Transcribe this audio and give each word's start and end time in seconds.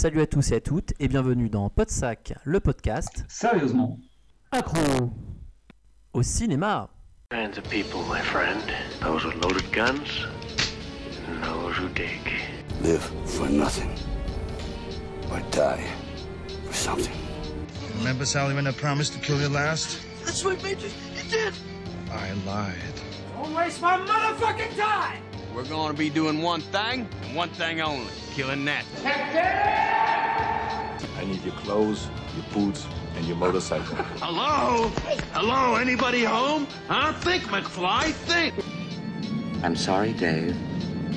Salut 0.00 0.20
à 0.20 0.28
tous 0.28 0.52
et 0.52 0.54
à 0.54 0.60
toutes 0.60 0.92
et 1.00 1.08
bienvenue 1.08 1.50
dans 1.50 1.70
Podsac, 1.70 2.32
le 2.44 2.60
podcast 2.60 3.24
Sérieusement. 3.26 3.98
accro 4.52 5.10
au 6.12 6.22
cinéma. 6.22 6.88
kinds 7.32 7.58
of 7.58 7.64
people, 7.68 8.04
my 8.08 8.20
friend. 8.20 8.62
Those 9.00 9.24
with 9.24 9.34
loaded 9.42 9.68
guns, 9.72 10.24
and 11.26 11.42
those 11.42 11.76
who 11.76 11.88
dig. 11.96 12.20
Live 12.80 13.02
for 13.26 13.48
nothing. 13.48 13.90
Or 15.32 15.40
die 15.50 15.84
for 16.68 16.74
something. 16.74 17.16
Remember, 17.98 18.24
Sally, 18.24 18.54
when 18.54 18.68
I 18.68 18.72
promised 18.74 19.14
to 19.14 19.18
kill 19.18 19.40
you 19.40 19.48
last? 19.48 19.98
That's 20.24 20.44
what 20.44 20.62
made 20.62 20.80
you. 20.80 20.90
You 21.16 21.28
did. 21.28 21.54
I 22.12 22.34
lied. 22.46 22.98
We're 25.54 25.64
going 25.64 25.90
to 25.90 25.98
be 25.98 26.10
doing 26.10 26.42
one 26.42 26.60
thing 26.60 27.08
and 27.22 27.34
one 27.34 27.48
thing 27.50 27.80
only 27.80 28.06
killing 28.32 28.64
that. 28.66 28.84
I 31.16 31.24
need 31.24 31.42
your 31.44 31.54
clothes, 31.54 32.08
your 32.36 32.44
boots, 32.52 32.86
and 33.16 33.26
your 33.26 33.36
motorcycle. 33.36 33.96
Hello? 34.20 34.88
Hello? 35.32 35.74
Anybody 35.76 36.22
home? 36.24 36.66
Huh? 36.86 37.12
Think, 37.14 37.44
McFly. 37.44 38.12
Think. 38.12 38.54
I'm 39.64 39.74
sorry, 39.74 40.12
Dave. 40.12 40.56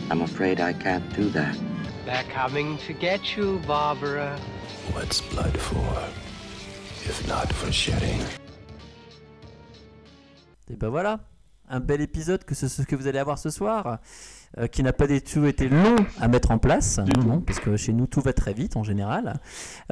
I'm 0.09 0.21
afraid 0.21 0.59
I 0.59 0.73
can't 0.73 1.07
do 1.15 1.29
that. 1.29 1.55
They're 2.05 2.23
coming 2.23 2.77
to 2.79 2.93
get 2.93 3.37
you, 3.37 3.61
Barbara. 3.67 4.39
What's 4.93 5.21
blood 5.21 5.55
for? 5.57 6.09
If 7.07 7.27
not 7.27 7.51
for 7.53 7.71
shedding. 7.71 8.21
Et 10.69 10.77
ben 10.79 10.89
voilà, 10.89 11.19
un 11.71 11.79
bel 11.79 12.01
épisode 12.01 12.43
que 12.43 12.53
ce 12.55 12.81
que 12.83 12.95
vous 12.95 13.07
allez 13.07 13.19
avoir 13.19 13.39
ce 13.39 13.49
soir, 13.49 13.99
euh, 14.57 14.67
qui 14.67 14.83
n'a 14.83 14.93
pas 14.93 15.07
du 15.07 15.21
tout 15.21 15.45
été 15.45 15.69
long 15.69 15.95
à 16.19 16.27
mettre 16.27 16.51
en 16.51 16.57
place, 16.57 16.99
non, 16.99 17.23
non, 17.25 17.41
parce 17.41 17.59
que 17.59 17.77
chez 17.77 17.93
nous 17.93 18.05
tout 18.07 18.21
va 18.21 18.33
très 18.33 18.53
vite 18.53 18.75
en 18.75 18.83
général. 18.83 19.39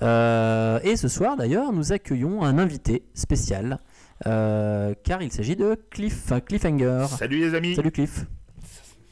Euh, 0.01 0.79
et 0.83 0.95
ce 0.97 1.07
soir 1.07 1.37
d'ailleurs, 1.37 1.71
nous 1.73 1.91
accueillons 1.93 2.43
un 2.43 2.57
invité 2.59 3.03
spécial, 3.13 3.79
euh, 4.27 4.93
car 5.03 5.21
il 5.21 5.31
s'agit 5.31 5.55
de 5.55 5.75
Cliff, 5.89 6.31
Cliffhanger. 6.45 7.05
Salut 7.17 7.39
les 7.39 7.55
amis, 7.55 7.75
Salut 7.75 7.91
Cliff. 7.91 8.25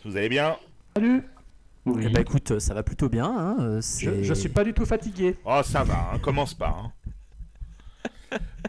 vous 0.06 0.18
allez 0.18 0.30
bien? 0.30 0.56
Oui. 1.00 1.22
Eh 2.02 2.09
ben 2.09 2.20
écoute, 2.20 2.59
ça 2.59 2.74
va 2.74 2.84
plutôt 2.84 3.08
bien. 3.08 3.26
hein, 3.58 3.80
Je, 3.80 4.22
je 4.24 4.34
suis 4.34 4.50
pas 4.50 4.66
du 4.66 4.74
tout 4.74 4.86
fatigué. 4.86 5.38
Oh 5.46 5.62
ça 5.64 5.84
va, 5.86 6.09
hein, 6.14 6.20
commence 6.22 6.54
pas. 6.54 6.76
hein. 6.78 6.92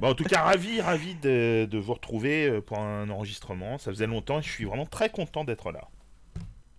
Bon, 0.01 0.09
en 0.11 0.15
tout 0.15 0.25
cas, 0.25 0.43
ravi, 0.43 0.81
ravi 0.81 1.15
de, 1.17 1.67
de 1.71 1.79
vous 1.79 1.95
retrouver 1.95 2.49
euh, 2.49 2.61
pour 2.61 2.79
un 2.79 3.09
enregistrement. 3.11 3.79
Ça 3.79 3.91
faisait 3.91 4.07
longtemps 4.07 4.39
et 4.39 4.43
je 4.43 4.51
suis 4.51 4.65
vraiment 4.65 4.87
très 4.87 5.11
content 5.11 5.45
d'être 5.45 5.73
là. 5.73 5.89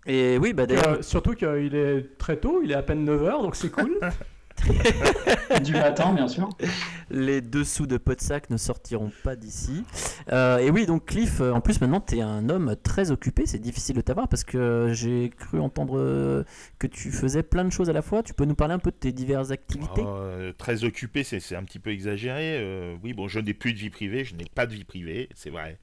Et 0.05 0.38
oui, 0.38 0.53
bah 0.53 0.66
d'ailleurs, 0.66 0.99
Euh, 0.99 1.02
surtout 1.02 1.33
qu'il 1.33 1.75
est 1.75 2.17
très 2.17 2.38
tôt, 2.38 2.61
il 2.63 2.71
est 2.71 2.75
à 2.75 2.81
peine 2.81 3.05
9h, 3.05 3.41
donc 3.41 3.55
c'est 3.55 3.69
cool. 3.71 3.99
Du 5.63 5.73
matin, 5.73 6.13
bien 6.13 6.27
sûr. 6.27 6.49
les 7.09 7.41
dessous 7.41 7.88
de 7.88 7.97
Podsac 7.97 8.49
ne 8.49 8.57
sortiront 8.57 9.11
pas 9.23 9.35
d'ici. 9.35 9.83
Euh, 10.31 10.59
et 10.59 10.69
oui, 10.69 10.85
donc 10.85 11.05
Cliff, 11.05 11.41
euh, 11.41 11.52
en 11.52 11.61
plus 11.61 11.81
maintenant 11.81 12.02
tu 12.02 12.17
es 12.17 12.21
un 12.21 12.49
homme 12.49 12.75
très 12.83 13.11
occupé, 13.11 13.45
c'est 13.45 13.59
difficile 13.59 13.95
de 13.95 14.02
t'avoir 14.02 14.27
parce 14.27 14.43
que 14.43 14.91
j'ai 14.93 15.31
cru 15.37 15.59
entendre 15.59 15.97
euh, 15.97 16.43
que 16.77 16.87
tu 16.87 17.11
faisais 17.11 17.43
plein 17.43 17.65
de 17.65 17.71
choses 17.71 17.89
à 17.89 17.93
la 17.93 18.02
fois. 18.02 18.21
Tu 18.23 18.33
peux 18.33 18.45
nous 18.45 18.55
parler 18.55 18.73
un 18.73 18.80
peu 18.80 18.91
de 18.91 18.95
tes 18.95 19.11
diverses 19.11 19.52
activités? 19.52 20.03
Euh, 20.05 20.53
très 20.57 20.83
occupé, 20.83 21.23
c'est 21.23 21.39
c'est 21.39 21.55
un 21.55 21.63
petit 21.63 21.80
peu 21.80 21.89
exagéré. 21.89 22.59
Euh, 22.59 22.95
oui, 23.03 23.13
bon, 23.13 23.27
je 23.27 23.39
n'ai 23.39 23.53
plus 23.53 23.73
de 23.73 23.80
vie 23.80 23.89
privée, 23.89 24.23
je 24.23 24.35
n'ai 24.35 24.45
pas 24.53 24.65
de 24.67 24.73
vie 24.73 24.83
privée, 24.83 25.30
c'est 25.35 25.49
vrai. 25.49 25.80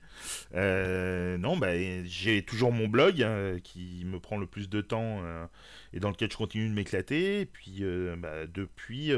Euh, 0.55 1.39
non, 1.39 1.57
bah, 1.57 1.73
j'ai 2.05 2.43
toujours 2.43 2.73
mon 2.73 2.89
blog 2.89 3.23
hein, 3.23 3.57
qui 3.63 4.03
me 4.05 4.19
prend 4.21 4.37
le 4.37 4.47
plus 4.47 4.69
de 4.69 4.81
temps 4.81 5.21
euh, 5.25 5.47
et 5.93 6.01
dans 6.01 6.11
lequel 6.11 6.31
je 6.31 6.37
continue 6.37 6.69
de 6.69 6.75
m'éclater. 6.75 7.47
Puis, 7.47 7.79
euh, 7.81 8.17
bah, 8.17 8.47
depuis, 8.47 9.13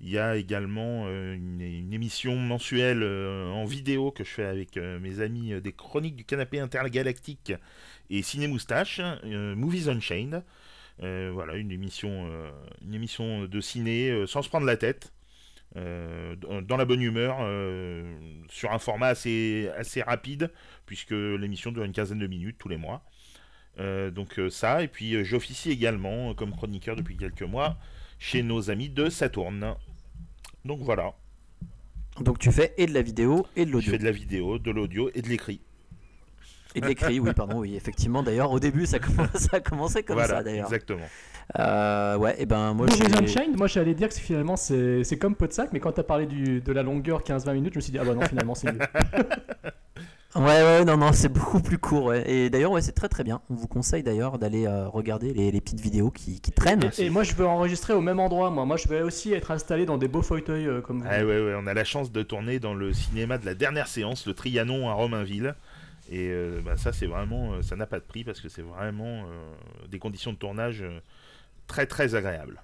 il 0.00 0.10
y 0.10 0.18
a 0.18 0.36
également 0.36 1.08
une, 1.08 1.60
une 1.60 1.92
émission 1.92 2.36
mensuelle 2.36 3.02
en 3.02 3.64
vidéo 3.64 4.10
que 4.10 4.24
je 4.24 4.30
fais 4.30 4.44
avec 4.44 4.76
mes 4.76 5.20
amis 5.20 5.60
des 5.60 5.72
Chroniques 5.72 6.16
du 6.16 6.24
Canapé 6.24 6.58
Intergalactique 6.58 7.52
et 8.10 8.22
Ciné 8.22 8.46
Moustache, 8.46 9.00
Movies 9.24 9.88
Unchained. 9.88 10.42
Voilà, 10.98 11.54
une 11.54 11.70
émission, 11.70 12.30
une 12.82 12.94
émission 12.94 13.44
de 13.44 13.60
ciné 13.60 14.26
sans 14.26 14.42
se 14.42 14.48
prendre 14.48 14.66
la 14.66 14.76
tête, 14.76 15.12
euh, 15.76 16.36
dans- 16.36 16.76
la 16.76 16.84
bonne 16.84 17.02
humeur, 17.02 17.38
euh, 17.40 18.14
sur 18.48 18.72
un 18.72 18.78
format 18.78 19.08
assez, 19.08 19.70
assez 19.76 20.02
rapide, 20.02 20.50
puisque 20.86 21.10
l'émission 21.12 21.72
dure 21.72 21.84
une 21.84 21.92
quinzaine 21.92 22.18
de 22.18 22.26
minutes 22.26 22.56
tous 22.58 22.68
les 22.68 22.76
mois. 22.76 23.02
Euh, 23.80 24.10
donc 24.10 24.40
ça, 24.50 24.82
et 24.82 24.88
puis 24.88 25.24
j'officie 25.24 25.70
également 25.70 26.34
comme 26.34 26.52
chroniqueur 26.52 26.94
depuis 26.96 27.16
quelques 27.16 27.42
mois 27.42 27.76
chez 28.18 28.42
nos 28.42 28.70
amis 28.70 28.88
de 28.88 29.08
Saturne. 29.08 29.74
Donc 30.64 30.80
voilà, 30.80 31.14
Donc 32.20 32.38
tu 32.38 32.52
fais 32.52 32.72
et 32.78 32.86
de 32.86 32.94
la 32.94 33.02
vidéo 33.02 33.46
et 33.56 33.64
de 33.66 33.70
je 33.70 33.72
l'audio. 33.72 33.90
fais 33.92 33.98
de 33.98 34.04
la 34.04 34.12
vidéo, 34.12 34.58
de 34.58 34.70
l'audio 34.70 35.10
et 35.14 35.22
de 35.22 35.28
l'écrit. 35.28 35.60
Et 36.74 36.80
de 36.80 36.86
l'écrit, 36.86 37.20
oui, 37.20 37.32
pardon, 37.34 37.58
oui, 37.60 37.76
effectivement. 37.76 38.22
D'ailleurs, 38.22 38.50
au 38.50 38.58
début, 38.60 38.86
ça, 38.86 38.98
commence, 38.98 39.28
ça 39.34 39.56
a 39.58 39.60
commencé 39.60 40.02
comme 40.02 40.16
voilà, 40.16 40.36
ça 40.38 40.42
d'ailleurs. 40.42 40.66
exactement. 40.66 41.04
Euh, 41.58 42.16
ouais, 42.16 42.34
et 42.38 42.46
ben 42.46 42.72
moi 42.72 42.86
j'ai- 42.88 43.04
Unchained, 43.16 43.56
moi 43.58 43.66
j'allais 43.66 43.92
dire 43.94 44.08
que 44.08 44.14
finalement 44.14 44.56
c'est 44.56 45.04
c'est 45.04 45.18
comme 45.18 45.34
Podsac, 45.34 45.74
mais 45.74 45.78
quand 45.80 45.92
t'as 45.92 46.02
parlé 46.02 46.24
du, 46.24 46.62
de 46.62 46.72
la 46.72 46.82
longueur 46.82 47.22
15-20 47.22 47.52
minutes, 47.52 47.74
je 47.74 47.78
me 47.78 47.82
suis 47.82 47.92
dit, 47.92 47.98
ah 47.98 48.04
bah 48.04 48.14
non, 48.14 48.22
finalement 48.22 48.54
c'est 48.54 48.72
mieux. 48.72 48.78
Ouais, 50.36 50.42
ouais, 50.64 50.84
non, 50.84 50.96
non, 50.96 51.12
c'est 51.12 51.28
beaucoup 51.28 51.60
plus 51.60 51.78
court. 51.78 52.06
ouais. 52.06 52.28
Et 52.28 52.50
d'ailleurs, 52.50 52.72
ouais, 52.72 52.80
c'est 52.82 52.90
très 52.90 53.08
très 53.08 53.22
bien. 53.22 53.40
On 53.50 53.54
vous 53.54 53.68
conseille 53.68 54.02
d'ailleurs 54.02 54.36
d'aller 54.36 54.66
euh, 54.66 54.88
regarder 54.88 55.32
les, 55.32 55.52
les 55.52 55.60
petites 55.60 55.78
vidéos 55.80 56.10
qui, 56.10 56.40
qui 56.40 56.50
traînent. 56.50 56.90
Et 56.98 57.08
moi 57.08 57.22
je 57.22 57.34
veux 57.36 57.46
enregistrer 57.46 57.92
au 57.92 58.00
même 58.00 58.18
endroit, 58.18 58.50
moi. 58.50 58.64
Moi 58.64 58.76
je 58.76 58.88
vais 58.88 59.00
aussi 59.02 59.32
être 59.32 59.52
installé 59.52 59.86
dans 59.86 59.96
des 59.96 60.08
beaux 60.08 60.22
fauteuils 60.22 60.66
euh, 60.66 60.80
comme 60.80 61.02
vous. 61.02 61.08
Ah 61.08 61.18
ouais, 61.18 61.40
ouais, 61.40 61.54
on 61.56 61.68
a 61.68 61.74
la 61.74 61.84
chance 61.84 62.10
de 62.10 62.20
tourner 62.24 62.58
dans 62.58 62.74
le 62.74 62.92
cinéma 62.92 63.38
de 63.38 63.46
la 63.46 63.54
dernière 63.54 63.86
séance, 63.86 64.26
le 64.26 64.34
Trianon 64.34 64.88
à 64.88 64.94
Romainville. 64.94 65.54
Et 66.10 66.28
euh, 66.28 66.60
bah, 66.64 66.76
ça, 66.76 66.92
c'est 66.92 67.06
vraiment, 67.06 67.54
euh, 67.54 67.62
ça 67.62 67.76
n'a 67.76 67.86
pas 67.86 67.98
de 67.98 68.04
prix 68.04 68.24
parce 68.24 68.40
que 68.40 68.48
c'est 68.48 68.62
vraiment 68.62 69.24
euh, 69.26 69.54
des 69.88 69.98
conditions 69.98 70.32
de 70.32 70.38
tournage 70.38 70.82
euh, 70.82 71.00
très 71.66 71.86
très 71.86 72.14
agréables. 72.14 72.62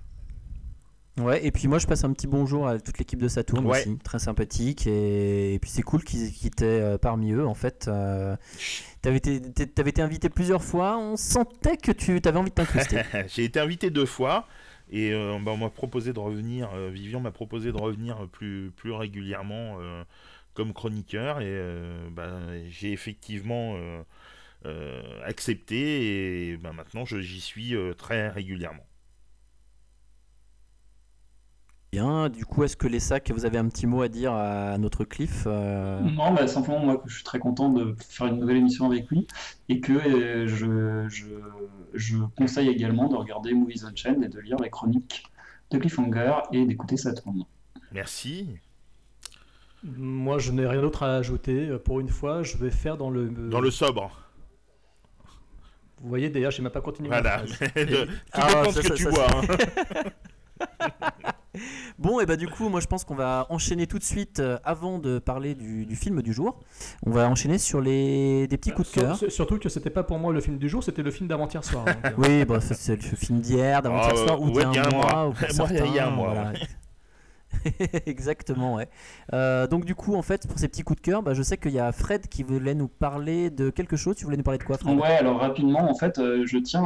Ouais, 1.19 1.45
et 1.45 1.51
puis 1.51 1.69
moi 1.69 1.79
je 1.79 1.87
passe 1.87 2.05
un 2.05 2.13
petit 2.13 2.27
bonjour 2.29 2.67
à 2.67 2.79
toute 2.79 2.97
l'équipe 2.99 3.19
de 3.21 3.29
Saturn 3.29 3.67
Ouais. 3.67 3.81
aussi, 3.81 3.99
très 3.99 4.19
sympathique. 4.19 4.87
Et, 4.87 5.55
et 5.55 5.59
puis 5.59 5.69
c'est 5.71 5.83
cool 5.83 6.03
qu'ils 6.05 6.33
qu'ils 6.33 6.47
étaient 6.47 6.97
parmi 6.99 7.33
eux 7.33 7.47
en 7.47 7.55
fait. 7.55 7.87
Euh, 7.89 8.37
T'avais 9.03 9.17
été, 9.17 9.37
été 9.37 10.03
invité 10.03 10.29
plusieurs 10.29 10.63
fois, 10.63 10.97
on 10.99 11.17
sentait 11.17 11.77
que 11.77 11.93
tu 11.93 12.21
avais 12.25 12.39
envie 12.39 12.51
de 12.51 12.55
t'incruster. 12.55 13.03
J'ai 13.29 13.45
été 13.45 13.59
invité 13.61 13.91
deux 13.91 14.07
fois 14.07 14.47
et 14.91 15.13
euh, 15.13 15.39
bah, 15.43 15.51
on 15.53 15.57
m'a 15.59 15.69
proposé 15.71 16.13
de 16.13 16.19
revenir, 16.19 16.71
euh, 16.75 16.91
Vivian 16.93 17.21
m'a 17.21 17.33
proposé 17.33 17.73
de 17.73 17.77
revenir 17.79 18.27
plus, 18.29 18.71
plus 18.77 18.93
régulièrement 18.93 19.77
comme 20.55 20.73
chroniqueur 20.73 21.41
et 21.41 21.47
euh, 21.49 22.09
bah, 22.11 22.31
j'ai 22.69 22.93
effectivement 22.93 23.75
euh, 23.77 24.03
euh, 24.67 25.03
accepté 25.25 26.51
et 26.53 26.57
bah, 26.59 26.73
maintenant 26.73 27.05
je- 27.05 27.21
j'y 27.21 27.41
suis 27.41 27.75
euh, 27.75 27.95
très 27.95 28.29
régulièrement. 28.29 28.87
Bien, 31.93 32.29
du 32.29 32.45
coup, 32.47 32.63
est-ce 32.63 32.77
que 32.77 32.87
les 32.87 33.01
sacs, 33.01 33.33
vous 33.33 33.45
avez 33.47 33.59
un 33.59 33.69
petit 33.69 33.85
mot 33.89 34.01
à 34.03 34.09
dire 34.09 34.33
à 34.33 34.79
notre 34.79 35.05
Cliff 35.05 35.43
euh, 35.47 35.99
Non, 36.01 36.33
bah, 36.33 36.47
simplement, 36.47 36.79
moi, 36.79 36.99
que 36.99 37.09
je 37.09 37.17
suis 37.17 37.25
très 37.25 37.41
content 37.41 37.69
de 37.69 37.97
faire 37.99 38.29
une 38.29 38.39
nouvelle 38.39 38.59
émission 38.59 38.87
avec 38.87 39.09
lui 39.11 39.27
et 39.69 39.81
que 39.81 39.93
euh, 39.95 40.47
je, 40.47 41.09
je, 41.09 41.27
je 41.95 42.19
conseille 42.37 42.69
également 42.69 43.09
de 43.09 43.17
regarder 43.17 43.55
Movies 43.55 43.85
Unchained 43.85 44.23
et 44.23 44.29
de 44.29 44.39
lire 44.39 44.57
les 44.61 44.71
chroniques 44.71 45.25
de 45.73 45.79
Cliffhanger 45.79 46.35
et 46.53 46.65
d'écouter 46.65 46.97
Saturn. 46.97 47.43
Merci. 47.91 48.47
Moi 49.85 50.39
je 50.39 50.53
n'ai 50.53 50.67
rien 50.67 50.81
d'autre 50.83 51.03
à 51.05 51.17
ajouter. 51.17 51.69
Euh, 51.69 51.79
Pour 51.79 52.01
une 52.01 52.09
fois, 52.09 52.43
je 52.43 52.57
vais 52.59 52.71
faire 52.71 52.97
dans 52.97 53.11
le. 53.11 53.29
Dans 53.29 53.61
le 53.61 53.71
sobre. 53.71 54.11
Vous 56.03 56.09
voyez 56.09 56.31
d'ailleurs, 56.31 56.51
j'ai 56.51 56.63
même 56.63 56.73
pas 56.73 56.81
continué. 56.81 57.09
Voilà. 57.09 57.43
De- 57.77 58.05
tout 58.05 58.11
Ah, 58.33 58.49
dépend 58.49 58.65
ça, 58.71 58.73
ce 58.73 58.81
que 58.81 58.89
ça, 58.89 58.95
tu 58.95 59.03
ça, 59.05 59.11
vois. 59.11 59.27
hein. 59.31 60.05
Bon, 61.99 62.21
et 62.21 62.27
bah 62.27 62.37
du 62.37 62.47
coup, 62.49 62.69
moi 62.69 62.81
je 62.81 62.87
pense 62.87 63.05
qu'on 63.05 63.17
va 63.17 63.47
enchaîner 63.51 63.87
tout 63.87 63.99
de 63.99 64.05
suite 64.05 64.39
euh, 64.41 64.57
avant 64.65 64.99
de 64.99 65.19
parler 65.19 65.55
du, 65.55 65.85
du 65.85 65.97
film 65.97 66.23
du 66.23 66.33
jour. 66.33 66.61
On 67.05 67.11
va 67.11 67.29
enchaîner 67.29 67.59
sur 67.59 67.81
les 67.81 68.47
des 68.47 68.57
petits 68.57 68.71
coups 68.71 68.91
de 68.95 69.01
cœur. 69.01 69.17
sur- 69.17 69.31
Surtout 69.33 69.59
que 69.59 69.69
c'était 69.69 69.91
pas 69.91 70.05
pour 70.05 70.19
moi 70.19 70.33
le 70.33 70.41
film 70.41 70.57
du 70.59 70.69
jour, 70.69 70.83
c'était 70.83 71.03
le 71.03 71.11
film 71.11 71.29
d'avant-hier 71.29 71.63
soir. 71.65 71.85
donc, 71.85 71.97
euh. 72.05 72.11
Oui, 72.17 72.45
bah, 72.45 72.61
c'est 72.61 72.97
le 72.97 73.17
film 73.17 73.41
d'hier, 73.41 73.83
d'avant-hier 73.83 74.13
Ah, 74.15 74.17
soir, 74.17 74.41
ou 74.41 74.47
ouais, 74.51 74.65
d'il 74.65 74.75
y 74.75 74.79
a 74.79 74.87
un 74.87 74.91
mois. 74.91 75.13
mois. 75.13 75.27
ou 75.29 75.35
Moi, 75.57 75.69
il 75.73 75.95
y 75.95 75.99
a 75.99 76.07
un 76.07 76.11
mois, 76.11 76.33
voilà. 76.35 76.53
Exactement, 78.07 78.77
ouais. 78.77 78.89
Euh, 79.33 79.67
donc 79.67 79.85
du 79.85 79.95
coup, 79.95 80.15
en 80.15 80.23
fait, 80.23 80.47
pour 80.47 80.59
ces 80.59 80.69
petits 80.69 80.83
coups 80.83 81.01
de 81.01 81.05
cœur, 81.05 81.23
bah, 81.23 81.35
je 81.35 81.43
sais 81.43 81.57
qu'il 81.57 81.73
y 81.73 81.79
a 81.79 81.93
Fred 81.93 82.29
qui 82.29 82.43
voulait 82.43 82.75
nous 82.75 82.89
parler 82.89 83.51
de 83.51 83.71
quelque 83.71 83.97
chose. 83.97 84.17
Tu 84.17 84.25
voulais 84.25 84.37
nous 84.37 84.43
parler 84.43 84.59
de 84.59 84.65
quoi, 84.65 84.79
Fred? 84.79 84.99
Ouais, 84.99 85.17
alors 85.17 85.41
rapidement, 85.41 85.91
en 85.91 85.95
fait, 85.95 86.19
euh, 86.19 86.45
je 86.47 86.59
tiens 86.59 86.85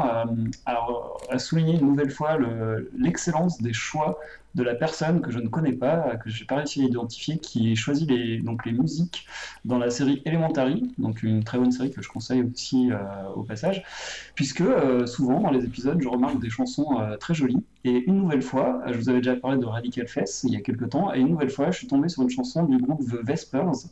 à, 0.67 1.39
souligner 1.39 1.75
une 1.75 1.87
nouvelle 1.87 2.11
fois 2.11 2.37
le- 2.37 2.91
l'excellence 2.99 3.61
des 3.61 3.73
choix 3.73 4.19
de 4.55 4.63
la 4.63 4.75
personne 4.75 5.21
que 5.21 5.31
je 5.31 5.39
ne 5.39 5.49
connais 5.49 5.73
pas, 5.73 6.17
que 6.17 6.31
j'ai 6.31 6.45
pas 6.45 6.57
réussi 6.57 6.83
à 6.83 6.85
identifier, 6.85 7.39
qui 7.39 7.73
a 7.73 7.75
choisi 7.75 8.07
les, 8.07 8.39
donc 8.39 8.65
les 8.65 8.73
musiques 8.73 9.27
dans 9.65 9.79
la 9.79 9.91
série 9.91 10.23
Elementary, 10.25 10.93
donc 10.99 11.23
une 11.23 11.43
très 11.43 11.59
bonne 11.59 11.73
série 11.73 11.91
que 11.91 12.03
je 12.03 12.09
conseille 12.09 12.43
aussi 12.43 12.93
euh, 12.93 12.99
au 13.35 13.43
passage, 13.43 13.83
puisque 14.35 14.61
euh, 14.61 15.07
souvent 15.07 15.41
dans 15.41 15.51
les 15.51 15.65
épisodes, 15.65 16.01
je 16.01 16.09
remarque 16.09 16.41
des 16.41 16.51
chansons 16.51 17.01
euh, 17.01 17.17
très 17.17 17.35
jolies. 17.35 17.65
Et 17.85 18.05
une 18.07 18.17
nouvelle 18.17 18.43
fois, 18.43 18.83
je 18.87 18.97
vous 18.97 19.09
avais 19.09 19.19
déjà 19.19 19.37
parlé 19.37 19.59
de 19.59 19.67
Radical 19.67 20.09
Fest 20.09 20.45
il 20.45 20.53
y 20.53 20.57
a 20.57 20.61
quelques 20.61 20.89
temps, 20.91 21.13
et 21.13 21.21
une 21.21 21.29
nouvelle 21.29 21.51
fois, 21.51 21.71
je 21.71 21.79
suis 21.79 21.87
tombé 21.87 22.09
sur 22.09 22.23
une 22.23 22.31
chanson 22.31 22.65
du 22.65 22.79
groupe 22.79 23.01
The 23.05 23.27
Vespers. 23.27 23.89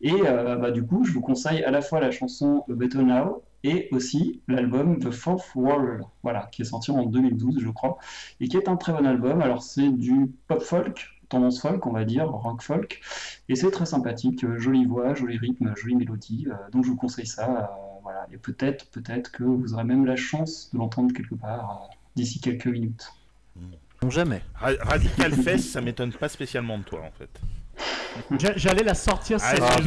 Et 0.00 0.22
bah, 0.22 0.70
du 0.70 0.82
coup, 0.84 1.04
je 1.04 1.12
vous 1.12 1.20
conseille 1.20 1.62
à 1.64 1.70
la 1.70 1.82
fois 1.82 2.00
la 2.00 2.10
chanson 2.10 2.64
Better 2.68 3.02
Now 3.02 3.42
et 3.64 3.88
aussi 3.92 4.40
l'album 4.48 4.98
The 4.98 5.10
Fourth 5.10 5.54
Wall, 5.54 6.04
voilà, 6.22 6.48
qui 6.52 6.62
est 6.62 6.66
sorti 6.66 6.90
en 6.90 7.04
2012, 7.04 7.58
je 7.60 7.70
crois, 7.70 7.98
et 8.40 8.48
qui 8.48 8.56
est 8.56 8.68
un 8.68 8.76
très 8.76 8.92
bon 8.92 9.06
album. 9.06 9.40
Alors, 9.40 9.62
c'est 9.62 9.88
du 9.88 10.32
pop 10.46 10.62
folk, 10.62 11.10
tendance 11.28 11.60
folk, 11.60 11.86
on 11.86 11.92
va 11.92 12.04
dire, 12.04 12.28
rock 12.28 12.62
folk, 12.62 13.00
et 13.48 13.56
c'est 13.56 13.70
très 13.70 13.86
sympathique, 13.86 14.44
euh, 14.44 14.58
jolie 14.58 14.84
voix, 14.84 15.14
joli 15.14 15.38
rythme, 15.38 15.74
jolie 15.76 15.96
mélodie, 15.96 16.46
euh, 16.48 16.54
donc 16.70 16.84
je 16.84 16.90
vous 16.90 16.96
conseille 16.96 17.26
ça, 17.26 17.48
euh, 17.48 18.00
voilà, 18.02 18.26
et 18.32 18.36
peut-être, 18.36 18.88
peut-être 18.90 19.32
que 19.32 19.42
vous 19.42 19.74
aurez 19.74 19.84
même 19.84 20.06
la 20.06 20.16
chance 20.16 20.70
de 20.72 20.78
l'entendre 20.78 21.12
quelque 21.12 21.34
part 21.34 21.90
d'ici 22.14 22.40
quelques 22.40 22.66
minutes. 22.66 23.12
Jamais. 24.08 24.42
Radical 24.54 25.32
Fest, 25.32 25.70
ça 25.70 25.80
m'étonne 25.80 26.12
pas 26.12 26.28
spécialement 26.28 26.78
de 26.78 26.84
toi, 26.84 27.00
en 27.00 27.10
fait. 27.10 27.40
J'allais 28.56 28.82
la 28.82 28.94
sortir, 28.94 29.38
c'est 29.40 29.60
Ah, 29.60 29.78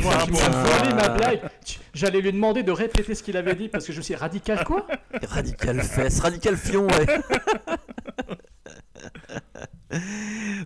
ma 0.95 1.09
blague. 1.09 1.41
Tu- 1.65 1.79
J'allais 1.93 2.21
lui 2.21 2.31
demander 2.31 2.63
de 2.63 2.71
répéter 2.71 3.15
ce 3.15 3.23
qu'il 3.23 3.35
avait 3.37 3.55
dit 3.55 3.67
parce 3.69 3.85
que 3.85 3.91
je 3.93 3.97
me 3.97 4.03
suis 4.03 4.13
dit, 4.13 4.19
radical 4.19 4.63
quoi? 4.63 4.85
Radical 5.27 5.81
fesse, 5.81 6.19
radical 6.19 6.55
fion, 6.55 6.87
ouais. 6.87 7.07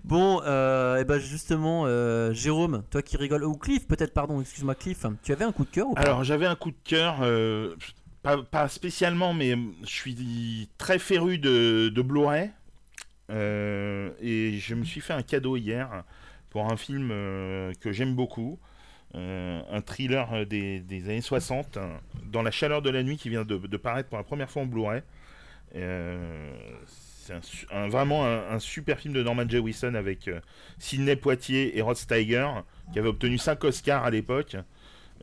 bon, 0.04 0.42
euh, 0.46 0.98
et 0.98 1.06
ben 1.06 1.20
justement, 1.20 1.84
euh, 1.86 2.34
Jérôme, 2.34 2.84
toi 2.90 3.02
qui 3.02 3.18
rigoles, 3.18 3.44
ou 3.46 3.56
Cliff, 3.56 3.88
peut-être, 3.88 4.14
pardon, 4.14 4.42
excuse-moi, 4.42 4.76
Cliff, 4.76 5.06
tu 5.24 5.32
avais 5.32 5.46
un 5.46 5.52
coup 5.52 5.64
de 5.66 5.70
cœur 5.70 5.88
ou 5.88 5.94
pas? 5.94 6.02
Alors 6.02 6.24
j'avais 6.24 6.46
un 6.46 6.56
coup 6.56 6.72
de 6.72 6.78
cœur, 6.84 7.18
euh, 7.22 7.76
pas, 8.22 8.42
pas 8.44 8.68
spécialement, 8.68 9.34
mais 9.34 9.58
je 9.84 9.90
suis 9.90 10.70
très 10.78 11.00
féru 11.00 11.38
de, 11.38 11.90
de 11.90 12.02
Blu-ray. 12.02 12.52
Euh, 13.32 14.10
et 14.22 14.60
je 14.60 14.76
me 14.76 14.84
suis 14.84 15.00
fait 15.00 15.14
un 15.14 15.22
cadeau 15.24 15.56
hier 15.56 16.04
pour 16.54 16.72
un 16.72 16.78
film 16.78 17.10
euh, 17.12 17.74
que 17.82 17.92
j'aime 17.92 18.16
beaucoup. 18.16 18.58
euh, 19.16 19.62
un 19.70 19.82
thriller 19.82 20.32
euh, 20.34 20.46
des, 20.46 21.04
années 21.06 21.22
60, 21.22 21.78
hein, 21.78 22.00
dans 22.32 22.42
la 22.42 22.52
chaleur 22.52 22.82
de 22.82 22.90
la 22.90 23.04
nuit 23.04 23.18
qui 23.18 23.30
vient 23.30 23.44
de, 23.44 23.78
paraître 23.78 24.10
pour 24.10 24.18
la 24.18 24.24
première 24.24 24.50
fois 24.50 24.62
en 24.62 24.66
Blu-ray. 24.68 25.02
C'est 25.74 27.34
un 27.72 27.88
vraiment 27.88 28.26
un, 28.26 28.60
super 28.60 29.00
film 29.00 29.14
de 29.14 29.24
Norman 29.24 29.48
Jewison 29.48 29.96
avec 29.96 30.30
Sidney 30.78 31.16
Poitier 31.16 31.78
et 31.78 31.82
Rod 31.82 31.96
Steiger, 31.96 32.48
qui 32.92 33.00
avait 33.00 33.08
obtenu 33.08 33.38
5 33.38 33.64
Oscars 33.64 34.04
à 34.04 34.12
l'époque. 34.12 34.56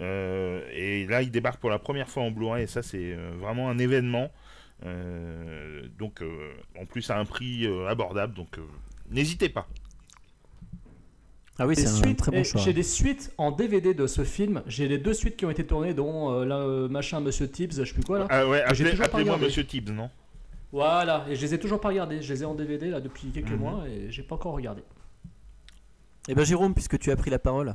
Et 0.00 1.06
là, 1.09 1.23
il 1.23 1.31
débarque 1.31 1.61
pour 1.61 1.71
la 1.71 1.79
première 1.79 2.09
fois 2.09 2.23
en 2.23 2.31
Blu-ray, 2.31 2.65
et 2.65 2.67
ça, 2.67 2.83
c'est 2.83 3.15
vraiment 3.38 3.69
un 3.69 3.79
événement. 3.79 4.33
Donc, 5.99 6.23
en 6.81 6.87
plus, 6.87 7.11
à 7.11 7.19
un 7.19 7.26
prix 7.26 7.69
abordable, 7.87 8.35
donc 8.35 8.59
n'hésitez 9.11 9.50
pas. 9.50 9.69
Ah 11.62 11.67
oui, 11.67 11.77
c'est 11.77 11.87
un 11.89 11.93
suites, 11.95 12.17
très 12.19 12.31
bon 12.33 12.43
choix. 12.43 12.61
J'ai 12.62 12.73
des 12.73 12.83
suites 12.83 13.33
en 13.37 13.51
DVD 13.53 13.93
de 13.93 14.07
ce 14.07 14.25
film. 14.25 14.62
J'ai 14.67 14.89
les 14.89 14.97
deux 14.99 15.12
suites 15.12 15.37
qui 15.37 15.45
ont 15.45 15.51
été 15.51 15.65
tournées, 15.67 15.93
dont 15.93 16.31
euh, 16.33 16.45
là, 16.47 16.57
euh, 16.57 16.89
machin 16.89 17.21
Monsieur 17.21 17.49
Tibbs, 17.49 17.73
je 17.77 17.85
sais 17.85 17.93
plus 17.93 18.03
quoi 18.03 18.21
là. 18.21 18.27
Ah 18.31 18.49
ouais, 18.49 18.65
que 18.67 18.75
j'ai 18.75 18.85
appelez- 18.85 18.91
toujours 18.93 18.99
pas 18.99 19.05
appelez-moi 19.19 19.35
regardé. 19.35 19.47
Monsieur 19.47 19.65
Tibbs, 19.67 19.91
non? 19.93 20.09
Voilà, 20.73 21.27
et 21.29 21.37
je 21.37 21.43
les 21.43 21.53
ai 21.55 21.59
toujours 21.59 21.81
pas 21.81 21.89
regardés. 21.89 22.23
Je 22.23 22.33
les 22.33 22.43
ai 22.43 22.47
en 22.47 22.55
DVD 22.55 22.89
là 22.89 23.01
depuis 23.01 23.29
quelques 23.29 23.51
Mhm. 23.51 23.59
mois 23.59 23.85
et 23.89 24.11
j'ai 24.11 24.23
pas 24.23 24.37
encore 24.37 24.55
regardé. 24.55 24.83
Et 26.29 26.35
ben 26.35 26.45
Jérôme, 26.45 26.73
puisque 26.75 26.99
tu 26.99 27.11
as 27.11 27.17
pris 27.17 27.29
la 27.31 27.39
parole. 27.39 27.75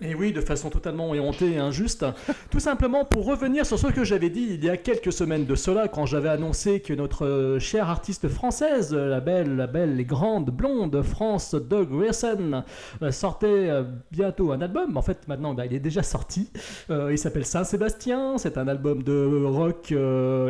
Et 0.00 0.14
oui, 0.14 0.32
de 0.32 0.40
façon 0.40 0.70
totalement 0.70 1.12
éhontée 1.12 1.54
et 1.54 1.58
injuste. 1.58 2.06
Tout 2.52 2.60
simplement 2.60 3.04
pour 3.04 3.26
revenir 3.26 3.66
sur 3.66 3.80
ce 3.80 3.88
que 3.88 4.04
j'avais 4.04 4.30
dit 4.30 4.46
il 4.48 4.64
y 4.64 4.70
a 4.70 4.76
quelques 4.76 5.12
semaines 5.12 5.44
de 5.44 5.56
cela, 5.56 5.88
quand 5.88 6.06
j'avais 6.06 6.28
annoncé 6.28 6.78
que 6.78 6.92
notre 6.92 7.26
euh, 7.26 7.58
chère 7.58 7.90
artiste 7.90 8.28
française, 8.28 8.94
la 8.94 9.18
belle, 9.18 9.56
la 9.56 9.66
belle 9.66 9.98
et 9.98 10.04
grande 10.04 10.50
blonde 10.50 11.02
France 11.02 11.56
Doug 11.56 11.88
Grayson, 11.88 12.62
euh, 13.02 13.10
sortait 13.10 13.46
euh, 13.48 13.82
bientôt 14.12 14.52
un 14.52 14.60
album. 14.60 14.96
En 14.96 15.02
fait, 15.02 15.26
maintenant, 15.26 15.52
bah, 15.52 15.66
il 15.66 15.74
est 15.74 15.80
déjà 15.80 16.04
sorti. 16.04 16.48
Il 16.90 17.18
s'appelle 17.18 17.44
Saint-Sébastien. 17.44 18.38
C'est 18.38 18.56
un 18.56 18.68
album 18.68 19.02
de 19.02 19.44
rock 19.46 19.92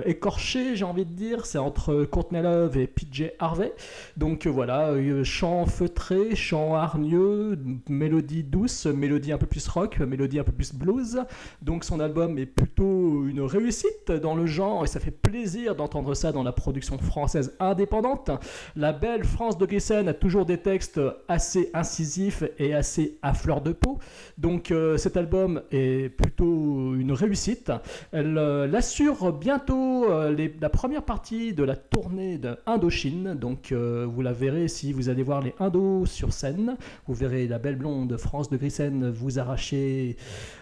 écorché, 0.05 0.77
j'ai 0.77 0.85
envie 0.85 1.07
de 1.07 1.13
dire. 1.13 1.47
C'est 1.47 1.59
entre 1.59 2.05
Courtney 2.05 2.43
Love 2.43 2.77
et 2.77 2.87
PJ 2.87 3.31
Harvey. 3.39 3.73
Donc 4.17 4.47
voilà, 4.47 4.93
chant 5.25 5.65
feutré, 5.67 6.35
chant 6.35 6.75
hargneux, 6.75 7.59
mélodie 7.89 8.43
douce, 8.43 8.87
mélodie 8.87 9.33
peu 9.39 9.47
plus 9.47 9.67
rock, 9.69 9.99
mélodie 10.01 10.39
un 10.39 10.45
peu 10.45 10.53
plus 10.53 10.75
blues. 10.75 11.21
Donc 11.63 11.85
son 11.85 12.01
album 12.01 12.39
est 12.39 12.47
plutôt 12.47 13.27
une 13.27 13.41
réussite 13.41 14.13
dans 14.13 14.35
le 14.35 14.47
genre 14.47 14.85
et 14.85 14.87
ça 14.87 15.01
fait 15.01 15.11
plaisir 15.11 15.75
d'entendre 15.75 16.15
ça 16.15 16.33
dans 16.33 16.43
la 16.43 16.53
production 16.53 16.99
française 16.99 17.55
indépendante. 17.61 18.31
La 18.77 18.93
belle 18.93 19.25
France 19.25 19.59
de 19.59 19.67
Giessen 19.67 20.09
a 20.09 20.15
toujours 20.15 20.47
des 20.47 20.59
textes 20.59 21.01
assez 21.29 21.71
incisifs 21.75 22.43
et 22.59 22.75
assez 22.75 23.19
à 23.23 23.35
fleur 23.35 23.61
de 23.61 23.73
peau. 23.73 23.99
Donc 24.37 24.71
euh, 24.71 24.97
cet 24.97 25.17
album 25.17 25.63
est 25.71 26.09
plutôt 26.09 26.95
une 26.95 27.13
réussite. 27.13 27.73
Elle 28.13 28.39
euh, 28.39 28.67
l'assure 28.67 29.33
bientôt 29.33 30.11
euh, 30.11 30.49
la 30.61 30.69
première 30.69 31.03
partie 31.03 31.53
de 31.53 31.63
la 31.63 31.77
tournée 31.77 32.39
de 32.39 32.57
Indochine. 32.67 33.35
Donc 33.35 33.73
euh, 33.73 34.07
vous 34.09 34.23
la 34.23 34.33
verrez 34.33 34.69
si 34.69 34.93
vous 34.93 35.09
allez 35.09 35.23
voir 35.23 35.41
les 35.43 35.55
Indos 35.61 36.07
sur 36.07 36.33
scène. 36.33 36.77
Vous 37.07 37.15
verrez 37.15 37.47
la 37.47 37.59
belle 37.59 37.77
blonde 37.77 38.17
France 38.17 38.51
de 38.51 38.57
Grissen 38.57 39.11
vous 39.11 39.28
arracher 39.37 40.15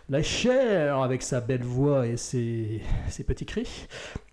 la 0.08 0.23
chair 0.23 1.03
avec 1.03 1.23
sa 1.23 1.41
belle 1.41 1.64
voix 1.64 2.06
et 2.06 2.17
ses, 2.17 2.81
petits 3.26 3.47
cris. 3.47 3.87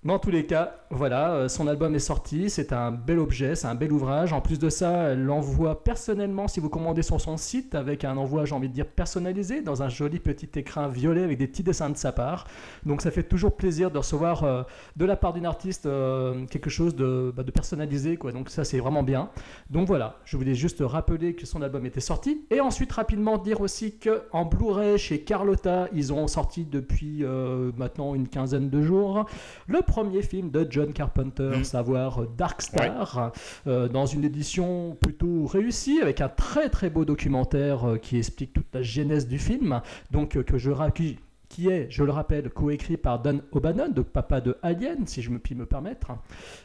Mais 0.04 0.14
en 0.14 0.20
tous 0.20 0.30
les 0.30 0.46
cas, 0.46 0.82
voilà, 0.92 1.32
euh, 1.32 1.48
son 1.48 1.66
album 1.66 1.96
est 1.96 2.00
sorti, 2.00 2.50
c'est 2.50 2.74
un 2.74 2.92
bel 2.92 3.18
objet, 3.20 3.56
c'est 3.56 3.68
un 3.68 3.74
bel 3.74 3.92
ouvrage. 3.92 4.34
En 4.34 4.42
plus 4.42 4.60
de 4.60 4.70
ça, 4.70 4.92
elle 5.12 5.24
l'envoie 5.24 5.82
personnellement 5.84 6.50
si 6.50 6.60
vous 6.60 6.68
commandez 6.68 7.02
sur 7.02 7.22
son 7.22 7.38
site 7.38 7.74
avec 7.74 8.04
un 8.04 8.18
envoi, 8.18 8.44
j'ai 8.44 8.54
envie 8.54 8.68
de 8.68 8.74
dire, 8.74 8.86
personnalisé 8.86 9.62
dans 9.62 9.82
un 9.82 9.88
joli 9.88 10.20
petit 10.20 10.50
écrin 10.60 10.90
violet 10.90 11.24
avec 11.24 11.38
des 11.38 11.48
petits 11.48 11.64
dessins 11.64 11.90
de 11.90 11.96
sa 11.96 12.12
part. 12.12 12.46
Donc 12.86 13.02
ça 13.02 13.12
fait 13.12 13.24
toujours 13.24 13.56
plaisir 13.56 13.92
de 13.92 13.98
recevoir 13.98 14.44
euh, 14.44 14.64
de 14.98 15.06
la 15.06 15.16
part 15.16 15.32
d'une 15.32 15.46
artiste 15.46 15.86
euh, 15.86 16.46
quelque 16.48 16.70
chose 16.70 16.96
de, 16.96 17.34
bah, 17.36 17.44
personnalisé. 17.52 18.18
Donc 18.18 18.50
ça 18.50 18.66
c'est 18.66 18.80
vraiment 18.80 19.04
bien. 19.04 19.30
Donc 19.70 19.88
voilà, 19.88 20.18
je 20.26 20.36
voulais 20.36 20.56
juste 20.56 20.84
rappeler 20.86 21.34
que 21.34 21.46
son 21.46 21.62
album 21.62 21.86
était 21.86 22.02
sorti. 22.02 22.46
Et 22.52 22.60
ensuite 22.60 22.92
rapidement 22.92 23.38
dire 23.38 23.62
aussi 23.62 23.98
que 23.98 24.24
en 24.34 24.44
Blu-ray 24.44 24.98
chez 24.98 25.22
Carlotta, 25.22 25.63
ils 25.94 26.14
ont 26.14 26.28
sorti 26.28 26.66
depuis 26.66 27.24
euh, 27.24 27.72
maintenant 27.78 28.16
une 28.16 28.28
quinzaine 28.28 28.70
de 28.70 28.82
jours 28.82 29.26
le 29.68 29.82
premier 29.82 30.22
film 30.22 30.50
de 30.52 30.66
John 30.70 30.94
Carpenter, 30.94 31.52
Mm. 31.58 31.64
savoir 31.64 32.24
Dark 32.38 32.62
Star, 32.62 33.32
euh, 33.68 33.88
dans 33.88 34.06
une 34.06 34.24
édition 34.24 34.96
plutôt 35.00 35.46
réussie 35.46 36.00
avec 36.02 36.22
un 36.22 36.30
très 36.30 36.70
très 36.70 36.90
beau 36.90 37.06
documentaire 37.06 37.88
euh, 37.88 37.98
qui 37.98 38.18
explique 38.18 38.54
toute 38.54 38.68
la 38.74 38.82
genèse 38.82 39.28
du 39.28 39.40
film. 39.40 39.82
Donc 40.12 40.42
que 40.44 40.58
je 40.58 40.72
ra- 40.72 40.92
qui, 41.54 41.70
est, 41.70 41.86
je 41.92 42.04
le 42.04 42.12
rappelle, 42.12 42.50
coécrit 42.50 42.98
par 42.98 43.22
Dan 43.22 43.44
O'Bannon, 43.52 43.90
donc 43.90 44.08
papa 44.08 44.42
de 44.42 44.58
Alien, 44.64 45.06
si 45.06 45.22
je 45.22 45.32
puis 45.38 45.54
me 45.54 45.68
permettre. 45.68 46.08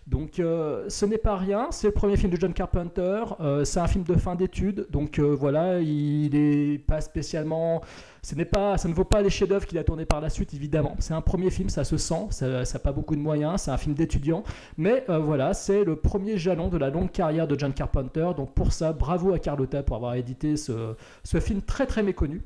Donc 0.07 0.40
euh, 0.40 0.87
ce 0.88 1.04
n'est 1.04 1.18
pas 1.18 1.37
rien, 1.37 1.68
c'est 1.71 1.88
le 1.88 1.92
premier 1.92 2.16
film 2.16 2.33
de 2.33 2.40
John 2.40 2.54
Carpenter, 2.54 3.23
euh, 3.40 3.64
c'est 3.64 3.80
un 3.80 3.87
film 3.87 4.04
de 4.04 4.14
fin 4.14 4.35
d'études, 4.35 4.87
donc 4.90 5.18
euh, 5.18 5.35
voilà, 5.35 5.80
il 5.80 6.30
n'est 6.33 6.78
pas 6.78 7.02
spécialement... 7.02 7.83
Ce 8.23 8.35
n'est 8.35 8.45
pas, 8.45 8.76
ça 8.78 8.88
ne 8.88 8.95
vaut 8.95 9.04
pas 9.04 9.23
les 9.23 9.30
chefs-d'œuvre 9.30 9.64
qu'il 9.64 9.78
a 9.78 9.85
tourné 9.85 10.04
par 10.04 10.21
la 10.21 10.28
suite, 10.28 10.52
évidemment. 10.52 10.97
C'est 10.99 11.14
un 11.14 11.21
premier 11.21 11.50
film, 11.50 11.68
ça 11.68 11.85
se 11.85 11.97
sent, 11.97 12.26
ça 12.30 12.62
n'a 12.62 12.78
pas 12.80 12.92
beaucoup 12.92 13.14
de 13.14 13.21
moyens, 13.21 13.62
c'est 13.62 13.71
un 13.71 13.76
film 13.78 13.95
d'étudiant, 13.95 14.42
mais 14.76 15.04
voilà, 15.09 15.54
c'est 15.54 15.85
le 15.85 15.97
premier 15.97 16.37
jalon 16.37 16.68
de 16.68 16.76
la 16.78 16.90
longue 16.90 17.12
carrière 17.12 17.47
de 17.47 17.57
John 17.59 17.73
Carpenter. 17.73 18.30
Donc 18.37 18.54
pour 18.54 18.73
ça, 18.73 18.92
bravo 18.92 19.33
à 19.33 19.38
Carlotta 19.38 19.83
pour 19.83 19.97
avoir 19.97 20.14
édité 20.14 20.57
ce 20.57 21.40
film 21.40 21.62
très 21.62 21.87
très 21.87 22.02
méconnu. 22.02 22.42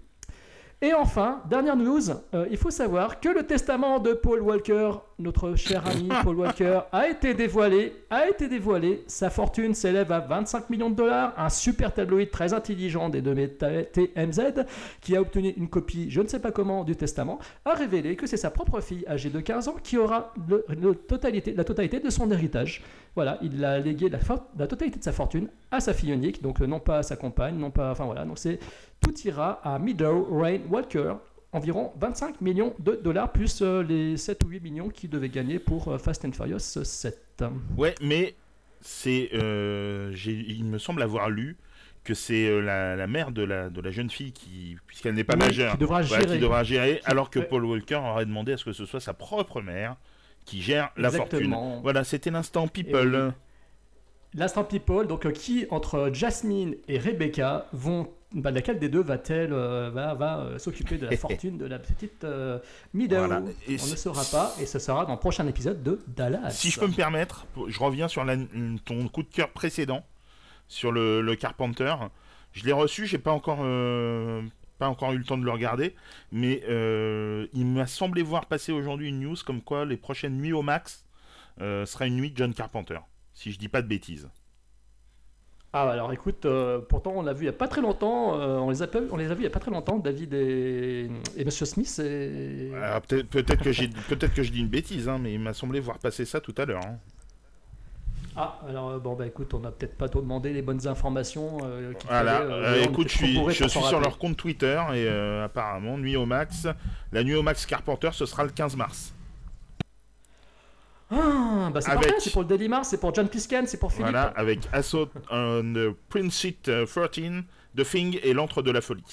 Et 0.85 0.93
enfin, 0.95 1.41
dernière 1.49 1.77
news, 1.77 2.11
euh, 2.35 2.47
il 2.51 2.57
faut 2.57 2.71
savoir 2.73 3.21
que 3.21 3.29
le 3.29 3.47
testament 3.47 4.01
de 4.01 4.15
Paul 4.15 4.41
Walker, 4.41 4.91
notre 5.23 5.55
cher 5.57 5.87
ami 5.87 6.09
Paul 6.23 6.37
Walker, 6.37 6.81
a 6.93 7.09
été 7.09 7.35
dévoilé. 7.35 7.95
A 8.11 8.29
été 8.29 8.49
dévoilé. 8.49 9.05
Sa 9.07 9.31
fortune 9.31 9.75
s'élève 9.75 10.13
à 10.13 10.21
25 10.21 10.69
millions 10.71 10.91
de 10.91 10.97
dollars. 10.97 11.33
Un 11.39 11.49
super 11.49 11.95
tabloïd 11.95 12.31
très 12.31 12.53
intelligent 12.53 13.09
des 13.09 13.23
deux 13.23 13.33
TMZ, 13.33 14.65
qui 15.01 15.17
a 15.17 15.21
obtenu 15.21 15.51
une 15.57 15.69
copie, 15.69 16.11
je 16.11 16.21
ne 16.21 16.27
sais 16.29 16.41
pas 16.41 16.51
comment, 16.51 16.85
du 16.85 16.97
testament, 16.97 17.39
a 17.65 17.75
révélé 17.75 18.17
que 18.17 18.27
c'est 18.27 18.37
sa 18.37 18.51
propre 18.51 18.81
fille 18.81 19.05
âgée 19.09 19.31
de 19.31 19.41
15 19.41 19.69
ans 19.69 19.77
qui 19.83 19.97
aura 19.99 20.33
le- 20.49 20.65
le 20.69 20.95
totalité, 20.95 21.55
la 21.55 21.65
totalité 21.65 22.01
de 22.01 22.11
son 22.11 22.31
héritage. 22.31 22.83
Voilà, 23.15 23.39
il 23.43 23.65
a 23.65 23.79
légué 23.79 24.09
la, 24.09 24.19
la 24.59 24.67
totalité 24.67 24.99
de 24.99 25.05
sa 25.05 25.13
fortune 25.13 25.49
à 25.71 25.81
sa 25.81 25.93
fille 25.95 26.13
unique, 26.13 26.43
donc 26.43 26.61
euh, 26.61 26.67
non 26.67 26.81
pas 26.81 26.99
à 26.99 27.03
sa 27.03 27.17
compagne, 27.17 27.57
non 27.57 27.71
pas, 27.71 27.91
enfin 27.91 28.05
voilà, 28.05 28.25
donc 28.25 28.39
c'est 28.39 28.59
tout 29.01 29.15
ira 29.25 29.61
à 29.65 29.79
Meadow 29.79 30.29
Rain 30.31 30.59
Walker, 30.71 31.15
environ 31.53 31.93
25 32.01 32.41
millions 32.41 32.75
de 32.79 32.93
dollars, 33.03 33.31
plus 33.33 33.61
euh, 33.63 33.83
les 33.83 34.17
7 34.17 34.43
ou 34.45 34.49
8 34.49 34.61
millions 34.61 34.89
qu'il 34.89 35.11
devait 35.11 35.29
gagner 35.29 35.59
pour 35.59 35.89
euh, 35.89 35.99
Fast 35.99 36.25
and 36.25 36.33
Furious 36.33 36.59
7. 36.59 37.45
Ouais, 37.77 37.95
mais 38.01 38.35
c'est, 38.81 39.31
euh, 39.35 40.11
j'ai- 40.13 40.33
il 40.49 40.65
me 40.65 40.79
semble 40.79 41.03
avoir 41.03 41.29
lu 41.31 41.57
que 42.05 42.15
c'est 42.15 42.49
euh, 42.49 42.61
la, 42.61 42.97
la 42.97 43.07
mère 43.07 43.31
de 43.31 43.43
la, 43.43 43.71
de 43.71 43.81
la 43.81 43.91
jeune 43.91 44.11
fille 44.11 44.33
qui, 44.33 44.77
puisqu'elle 44.87 45.15
n'est 45.15 45.25
pas 45.25 45.35
Oui, 45.35 45.41
majeure, 45.47 45.73
qui 45.73 45.79
devra 45.79 46.03
voilà, 46.03 46.23
gérer. 46.25 46.37
qui 46.37 46.43
devra 46.43 46.65
gérer, 46.65 47.01
alors 47.05 47.31
que 47.31 47.39
ouais. 47.39 47.45
Paul 47.47 47.65
Walker 47.65 47.97
aurait 47.97 48.27
demandé 48.27 48.53
à 48.53 48.57
ce 48.57 48.65
que 48.65 48.73
ce 48.73 48.87
soit 48.87 49.01
sa 49.01 49.15
propre 49.15 49.61
mère 49.61 49.97
qui 50.45 50.61
gère 50.63 50.91
la 50.97 51.09
Exactement. 51.09 51.61
fortune. 51.61 51.81
Voilà, 51.83 52.03
c'était 52.05 52.31
l'instant 52.31 52.67
people. 52.67 53.33
L'instant 54.35 54.65
people, 54.65 55.07
donc 55.07 55.27
euh, 55.27 55.31
qui 55.31 55.67
entre 55.71 56.11
Jasmine 56.13 56.75
et 56.89 56.99
Rebecca 56.99 57.67
vont, 57.73 58.09
bah, 58.35 58.51
laquelle 58.51 58.79
des 58.79 58.89
deux 58.89 59.03
va-t-elle 59.03 59.53
euh, 59.53 59.91
va, 59.91 60.15
va 60.15 60.41
euh, 60.41 60.59
s'occuper 60.59 60.99
de 60.99 61.07
la 61.07 61.17
fortune 61.17 61.59
de 61.59 61.67
la 61.67 61.79
petite 61.79 62.25
euh, 62.25 62.59
Voilà. 62.95 63.41
On 63.41 63.73
ne 63.91 63.97
saura 63.97 64.25
pas, 64.25 64.55
et 64.61 64.67
ce 64.67 64.79
sera 64.79 65.05
dans 65.05 65.13
le 65.13 65.19
prochain 65.19 65.47
épisode 65.47 65.83
de 65.83 66.01
Dallas. 66.09 66.51
Si 66.51 66.71
je 66.71 66.81
peux 66.81 66.87
me 66.87 66.95
permettre, 66.95 67.47
je 67.69 67.79
reviens 67.79 68.09
sur 68.09 68.25
la- 68.25 68.37
ton 68.85 69.09
coup 69.09 69.23
de 69.23 69.29
cœur 69.29 69.51
précédent 69.51 70.05
sur 70.69 70.93
le, 70.93 71.21
le 71.21 71.37
Carpenter. 71.37 71.95
Je 72.53 72.65
l'ai 72.65 72.73
reçu, 72.73 73.07
j'ai 73.07 73.19
pas 73.19 73.33
encore 73.33 73.61
euh, 73.63 74.43
pas 74.79 74.89
encore 74.89 75.13
eu 75.13 75.19
le 75.19 75.25
temps 75.25 75.39
de 75.39 75.45
le 75.45 75.51
regarder, 75.51 75.95
mais 76.33 76.63
il 77.53 77.67
m'a 77.67 77.87
semblé 77.87 78.23
voir 78.23 78.47
passer 78.47 78.73
aujourd'hui 78.73 79.09
une 79.09 79.21
news 79.21 79.37
comme 79.47 79.63
quoi 79.63 79.85
les 79.85 79.97
prochaines 79.97 80.37
nuits 80.39 80.53
au 80.53 80.63
max 80.63 81.05
sera 81.59 82.07
une 82.07 82.17
nuit 82.17 82.31
de 82.31 82.37
John 82.37 82.53
Carpenter, 82.55 82.99
si 83.35 83.53
je 83.53 83.59
dis 83.59 83.69
pas 83.69 83.83
de 83.83 83.87
bêtises. 83.89 84.29
Ah 85.75 85.89
alors 85.91 86.13
écoute, 86.13 86.45
euh, 86.45 86.81
pourtant 86.87 87.13
on 87.17 87.23
l'a 87.23 87.33
vu 87.33 87.45
il 87.45 87.47
y 87.47 87.49
a 87.49 87.53
pas 87.55 87.67
très 87.67 87.81
longtemps, 87.81 88.39
euh, 88.39 88.59
on, 88.59 88.69
les 88.69 88.83
a, 88.83 88.87
on 89.11 89.17
les 89.17 89.31
a 89.31 89.35
vus 89.35 89.41
il 89.41 89.45
y 89.45 89.47
a 89.47 89.51
pas 89.51 89.59
très 89.59 89.71
longtemps, 89.71 89.99
David 89.99 90.35
et, 90.35 91.11
et 91.35 91.45
Monsieur 91.47 91.65
Smith. 91.65 91.99
Et... 92.05 92.71
Peut-être 93.31 93.63
que 93.63 93.73
j'ai 93.73 93.89
peut-être 93.89 94.35
que 94.35 94.43
je 94.43 94.53
dis 94.53 94.61
une 94.61 94.69
bêtise, 94.69 95.09
hein, 95.09 95.17
mais 95.19 95.33
il 95.33 95.41
m'a 95.41 95.55
semblé 95.55 95.81
voir 95.81 95.99
passer 95.99 96.27
ça 96.27 96.41
tout 96.43 96.55
à 96.59 96.67
l'heure. 96.67 96.83
hein. 96.85 96.99
Ah 98.37 98.59
alors 98.67 98.91
euh, 98.91 98.99
bon 98.99 99.15
bah 99.15 99.27
écoute, 99.27 99.53
on 99.55 99.61
n'a 99.61 99.71
peut-être 99.71 99.97
pas 99.97 100.09
demandé 100.09 100.53
les 100.53 100.63
bonnes 100.63 100.87
informations. 100.87 101.59
euh, 101.65 101.93
Voilà, 102.07 102.39
fallait, 102.39 102.53
euh, 102.53 102.85
écoute, 102.85 103.09
je 103.09 103.17
suis, 103.17 103.35
je 103.51 103.69
sur 103.69 104.01
leur 104.01 104.19
compte 104.19 104.37
Twitter 104.37 104.79
et 104.95 105.07
euh, 105.09 105.45
apparemment, 105.45 105.97
Nuit 105.99 106.17
au 106.17 106.25
Max, 106.27 106.67
la 107.13 107.25
Nuit 107.25 107.35
au 107.35 107.43
Max 107.43 107.67
Carpenter, 107.67 108.11
ce 108.13 108.25
sera 108.27 108.45
le 108.45 108.51
15 108.51 108.77
mars. 108.77 109.15
Ah, 111.13 111.71
bah 111.73 111.81
c'est 111.81 111.91
Avec- 111.91 112.03
parfait, 112.05 112.21
c'est 112.21 112.33
pour 112.33 112.43
le 112.43 112.49
Daily 112.49 112.69
Mars, 112.69 112.89
c'est 112.89 112.99
pour 112.99 113.15
John 113.15 113.29
Pisken, 113.29 113.67
c'est 113.67 113.77
pour 113.79 113.93
Philippe. 113.93 114.07
Voilà, 114.11 114.33
avec 114.35 114.61
Assault 114.73 115.09
on 115.31 115.63
the 115.75 115.95
Prince 116.09 116.45
It 116.45 116.63
13, 116.87 117.43
The 117.77 117.85
Thing 117.85 118.19
et 118.23 118.33
l'antre 118.33 118.63
de 118.63 118.71
la 118.71 118.81
folie. 118.81 119.05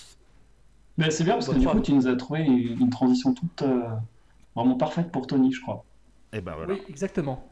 Mais 0.97 1.11
c'est 1.11 1.23
bien 1.23 1.33
parce 1.33 1.47
que 1.49 1.55
du 1.55 1.67
coup, 1.67 1.79
tu 1.79 1.93
nous 1.93 2.07
as 2.07 2.15
trouvé 2.15 2.41
une 2.41 2.89
transition 2.89 3.33
toute 3.33 3.61
euh, 3.61 3.81
vraiment 4.55 4.75
parfaite 4.75 5.11
pour 5.11 5.27
Tony, 5.27 5.51
je 5.51 5.61
crois. 5.61 5.83
Et 6.33 6.41
ben 6.41 6.53
voilà. 6.55 6.73
Oui, 6.73 6.81
exactement. 6.89 7.45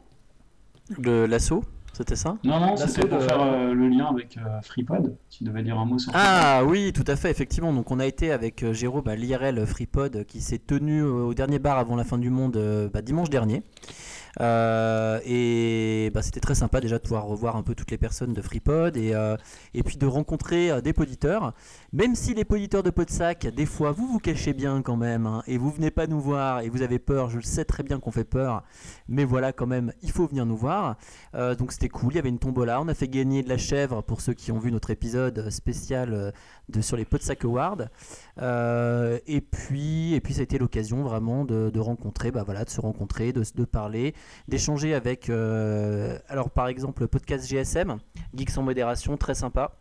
Le 0.98 1.26
l'assaut, 1.26 1.64
c'était 1.98 2.16
ça? 2.16 2.36
Non, 2.44 2.58
non, 2.60 2.76
c'était 2.76 3.06
pour 3.06 3.18
de- 3.18 3.24
faire 3.24 3.40
euh, 3.42 3.74
le 3.74 3.88
lien 3.88 4.06
avec 4.06 4.38
euh, 4.38 4.60
FreePod. 4.62 5.16
Tu 5.28 5.44
devais 5.44 5.62
dire 5.62 5.78
un 5.78 5.84
mot 5.84 5.98
sur 5.98 6.10
Ah 6.14 6.62
oui, 6.64 6.92
tout 6.94 7.04
à 7.06 7.16
fait, 7.16 7.30
effectivement. 7.30 7.72
Donc 7.72 7.90
on 7.90 7.98
a 8.00 8.06
été 8.06 8.32
avec 8.32 8.62
euh, 8.62 8.72
Jérôme 8.72 9.06
à 9.08 9.16
l'IRL 9.16 9.66
FreePod 9.66 10.16
euh, 10.16 10.24
qui 10.24 10.40
s'est 10.40 10.58
tenu 10.58 11.00
euh, 11.02 11.24
au 11.26 11.34
dernier 11.34 11.58
bar 11.58 11.76
avant 11.78 11.96
la 11.96 12.04
fin 12.04 12.16
du 12.18 12.30
monde 12.30 12.56
euh, 12.56 12.88
bah, 12.92 13.02
dimanche 13.02 13.28
dernier. 13.30 13.62
Euh, 14.40 15.18
et 15.24 16.10
bah, 16.14 16.22
c'était 16.22 16.38
très 16.38 16.54
sympa 16.54 16.80
déjà 16.80 16.98
de 16.98 17.02
pouvoir 17.02 17.24
revoir 17.24 17.56
un 17.56 17.62
peu 17.62 17.74
toutes 17.74 17.90
les 17.90 17.98
personnes 17.98 18.34
de 18.34 18.42
FreePod 18.42 18.96
et, 18.96 19.12
euh, 19.14 19.36
et 19.74 19.82
puis 19.82 19.96
de 19.96 20.06
rencontrer 20.06 20.70
euh, 20.70 20.80
des 20.80 20.92
poditeurs. 20.92 21.54
Même 21.92 22.14
si 22.14 22.34
les 22.34 22.44
poditeurs 22.44 22.82
de 22.84 22.90
Podsac, 22.90 23.46
des 23.48 23.66
fois, 23.66 23.90
vous 23.90 24.06
vous 24.06 24.18
cachez 24.20 24.52
bien 24.52 24.82
quand 24.82 24.96
même 24.96 25.26
hein, 25.26 25.42
et 25.48 25.58
vous 25.58 25.70
venez 25.70 25.90
pas 25.90 26.06
nous 26.06 26.20
voir 26.20 26.60
et 26.60 26.68
vous 26.68 26.82
avez 26.82 26.98
peur. 27.00 27.30
Je 27.30 27.36
le 27.36 27.42
sais 27.42 27.64
très 27.64 27.82
bien 27.82 27.98
qu'on 27.98 28.12
fait 28.12 28.24
peur, 28.24 28.62
mais 29.08 29.24
voilà 29.24 29.52
quand 29.52 29.66
même, 29.66 29.92
il 30.02 30.12
faut 30.12 30.26
venir 30.26 30.46
nous 30.46 30.56
voir. 30.56 30.96
Euh, 31.34 31.56
donc 31.56 31.72
c'était 31.72 31.87
cool, 31.88 32.12
il 32.12 32.16
y 32.16 32.18
avait 32.18 32.28
une 32.28 32.38
tombola, 32.38 32.80
on 32.80 32.88
a 32.88 32.94
fait 32.94 33.08
gagner 33.08 33.42
de 33.42 33.48
la 33.48 33.58
chèvre 33.58 34.02
pour 34.02 34.20
ceux 34.20 34.34
qui 34.34 34.52
ont 34.52 34.58
vu 34.58 34.72
notre 34.72 34.90
épisode 34.90 35.50
spécial 35.50 36.14
euh, 36.14 36.30
de, 36.68 36.80
sur 36.80 36.96
les 36.96 37.04
Podsac 37.04 37.44
Awards. 37.44 37.88
Euh, 38.40 39.18
et, 39.26 39.40
puis, 39.40 40.14
et 40.14 40.20
puis 40.20 40.34
ça 40.34 40.40
a 40.40 40.42
été 40.44 40.58
l'occasion 40.58 41.02
vraiment 41.02 41.44
de, 41.44 41.78
rencontrer, 41.78 42.30
bah 42.30 42.42
voilà, 42.44 42.64
de 42.64 42.70
se 42.70 42.80
rencontrer, 42.80 43.32
de, 43.32 43.64
parler, 43.64 44.14
d'échanger 44.48 44.94
avec, 44.94 45.30
euh, 45.30 46.18
alors 46.28 46.50
par 46.50 46.68
exemple 46.68 47.02
le 47.02 47.08
podcast 47.08 47.48
GSM, 47.48 47.98
Geeks 48.34 48.58
en 48.58 48.62
modération, 48.62 49.16
très 49.16 49.34
sympa. 49.34 49.72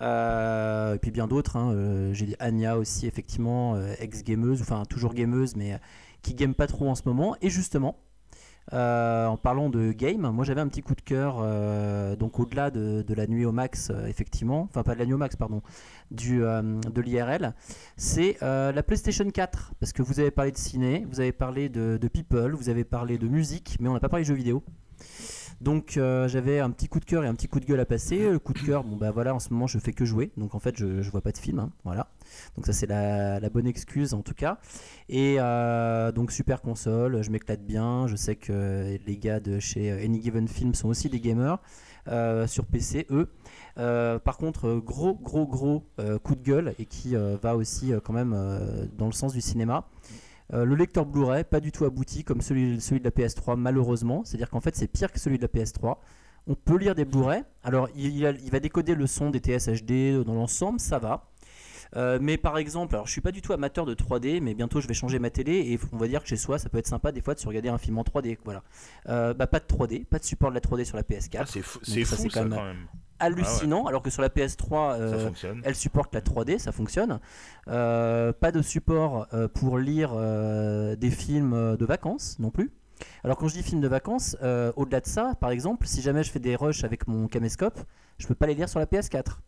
Euh, 0.00 0.94
et 0.94 0.98
puis 0.98 1.10
bien 1.10 1.26
d'autres, 1.26 1.56
hein, 1.56 1.72
euh, 1.72 2.12
j'ai 2.12 2.26
dit 2.26 2.36
Anya 2.40 2.76
aussi 2.76 3.06
effectivement, 3.06 3.76
euh, 3.76 3.94
ex-gameuse, 4.00 4.60
enfin 4.60 4.84
toujours 4.84 5.14
gameuse, 5.14 5.54
mais 5.56 5.74
euh, 5.74 5.78
qui 6.22 6.34
game 6.34 6.54
pas 6.54 6.66
trop 6.66 6.88
en 6.88 6.94
ce 6.94 7.02
moment. 7.06 7.36
Et 7.42 7.50
justement, 7.50 7.96
euh, 8.72 9.26
en 9.26 9.36
parlant 9.36 9.68
de 9.68 9.92
game, 9.92 10.30
moi 10.30 10.44
j'avais 10.44 10.60
un 10.60 10.68
petit 10.68 10.82
coup 10.82 10.94
de 10.94 11.02
cœur, 11.02 11.36
euh, 11.40 12.16
donc 12.16 12.40
au-delà 12.40 12.70
de, 12.70 13.04
la 13.14 13.26
nuit 13.26 13.44
au 13.44 13.52
max, 13.52 13.90
euh, 13.90 14.06
effectivement, 14.06 14.62
enfin 14.62 14.82
pas 14.82 14.94
de 14.94 15.00
la 15.00 15.06
nuit 15.06 15.12
au 15.12 15.18
max, 15.18 15.36
pardon, 15.36 15.60
du, 16.10 16.38
de 16.40 17.00
l'IRL, 17.00 17.54
c'est 17.96 18.38
la 18.40 18.82
PlayStation 18.82 19.28
4. 19.28 19.72
Parce 19.80 19.92
que 19.92 20.02
vous 20.02 20.20
avez 20.20 20.30
parlé 20.30 20.52
de 20.52 20.56
ciné, 20.56 21.06
vous 21.10 21.20
avez 21.20 21.32
parlé 21.32 21.68
de 21.68 22.08
people, 22.08 22.52
vous 22.54 22.68
avez 22.68 22.84
parlé 22.84 23.18
de 23.18 23.28
musique, 23.28 23.76
mais 23.80 23.88
on 23.88 23.94
n'a 23.94 24.00
pas 24.00 24.08
parlé 24.08 24.24
de 24.24 24.28
jeux 24.28 24.34
vidéo. 24.34 24.62
Donc 25.64 25.96
euh, 25.96 26.28
j'avais 26.28 26.60
un 26.60 26.70
petit 26.70 26.88
coup 26.88 27.00
de 27.00 27.06
cœur 27.06 27.24
et 27.24 27.26
un 27.26 27.34
petit 27.34 27.48
coup 27.48 27.58
de 27.58 27.64
gueule 27.64 27.80
à 27.80 27.86
passer. 27.86 28.30
Le 28.30 28.38
coup 28.38 28.52
de 28.52 28.58
cœur, 28.58 28.84
bon 28.84 28.96
bah 28.96 29.10
voilà, 29.10 29.34
en 29.34 29.38
ce 29.38 29.50
moment 29.50 29.66
je 29.66 29.78
fais 29.78 29.94
que 29.94 30.04
jouer, 30.04 30.30
donc 30.36 30.54
en 30.54 30.58
fait 30.58 30.76
je, 30.76 31.00
je 31.00 31.10
vois 31.10 31.22
pas 31.22 31.32
de 31.32 31.38
film, 31.38 31.58
hein, 31.58 31.70
voilà. 31.84 32.08
Donc 32.54 32.66
ça 32.66 32.74
c'est 32.74 32.86
la, 32.86 33.40
bonne 33.48 33.66
excuse 33.66 34.12
en 34.12 34.20
tout 34.20 34.34
cas. 34.34 34.58
Et 35.08 35.36
euh, 35.38 36.12
donc 36.12 36.32
super 36.32 36.60
console, 36.60 37.22
je 37.22 37.30
m'éclate 37.30 37.64
bien. 37.64 38.06
Je 38.08 38.14
sais 38.14 38.36
que 38.36 38.98
les 39.06 39.16
gars 39.16 39.40
de 39.40 39.58
chez 39.58 39.90
Any 39.90 40.20
Given 40.20 40.48
Film 40.48 40.74
sont 40.74 40.88
aussi 40.88 41.08
des 41.08 41.20
gamers 41.20 41.58
euh, 42.08 42.46
sur 42.46 42.66
PC, 42.66 43.06
eux. 43.10 43.30
Euh, 43.78 44.18
par 44.18 44.36
contre, 44.36 44.68
euh, 44.68 44.80
gros 44.80 45.14
gros 45.14 45.46
gros 45.46 45.84
euh, 45.98 46.18
coup 46.18 46.34
de 46.34 46.42
gueule 46.42 46.74
et 46.78 46.84
qui 46.84 47.16
euh, 47.16 47.38
va 47.42 47.56
aussi 47.56 47.92
euh, 47.94 48.00
quand 48.00 48.12
même 48.12 48.34
euh, 48.36 48.84
dans 48.98 49.06
le 49.06 49.12
sens 49.12 49.32
du 49.32 49.40
cinéma. 49.40 49.88
Euh, 50.52 50.64
le 50.64 50.74
lecteur 50.74 51.06
Blu-ray, 51.06 51.44
pas 51.44 51.60
du 51.60 51.72
tout 51.72 51.84
abouti 51.84 52.22
comme 52.22 52.40
celui, 52.42 52.80
celui 52.80 53.00
de 53.00 53.04
la 53.04 53.10
PS3, 53.10 53.56
malheureusement. 53.56 54.22
C'est-à-dire 54.24 54.50
qu'en 54.50 54.60
fait, 54.60 54.76
c'est 54.76 54.86
pire 54.88 55.10
que 55.10 55.18
celui 55.18 55.38
de 55.38 55.42
la 55.42 55.48
PS3. 55.48 55.96
On 56.46 56.54
peut 56.54 56.76
lire 56.76 56.94
des 56.94 57.06
Blu-ray. 57.06 57.42
Alors, 57.62 57.88
il, 57.96 58.14
il 58.16 58.26
a- 58.26 58.30
il 58.32 58.50
va 58.50 58.60
décoder 58.60 58.94
le 58.94 59.06
son 59.06 59.30
des 59.30 59.38
TSHD 59.40 60.22
dans 60.24 60.34
l'ensemble, 60.34 60.78
ça 60.80 60.98
va. 60.98 61.30
Euh, 61.96 62.18
mais 62.20 62.36
par 62.36 62.58
exemple, 62.58 62.96
alors 62.96 63.06
je 63.06 63.12
suis 63.12 63.20
pas 63.20 63.30
du 63.30 63.40
tout 63.40 63.52
amateur 63.52 63.86
de 63.86 63.94
3D, 63.94 64.40
mais 64.40 64.54
bientôt 64.54 64.80
je 64.80 64.88
vais 64.88 64.94
changer 64.94 65.20
ma 65.20 65.30
télé 65.30 65.52
et 65.72 65.78
on 65.92 65.96
va 65.96 66.08
dire 66.08 66.22
que 66.22 66.28
chez 66.28 66.36
soi, 66.36 66.58
ça 66.58 66.68
peut 66.68 66.78
être 66.78 66.88
sympa 66.88 67.12
des 67.12 67.20
fois 67.20 67.34
de 67.34 67.38
se 67.38 67.46
regarder 67.46 67.68
un 67.68 67.78
film 67.78 67.96
en 67.98 68.02
3D. 68.02 68.36
Voilà. 68.44 68.64
Euh, 69.08 69.32
bah, 69.32 69.46
pas 69.46 69.60
de 69.60 69.64
3D, 69.66 70.04
pas 70.04 70.18
de 70.18 70.24
support 70.24 70.50
de 70.50 70.54
la 70.56 70.60
3D 70.60 70.84
sur 70.84 70.96
la 70.96 71.04
PS4. 71.04 71.36
Ah, 71.38 71.44
c'est 71.46 71.62
fou, 71.62 71.78
c'est 71.84 71.92
même 72.40 72.50
quand 72.56 72.64
même. 72.64 72.86
Hallucinant, 73.24 73.86
alors 73.86 74.02
que 74.02 74.10
sur 74.10 74.22
la 74.22 74.28
PS3, 74.28 74.96
euh, 74.98 75.30
elle 75.64 75.74
supporte 75.74 76.14
la 76.14 76.20
3D, 76.20 76.58
ça 76.58 76.72
fonctionne. 76.72 77.20
Euh, 77.68 78.32
pas 78.32 78.52
de 78.52 78.62
support 78.62 79.26
euh, 79.34 79.48
pour 79.48 79.78
lire 79.78 80.14
des 80.96 81.10
films 81.10 81.76
de 81.76 81.84
vacances 81.84 82.38
non 82.38 82.50
plus. 82.50 82.72
Alors 83.24 83.36
quand 83.36 83.48
je 83.48 83.54
dis 83.54 83.62
films 83.62 83.80
de 83.80 83.88
vacances, 83.88 84.36
au-delà 84.76 85.00
de 85.00 85.06
ça, 85.06 85.34
par 85.40 85.50
exemple, 85.50 85.86
si 85.86 86.02
jamais 86.02 86.22
je 86.22 86.30
fais 86.30 86.38
des 86.38 86.56
rushs 86.56 86.84
avec 86.84 87.08
mon 87.08 87.26
caméscope, 87.26 87.80
je 88.18 88.26
peux 88.26 88.34
pas 88.34 88.46
les 88.46 88.54
lire 88.54 88.68
sur 88.68 88.78
la 88.78 88.86
PS4. 88.86 89.38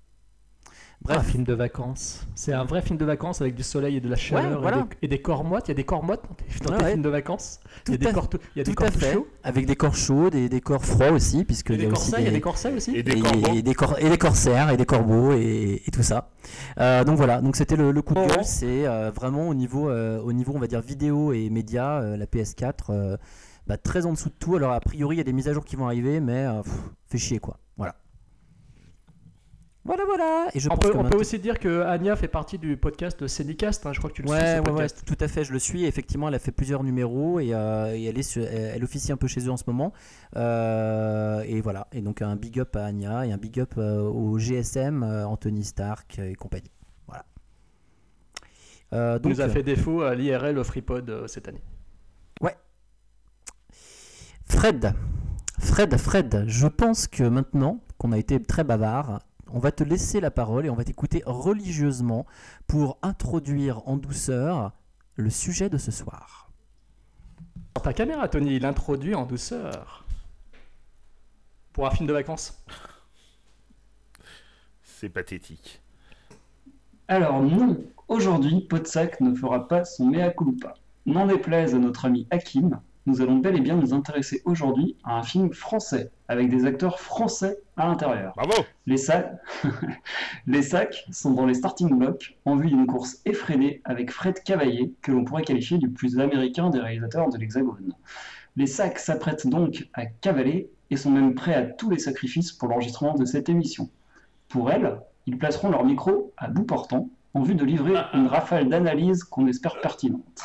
Bref. 1.03 1.19
Bref, 1.19 1.31
film 1.31 1.45
de 1.45 1.53
vacances. 1.55 2.27
C'est 2.35 2.53
un 2.53 2.65
vrai 2.65 2.83
film 2.83 2.99
de 2.99 3.05
vacances 3.05 3.41
avec 3.41 3.55
du 3.55 3.63
soleil 3.63 3.97
et 3.97 4.01
de 4.01 4.09
la 4.09 4.17
chaleur 4.17 4.61
voilà. 4.61 4.79
et, 4.79 4.81
des, 4.81 4.87
et 5.03 5.09
des 5.09 5.23
corps 5.23 5.45
moites. 5.45 5.69
Il 5.69 5.71
y 5.71 5.73
a 5.73 5.75
des 5.75 5.85
corps 5.85 6.03
moites 6.03 6.23
dans 6.29 6.35
tes, 6.35 6.45
dans 6.65 6.71
Ouais, 6.73 6.79
tes 6.79 6.85
ouais. 6.85 6.91
films 6.93 7.03
de 7.03 7.09
vacances. 7.11 7.61
Tout 7.85 7.93
il 7.93 7.93
y 7.93 7.95
a 7.95 7.99
des 7.99 8.07
à- 8.09 8.13
corps, 8.13 8.29
tout- 8.29 8.39
il 8.57 8.59
y 8.59 8.61
a 8.63 8.65
des 8.65 8.71
tout 8.71 8.75
corps 8.75 8.87
à 8.89 8.91
tout 8.91 8.99
fait, 8.99 9.13
chauds. 9.13 9.27
avec 9.45 9.67
des 9.67 9.77
corps 9.77 9.95
chauds, 9.95 10.31
des, 10.31 10.49
des 10.49 10.61
corps 10.61 10.85
froids 10.85 11.11
aussi, 11.13 11.45
puisque 11.45 11.71
Et 11.71 11.75
il 11.75 11.77
y 11.77 11.79
des 11.83 11.87
a 11.87 11.93
aussi 11.93 12.11
corsets, 12.11 12.23
il 12.23 12.25
y 12.25 12.27
a 12.27 12.31
des- 12.31 12.37
des 12.37 12.41
corsets 12.41 12.73
aussi. 12.73 12.97
Et 12.97 13.03
des 13.05 13.13
et, 13.13 13.21
corbeaux. 13.21 13.55
et 13.55 13.63
des 13.63 13.75
cor- 13.75 13.99
et 14.01 14.09
des 14.11 14.19
corsaires 14.19 14.71
et 14.71 14.77
des 14.77 14.87
corbeaux 14.87 15.33
et, 15.33 15.83
et 15.87 15.91
tout 15.93 16.03
ça. 16.03 16.31
Euh, 16.81 17.05
donc 17.05 17.17
voilà, 17.19 17.41
donc 17.41 17.55
c'était 17.57 17.77
le, 17.77 17.93
le 17.93 18.03
coup 18.03 18.15
de 18.15 18.21
Oh. 18.21 18.27
gueule, 18.27 18.45
c'est 18.45 18.87
euh, 18.89 19.13
vraiment 19.15 19.49
au 19.49 19.55
niveau, 19.55 19.89
euh, 19.91 20.21
au 20.23 20.33
niveau 20.33 20.55
on 20.57 20.59
va 20.59 20.67
dire 20.67 20.81
vidéo 20.81 21.33
et 21.33 21.51
médias, 21.51 22.01
euh, 22.01 22.17
la 22.17 22.27
PS4 22.27 22.73
euh, 22.91 23.17
bah, 23.69 23.77
très 23.77 24.07
en 24.07 24.13
dessous 24.13 24.31
de 24.31 24.35
tout. 24.39 24.57
Alors 24.57 24.73
a 24.73 24.81
priori 24.81 25.17
il 25.17 25.19
y 25.19 25.21
a 25.21 25.25
des 25.25 25.33
mises 25.33 25.47
à 25.49 25.53
jour 25.53 25.65
qui 25.65 25.77
vont 25.77 25.87
arriver, 25.87 26.19
mais 26.21 26.47
euh, 26.47 26.63
pff, 26.63 26.73
fait 27.07 27.19
chier 27.19 27.39
quoi. 27.39 27.59
Voilà. 29.87 30.05
Voilà 30.05 30.05
voilà. 30.07 30.49
Et 30.55 30.61
je 30.61 30.69
On, 30.69 30.75
pense 30.75 30.81
peut, 30.85 30.91
que 30.93 30.95
on 30.95 30.99
peut 30.99 31.03
maintenant- 31.05 31.21
aussi 31.21 31.39
dire 31.39 31.59
que 31.59 31.83
Anya 31.83 32.17
fait 32.17 32.29
partie 32.29 32.59
du 32.59 32.77
podcast 32.77 33.21
de 33.23 33.27
Cédicast. 33.27 33.87
hein, 33.87 33.93
je 33.93 33.99
crois 33.99 34.11
que 34.11 34.17
tu 34.17 34.23
le 34.23 34.29
suis. 34.29 34.37
Ouais, 34.37 34.43
ouais, 34.43 34.57
ouais, 34.59 34.63
podcast. 34.63 35.03
tout 35.07 35.17
à 35.21 35.29
fait, 35.29 35.45
je 35.45 35.53
le 35.53 35.59
suis. 35.59 35.85
Effectivement, 35.85 36.29
elle 36.29 36.35
a 36.35 36.39
fait 36.39 36.53
plusieurs 36.53 36.83
numéros 36.83 37.41
et, 37.41 37.55
euh, 37.55 37.95
et 37.97 38.05
elle, 38.05 38.19
est 38.19 38.23
sur- 38.23 38.45
elle, 38.45 38.83
officie 38.85 39.13
un 39.13 39.17
peu 39.17 39.27
chez 39.27 39.41
eux 39.47 39.51
en 39.51 39.57
ce 39.57 39.65
moment. 39.67 39.93
Euh, 40.37 41.41
et 41.47 41.61
voilà, 41.61 41.87
et 41.93 42.01
donc 42.03 42.21
un 42.23 42.37
big 42.37 42.59
up 42.61 42.75
à 42.77 42.85
Anya 42.87 43.25
et 43.27 43.33
un 43.33 43.37
big 43.39 43.61
up 43.61 43.75
euh, 43.79 44.01
au 44.03 44.39
GSM, 44.39 45.03
Anthony 45.03 45.65
Stark 45.65 46.19
et 46.19 46.35
compagnie. 46.35 46.71
Voilà. 47.07 47.25
Donc, 49.19 49.33
nous 49.33 49.41
a 49.41 49.49
fait 49.49 49.63
défaut 49.63 50.03
à 50.03 50.15
l'IRL 50.15 50.63
FreePod 50.65 51.27
cette 51.27 51.49
année. 51.49 51.63
Fred, 54.49 54.95
Fred, 55.59 55.97
Fred, 55.97 56.45
je 56.47 56.67
pense 56.69 57.09
que 57.09 57.25
maintenant 57.25 57.81
qu'on 57.99 58.13
a 58.13 58.19
été 58.19 58.41
très 58.41 58.63
bavard, 58.63 59.21
on 59.53 59.59
va 59.59 59.73
te 59.73 59.85
laisser 59.85 60.21
la 60.21 60.31
parole 60.31 60.67
et 60.67 60.71
on 60.71 60.75
va 60.75 60.85
t'écouter 60.85 61.23
religieusement 61.27 62.27
pour 62.67 62.99
introduire 63.03 63.87
en 63.89 63.97
douceur 63.97 64.73
le 65.15 65.31
sujet 65.31 65.71
de 65.71 65.79
ce 65.79 65.91
soir. 65.91 66.51
Dans 67.75 67.81
ta 67.81 67.93
caméra, 67.93 68.29
Tony, 68.29 68.57
il 68.57 68.67
introduit 68.67 69.15
en 69.15 69.27
douceur. 69.27 70.05
pour 71.73 71.87
un 71.87 71.91
film 71.91 72.07
de 72.07 72.13
vacances 72.13 72.65
C'est 74.83 75.11
pathétique. 75.11 75.83
Alors 77.09 77.43
non, 77.43 77.79
aujourd'hui, 78.09 78.63
Podsac 78.63 79.21
ne 79.21 79.35
fera 79.35 79.69
pas 79.69 79.85
son 79.85 80.07
mea 80.07 80.31
culpa. 80.31 80.75
N'en 81.05 81.27
déplaise 81.27 81.75
à 81.75 81.79
notre 81.79 82.07
ami 82.07 82.27
Hakim, 82.31 82.81
nous 83.07 83.23
allons 83.23 83.37
bel 83.37 83.57
et 83.57 83.61
bien 83.61 83.77
nous 83.77 83.95
intéresser 83.95 84.43
aujourd'hui 84.45 84.97
à 85.05 85.17
un 85.17 85.23
film 85.23 85.53
français, 85.53 86.11
avec 86.29 86.49
des 86.49 86.67
acteurs 86.67 86.99
français 87.01 87.59
à 87.77 87.87
l'intérieur. 87.87 88.33
Bravo 88.37 88.65
Les 88.87 88.97
sacs... 88.97 89.33
les 90.47 90.63
sacs 90.63 91.07
sont 91.13 91.31
dans 91.31 91.47
les 91.47 91.55
starting 91.55 91.97
blocks 91.97 92.37
en 92.45 92.57
vue 92.57 92.69
d'une 92.69 92.87
course 92.87 93.21
effrénée 93.25 93.81
avec 93.85 94.11
Fred 94.11 94.43
Cavaillé, 94.43 94.93
que 95.03 95.13
l'on 95.13 95.25
pourrait 95.25 95.45
qualifier 95.45 95.79
du 95.79 95.89
plus 95.89 96.19
américain 96.19 96.69
des 96.71 96.81
réalisateurs 96.81 97.31
de 97.31 97.39
l'Hexagone. 97.39 97.95
Les 98.57 98.67
sacs 98.67 98.99
s'apprêtent 98.99 99.47
donc 99.47 99.89
à 99.95 100.07
cavaler 100.07 100.69
et 100.91 100.97
sont 100.97 101.11
même 101.11 101.35
prêts 101.35 101.55
à 101.55 101.63
tous 101.63 101.91
les 101.91 101.99
sacrifices 101.99 102.53
pour 102.53 102.69
l'enregistrement 102.69 103.15
de 103.15 103.25
cette 103.25 103.49
émission. 103.49 103.89
Pour 104.49 104.71
elles, 104.71 104.99
ils 105.27 105.39
placeront 105.39 105.71
leur 105.71 105.85
micro 105.85 106.33
à 106.37 106.49
bout 106.49 106.65
portant 106.65 107.09
en 107.35 107.43
vue 107.43 107.55
de 107.55 107.65
livrer 107.65 107.95
une 108.15 108.27
rafale 108.27 108.69
d'analyses 108.69 109.23
qu'on 109.25 109.47
espère 109.47 109.81
pertinente. 109.81 110.43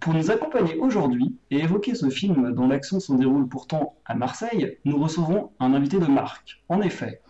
Pour 0.00 0.12
nous 0.14 0.30
accompagner 0.30 0.76
aujourd'hui 0.76 1.36
et 1.50 1.60
évoquer 1.60 1.94
ce 1.94 2.10
film 2.10 2.52
dont 2.52 2.68
l'action 2.68 3.00
se 3.00 3.12
déroule 3.14 3.48
pourtant 3.48 3.96
à 4.04 4.14
Marseille, 4.14 4.78
nous 4.84 4.98
recevons 4.98 5.50
un 5.60 5.72
invité 5.72 5.98
de 5.98 6.06
marque. 6.06 6.62
En 6.68 6.82
effet, 6.82 7.22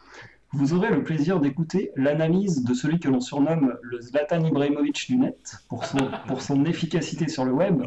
vous 0.53 0.75
aurez 0.75 0.91
le 0.91 1.03
plaisir 1.03 1.41
d'écouter 1.41 1.91
l'analyse 1.97 2.65
de 2.65 2.75
celui 2.75 3.01
que 3.01 3.09
l'on 3.09 3.21
surnomme 3.21 3.77
le 3.83 4.01
Zlatan 4.01 4.45
Ibrahimovic 4.45 5.07
du 5.09 5.17
net 5.17 5.57
pour 5.69 5.85
son, 5.85 6.11
pour 6.27 6.43
son 6.43 6.65
efficacité 6.65 7.29
sur 7.29 7.45
le 7.45 7.53
web, 7.53 7.83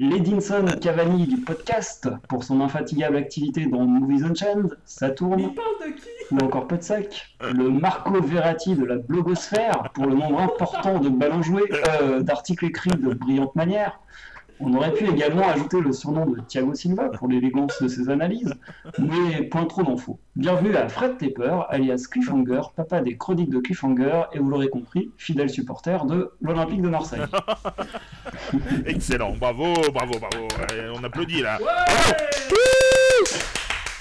l'Edinson 0.00 0.64
Cavani 0.80 1.26
du 1.26 1.36
podcast 1.36 2.08
pour 2.26 2.42
son 2.42 2.62
infatigable 2.62 3.16
activité 3.16 3.66
dans 3.66 3.84
Movies 3.84 4.24
Unchained, 4.24 4.78
ça 4.86 5.10
tourne, 5.10 5.52
ou 6.30 6.36
encore 6.38 6.66
Podsac, 6.66 7.36
le 7.42 7.68
Marco 7.68 8.18
Verratti 8.22 8.74
de 8.74 8.84
la 8.86 8.96
blogosphère 8.96 9.90
pour 9.92 10.06
le 10.06 10.14
nombre 10.14 10.40
important 10.40 11.00
de 11.00 11.10
ballons 11.10 11.42
joués, 11.42 11.70
euh, 12.00 12.22
d'articles 12.22 12.64
écrits 12.64 12.96
de 12.96 13.12
brillante 13.12 13.54
manière. 13.54 14.00
On 14.62 14.74
aurait 14.74 14.92
pu 14.92 15.08
également 15.08 15.48
ajouter 15.48 15.80
le 15.80 15.90
surnom 15.92 16.26
de 16.26 16.40
Thiago 16.40 16.74
Silva 16.74 17.08
pour 17.08 17.28
l'élégance 17.28 17.80
de 17.80 17.88
ses 17.88 18.10
analyses, 18.10 18.54
mais 18.98 19.44
point 19.44 19.64
trop 19.64 19.82
d'infos. 19.82 20.18
Bienvenue 20.36 20.76
à 20.76 20.86
Fred 20.88 21.16
Tepper, 21.16 21.60
alias 21.70 22.06
Cliffhanger, 22.10 22.60
papa 22.76 23.00
des 23.00 23.16
chroniques 23.16 23.48
de 23.50 23.58
Cliffhanger, 23.58 24.24
et 24.34 24.38
vous 24.38 24.50
l'aurez 24.50 24.68
compris, 24.68 25.10
fidèle 25.16 25.48
supporter 25.48 26.04
de 26.04 26.32
l'Olympique 26.42 26.82
de 26.82 26.88
Marseille. 26.88 27.22
Excellent, 28.86 29.32
bravo, 29.32 29.72
bravo, 29.94 30.18
bravo. 30.18 30.48
On 30.94 31.04
applaudit 31.04 31.40
là. 31.40 31.58
Bravo. 31.58 32.59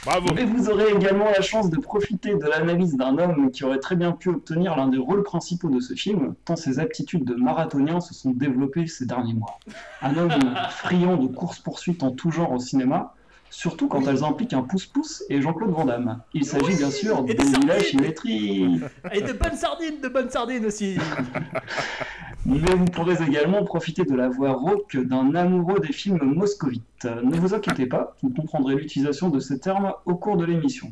Mais 0.07 0.45
vous 0.45 0.69
aurez 0.69 0.91
également 0.95 1.25
la 1.25 1.41
chance 1.41 1.69
de 1.69 1.77
profiter 1.77 2.33
de 2.33 2.45
l'analyse 2.45 2.95
d'un 2.95 3.17
homme 3.17 3.51
qui 3.51 3.63
aurait 3.65 3.79
très 3.79 3.95
bien 3.95 4.13
pu 4.13 4.29
obtenir 4.29 4.75
l'un 4.77 4.87
des 4.87 4.97
rôles 4.97 5.23
principaux 5.23 5.69
de 5.69 5.79
ce 5.79 5.93
film, 5.93 6.35
tant 6.45 6.55
ses 6.55 6.79
aptitudes 6.79 7.25
de 7.25 7.35
marathonien 7.35 7.99
se 7.99 8.13
sont 8.13 8.31
développées 8.31 8.87
ces 8.87 9.05
derniers 9.05 9.33
mois. 9.33 9.59
Un 10.01 10.15
homme 10.17 10.55
friand 10.69 11.17
de 11.17 11.27
course-poursuite 11.27 12.01
en 12.03 12.11
tout 12.11 12.31
genre 12.31 12.53
au 12.53 12.59
cinéma, 12.59 13.13
surtout 13.49 13.87
quand 13.87 14.07
elles 14.07 14.23
impliquent 14.23 14.53
un 14.53 14.61
pouce-pouce 14.61 15.23
et 15.29 15.41
Jean-Claude 15.41 15.71
Van 15.71 15.85
Damme. 15.85 16.21
Il 16.33 16.45
s'agit 16.45 16.75
bien 16.75 16.91
sûr 16.91 17.23
de 17.23 17.33
Village 17.33 17.81
sardines. 17.81 17.83
Symétrie. 17.83 18.79
Et 19.13 19.21
de 19.21 19.33
bonnes 19.33 19.55
sardines, 19.55 20.01
de 20.01 20.07
bonnes 20.07 20.29
sardines 20.29 20.65
aussi 20.65 20.97
Mais 22.45 22.73
vous 22.73 22.85
pourrez 22.85 23.21
également 23.21 23.63
profiter 23.63 24.05
de 24.05 24.15
la 24.15 24.29
voix 24.29 24.53
rauque 24.53 24.95
d'un 24.95 25.35
amoureux 25.35 25.79
des 25.79 25.91
films 25.91 26.23
moscovites. 26.23 27.05
Ne 27.05 27.37
vous 27.37 27.53
inquiétez 27.53 27.85
pas, 27.85 28.15
vous 28.23 28.29
comprendrez 28.29 28.75
l'utilisation 28.75 29.29
de 29.29 29.39
ces 29.39 29.59
termes 29.59 29.93
au 30.05 30.15
cours 30.15 30.37
de 30.37 30.45
l'émission. 30.45 30.91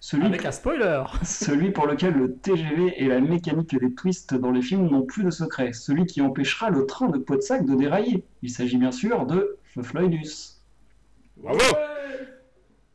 Celui, 0.00 0.26
Avec 0.26 0.44
un 0.44 0.52
spoiler 0.52 1.02
celui 1.22 1.70
pour 1.70 1.86
lequel 1.86 2.14
le 2.14 2.34
TGV 2.34 2.94
et 2.96 3.08
la 3.08 3.20
mécanique 3.20 3.78
des 3.78 3.94
twists 3.94 4.34
dans 4.34 4.50
les 4.50 4.62
films 4.62 4.88
n'ont 4.88 5.02
plus 5.02 5.24
de 5.24 5.30
secret. 5.30 5.72
Celui 5.72 6.04
qui 6.04 6.20
empêchera 6.20 6.68
le 6.70 6.84
train 6.86 7.08
de 7.08 7.18
Podsac 7.18 7.64
de 7.64 7.74
dérailler. 7.74 8.24
Il 8.42 8.50
s'agit 8.50 8.76
bien 8.76 8.92
sûr 8.92 9.26
de 9.26 9.58
Floydus. 9.80 10.61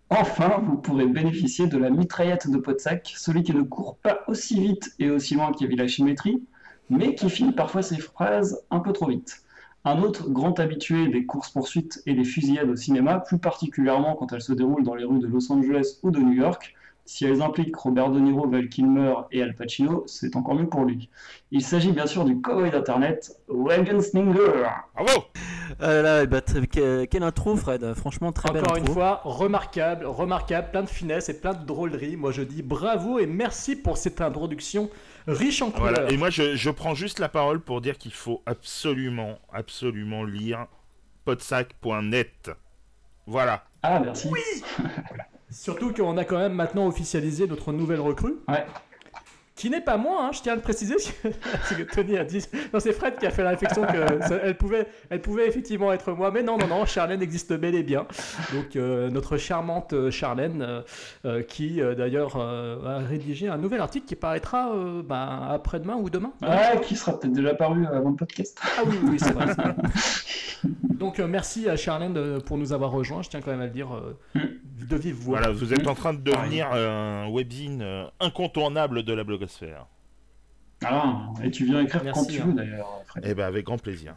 Enfin, 0.10 0.62
vous 0.64 0.78
pourrez 0.78 1.06
bénéficier 1.06 1.68
de 1.68 1.78
la 1.78 1.90
mitraillette 1.90 2.50
de 2.50 2.58
Podsac, 2.58 3.14
celui 3.18 3.44
qui 3.44 3.54
ne 3.54 3.62
court 3.62 3.98
pas 3.98 4.22
aussi 4.28 4.60
vite 4.60 4.96
et 5.00 5.10
aussi 5.10 5.36
loin 5.36 5.52
qu'il 5.52 5.76
la 5.76 5.88
symétrie, 5.88 6.42
mais 6.90 7.14
qui 7.14 7.30
finit 7.30 7.52
parfois 7.52 7.82
ses 7.82 7.98
phrases 7.98 8.64
un 8.72 8.80
peu 8.80 8.94
trop 8.94 9.08
vite. 9.08 9.44
Un 9.84 10.02
autre 10.02 10.30
grand 10.30 10.60
habitué 10.60 11.08
des 11.10 11.26
courses-poursuites 11.26 12.02
et 12.06 12.14
des 12.14 12.24
fusillades 12.24 12.70
au 12.70 12.76
cinéma, 12.76 13.20
plus 13.20 13.38
particulièrement 13.38 14.16
quand 14.16 14.32
elles 14.32 14.42
se 14.42 14.54
déroulent 14.54 14.84
dans 14.84 14.96
les 14.96 15.04
rues 15.04 15.20
de 15.20 15.28
Los 15.28 15.52
Angeles 15.52 16.00
ou 16.04 16.12
de 16.12 16.20
New 16.20 16.34
York, 16.34 16.74
si 17.08 17.26
elles 17.26 17.42
impliquent 17.42 17.76
Robert 17.76 18.12
De 18.12 18.20
Niro, 18.20 18.48
Val 18.48 18.70
Kilmer 18.70 19.16
et 19.32 19.42
Al 19.42 19.56
Pacino, 19.56 20.04
c'est 20.06 20.36
encore 20.36 20.54
mieux 20.54 20.68
pour 20.68 20.86
lui. 20.86 21.10
Il 21.52 21.64
s'agit 21.64 21.92
bien 21.92 22.06
sûr 22.06 22.26
du 22.26 22.40
cowboy 22.42 22.70
d'internet, 22.70 23.36
Wagon 23.48 24.00
Slinger. 24.02 24.66
Bravo 24.94 25.24
Ah 25.80 26.02
là 26.02 26.26
bah, 26.26 26.42
que- 26.42 27.06
quelle 27.06 27.24
intro, 27.24 27.56
Fred. 27.56 27.94
Franchement, 27.96 28.32
très 28.32 28.52
belle 28.52 28.64
Encore 28.64 28.78
une 28.78 28.88
fois, 28.88 29.22
remarquable, 29.24 30.06
remarquable, 30.06 30.70
plein 30.72 30.84
de 30.84 30.90
finesse 30.90 31.30
et 31.30 31.40
plein 31.40 31.54
de 31.54 31.66
drôleries. 31.66 32.18
Moi 32.18 32.32
je 32.32 32.42
dis 32.44 32.62
bravo 32.62 33.18
et 33.20 33.26
merci 33.26 33.76
pour 33.76 33.98
cette 33.98 34.22
introduction 34.22 34.90
riche 35.28 35.62
en 35.62 35.72
couleurs. 35.72 35.94
Voilà. 35.94 36.12
Et 36.12 36.18
moi, 36.18 36.30
je, 36.30 36.56
je 36.56 36.70
prends 36.70 36.94
juste 36.96 37.20
la 37.20 37.30
parole 37.30 37.60
pour 37.60 37.82
dire 37.82 37.98
qu'il 37.98 38.14
faut 38.14 38.42
absolument, 38.46 39.40
absolument 39.52 40.24
lire 40.24 40.68
podsac.net. 41.26 42.52
Voilà. 43.26 43.64
Ah, 43.84 44.00
merci. 44.00 44.30
Surtout 45.50 45.94
qu'on 45.94 46.18
a 46.18 46.26
quand 46.26 46.38
même 46.38 46.54
maintenant 46.54 46.88
officialisé 46.88 47.48
notre 47.48 47.72
nouvelle 47.72 48.02
recrue. 48.02 48.36
Qui 49.58 49.72
n'est 49.72 49.82
pas 49.82 49.98
moi, 49.98 50.20
hein, 50.24 50.30
je 50.34 50.42
tiens 50.42 50.54
à 50.54 50.56
le 50.56 50.62
préciser, 50.62 50.96
parce 51.24 51.74
que 51.74 51.82
Tony 51.82 52.16
a 52.18 52.24
dit. 52.24 52.46
Non, 52.72 52.80
c'est 52.80 52.94
Fred 52.94 53.16
qui 53.18 53.26
a 53.26 53.32
fait 53.32 53.42
la 53.44 53.50
réflexion 53.50 53.82
que 53.88 54.22
ça- 54.28 54.38
elle, 54.44 54.56
pouvait, 54.56 54.86
elle 55.10 55.20
pouvait 55.20 55.48
effectivement 55.48 55.92
être 55.92 56.12
moi, 56.12 56.30
mais 56.32 56.44
non, 56.44 56.58
non, 56.60 56.68
non, 56.68 56.86
Charlène 56.86 57.24
existe 57.24 57.52
bel 57.54 57.74
et 57.74 57.82
bien. 57.82 58.06
Donc, 58.54 58.76
euh, 58.76 59.10
notre 59.10 59.38
charmante 59.38 59.94
euh, 59.94 60.12
Charlène, 60.12 60.84
euh, 61.26 61.42
qui 61.42 61.82
euh, 61.82 61.96
d'ailleurs 61.96 62.36
euh, 62.38 62.86
a 62.86 63.00
rédigé 63.00 63.48
un 63.48 63.58
nouvel 63.58 63.82
article 63.82 64.06
qui 64.06 64.16
paraîtra 64.16 64.72
euh, 64.76 65.02
ben, 65.02 65.48
après-demain 65.50 65.96
ou 65.96 66.12
demain. 66.12 66.34
Ouais, 66.44 66.80
qui 66.84 66.96
sera 66.96 67.20
peut-être 67.20 67.34
déjà 67.34 67.56
paru 67.56 67.84
avant 67.88 68.12
le 68.12 68.16
podcast. 68.16 68.60
Ah 68.78 68.82
oui, 68.86 68.96
oui, 69.10 69.18
c'est 69.20 69.32
vrai. 69.34 69.48
Donc, 70.90 71.20
euh, 71.20 71.28
merci 71.28 71.70
à 71.70 71.76
Charlène 71.76 72.14
de- 72.14 72.40
pour 72.46 72.58
nous 72.58 72.74
avoir 72.74 72.92
rejoints, 72.92 73.22
je 73.22 73.30
tiens 73.30 73.42
quand 73.42 73.52
même 73.52 73.62
à 73.62 73.66
le 73.66 73.72
dire 73.72 73.90
euh, 73.94 74.40
de 74.90 74.96
vive 74.96 75.16
voix. 75.16 75.40
Voilà, 75.40 75.52
vous 75.54 75.74
êtes 75.74 75.88
en 75.88 75.94
train 75.96 76.14
de 76.14 76.22
devenir 76.22 76.72
un 76.72 77.28
webzine 77.30 77.84
incontournable 78.20 79.04
de 79.04 79.14
la 79.14 79.24
blogosphère. 79.48 79.88
Ah, 80.86 81.34
et 81.44 81.50
tu 81.50 81.66
viens 81.66 81.82
écrire 81.82 82.04
Merci, 82.04 82.20
quand 82.20 82.26
tu 82.28 82.42
hein. 82.42 82.46
veux 82.48 82.54
d'ailleurs, 82.54 83.02
Fred. 83.08 83.24
Eh 83.28 83.34
ben, 83.34 83.46
avec 83.46 83.66
grand 83.66 83.78
plaisir. 83.78 84.16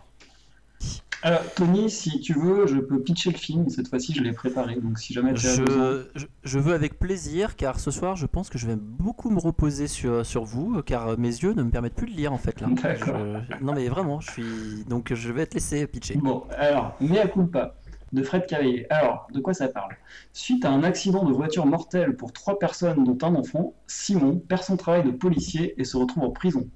Alors, 1.22 1.42
Tony, 1.54 1.90
si 1.90 2.20
tu 2.20 2.32
veux, 2.32 2.66
je 2.66 2.78
peux 2.78 3.02
pitcher 3.02 3.30
le 3.30 3.36
film. 3.36 3.68
Cette 3.68 3.88
fois-ci, 3.88 4.14
je 4.14 4.22
l'ai 4.22 4.32
préparé. 4.32 4.76
Donc, 4.76 4.98
si 4.98 5.12
jamais 5.12 5.34
tu 5.34 5.46
as 5.46 5.58
besoin. 5.58 6.04
Je, 6.44 6.58
veux 6.58 6.72
avec 6.72 6.98
plaisir, 6.98 7.56
car 7.56 7.78
ce 7.78 7.90
soir, 7.90 8.16
je 8.16 8.24
pense 8.24 8.48
que 8.48 8.56
je 8.56 8.66
vais 8.66 8.76
beaucoup 8.76 9.28
me 9.28 9.38
reposer 9.38 9.86
sur, 9.86 10.24
sur 10.24 10.44
vous, 10.44 10.80
car 10.82 11.18
mes 11.18 11.28
yeux 11.28 11.52
ne 11.52 11.62
me 11.62 11.70
permettent 11.70 11.94
plus 11.94 12.06
de 12.10 12.16
lire 12.16 12.32
en 12.32 12.38
fait 12.38 12.60
là. 12.62 12.68
Je- 12.74 13.62
non 13.62 13.74
mais 13.74 13.88
vraiment, 13.88 14.20
je 14.20 14.30
suis 14.30 14.84
donc 14.88 15.12
je 15.12 15.30
vais 15.30 15.44
te 15.44 15.54
laisser 15.54 15.86
pitcher. 15.86 16.16
Bon, 16.16 16.44
alors, 16.56 16.96
mea 17.00 17.26
culpa 17.28 17.74
de 18.12 18.22
Fred 18.22 18.46
Cavaillé. 18.46 18.86
Alors, 18.90 19.26
de 19.32 19.40
quoi 19.40 19.54
ça 19.54 19.68
parle? 19.68 19.96
Suite 20.32 20.64
à 20.64 20.70
un 20.70 20.82
accident 20.82 21.24
de 21.24 21.32
voiture 21.32 21.66
mortel 21.66 22.16
pour 22.16 22.32
trois 22.32 22.58
personnes, 22.58 23.04
dont 23.04 23.18
un 23.26 23.34
enfant, 23.34 23.74
Simon 23.86 24.38
perd 24.38 24.62
son 24.62 24.76
travail 24.76 25.04
de 25.04 25.10
policier 25.10 25.80
et 25.80 25.84
se 25.84 25.96
retrouve 25.96 26.24
en 26.24 26.30
prison. 26.30 26.68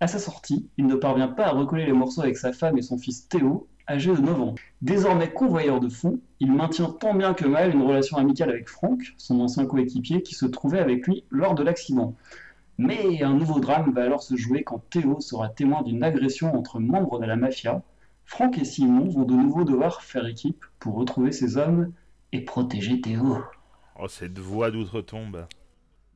À 0.00 0.06
sa 0.06 0.18
sortie, 0.18 0.68
il 0.76 0.86
ne 0.86 0.94
parvient 0.94 1.28
pas 1.28 1.46
à 1.46 1.52
recoller 1.52 1.86
les 1.86 1.92
morceaux 1.92 2.20
avec 2.20 2.36
sa 2.36 2.52
femme 2.52 2.76
et 2.76 2.82
son 2.82 2.98
fils 2.98 3.28
Théo, 3.28 3.66
âgé 3.88 4.14
de 4.14 4.20
9 4.20 4.40
ans. 4.40 4.54
Désormais 4.82 5.32
convoyeur 5.32 5.80
de 5.80 5.88
fonds, 5.88 6.20
il 6.40 6.52
maintient 6.52 6.90
tant 6.90 7.14
bien 7.14 7.32
que 7.32 7.46
mal 7.46 7.72
une 7.72 7.82
relation 7.82 8.18
amicale 8.18 8.50
avec 8.50 8.68
Franck, 8.68 9.14
son 9.16 9.40
ancien 9.40 9.64
coéquipier, 9.64 10.22
qui 10.22 10.34
se 10.34 10.44
trouvait 10.44 10.80
avec 10.80 11.06
lui 11.06 11.24
lors 11.30 11.54
de 11.54 11.62
l'accident. 11.62 12.14
Mais 12.78 13.22
un 13.22 13.32
nouveau 13.32 13.58
drame 13.58 13.92
va 13.92 14.02
alors 14.02 14.22
se 14.22 14.36
jouer 14.36 14.62
quand 14.62 14.82
Théo 14.90 15.20
sera 15.20 15.48
témoin 15.48 15.82
d'une 15.82 16.02
agression 16.02 16.54
entre 16.54 16.78
membres 16.78 17.18
de 17.18 17.24
la 17.24 17.36
mafia. 17.36 17.82
Franck 18.26 18.58
et 18.58 18.64
Simon 18.66 19.08
vont 19.08 19.24
de 19.24 19.32
nouveau 19.34 19.64
devoir 19.64 20.02
faire 20.02 20.26
équipe 20.26 20.64
pour 20.78 20.96
retrouver 20.96 21.32
ces 21.32 21.56
hommes 21.56 21.92
et 22.32 22.44
protéger 22.44 23.00
Théo. 23.00 23.38
Oh, 23.98 24.08
cette 24.08 24.38
voix 24.38 24.70
d'outre-tombe. 24.70 25.46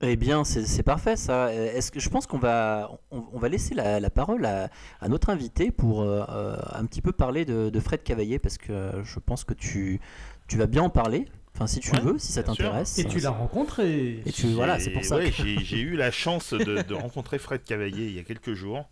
Eh 0.03 0.17
bien, 0.17 0.45
c'est 0.45 0.83
parfait 0.83 1.17
ça. 1.17 1.49
Euh, 1.49 1.75
Est-ce 1.75 1.91
que 1.93 2.01
je 2.01 2.09
pense 2.09 2.27
qu'on 2.27 2.39
va 2.39 2.91
on, 3.11 3.23
on 3.35 3.39
va 3.39 3.49
laisser 3.51 3.75
la, 3.75 4.01
la 4.01 4.11
parole 4.11 4.47
à, 4.47 4.71
à 5.01 5.09
notre 5.09 5.29
invité 5.29 5.71
pour 5.71 6.01
euh, 6.01 6.25
euh, 6.31 6.57
un 6.73 6.87
petit 6.87 7.03
peu 7.03 7.13
parler 7.13 7.45
de, 7.45 7.69
de 7.69 7.81
Fred 7.81 8.03
Cavaillé 8.03 8.39
parce 8.39 8.57
que 8.57 8.73
euh, 8.73 9.05
je 9.05 9.19
pense 9.19 9.45
que 9.45 9.53
tu 9.55 10.01
tu 10.49 10.57
vas 10.57 10.67
bien 10.67 10.83
en 10.83 10.91
parler. 10.91 11.27
Enfin, 11.55 11.67
si 11.67 11.81
tu 11.81 11.91
Ouais, 11.93 12.01
veux, 12.01 12.19
si 12.19 12.33
ça 12.33 12.43
t'intéresse. 12.43 12.99
Et 12.99 13.05
tu 13.05 13.19
l'as 13.21 13.31
rencontré. 13.31 14.23
Et 14.25 14.33
tu 14.33 14.47
voilà, 14.49 14.79
c'est 14.79 14.91
pour 14.91 15.05
ça. 15.05 15.17
Ouais, 15.17 15.31
que- 15.31 15.43
j'ai 15.61 15.81
eu 15.81 15.97
la 15.97 16.11
chance 16.11 16.55
de, 16.55 16.81
de 16.83 16.95
rencontrer 16.95 17.39
Fred 17.39 17.63
Cavaillé 17.63 18.07
il 18.07 18.15
y 18.15 18.19
a 18.19 18.23
quelques 18.23 18.55
jours 18.55 18.89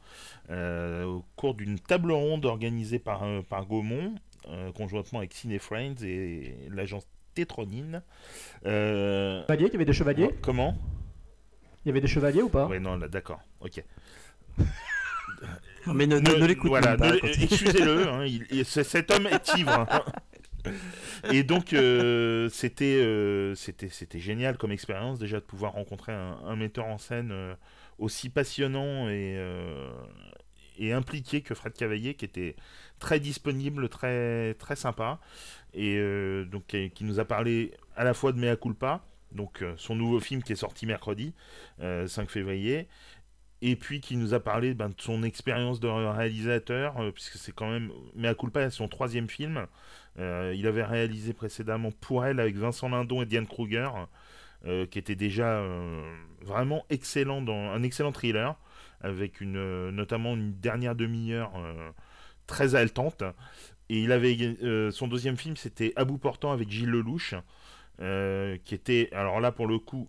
au 0.50 1.24
cours 1.36 1.54
d'une 1.54 1.78
table 1.78 2.12
ronde 2.12 2.46
organisée 2.46 2.98
par, 2.98 3.22
euh, 3.24 3.42
par 3.42 3.66
Gaumont, 3.66 4.14
euh, 4.48 4.72
conjointement 4.72 5.18
avec 5.18 5.32
Ciné 5.34 5.58
Friends 5.58 6.02
et 6.02 6.54
l'agence 6.70 7.06
tétronine. 7.34 8.02
Euh, 8.66 9.42
Chevalier, 9.42 9.66
il 9.66 9.72
y 9.72 9.76
avait 9.76 9.84
des 9.84 9.92
chevaliers? 9.92 10.30
Comment? 10.42 10.76
Il 11.84 11.88
y 11.88 11.90
avait 11.90 12.00
des 12.00 12.08
chevaliers 12.08 12.42
ou 12.42 12.48
pas? 12.48 12.66
Ouais, 12.66 12.80
non, 12.80 12.96
d'accord, 12.98 13.40
ok. 13.60 13.82
Mais 15.86 16.06
ne, 16.06 16.18
ne, 16.18 16.34
ne 16.34 16.46
l'écoute 16.46 16.68
voilà, 16.68 16.96
pas. 16.96 17.14
excusez-le, 17.16 18.08
hein, 18.08 18.26
cet 18.64 19.10
homme 19.10 19.26
est 19.26 19.54
ivre. 19.56 19.86
Et 21.32 21.44
donc 21.44 21.72
euh, 21.72 22.48
c'était 22.50 22.84
euh, 23.00 23.54
c'était 23.54 23.88
c'était 23.88 24.18
génial 24.18 24.58
comme 24.58 24.72
expérience 24.72 25.18
déjà 25.18 25.38
de 25.38 25.44
pouvoir 25.44 25.72
rencontrer 25.72 26.12
un, 26.12 26.38
un 26.44 26.56
metteur 26.56 26.86
en 26.86 26.98
scène 26.98 27.30
euh, 27.32 27.54
aussi 27.98 28.28
passionnant 28.28 29.08
et 29.08 29.36
euh, 29.38 29.88
et 30.78 30.92
impliqué 30.92 31.42
que 31.42 31.54
Fred 31.54 31.74
Cavaillé 31.74 32.14
qui 32.14 32.24
était 32.24 32.56
très 32.98 33.20
disponible 33.20 33.88
très 33.88 34.54
très 34.54 34.76
sympa 34.76 35.20
et 35.74 35.96
euh, 35.98 36.44
donc 36.44 36.66
qui, 36.66 37.04
nous 37.04 37.20
a 37.20 37.24
parlé 37.24 37.72
à 37.96 38.04
la 38.04 38.14
fois 38.14 38.32
de 38.32 38.38
Mea 38.38 38.56
Culpa 38.56 39.04
donc 39.32 39.62
euh, 39.62 39.74
son 39.76 39.94
nouveau 39.94 40.20
film 40.20 40.42
qui 40.42 40.52
est 40.52 40.56
sorti 40.56 40.86
mercredi 40.86 41.34
euh, 41.80 42.06
5 42.06 42.30
février 42.30 42.88
et 43.60 43.76
puis 43.76 44.00
qui 44.00 44.16
nous 44.16 44.34
a 44.34 44.40
parlé 44.40 44.74
ben, 44.74 44.88
de 44.90 44.94
son 44.98 45.22
expérience 45.22 45.80
de 45.80 45.88
réalisateur, 45.88 46.98
euh, 47.00 47.10
puisque 47.10 47.36
c'est 47.36 47.52
quand 47.52 47.70
même 47.70 47.90
Mea 48.14 48.34
Culpa 48.34 48.70
son 48.70 48.88
troisième 48.88 49.28
film. 49.28 49.66
Euh, 50.18 50.52
il 50.56 50.66
avait 50.66 50.84
réalisé 50.84 51.32
précédemment 51.32 51.90
Pour 52.00 52.24
elle 52.24 52.40
avec 52.40 52.56
Vincent 52.56 52.88
Lindon 52.88 53.22
et 53.22 53.26
Diane 53.26 53.46
Kruger, 53.46 53.88
euh, 54.66 54.86
qui 54.86 54.98
était 54.98 55.16
déjà 55.16 55.58
euh, 55.58 56.02
vraiment 56.42 56.84
excellent 56.90 57.42
dans 57.42 57.70
un 57.72 57.82
excellent 57.82 58.12
thriller, 58.12 58.56
avec 59.00 59.42
euh, 59.42 59.90
notamment 59.90 60.34
une 60.34 60.54
dernière 60.58 60.94
demi-heure 60.94 61.52
euh, 61.56 61.90
très 62.46 62.74
haletante. 62.74 63.22
Et 63.88 64.02
il 64.02 64.12
avait 64.12 64.36
euh, 64.62 64.90
son 64.90 65.08
deuxième 65.08 65.36
film, 65.36 65.56
c'était 65.56 65.92
À 65.96 66.04
bout 66.04 66.18
portant 66.18 66.52
avec 66.52 66.70
Gilles 66.70 66.90
Lelouch, 66.90 67.34
qui 67.98 68.74
était 68.74 69.08
alors 69.12 69.40
là 69.40 69.50
pour 69.52 69.66
le 69.66 69.78
coup 69.78 70.08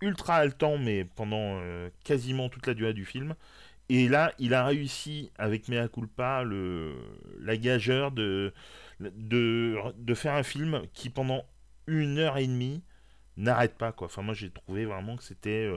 ultra 0.00 0.36
haletant, 0.36 0.76
mais 0.78 1.04
pendant 1.04 1.60
quasiment 2.04 2.48
toute 2.48 2.66
la 2.66 2.74
durée 2.74 2.92
du 2.92 3.04
film. 3.04 3.34
Et 3.88 4.08
là, 4.08 4.32
il 4.38 4.54
a 4.54 4.64
réussi 4.64 5.30
avec 5.36 5.68
Mea 5.68 5.88
Culpa 5.88 6.42
le, 6.42 6.94
la 7.40 7.56
gageure 7.56 8.12
de, 8.12 8.52
de, 9.00 10.14
faire 10.14 10.34
un 10.34 10.42
film 10.42 10.82
qui 10.92 11.10
pendant 11.10 11.44
une 11.86 12.18
heure 12.18 12.38
et 12.38 12.46
demie 12.46 12.82
n'arrête 13.36 13.76
pas 13.76 13.92
quoi. 13.92 14.06
Enfin 14.06 14.22
moi 14.22 14.34
j'ai 14.34 14.50
trouvé 14.50 14.84
vraiment 14.84 15.16
que 15.16 15.22
c'était 15.22 15.70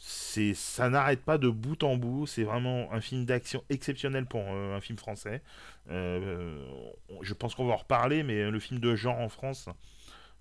c'est 0.00 0.54
ça 0.54 0.88
n'arrête 0.88 1.22
pas 1.24 1.38
de 1.38 1.48
bout 1.48 1.82
en 1.82 1.96
bout. 1.96 2.26
C'est 2.26 2.44
vraiment 2.44 2.92
un 2.92 3.00
film 3.00 3.24
d'action 3.24 3.64
exceptionnel 3.68 4.26
pour 4.26 4.42
euh, 4.48 4.76
un 4.76 4.80
film 4.80 4.98
français. 4.98 5.42
Euh, 5.90 6.64
je 7.22 7.34
pense 7.34 7.54
qu'on 7.54 7.66
va 7.66 7.74
en 7.74 7.78
reparler, 7.78 8.22
mais 8.22 8.50
le 8.50 8.60
film 8.60 8.80
de 8.80 8.94
genre 8.94 9.18
en 9.18 9.28
France, 9.28 9.68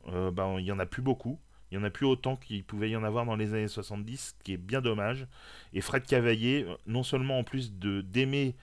euh, 0.09 0.31
ben, 0.31 0.57
il 0.59 0.65
y 0.65 0.71
en 0.71 0.79
a 0.79 0.85
plus 0.85 1.01
beaucoup. 1.01 1.39
Il 1.71 1.77
n'y 1.77 1.83
en 1.83 1.87
a 1.87 1.89
plus 1.89 2.05
autant 2.05 2.37
qu'il 2.37 2.63
pouvait 2.63 2.89
y 2.89 2.95
en 2.95 3.03
avoir 3.03 3.25
dans 3.25 3.35
les 3.35 3.53
années 3.53 3.67
70, 3.67 4.35
ce 4.37 4.43
qui 4.43 4.53
est 4.53 4.57
bien 4.57 4.81
dommage. 4.81 5.27
Et 5.73 5.81
Fred 5.81 6.03
Cavaillé, 6.05 6.65
non 6.85 7.03
seulement 7.03 7.39
en 7.39 7.43
plus 7.43 7.73
de 7.73 8.01
d'aimer 8.01 8.55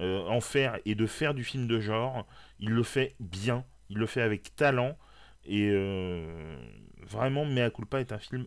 euh, 0.00 0.26
en 0.26 0.40
faire 0.40 0.78
et 0.86 0.94
de 0.94 1.06
faire 1.06 1.34
du 1.34 1.44
film 1.44 1.66
de 1.66 1.78
genre, 1.78 2.26
il 2.58 2.70
le 2.70 2.82
fait 2.82 3.14
bien, 3.20 3.64
il 3.90 3.98
le 3.98 4.06
fait 4.06 4.22
avec 4.22 4.56
talent. 4.56 4.96
Et 5.44 5.68
euh, 5.70 6.56
vraiment, 7.02 7.44
Mea 7.44 7.70
Culpa 7.70 8.00
est 8.00 8.12
un 8.12 8.18
film, 8.18 8.46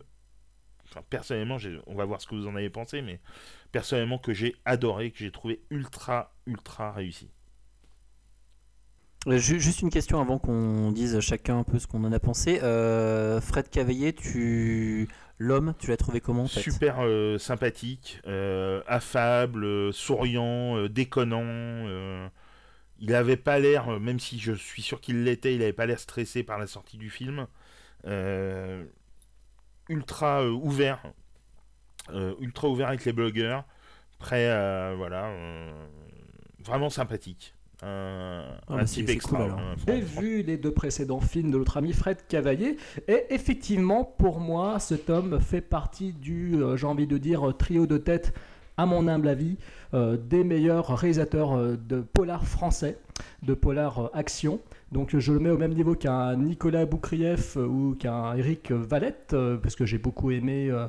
enfin, 0.94 1.04
personnellement, 1.10 1.58
on 1.86 1.94
va 1.94 2.04
voir 2.04 2.20
ce 2.20 2.26
que 2.26 2.34
vous 2.34 2.46
en 2.46 2.56
avez 2.56 2.70
pensé, 2.70 3.02
mais 3.02 3.20
personnellement 3.72 4.18
que 4.18 4.32
j'ai 4.34 4.54
adoré, 4.64 5.10
que 5.10 5.18
j'ai 5.18 5.30
trouvé 5.32 5.62
ultra, 5.70 6.34
ultra 6.46 6.92
réussi. 6.92 7.30
Euh, 9.26 9.38
ju- 9.38 9.58
Juste 9.60 9.80
une 9.80 9.90
question 9.90 10.20
avant 10.20 10.38
qu'on 10.38 10.92
dise 10.92 11.18
chacun 11.20 11.58
un 11.60 11.64
peu 11.64 11.78
ce 11.78 11.86
qu'on 11.86 12.04
en 12.04 12.12
a 12.12 12.20
pensé. 12.20 12.60
Euh, 12.62 13.40
Fred 13.40 13.70
Cavaillé, 13.70 14.12
tu 14.12 15.08
l'homme, 15.38 15.74
tu 15.78 15.88
l'as 15.88 15.96
trouvé 15.96 16.20
comment 16.20 16.42
en 16.44 16.48
fait? 16.48 16.60
Super 16.60 16.96
euh, 17.00 17.38
sympathique, 17.38 18.20
euh, 18.26 18.82
affable, 18.86 19.92
souriant, 19.94 20.86
déconnant. 20.88 22.28
il 23.00 23.14
avait 23.14 23.36
pas 23.36 23.58
l'air, 23.58 23.98
même 24.00 24.20
si 24.20 24.38
je 24.38 24.52
suis 24.52 24.82
sûr 24.82 25.00
qu'il 25.00 25.24
l'était, 25.24 25.54
il 25.54 25.62
avait 25.62 25.72
pas 25.72 25.86
l'air 25.86 25.98
stressé 25.98 26.42
par 26.42 26.58
la 26.58 26.66
sortie 26.66 26.98
du 26.98 27.10
film. 27.10 27.46
Ultra 29.88 30.42
euh, 30.42 30.50
ouvert, 30.50 31.02
euh, 32.12 32.34
ultra 32.40 32.68
ouvert 32.68 32.88
avec 32.88 33.04
les 33.04 33.12
blogueurs, 33.12 33.64
prêt 34.18 34.48
à 34.48 34.94
voilà, 34.94 35.26
euh, 35.26 35.70
vraiment 36.64 36.90
sympathique. 36.90 37.54
Un, 37.82 38.44
Ah 38.68 38.74
un 38.74 38.76
bah 38.78 38.84
type 38.84 39.08
extra. 39.10 39.42
hein, 39.42 39.74
J'ai 39.86 40.00
vu 40.00 40.42
les 40.42 40.56
deux 40.56 40.70
précédents 40.72 41.20
films 41.20 41.50
de 41.50 41.58
notre 41.58 41.76
ami 41.76 41.92
Fred 41.92 42.18
Cavaillé 42.28 42.76
et 43.08 43.24
effectivement 43.30 44.04
pour 44.04 44.40
moi 44.40 44.78
cet 44.78 45.10
homme 45.10 45.38
fait 45.40 45.60
partie 45.60 46.12
du, 46.12 46.54
euh, 46.62 46.76
j'ai 46.76 46.86
envie 46.86 47.06
de 47.06 47.18
dire, 47.18 47.52
trio 47.58 47.86
de 47.86 47.98
tête 47.98 48.32
à 48.76 48.86
mon 48.86 49.06
humble 49.06 49.28
avis, 49.28 49.56
euh, 49.92 50.16
des 50.16 50.42
meilleurs 50.44 50.96
réalisateurs 50.96 51.52
euh, 51.56 51.76
de 51.76 52.00
polar 52.00 52.46
français, 52.46 52.98
de 53.42 53.54
polar 53.54 53.98
euh, 54.06 54.08
action. 54.14 54.60
Donc 54.94 55.18
je 55.18 55.32
le 55.32 55.40
mets 55.40 55.50
au 55.50 55.58
même 55.58 55.74
niveau 55.74 55.96
qu'un 55.96 56.36
Nicolas 56.36 56.86
Boukrieff 56.86 57.56
euh, 57.56 57.66
ou 57.66 57.96
qu'un 57.96 58.36
Eric 58.36 58.70
Valette, 58.70 59.32
euh, 59.32 59.56
parce 59.56 59.74
que 59.74 59.84
j'ai 59.84 59.98
beaucoup 59.98 60.30
aimé 60.30 60.68
euh, 60.70 60.86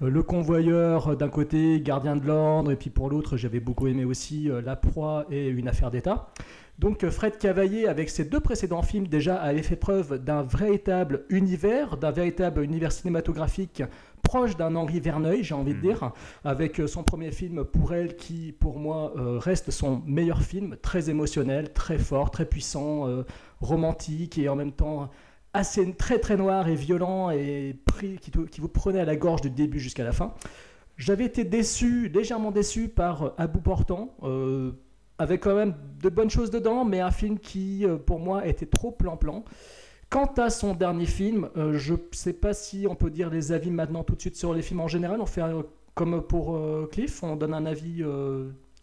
Le 0.00 0.22
Convoyeur 0.22 1.16
d'un 1.16 1.28
côté, 1.28 1.80
Gardien 1.80 2.14
de 2.14 2.24
l'Ordre, 2.24 2.70
et 2.70 2.76
puis 2.76 2.88
pour 2.88 3.10
l'autre 3.10 3.36
j'avais 3.36 3.58
beaucoup 3.58 3.88
aimé 3.88 4.04
aussi 4.04 4.48
La 4.64 4.76
Proie 4.76 5.26
et 5.32 5.48
Une 5.48 5.66
affaire 5.66 5.90
d'État. 5.90 6.28
Donc 6.78 7.04
Fred 7.08 7.36
Cavaillé, 7.38 7.88
avec 7.88 8.10
ses 8.10 8.24
deux 8.24 8.38
précédents 8.38 8.82
films, 8.82 9.08
déjà 9.08 9.34
avait 9.34 9.64
fait 9.64 9.74
preuve 9.74 10.22
d'un 10.22 10.44
véritable 10.44 11.24
univers, 11.28 11.96
d'un 11.96 12.12
véritable 12.12 12.62
univers 12.62 12.92
cinématographique 12.92 13.82
proche 14.22 14.56
d'un 14.56 14.76
Henri 14.76 15.00
Verneuil, 15.00 15.42
j'ai 15.42 15.54
envie 15.54 15.74
de 15.74 15.80
dire, 15.80 16.12
avec 16.44 16.80
euh, 16.80 16.86
son 16.86 17.02
premier 17.02 17.30
film 17.30 17.64
Pour 17.64 17.94
elle, 17.94 18.16
qui 18.16 18.52
pour 18.52 18.78
moi 18.78 19.12
euh, 19.16 19.38
reste 19.38 19.70
son 19.70 20.02
meilleur 20.06 20.42
film, 20.42 20.76
très 20.82 21.10
émotionnel, 21.10 21.72
très 21.72 21.98
fort, 21.98 22.30
très 22.30 22.44
puissant, 22.44 23.08
euh, 23.08 23.24
romantique 23.60 24.38
et 24.38 24.48
en 24.48 24.56
même 24.56 24.72
temps 24.72 25.10
assez 25.54 25.92
très 25.94 26.18
très 26.18 26.36
noir 26.36 26.68
et 26.68 26.74
violent 26.74 27.30
et 27.30 27.76
pris, 27.86 28.18
qui, 28.18 28.30
qui 28.30 28.60
vous 28.60 28.68
prenait 28.68 29.00
à 29.00 29.04
la 29.04 29.16
gorge 29.16 29.40
du 29.40 29.50
début 29.50 29.80
jusqu'à 29.80 30.04
la 30.04 30.12
fin. 30.12 30.34
J'avais 30.96 31.24
été 31.24 31.44
déçu, 31.44 32.08
légèrement 32.08 32.50
déçu 32.50 32.88
par 32.88 33.34
bout 33.48 33.60
portant, 33.60 34.14
euh, 34.24 34.72
avec 35.18 35.42
quand 35.42 35.54
même 35.54 35.74
de 36.02 36.08
bonnes 36.08 36.30
choses 36.30 36.50
dedans, 36.50 36.84
mais 36.84 37.00
un 37.00 37.10
film 37.10 37.38
qui, 37.38 37.86
pour 38.06 38.18
moi, 38.18 38.46
était 38.46 38.66
trop 38.66 38.90
plan-plan. 38.90 39.44
Quant 40.10 40.32
à 40.38 40.48
son 40.48 40.74
dernier 40.74 41.04
film, 41.04 41.50
euh, 41.56 41.74
je 41.74 41.92
ne 41.92 41.98
sais 42.12 42.32
pas 42.32 42.54
si 42.54 42.86
on 42.88 42.94
peut 42.94 43.10
dire 43.10 43.28
les 43.28 43.52
avis 43.52 43.70
maintenant 43.70 44.04
tout 44.04 44.14
de 44.14 44.20
suite 44.20 44.36
sur 44.36 44.54
les 44.54 44.62
films 44.62 44.80
en 44.80 44.88
général. 44.88 45.20
On 45.20 45.26
fait 45.26 45.42
euh, 45.42 45.62
comme 45.94 46.22
pour 46.22 46.56
euh, 46.56 46.88
Cliff, 46.90 47.22
on 47.22 47.36
donne 47.36 47.52
un 47.52 47.66
avis 47.66 48.02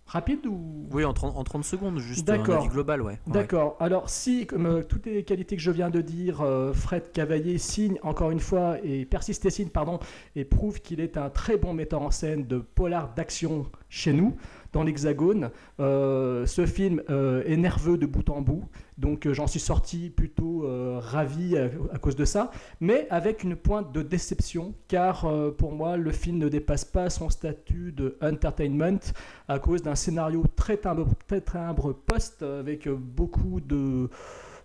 rapide 0.06 0.46
ou? 0.46 0.88
Oui, 0.92 1.04
en 1.04 1.14
30, 1.14 1.36
en 1.36 1.44
30 1.44 1.64
secondes, 1.64 1.98
juste 1.98 2.30
un 2.30 2.38
D'accord. 2.38 2.60
avis 2.60 2.68
global, 2.68 3.02
ouais. 3.02 3.14
Ouais. 3.14 3.34
D'accord. 3.34 3.76
Alors, 3.80 4.08
si, 4.08 4.46
comme 4.46 4.84
toutes 4.84 5.08
les 5.08 5.24
qualités 5.24 5.56
que 5.56 5.64
je 5.64 5.72
viens 5.72 5.90
de 5.90 6.02
dire, 6.02 6.46
Fred 6.74 7.12
Cavaillé 7.12 7.58
signe 7.58 7.98
encore 8.04 8.30
une 8.30 8.40
fois, 8.40 8.78
et 8.84 9.06
persiste 9.06 9.48
et 9.48 9.50
signe, 9.50 9.70
pardon, 9.70 9.98
et 10.36 10.46
prouve 10.46 10.80
qu'il 10.80 11.00
est 11.00 11.18
un 11.18 11.32
très 11.32 11.58
bon 11.58 11.74
metteur 11.74 12.04
en 12.04 12.12
scène 12.12 12.46
de 12.46 12.60
polar 12.60 13.16
d'action 13.16 13.66
chez 13.90 14.14
nous, 14.14 14.36
dans 14.76 14.84
l'Hexagone. 14.84 15.52
Euh, 15.80 16.46
ce 16.46 16.66
film 16.66 17.02
euh, 17.10 17.44
est 17.46 17.56
nerveux 17.56 17.98
de 17.98 18.06
bout 18.06 18.30
en 18.30 18.42
bout, 18.42 18.66
donc 18.98 19.26
euh, 19.26 19.34
j'en 19.34 19.48
suis 19.48 19.60
sorti 19.60 20.10
plutôt 20.10 20.68
ravi 21.00 21.58
à, 21.58 21.98
cause 21.98 22.16
de 22.16 22.26
ça, 22.26 22.52
mais 22.82 23.08
avec 23.10 23.44
une 23.44 23.56
pointe 23.56 23.94
de 23.94 24.02
déception, 24.02 24.74
car 24.88 25.26
pour 25.58 25.72
moi, 25.72 25.96
le 25.96 26.12
film 26.12 26.38
ne 26.38 26.50
dépasse 26.50 26.84
pas 26.84 27.10
son 27.10 27.30
statut 27.30 27.94
de 27.94 28.18
entertainment 28.22 29.00
à 29.48 29.60
cause 29.60 29.82
d'un 29.82 29.96
scénario 29.96 30.44
très 30.56 30.78
timbre, 30.78 31.08
très 31.28 31.42
timbre 31.42 31.94
post 31.94 32.44
avec 32.44 32.90
beaucoup 32.90 33.62
de, 33.62 34.10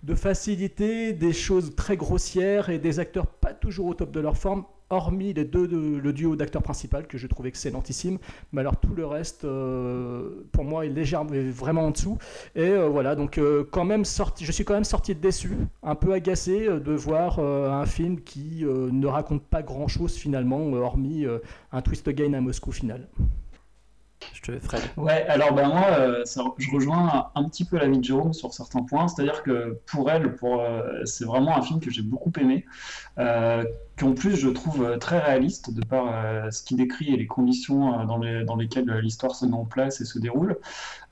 de 0.03 0.14
facilité, 0.14 1.12
des 1.12 1.33
choses 1.33 1.77
très 1.77 1.96
grossières 1.96 2.68
et 2.70 2.79
des 2.79 2.99
acteurs 2.99 3.27
pas 3.27 3.53
toujours 3.53 3.87
au 3.87 3.94
top 3.94 4.11
de 4.11 4.20
leur 4.20 4.37
forme, 4.37 4.64
hormis 4.90 5.33
les 5.33 5.44
deux, 5.44 5.66
de- 5.68 5.98
le 5.98 6.12
duo 6.12 6.37
d'acteurs 6.37 6.62
principal 6.62 7.07
que 7.07 7.16
je 7.16 7.26
trouve 7.26 7.46
excellentissime. 7.46 8.18
Mais 8.53 8.61
alors 8.61 8.76
tout 8.79 8.94
le 8.94 9.07
reste, 9.07 9.44
euh, 9.44 10.44
pour 10.53 10.64
moi, 10.64 10.85
est 10.85 10.88
légèrement, 10.90 11.31
vraiment 11.53 11.87
en 11.87 11.90
dessous. 11.92 12.18
Et 12.55 12.62
euh, 12.68 12.88
voilà, 12.88 13.14
donc 13.14 13.38
euh, 13.38 13.64
quand 13.70 13.85
même 13.85 14.05
sorti, 14.05 14.44
je 14.44 14.53
suis 14.53 14.64
quand 14.64 14.74
même 14.74 14.85
sorti 14.85 15.14
déçu, 15.14 15.53
un 15.83 15.94
peu 15.94 16.12
agacé 16.12 16.66
de 16.68 16.92
voir 16.92 17.38
un 17.38 17.87
film 17.87 18.20
qui 18.20 18.64
ne 18.64 19.07
raconte 19.07 19.42
pas 19.42 19.62
grand-chose 19.62 20.14
finalement, 20.14 20.61
hormis 20.72 21.24
un 21.72 21.83
twist 21.83 22.09
gain 22.11 22.33
à 22.35 22.40
Moscou 22.40 22.72
final. 22.72 23.07
Je 24.33 24.40
te 24.42 24.59
Fred. 24.61 24.80
Ouais, 24.96 25.26
alors 25.26 25.52
ben 25.54 25.68
moi, 25.68 25.87
euh, 25.90 26.24
je 26.59 26.70
rejoins 26.70 27.30
un, 27.35 27.44
petit 27.44 27.64
peu 27.64 27.78
l'avis 27.78 27.98
de 27.98 28.04
Jérôme 28.04 28.33
sur 28.33 28.52
certains 28.52 28.83
points. 28.83 29.09
C'est-à-dire 29.09 29.42
que 29.42 29.78
pour 29.87 30.11
elle, 30.11 30.35
pour, 30.37 30.61
euh, 30.61 31.04
c'est 31.04 31.24
vraiment 31.24 31.56
un 31.56 31.62
film 31.62 31.80
que 31.80 31.90
j'ai 31.90 32.02
beaucoup 32.02 32.33
aimé, 32.38 32.64
euh, 33.18 33.64
qu'en 33.98 34.12
plus 34.14 34.37
je 34.37 34.48
trouve 34.48 34.85
euh, 34.85 34.96
très 34.98 35.18
réaliste 35.18 35.74
de 35.74 35.85
par 35.85 36.52
ce 36.52 36.62
qu'il 36.62 36.76
décrit 36.76 37.12
et 37.14 37.16
les 37.16 37.26
conditions 37.26 38.04
dans, 38.04 38.18
les- 38.18 38.44
dans 38.44 38.56
lesquelles 38.56 38.90
l'histoire 38.98 39.35
se 39.35 39.46
met 39.46 39.54
en 39.54 39.64
place 39.64 40.00
et 40.00 40.04
se 40.04 40.18
déroule. 40.18 40.59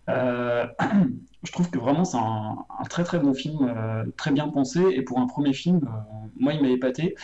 Je 0.08 1.52
trouve 1.52 1.70
que 1.70 1.78
vraiment 1.78 2.04
c'est 2.04 2.16
un, 2.16 2.56
très 2.90 3.04
très 3.04 3.18
bon 3.18 3.32
film, 3.34 3.72
très 4.16 4.32
bien 4.32 4.48
pensé, 4.48 4.80
et 4.90 5.02
pour 5.02 5.18
un 5.18 5.26
premier 5.26 5.52
film, 5.52 5.80
moi 6.38 6.52
il 6.52 6.62
m'a 6.62 6.68
épaté. 6.68 7.14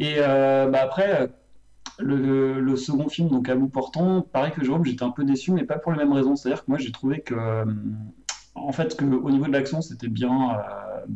Et 0.00 0.16
bah, 0.18 0.80
après, 0.82 1.30
le, 1.98 2.76
second 2.76 3.08
film, 3.08 3.28
donc 3.28 3.48
à 3.48 3.54
bout 3.54 3.68
portant, 3.68 4.22
pareil 4.22 4.52
que 4.52 4.64
Jérôme, 4.64 4.84
j'étais 4.84 5.02
un 5.02 5.10
peu 5.10 5.24
déçu, 5.24 5.52
mais 5.52 5.64
pas 5.64 5.78
pour 5.78 5.92
les 5.92 5.98
mêmes 5.98 6.12
raisons. 6.12 6.36
C'est-à-dire 6.36 6.64
que 6.64 6.70
moi 6.70 6.78
j'ai 6.78 6.92
trouvé 6.92 7.20
que, 7.20 7.34
euh, 7.34 7.64
en 8.54 8.72
fait, 8.72 8.96
que 8.96 9.04
au 9.04 9.30
niveau 9.30 9.46
de 9.46 9.52
l'action, 9.52 9.80
c'était 9.80 10.08
bien, 10.08 10.58
euh, 10.58 11.06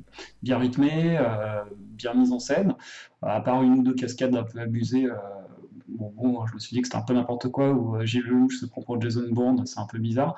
bien 0.42 0.58
rythmé, 0.58 1.18
euh, 1.18 1.62
bien 1.70 2.14
mis 2.14 2.32
en 2.32 2.38
scène, 2.38 2.74
à 3.22 3.40
part 3.40 3.62
une 3.62 3.80
ou 3.80 3.82
deux 3.82 3.94
cascades 3.94 4.34
un 4.34 4.44
peu 4.44 4.60
abusées. 4.60 5.08
Bon, 5.88 6.46
je 6.46 6.54
me 6.54 6.58
suis 6.58 6.74
dit 6.74 6.82
que 6.82 6.86
c'était 6.86 6.98
un 6.98 7.02
peu 7.02 7.14
n'importe 7.14 7.48
quoi, 7.48 7.72
où 7.72 8.00
Gilles 8.04 8.22
Lelouch 8.22 8.58
se 8.60 8.66
prend 8.66 8.82
pour 8.82 9.00
Jason 9.00 9.26
Bourne, 9.30 9.66
c'est 9.66 9.80
un 9.80 9.86
peu 9.86 9.98
bizarre. 9.98 10.36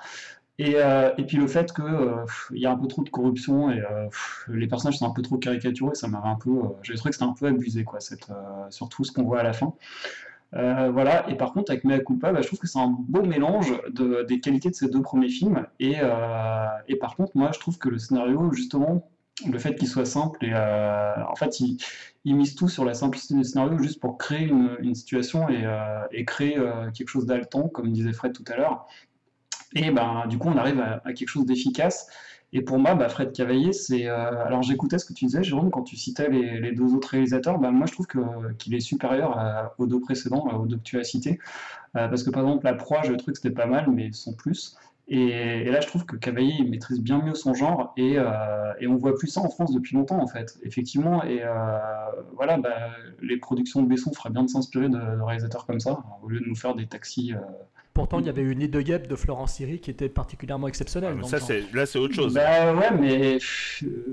Et, 0.58 1.24
puis 1.26 1.36
le 1.38 1.46
fait 1.46 1.72
que 1.72 1.82
euh, 1.82 2.24
pff, 2.24 2.52
il 2.54 2.60
y 2.60 2.66
a 2.66 2.70
un 2.70 2.76
peu 2.76 2.86
trop 2.86 3.02
de 3.02 3.10
corruption 3.10 3.70
et 3.70 3.82
les 4.48 4.66
personnages 4.68 4.98
sont 4.98 5.08
un 5.08 5.12
peu 5.12 5.22
trop 5.22 5.38
caricaturés, 5.38 5.94
ça 5.94 6.08
m'avait 6.08 6.28
un 6.28 6.36
peu, 6.36 6.50
j'ai 6.82 6.94
trouvé 6.94 7.10
que 7.10 7.16
c'était 7.16 7.28
un 7.28 7.34
peu 7.34 7.46
abusé 7.46 7.84
quoi, 7.84 7.98
surtout 8.70 9.04
ce 9.04 9.12
qu'on 9.12 9.24
voit 9.24 9.40
à 9.40 9.42
la 9.42 9.52
fin. 9.52 9.74
Euh, 10.54 10.90
voilà. 10.90 11.28
Et 11.30 11.36
par 11.36 11.52
contre 11.52 11.70
avec 11.70 11.84
Mea 11.84 12.00
Culpa, 12.00 12.32
bah, 12.32 12.42
je 12.42 12.46
trouve 12.46 12.58
que 12.58 12.66
c'est 12.66 12.78
un 12.78 12.88
beau 12.88 13.22
mélange 13.22 13.72
de, 13.90 14.22
des 14.22 14.40
qualités 14.40 14.70
de 14.70 14.74
ces 14.74 14.88
deux 14.88 15.02
premiers 15.02 15.28
films. 15.28 15.66
Et, 15.80 15.96
euh, 16.00 16.66
et 16.88 16.96
par 16.96 17.16
contre 17.16 17.32
moi 17.36 17.50
je 17.54 17.58
trouve 17.58 17.78
que 17.78 17.88
le 17.88 17.98
scénario 17.98 18.52
justement, 18.52 19.10
le 19.50 19.58
fait 19.58 19.74
qu'il 19.74 19.88
soit 19.88 20.04
simple 20.04 20.44
et 20.44 20.52
euh, 20.52 21.14
en 21.26 21.34
fait 21.36 21.60
il, 21.60 21.78
il 22.24 22.36
mise 22.36 22.54
tout 22.54 22.68
sur 22.68 22.84
la 22.84 22.94
simplicité 22.94 23.34
du 23.34 23.44
scénario 23.44 23.78
juste 23.78 24.00
pour 24.00 24.18
créer 24.18 24.46
une, 24.46 24.94
situation 24.94 25.48
et, 25.48 25.64
et 26.12 26.24
créer 26.24 26.56
quelque 26.94 27.08
chose 27.08 27.26
d'haletant, 27.26 27.68
comme 27.68 27.90
disait 27.92 28.12
Fred 28.12 28.32
tout 28.32 28.44
à 28.52 28.56
l'heure. 28.56 28.86
Et 29.74 29.90
ben, 29.90 30.26
du 30.28 30.38
coup, 30.38 30.48
on 30.48 30.56
arrive 30.58 30.80
à 30.80 31.12
quelque 31.14 31.28
chose 31.28 31.46
d'efficace. 31.46 32.06
Et 32.54 32.60
pour 32.62 32.78
moi, 32.78 32.94
bah, 32.94 33.08
Fred 33.08 33.32
Cavaillé, 33.32 33.72
c'est. 33.72 34.06
euh, 34.06 34.44
alors, 34.44 34.62
j'écoutais 34.62 34.98
ce 34.98 35.06
que 35.06 35.14
tu 35.14 35.24
disais, 35.24 35.42
Jérôme, 35.42 35.70
quand 35.70 35.82
tu 35.82 35.96
citais 35.96 36.28
les, 36.28 36.72
deux 36.72 36.94
autres 36.94 37.08
réalisateurs. 37.08 37.58
Bah, 37.58 37.70
moi, 37.70 37.86
je 37.86 37.92
trouve 37.92 38.06
qu'il 38.58 38.74
est 38.74 38.80
supérieur 38.80 39.38
à- 39.38 39.74
aux 39.78 39.86
deux 39.86 40.00
précédents, 40.00 40.46
aux 40.60 40.66
deux 40.66 40.76
que 40.76 40.82
tu 40.82 40.98
as 40.98 41.04
cités. 41.04 41.38
Euh, 41.96 42.08
parce 42.08 42.22
que, 42.22 42.30
par 42.30 42.42
exemple, 42.44 42.64
La 42.66 42.74
Proie, 42.74 43.02
je 43.04 43.12
trouvais 43.14 43.32
que 43.32 43.38
c'était 43.38 43.54
pas 43.54 43.66
mal, 43.66 43.86
mais 43.90 44.12
sans 44.12 44.34
plus. 44.34 44.76
Et, 45.08 45.64
là, 45.70 45.80
je 45.80 45.86
trouve 45.88 46.06
que 46.06 46.16
Cavaillé 46.16 46.54
il 46.60 46.70
maîtrise 46.70 47.00
bien 47.00 47.20
mieux 47.22 47.34
son 47.34 47.54
genre. 47.54 47.92
Et, 47.96 48.14
euh, 48.18 48.72
et 48.80 48.86
on 48.86 48.96
voit 48.96 49.14
plus 49.16 49.28
ça 49.28 49.40
en 49.40 49.48
France 49.50 49.72
depuis 49.72 49.96
longtemps, 49.96 50.18
en 50.22 50.26
fait. 50.26 50.58
Effectivement. 50.62 51.24
Et 51.24 51.40
euh, 51.42 51.78
voilà, 52.34 52.58
bah, 52.58 52.90
les 53.22 53.38
productions 53.38 53.82
de 53.82 53.88
Besson 53.88 54.12
feraient 54.12 54.30
bien 54.30 54.44
de 54.44 54.48
s'inspirer 54.50 54.88
de, 54.88 54.98
réalisateurs 55.22 55.66
comme 55.66 55.80
ça, 55.80 56.02
au 56.22 56.28
lieu 56.28 56.40
de 56.40 56.46
nous 56.46 56.56
faire 56.56 56.74
des 56.74 56.86
taxis. 56.86 57.34
euh, 57.34 57.38
Pourtant, 57.94 58.20
il 58.20 58.26
y 58.26 58.28
avait 58.30 58.40
eu 58.42 58.56
Nid 58.56 58.68
de 58.68 58.80
Guêpe 58.80 59.06
de 59.06 59.16
Florence 59.16 59.54
Siri 59.54 59.78
qui 59.78 59.90
était 59.90 60.08
particulièrement 60.08 60.66
exceptionnelle. 60.66 61.18
Ah, 61.22 61.26
ça, 61.26 61.40
c'est- 61.40 61.64
là, 61.74 61.84
c'est 61.84 61.98
autre 61.98 62.14
chose. 62.14 62.32
Bah 62.32 62.74
ouais, 62.74 62.90
mais 62.98 63.38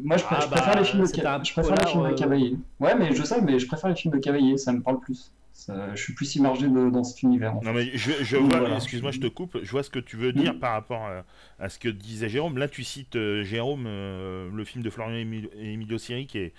moi 0.03 0.17
je, 0.17 0.23
pr- 0.23 0.27
Ah 0.31 0.39
je 0.41 0.47
préfère 0.47 0.73
bah, 0.73 0.79
les 0.79 0.85
films 0.85 1.03
de, 1.03 1.07
Ca- 1.07 1.41
je 1.43 1.53
préfère 1.53 1.75
les 1.77 1.85
films 1.87 2.03
de 2.03 2.07
euh, 2.09 2.15
Cavaillé. 2.15 2.55
Ouais, 2.81 2.95
mais 2.95 3.15
je 3.15 3.23
sais, 3.23 3.41
mais 3.41 3.57
je 3.57 3.65
préfère 3.67 3.89
les 3.89 3.95
films 3.95 4.13
de 4.13 4.19
Cavaillé, 4.19 4.57
ça 4.57 4.73
me 4.73 4.81
parle 4.81 4.99
plus. 4.99 5.31
Ça- 5.53 5.93
je 5.95 6.01
suis 6.03 6.13
plus 6.13 6.35
immergé 6.35 6.67
de- 6.67 6.89
dans 6.89 7.03
cet 7.05 7.21
univers. 7.23 7.55
en 7.55 7.61
fait. 7.61 7.65
Non 7.67 7.73
mais 7.73 7.85
je, 7.93 8.11
je 8.21 8.35
Donc, 8.37 8.49
vois, 8.51 8.59
voilà. 8.59 8.75
excuse-moi, 8.75 9.11
je 9.11 9.19
te 9.19 9.27
coupe, 9.27 9.57
je 9.63 9.71
vois 9.71 9.83
ce 9.83 9.89
que 9.89 9.99
tu 9.99 10.17
veux 10.17 10.33
dire 10.33 10.57
par 10.59 10.73
rapport 10.73 11.03
à, 11.05 11.23
à 11.59 11.69
ce 11.69 11.79
que 11.79 11.87
disait 11.89 12.27
Jérôme. 12.29 12.57
Là, 12.57 12.67
tu 12.67 12.83
cites 12.83 13.15
euh, 13.15 13.43
Jérôme, 13.43 13.85
euh, 13.87 14.49
le 14.53 14.63
film 14.65 14.83
de 14.83 14.89
Florian 14.89 15.15
Emilio, 15.15 15.49
Emilio 15.57 15.97
Siri, 15.97 16.27
qui 16.27 16.37
est, 16.39 16.53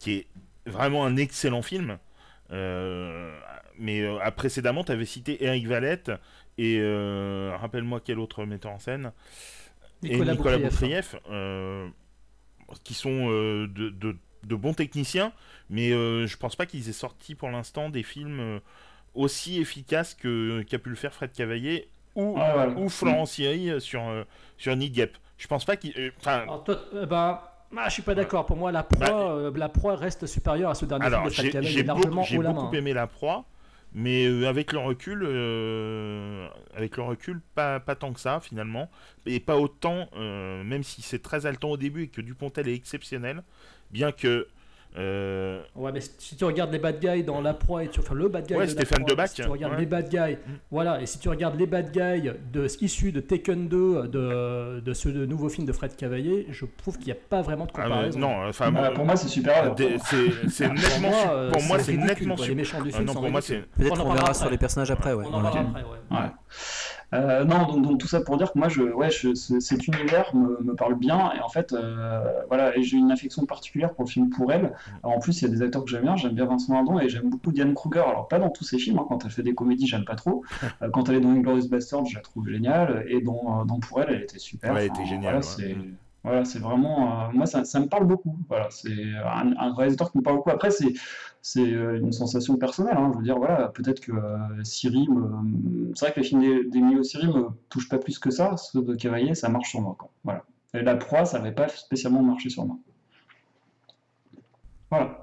qui 0.00 0.12
est 0.12 0.26
vraiment 0.66 1.04
un 1.06 1.16
excellent 1.16 1.62
film. 1.62 1.98
Euh, 2.52 3.36
mais 3.78 4.02
euh, 4.02 4.18
précédemment, 4.36 4.84
tu 4.84 4.92
avais 4.92 5.04
cité 5.06 5.42
Eric 5.44 5.66
Valette 5.66 6.12
et 6.58 6.78
euh, 6.80 7.56
rappelle-moi 7.60 8.00
quel 8.04 8.18
autre 8.18 8.44
metteur 8.44 8.72
en 8.72 8.78
scène 8.78 9.12
Nicolas 10.02 10.32
et 10.32 10.36
Nicolas 10.36 10.58
Boukrieff. 10.58 10.80
Boukrieff, 10.80 11.16
euh, 11.30 11.88
qui 12.84 12.94
sont 12.94 13.28
euh, 13.30 13.66
de, 13.68 13.90
de- 13.90 14.16
de 14.44 14.54
bons 14.56 14.74
techniciens, 14.74 15.32
mais 15.70 15.92
euh, 15.92 16.26
je 16.26 16.36
pense 16.36 16.54
pas 16.56 16.66
qu'ils 16.66 16.88
aient 16.88 16.92
sorti 16.92 17.34
pour 17.34 17.48
l'instant 17.50 17.88
des 17.88 18.02
films 18.02 18.60
aussi 19.14 19.58
efficaces 19.60 20.14
que 20.14 20.62
qu'a 20.62 20.78
pu 20.78 20.90
le 20.90 20.96
faire 20.96 21.14
Fred 21.14 21.32
Cavaillé 21.32 21.88
ou, 22.14 22.34
Ouais, 22.38 22.52
voilà. 22.52 22.72
ou 22.72 22.88
Florent 22.90 23.24
Siri 23.26 23.80
sur, 23.80 24.02
euh, 24.06 24.24
sur 24.58 24.76
Nid 24.76 24.90
Gap. 24.92 25.10
Je 25.38 25.46
pense 25.46 25.64
pas 25.64 25.76
qu'il. 25.76 25.92
euh, 25.98 26.10
Enfin, 26.20 26.44
euh, 26.94 27.06
bah, 27.06 27.64
ah, 27.76 27.88
je 27.88 27.94
suis 27.94 28.02
pas 28.02 28.14
d'accord. 28.14 28.44
Pour 28.46 28.56
moi, 28.56 28.70
la 28.70 28.82
proie, 28.82 29.32
euh, 29.36 29.50
la 29.56 29.68
proie 29.68 29.96
reste 29.96 30.26
supérieure 30.26 30.70
à 30.70 30.74
ce 30.74 30.84
dernier 30.84 31.06
alors, 31.06 31.20
film 31.20 31.28
de 31.30 31.34
Fred 31.34 31.46
j'ai 31.46 31.52
Cavaillé, 31.52 31.72
j'ai 31.72 31.82
largement 31.84 32.22
beaucoup, 32.22 32.42
la 32.42 32.52
beaucoup 32.52 32.66
main. 32.66 32.78
aimé 32.78 32.92
la 32.92 33.06
proie, 33.06 33.44
mais 33.94 34.26
euh, 34.26 34.48
avec 34.48 34.72
le 34.72 34.78
recul, 34.78 35.22
euh, 35.24 36.48
avec 36.74 36.96
le 36.96 37.04
recul, 37.04 37.40
pas, 37.54 37.80
tant 37.80 38.12
que 38.12 38.20
ça 38.20 38.40
finalement, 38.40 38.90
et 39.26 39.40
pas 39.40 39.56
autant, 39.56 40.08
euh, 40.16 40.62
même 40.64 40.82
si 40.82 41.02
c'est 41.02 41.22
très 41.22 41.46
haletant 41.46 41.70
au 41.70 41.76
début 41.76 42.04
et 42.04 42.08
que 42.08 42.20
Dupontel 42.20 42.68
est 42.68 42.74
exceptionnel, 42.74 43.42
bien 43.90 44.12
que. 44.12 44.48
Euh, 44.96 45.60
Ouais, 45.74 45.90
mais 45.92 46.00
si 46.00 46.36
tu 46.36 46.44
regardes 46.44 46.72
les 46.72 46.78
bad 46.78 47.00
guys 47.00 47.22
dans 47.24 47.40
La 47.40 47.52
Proie, 47.54 47.84
et 47.84 47.88
tu... 47.88 48.00
enfin 48.00 48.14
le 48.14 48.28
bad 48.28 48.46
guy 48.46 48.54
Ouais, 48.54 48.66
de 48.66 48.70
Stéphane 48.70 48.98
Proie, 49.00 49.10
Debac, 49.10 49.28
si 49.30 49.34
tu 49.36 49.48
regardes 49.48 49.72
ouais. 49.74 49.80
les 49.80 49.86
bad 49.86 50.08
guys, 50.08 50.38
voilà, 50.70 51.00
et 51.02 51.06
si 51.06 51.18
tu 51.18 51.28
regardes 51.28 51.58
les 51.58 51.66
bad 51.66 51.90
guys 51.90 52.30
de, 52.52 52.66
issus 52.80 53.10
de 53.12 53.20
Taken 53.20 53.68
2, 53.68 54.08
de, 54.08 54.80
de 54.80 54.92
ce 54.94 55.08
de 55.08 55.26
nouveau 55.26 55.48
film 55.48 55.66
de 55.66 55.72
Fred 55.72 55.96
Cavaillé, 55.96 56.46
je 56.50 56.64
trouve 56.78 56.96
qu'il 56.98 57.06
n'y 57.06 57.12
a 57.12 57.22
pas 57.28 57.42
vraiment 57.42 57.66
de 57.66 57.70
ah, 57.74 57.82
comparaison. 57.82 58.18
non, 58.18 58.48
enfin, 58.48 58.70
Bah, 58.70 58.90
pour 58.94 59.04
moi, 59.04 59.16
c'est 59.16 59.40
des- 59.76 59.96
c'est 60.48 60.68
nettement, 60.68 61.10
euh, 61.32 61.50
pour 61.50 61.62
moi, 61.62 61.78
c'est 61.80 61.96
nettement 61.96 62.36
Les 62.46 62.54
méchants 62.54 62.80
du 62.82 62.90
Ah 62.92 62.96
film 62.96 63.06
non, 63.06 63.12
sont 63.14 63.20
pour 63.20 63.30
moi, 63.30 63.40
ridicules. 63.40 63.66
c'est 63.76 63.82
Peut-être 63.82 64.04
On 64.06 64.12
verra 64.12 64.34
sur 64.34 64.50
les 64.50 64.58
personnages 64.58 64.90
après, 64.90 65.12
ouais. 65.12 65.24
On 65.26 65.32
on 65.34 65.38
en 65.38 65.42
l'a 65.42 65.50
parlera 65.50 65.64
dit. 65.64 65.70
après, 65.80 66.16
ouais. 66.18 66.28
Euh, 67.14 67.44
non, 67.44 67.66
donc, 67.66 67.82
donc 67.82 67.98
tout 68.00 68.08
ça 68.08 68.20
pour 68.20 68.36
dire 68.36 68.52
que 68.52 68.58
moi, 68.58 68.68
je, 68.68 68.82
ouais, 68.82 69.10
je, 69.10 69.34
ce- 69.34 69.60
cet 69.60 69.86
univers 69.86 70.34
me, 70.34 70.60
me 70.62 70.74
parle 70.74 70.96
bien 70.96 71.32
et 71.36 71.40
en 71.40 71.48
fait, 71.48 71.72
euh, 71.72 72.24
voilà, 72.48 72.76
et 72.76 72.82
j'ai 72.82 72.96
une 72.96 73.12
affection 73.12 73.46
particulière 73.46 73.94
pour 73.94 74.04
le 74.04 74.10
film 74.10 74.30
pour 74.30 74.50
elle. 74.52 74.74
Alors, 75.02 75.16
en 75.16 75.20
plus, 75.20 75.40
il 75.40 75.48
y 75.48 75.52
a 75.52 75.54
des 75.54 75.62
acteurs 75.62 75.84
que 75.84 75.90
j'aime 75.90 76.02
bien, 76.02 76.16
j'aime 76.16 76.32
bien 76.32 76.46
Vincent 76.46 76.74
Lindon 76.74 76.98
et 76.98 77.08
j'aime 77.08 77.30
beaucoup 77.30 77.52
Diane 77.52 77.72
Kruger. 77.74 78.00
Alors 78.06 78.26
pas 78.26 78.38
dans 78.38 78.50
tous 78.50 78.64
ses 78.64 78.78
films, 78.78 78.98
hein, 78.98 79.06
quand 79.08 79.24
elle 79.24 79.30
fait 79.30 79.42
des 79.44 79.54
comédies, 79.54 79.86
j'aime 79.86 80.04
pas 80.04 80.16
trop. 80.16 80.42
Euh, 80.82 80.90
quand 80.90 81.08
elle 81.08 81.16
est 81.16 81.20
dans 81.20 81.30
Inglourious 81.30 81.68
Basterds, 81.68 82.06
je 82.06 82.16
la 82.16 82.20
trouve 82.20 82.48
géniale 82.48 83.04
et 83.08 83.20
dans, 83.20 83.64
dans 83.64 83.78
pour 83.78 84.00
elle, 84.02 84.08
elle 84.10 84.22
était 84.22 84.38
super. 84.40 84.72
Ouais, 84.72 84.80
elle 84.80 84.86
était 84.88 85.04
géniale, 85.06 85.34
Voilà, 85.34 85.46
ouais. 85.68 85.76
Voilà, 86.24 86.44
c'est 86.46 86.58
vraiment, 86.58 87.28
euh, 87.28 87.32
moi, 87.34 87.44
ça, 87.46 87.64
ça 87.64 87.78
me 87.80 87.86
parle 87.86 88.06
beaucoup. 88.06 88.38
Voilà, 88.48 88.68
c'est 88.70 88.94
un, 89.24 89.74
réalisateur 89.74 90.10
qui 90.10 90.18
me 90.18 90.22
parle 90.22 90.36
beaucoup. 90.36 90.50
Après, 90.50 90.70
c'est 90.70 90.94
c'est 91.42 91.60
euh, 91.74 91.98
une 92.00 92.12
sensation 92.12 92.56
personnelle. 92.56 92.96
hein. 92.96 93.10
Je 93.12 93.18
veux 93.18 93.24
dire, 93.24 93.36
voilà, 93.36 93.68
peut-être 93.68 94.00
que 94.00 94.12
euh, 94.12 94.64
Siri, 94.64 95.06
c'est 95.94 96.06
vrai 96.06 96.14
que 96.14 96.20
les 96.20 96.26
films 96.26 96.40
des- 96.40 96.64
d'Emilio 96.70 97.02
Siri 97.02 97.26
me 97.28 97.50
touchent 97.68 97.90
pas 97.90 97.98
plus 97.98 98.18
que 98.18 98.30
ça. 98.30 98.56
Ceux 98.56 98.82
de 98.82 98.94
Cavaillé, 98.94 99.34
ça 99.34 99.50
marche 99.50 99.70
sur 99.70 99.82
moi. 99.82 99.96
Quoi. 99.98 100.10
Voilà. 100.24 100.44
Et 100.72 100.80
la 100.82 100.96
proie, 100.96 101.26
ça 101.26 101.38
n'avait 101.38 101.52
pas 101.54 101.68
spécialement 101.68 102.22
marché 102.22 102.48
sur 102.48 102.64
moi. 102.64 102.78
Voilà. 104.90 105.20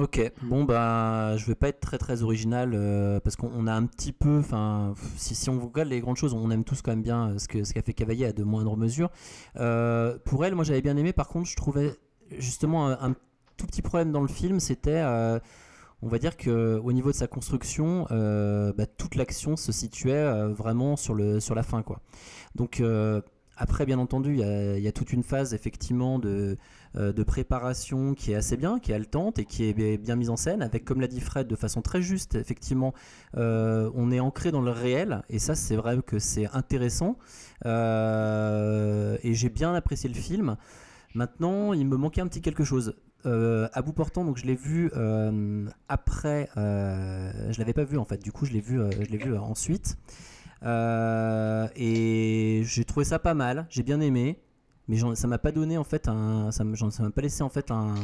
Ok, 0.00 0.20
bon 0.42 0.64
bah 0.64 1.36
je 1.36 1.46
vais 1.46 1.54
pas 1.54 1.68
être 1.68 1.78
très 1.78 1.96
très 1.96 2.24
original 2.24 2.72
euh, 2.74 3.20
parce 3.20 3.36
qu'on 3.36 3.52
on 3.54 3.68
a 3.68 3.72
un 3.72 3.86
petit 3.86 4.12
peu, 4.12 4.40
enfin 4.40 4.94
si, 5.16 5.36
si 5.36 5.48
on 5.48 5.64
regarde 5.64 5.88
les 5.88 6.00
grandes 6.00 6.16
choses, 6.16 6.34
on 6.34 6.50
aime 6.50 6.64
tous 6.64 6.82
quand 6.82 6.90
même 6.90 7.02
bien 7.02 7.30
euh, 7.30 7.38
ce 7.38 7.46
que 7.46 7.62
ce 7.62 7.72
qu'a 7.72 7.82
fait 7.82 7.92
Cavaillé 7.94 8.26
à 8.26 8.32
de 8.32 8.42
moindres 8.42 8.76
mesures. 8.76 9.10
Euh, 9.60 10.18
pour 10.24 10.44
elle, 10.44 10.56
moi 10.56 10.64
j'avais 10.64 10.82
bien 10.82 10.96
aimé. 10.96 11.12
Par 11.12 11.28
contre, 11.28 11.48
je 11.48 11.54
trouvais 11.54 11.94
justement 12.36 12.88
un, 12.88 13.14
tout 13.56 13.66
petit 13.66 13.80
problème 13.80 14.10
dans 14.10 14.22
le 14.22 14.28
film, 14.28 14.58
c'était 14.58 15.02
on 16.02 16.08
va 16.08 16.18
dire 16.18 16.36
que 16.36 16.78
au 16.82 16.92
niveau 16.92 17.12
de 17.12 17.16
sa 17.16 17.28
construction, 17.28 18.06
bah, 18.10 18.86
toute 18.98 19.14
l'action 19.14 19.56
se 19.56 19.70
situait 19.70 20.48
vraiment 20.48 20.96
sur 20.96 21.14
le 21.14 21.38
sur 21.38 21.54
la 21.54 21.62
fin 21.62 21.82
quoi. 21.82 22.00
Donc 22.56 22.82
après, 23.56 23.86
bien 23.86 23.98
entendu, 23.98 24.32
il 24.32 24.80
y, 24.82 24.88
a- 24.88 24.92
toute 24.92 25.12
une 25.12 25.22
phase 25.22 25.54
effectivement 25.54 26.18
de, 26.18 26.56
euh, 26.96 27.12
de 27.12 27.22
préparation 27.22 28.14
qui 28.14 28.32
est 28.32 28.34
assez 28.34 28.56
bien, 28.56 28.78
qui 28.78 28.92
est 28.92 28.94
haletante 28.94 29.38
et 29.38 29.44
qui 29.44 29.64
est 29.64 29.72
bi- 29.72 29.98
bien 29.98 30.16
mise 30.16 30.30
en 30.30 30.36
scène, 30.36 30.62
avec, 30.62 30.84
comme 30.84 31.00
l'a 31.00 31.08
dit 31.08 31.20
Fred, 31.20 31.46
de 31.46 31.56
façon 31.56 31.82
très 31.82 32.02
juste, 32.02 32.34
effectivement, 32.34 32.92
euh, 33.36 33.90
on 33.94 34.10
est 34.10 34.20
ancré 34.20 34.50
dans 34.52 34.62
le 34.62 34.70
réel, 34.70 35.22
et 35.28 35.38
ça, 35.38 35.54
c'est 35.54 35.76
vrai 35.76 35.98
que 36.06 36.18
c'est 36.18 36.46
intéressant. 36.54 37.18
Euh, 37.64 39.16
et 39.22 39.34
j'ai 39.34 39.48
bien 39.48 39.74
apprécié 39.74 40.08
le 40.08 40.14
film. 40.14 40.56
Maintenant, 41.14 41.72
il 41.72 41.86
me 41.86 41.96
manquait 41.96 42.20
un 42.20 42.26
petit 42.28 42.42
quelque 42.42 42.64
chose. 42.64 42.94
Euh, 43.24 43.66
à 43.72 43.82
bout 43.82 43.92
portant, 43.92 44.24
donc 44.24 44.36
je 44.36 44.44
l'ai 44.46 44.54
vu 44.54 44.90
après. 45.88 46.48
je 46.56 47.58
l'avais 47.58 47.72
pas 47.72 47.84
vu 47.84 47.98
en 47.98 48.04
fait. 48.04 48.22
Du 48.22 48.32
coup, 48.32 48.44
je 48.46 48.52
l'ai 48.52 48.60
vu, 48.60 48.78
je 49.00 49.10
l'ai 49.10 49.18
vu 49.18 49.36
ensuite. 49.36 49.96
Euh, 50.66 51.68
et 51.76 52.62
j'ai 52.64 52.84
trouvé 52.84 53.04
ça 53.04 53.18
pas 53.18 53.34
mal. 53.34 53.66
J'ai 53.70 53.82
bien 53.82 54.00
aimé, 54.00 54.42
mais 54.88 54.98
ça 55.14 55.26
m'a 55.28 55.38
pas 55.38 55.52
donné 55.52 55.78
en 55.78 55.84
fait 55.84 56.08
un. 56.08 56.50
Ça 56.50 56.64
m'a 56.64 57.10
pas 57.10 57.22
laissé 57.22 57.42
en 57.42 57.48
fait 57.48 57.70
un, 57.70 57.94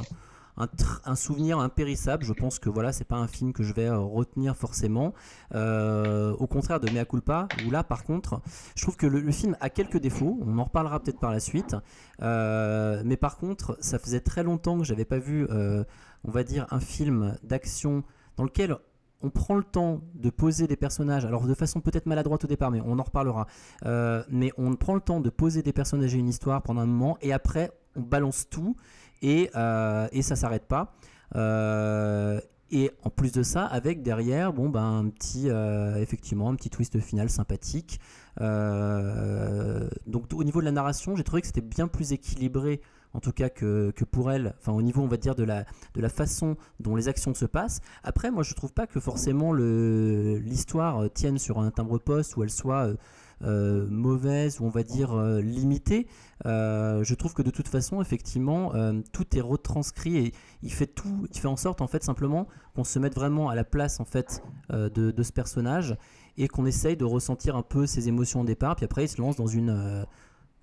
souvenir 1.17 1.59
impérissable. 1.59 2.25
Je 2.25 2.33
pense 2.33 2.59
que 2.59 2.71
voilà, 2.71 2.93
c'est 2.93 3.05
pas 3.05 3.17
un 3.17 3.27
film 3.27 3.53
que 3.53 3.65
je 3.65 3.73
vais 3.73 3.87
euh, 3.87 3.99
retenir 3.99 4.57
forcément. 4.57 5.13
Euh, 5.55 6.33
au 6.35 6.47
contraire 6.47 6.79
de 6.79 6.89
Mea 6.91 7.05
Culpa, 7.05 7.49
où 7.67 7.71
là, 7.71 7.83
par 7.83 8.05
contre, 8.05 8.41
je 8.77 8.83
trouve 8.83 8.97
que 8.97 9.07
le, 9.07 9.33
film 9.33 9.57
a 9.61 9.69
quelques 9.69 9.99
défauts. 9.99 10.39
On 10.47 10.59
en 10.59 10.65
reparlera 10.65 11.01
peut-être 11.01 11.21
par 11.21 11.33
la 11.33 11.41
suite. 11.41 11.75
Mais 12.21 13.17
par 13.17 13.39
contre, 13.39 13.77
ça 13.81 13.99
faisait 13.99 14.21
très 14.21 14.45
longtemps 14.45 14.79
que 14.79 14.85
j'avais 14.85 15.05
pas 15.05 15.19
vu, 15.19 15.49
on 15.51 16.31
va 16.31 16.45
dire, 16.45 16.67
un 16.71 16.81
film 16.81 17.37
d'action 17.43 18.05
dans 18.37 18.45
lequel 18.45 18.77
on 19.23 19.31
prend 19.31 19.55
le 19.55 19.65
temps 19.65 20.01
de 20.15 20.31
poser 20.31 20.67
des 20.67 20.77
personnages, 20.77 21.25
alors 21.25 21.47
de 21.47 21.55
façon 21.55 21.81
peut-être 21.81 22.07
maladroite 22.07 22.45
au 22.45 22.49
départ, 22.49 22.71
mais 22.71 22.81
on 22.85 22.99
en 22.99 23.03
reparlera. 23.03 23.47
Euh, 23.87 24.23
mais 24.31 24.53
on 24.59 24.75
prend 24.77 24.95
le 24.95 25.01
temps 25.01 25.21
de 25.21 25.31
poser 25.31 25.63
des 25.63 25.73
personnages 25.73 26.15
et 26.15 26.19
une 26.19 26.29
histoire 26.29 26.63
pendant 26.63 26.81
un 26.81 26.87
moment, 26.87 27.17
et 27.21 27.33
après 27.33 27.71
on 27.97 28.01
balance 28.01 28.49
tout, 28.49 28.77
et, 29.23 29.51
euh, 29.55 30.09
et 30.13 30.23
ça 30.23 30.37
s'arrête 30.37 30.67
pas. 30.67 30.95
Euh, 31.37 32.41
et 32.71 32.91
en 33.03 33.11
plus 33.11 33.33
de 33.33 33.43
ça, 33.43 33.67
avec 33.67 34.03
derrière, 34.03 34.53
bon 34.53 34.71
ben 34.71 34.83
un 34.83 35.09
petit, 35.09 35.51
euh, 35.51 35.97
effectivement, 35.97 36.49
un 36.49 36.55
petit 36.55 36.71
twist 36.71 36.99
final 37.01 37.29
sympathique. 37.29 38.01
Donc 38.41 40.33
au 40.33 40.43
niveau 40.43 40.61
de 40.61 40.65
la 40.65 40.73
narration, 40.73 41.15
j'ai 41.15 41.25
trouvé 41.25 41.43
que 41.43 41.47
c'était 41.47 41.61
bien 41.61 41.87
plus 41.87 42.13
équilibré 42.13 42.81
en 43.15 43.21
tout 43.21 43.33
cas 43.33 43.49
que, 43.49 43.93
pour 44.11 44.31
elle, 44.31 44.55
au 44.67 44.83
niveau 44.83 45.03
on 45.03 45.09
va 45.09 45.17
dire 45.17 45.35
de 45.35 45.45
la, 45.45 45.65
façon 46.09 46.57
dont 46.81 46.97
les 46.97 47.09
actions 47.09 47.35
se 47.35 47.45
passent. 47.45 47.81
Après 48.03 48.31
moi 48.31 48.43
je 48.43 48.55
trouve 48.55 48.73
pas 48.73 48.87
que 48.87 49.01
forcément 49.01 49.53
l'histoire 49.53 51.03
euh, 51.05 51.09
tienne 51.09 51.39
sur 51.39 51.59
un 51.59 51.71
timbre 51.71 51.99
poste 51.99 52.37
ou 52.37 52.43
elle 52.43 52.51
soit 52.51 52.87
euh, 52.87 52.97
euh, 53.45 53.87
mauvaise 53.89 54.61
ou 54.61 54.67
on 54.67 54.69
va 54.69 54.83
dire 54.83 55.17
limitée. 55.41 56.07
Je 56.45 57.15
trouve 57.15 57.35
que 57.35 57.43
de 57.43 57.51
toute 57.51 57.69
façon 57.69 58.01
effectivement 58.01 58.73
tout 59.13 59.37
est 59.37 59.41
retranscrit 59.41 60.17
et 60.17 60.35
il 60.63 60.73
fait 60.73 61.01
en 61.45 61.57
sorte 61.57 61.81
en 61.81 61.87
fait 61.87 62.03
simplement 62.03 62.47
qu'on 62.75 62.85
se 62.85 62.99
mette 62.99 63.15
vraiment 63.15 63.49
à 63.49 63.55
la 63.55 63.65
place 63.65 64.01
en 64.01 64.05
fait 64.05 64.43
de, 64.71 64.89
de 64.89 65.23
ce 65.23 65.33
personnage 65.33 65.97
et 66.39 66.49
qu'on 66.49 66.67
essaye 66.67 66.97
de 66.97 67.05
ressentir 67.05 67.57
un 67.57 67.63
peu 67.63 67.87
ses 67.87 68.09
émotions 68.09 68.41
au 68.41 68.45
départ 68.45 68.77
puis 68.77 68.85
après 68.85 69.05
il 69.05 69.09
se 69.09 69.21
lance 69.21 69.37
dans 69.37 69.47
une 69.47 70.07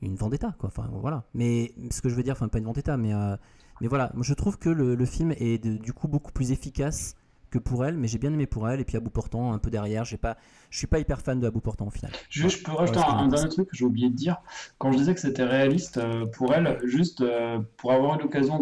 une 0.02 0.16
vendetta 0.16 0.56
quoi. 0.60 0.68
Enfin 0.68 0.90
voilà. 0.92 1.24
Mais 1.34 1.74
ce 1.92 2.02
que 2.02 2.10
je 2.10 2.16
veux 2.16 2.24
dire 2.24 2.34
enfin 2.34 2.48
pas 2.48 2.60
une 2.60 2.66
vendetta 2.66 2.98
mais 2.98 3.14
euh, 3.14 3.36
mais 3.82 3.88
voilà. 3.88 4.12
Moi 4.14 4.24
je 4.24 4.34
trouve 4.34 4.58
que 4.58 4.70
le, 4.70 4.96
le 4.96 5.06
film 5.06 5.34
est 5.38 5.64
de- 5.64 5.78
du 5.78 5.94
coup 5.94 6.08
beaucoup 6.08 6.32
plus 6.32 6.52
efficace 6.52 7.16
que 7.50 7.58
pour 7.58 7.84
elle 7.84 7.98
mais 7.98 8.08
j'ai 8.08 8.20
bien 8.20 8.32
aimé 8.32 8.46
pour 8.46 8.70
elle. 8.70 8.80
Et 8.80 8.86
puis 8.86 8.96
à 8.98 9.00
bout 9.00 9.10
portant 9.10 9.54
un 9.54 9.58
peu 9.58 9.70
derrière 9.70 10.06
j'ai 10.06 10.18
pas 10.18 10.38
je 10.70 10.78
suis 10.78 10.88
pas 10.88 11.00
hyper 11.00 11.22
fan 11.22 11.40
de 11.40 11.48
à 11.48 11.52
bout 11.52 11.62
portant 11.62 11.88
au 11.88 11.90
final. 11.90 12.12
Juste, 12.30 12.60
je 12.60 12.64
peux 12.64 12.72
rajouter 12.72 13.00
un, 13.00 13.28
dernier 13.28 13.50
truc 13.50 13.70
que 13.70 13.76
j'ai 13.76 13.86
oublié 13.86 14.10
de 14.10 14.16
dire. 14.16 14.38
Quand 14.78 14.92
je 14.92 14.98
disais 14.98 15.14
que 15.16 15.20
c'était 15.20 15.44
réaliste 15.44 15.98
euh, 15.98 16.26
pour 16.28 16.54
elle, 16.54 16.80
juste 16.84 17.22
euh, 17.22 17.60
pour 17.78 17.92
avoir 17.92 18.20
eu 18.20 18.22
l'occasion 18.22 18.60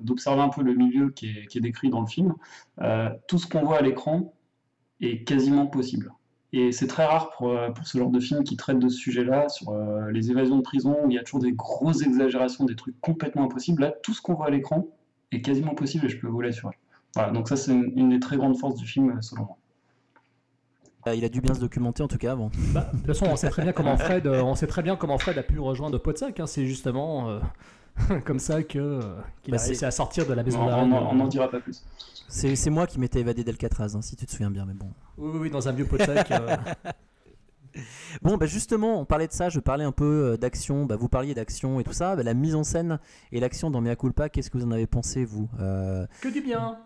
d'observer 0.00 0.42
un 0.42 0.48
peu 0.48 0.62
le 0.62 0.74
milieu 0.74 1.10
qui 1.10 1.28
est, 1.30 1.46
qui 1.46 1.58
est 1.58 1.60
décrit 1.60 1.90
dans 1.90 2.00
le 2.00 2.06
film, 2.06 2.34
euh, 2.80 3.08
tout 3.28 3.38
ce 3.38 3.46
qu'on 3.46 3.62
voit 3.64 3.78
à 3.78 3.82
l'écran 3.82 4.34
est 5.00 5.22
quasiment 5.22 5.66
possible. 5.66 6.12
Et 6.52 6.72
c'est 6.72 6.86
très 6.86 7.04
rare 7.04 7.30
pour, 7.30 7.50
euh, 7.50 7.70
pour 7.70 7.86
ce 7.86 7.98
genre 7.98 8.10
de 8.10 8.20
film 8.20 8.42
qui 8.42 8.56
traite 8.56 8.78
de 8.78 8.88
ce 8.88 8.96
sujet-là, 8.96 9.48
sur 9.48 9.70
euh, 9.70 10.10
les 10.10 10.30
évasions 10.30 10.56
de 10.56 10.62
prison, 10.62 10.96
où 11.04 11.10
il 11.10 11.14
y 11.14 11.18
a 11.18 11.22
toujours 11.22 11.40
des 11.40 11.52
grosses 11.52 12.02
exagérations, 12.02 12.64
des 12.64 12.76
trucs 12.76 12.98
complètement 13.00 13.44
impossibles. 13.44 13.82
Là, 13.82 13.92
tout 14.02 14.14
ce 14.14 14.22
qu'on 14.22 14.34
voit 14.34 14.46
à 14.46 14.50
l'écran 14.50 14.86
est 15.30 15.42
quasiment 15.42 15.74
possible 15.74 16.06
et 16.06 16.08
je 16.08 16.18
peux 16.18 16.26
vous 16.26 16.40
l'assurer. 16.40 16.78
Voilà, 17.14 17.32
donc 17.32 17.48
ça 17.48 17.56
c'est 17.56 17.72
une, 17.72 17.92
une 17.96 18.08
des 18.10 18.20
très 18.20 18.36
grandes 18.36 18.56
forces 18.56 18.76
du 18.76 18.86
film, 18.86 19.10
euh, 19.10 19.20
selon 19.20 19.44
moi. 19.44 19.56
Il 21.14 21.24
a 21.24 21.28
dû 21.28 21.40
bien 21.40 21.54
se 21.54 21.60
documenter 21.60 22.02
en 22.02 22.08
tout 22.08 22.18
cas 22.18 22.34
bon 22.34 22.50
Bah, 22.74 22.90
de 22.92 22.98
toute 22.98 23.06
façon, 23.06 23.26
on 23.30 23.36
sait 23.36 23.48
très 23.48 23.62
bien 23.62 23.72
comment 23.72 23.96
Fred, 23.96 24.26
euh, 24.26 24.42
on 24.42 24.54
sait 24.54 24.66
très 24.66 24.82
bien 24.82 24.96
comment 24.96 25.16
Fred 25.16 25.38
a 25.38 25.42
pu 25.42 25.58
rejoindre 25.58 25.98
Podsac. 25.98 26.38
Hein, 26.38 26.46
c'est 26.46 26.66
justement 26.66 27.30
euh, 27.30 27.40
comme 28.24 28.38
ça 28.38 28.62
que 28.62 28.78
euh, 28.78 29.00
qu'il 29.42 29.52
Bah, 29.54 29.60
a 29.60 29.64
réussi 29.64 29.84
à 29.84 29.90
sortir 29.90 30.26
de 30.26 30.32
la 30.34 30.42
maison 30.42 30.60
On 30.60 31.14
n'en 31.14 31.26
dira 31.28 31.50
pas 31.50 31.60
plus. 31.60 31.82
c'est 32.28 32.56
c'est 32.56 32.70
moi 32.70 32.86
qui 32.86 32.98
m'étais 33.00 33.20
évadé 33.20 33.44
d'Alcatraz 33.44 33.94
hein, 33.96 34.02
si 34.02 34.16
tu 34.16 34.26
te 34.26 34.30
souviens 34.32 34.50
bien 34.50 34.64
mais 34.66 34.74
bon 34.74 34.90
Oui, 35.16 35.30
oui, 35.32 35.38
oui, 35.42 35.50
dans 35.50 35.68
un 35.68 35.72
vieux 35.72 35.86
Podsac. 35.86 36.30
euh, 36.30 36.56
Bon, 38.22 38.36
bah 38.38 38.46
justement, 38.46 38.98
on 39.00 39.04
parlait 39.04 39.28
de 39.28 39.32
ça, 39.32 39.50
je 39.50 39.60
parlais 39.60 39.84
un 39.84 39.92
peu 39.92 40.32
euh, 40.32 40.36
d'action, 40.36 40.84
bah, 40.86 40.96
vous 40.96 41.08
parliez 41.08 41.34
d'action 41.34 41.78
et 41.78 41.84
tout 41.84 41.92
ça, 41.92 42.16
bah, 42.16 42.22
la 42.24 42.34
mise 42.34 42.54
en 42.56 42.64
scène 42.64 42.98
et 43.30 43.38
l'action 43.40 43.70
dans 43.70 43.80
Mea 43.80 43.94
Culpa, 43.94 44.28
qu'est-ce 44.28 44.50
que 44.50 44.58
vous 44.58 44.64
en 44.64 44.70
avez 44.72 44.86
pensé, 44.88 45.24
vous 45.24 45.48
Euh, 45.60 46.06
que 46.20 46.28
du 46.28 46.40
bien. 46.40 46.78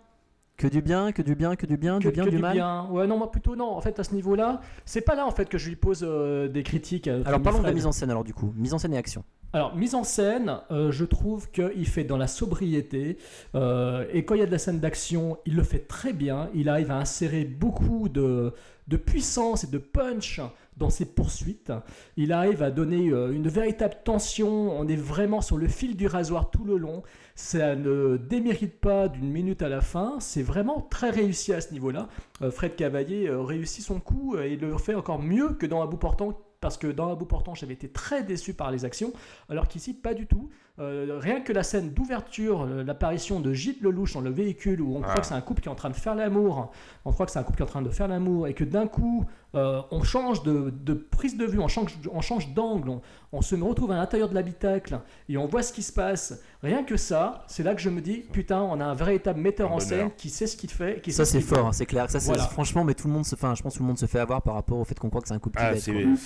Que 0.59 0.67
du 0.67 0.83
bien, 0.83 1.13
que 1.13 1.23
du 1.23 1.35
bien, 1.35 1.57
que 1.57 1.65
du 1.67 1.77
bien, 1.79 1.99
que, 1.99 2.09
du 2.09 2.11
bien, 2.11 2.25
que 2.25 2.31
du 2.31 2.39
mal? 2.39 2.53
bien. 2.53 2.87
Ouais, 2.91 3.07
non, 3.07 3.17
moi 3.17 3.31
plutôt 3.31 3.57
non. 3.57 3.71
En 3.71 3.81
fait, 3.81 3.99
à 3.99 4.05
ce 4.05 4.15
niveau-là, 4.15 4.61
c'est 4.85 5.01
pas 5.01 5.15
là 5.15 5.25
en 5.27 5.31
fait 5.31 5.49
que 5.49 5.57
je 5.57 5.69
lui 5.71 5.77
pose 5.77 6.05
euh, 6.07 6.49
des 6.49 6.63
critiques. 6.63 7.09
Alors 7.09 7.41
parlons 7.41 7.61
de 7.61 7.67
la 7.67 7.73
mise 7.73 7.87
en 7.87 7.93
scène 7.93 8.11
alors 8.11 8.25
du 8.25 8.35
coup, 8.35 8.53
mise 8.57 8.75
en 8.75 8.79
scène 8.79 8.93
et 8.93 8.99
action. 8.99 9.25
Alors, 9.55 9.77
mise 9.77 9.95
en 9.95 10.03
scène, 10.03 10.61
euh, 10.71 10.91
je 10.91 11.05
trouve 11.05 11.51
qu'il 11.51 11.87
fait 11.87 12.05
dans 12.05 12.17
la 12.17 12.27
sobriété. 12.27 13.19
euh, 13.55 14.07
et 14.13 14.25
quand 14.25 14.35
il 14.35 14.41
y 14.41 14.43
a 14.43 14.47
de 14.47 14.51
la 14.51 14.59
scène 14.59 14.81
d'action, 14.81 15.37
il 15.45 15.57
le 15.57 15.63
fait 15.63 15.81
très 15.81 16.15
bien. 16.15 16.49
Il 16.55 16.71
arrive 16.71 16.91
à 16.91 16.97
insérer 16.97 17.45
beaucoup 17.45 18.09
de, 18.09 18.55
de 18.89 18.97
puissance 18.97 19.65
et 19.65 19.67
de 19.67 19.77
punch 19.77 20.41
dans 20.79 20.89
ses 20.89 21.05
poursuites. 21.05 21.71
Il 22.17 22.33
arrive 22.33 22.63
à 22.63 22.71
donner 22.71 23.11
euh, 23.11 23.31
une 23.31 23.47
véritable 23.49 23.97
tension. 24.05 24.49
On 24.49 24.89
est 24.89 24.97
vraiment 24.97 25.43
sur 25.43 25.59
le 25.59 25.69
fil 25.69 25.97
du 25.97 26.07
rasoir 26.07 26.51
tout 26.51 26.65
le 26.65 26.79
long. 26.79 27.03
Ça 27.35 27.77
ne 27.77 28.17
démérite 28.17 28.81
pas 28.81 29.09
d'une 29.09 29.31
minute 29.31 29.61
à 29.61 29.69
la 29.69 29.83
fin. 29.83 30.17
C'est 30.19 30.43
vraiment 30.43 30.81
très 30.81 31.11
réussi 31.11 31.53
à 31.53 31.61
ce 31.61 31.75
niveau-là. 31.75 32.09
Fred 32.51 32.75
Cavalier 32.75 33.29
réussit 33.31 33.85
son 33.85 34.01
coup 34.01 34.39
et 34.39 34.55
il 34.55 34.61
le 34.61 34.79
fait 34.79 34.95
encore 34.95 35.21
mieux 35.21 35.51
que 35.51 35.67
dans 35.67 35.83
Un 35.83 35.87
bout 35.87 35.99
portant 35.99 36.39
parce 36.63 36.79
que 36.79 36.87
dans 36.87 37.11
Un 37.11 37.15
bout 37.15 37.27
portant, 37.27 37.55
j'avais 37.55 37.75
été 37.75 37.91
très 37.91 38.23
déçu 38.23 38.55
par 38.55 38.71
les 38.71 38.87
actions, 38.87 39.13
alors 39.51 39.69
qu'ici, 39.69 39.93
pas 39.93 40.15
du 40.15 40.27
tout. 40.27 40.49
Euh, 40.79 41.19
rien 41.21 41.43
que 41.43 41.53
la 41.53 41.63
scène 41.63 41.91
d'ouverture, 41.91 42.63
euh, 42.63 42.83
l'apparition 42.83 43.41
de 43.41 43.53
Gilles 43.53 43.77
Lelouch 43.83 44.15
dans 44.15 44.23
le 44.23 44.31
véhicule, 44.31 44.81
où 44.81 44.97
on 44.97 45.03
Ah. 45.03 45.09
croit 45.09 45.21
que 45.21 45.27
c'est 45.27 45.35
un 45.35 45.41
couple 45.43 45.61
qui 45.61 45.69
est 45.69 45.73
en 45.73 45.75
train 45.75 45.91
de 45.91 45.95
faire 45.95 46.15
l'amour, 46.15 46.73
on 47.05 47.13
croit 47.13 47.27
que 47.27 47.33
c'est 47.33 47.39
un 47.39 47.43
couple 47.43 47.57
qui 47.59 47.63
est 47.63 47.67
en 47.67 47.69
train 47.69 47.83
de 47.83 47.91
faire 47.91 48.09
l'amour, 48.09 48.47
et 48.47 48.55
que 48.55 48.65
d'un 48.65 48.87
coup, 48.87 49.27
euh, 49.55 49.83
on 49.91 50.03
change 50.03 50.43
de, 50.45 50.73
de 50.75 50.95
prise 50.95 51.37
de 51.37 51.45
vue, 51.45 51.59
on 51.59 51.69
change, 51.69 51.99
on 52.11 52.23
change 52.23 52.55
d'angle, 52.55 52.89
on, 52.89 53.03
on 53.33 53.43
se 53.43 53.55
retrouve 53.55 53.93
à 53.93 53.97
l'intérieur 53.97 54.31
de 54.31 54.35
l'habitacle, 54.35 54.99
et 55.29 55.37
on 55.37 55.47
voit 55.47 55.63
ce 55.63 55.75
qui 55.75 55.83
se 55.83 55.93
passe. 55.93 56.41
Rien 56.63 56.85
que 56.85 56.97
ça, 56.97 57.45
c'est 57.49 57.63
là 57.65 57.75
que 57.75 57.81
je 57.83 57.91
me 57.91 58.01
dis, 58.01 58.23
putain, 58.33 58.63
on 58.63 58.81
a 58.81 58.85
un 58.87 58.95
véritable 58.95 59.41
metteur 59.41 59.69
Un 59.71 59.75
en 59.75 59.79
bonheur. 59.79 59.89
scène 59.89 60.11
qui 60.17 60.31
sait 60.31 60.47
ce 60.47 60.57
qu'il 60.57 60.71
fait. 60.71 61.03
Qui 61.03 61.13
Ça 61.13 61.27
ce 61.27 61.33
c'est 61.33 61.41
fort, 61.43 61.67
hein, 61.67 61.73
c'est 61.73 61.85
clair. 61.87 62.09
Ça 62.09 62.19
c'est 62.19 62.29
Voilà. 62.29 62.45
franchement, 62.45 62.85
mais 62.85 62.95
tout 62.95 63.09
le 63.09 63.13
monde 63.13 63.27
se, 63.27 63.35
enfin, 63.35 63.55
je 63.55 63.63
pense 63.63 63.75
que 63.75 63.79
tout 63.79 63.83
le 63.83 63.89
monde 63.89 63.99
se 63.99 64.07
fait 64.07 64.21
avoir 64.21 64.41
par 64.41 64.55
rapport 64.55 64.79
au 64.79 64.85
fait 64.85 64.99
qu'on 64.99 65.11
croit 65.11 65.21
que 65.21 65.29
c'est 65.29 65.35
un 65.35 65.39
couple 65.39 65.59
qui 65.59 65.65
Ah, 65.67 65.77
c'est 65.77 65.93
génial. 65.93 66.17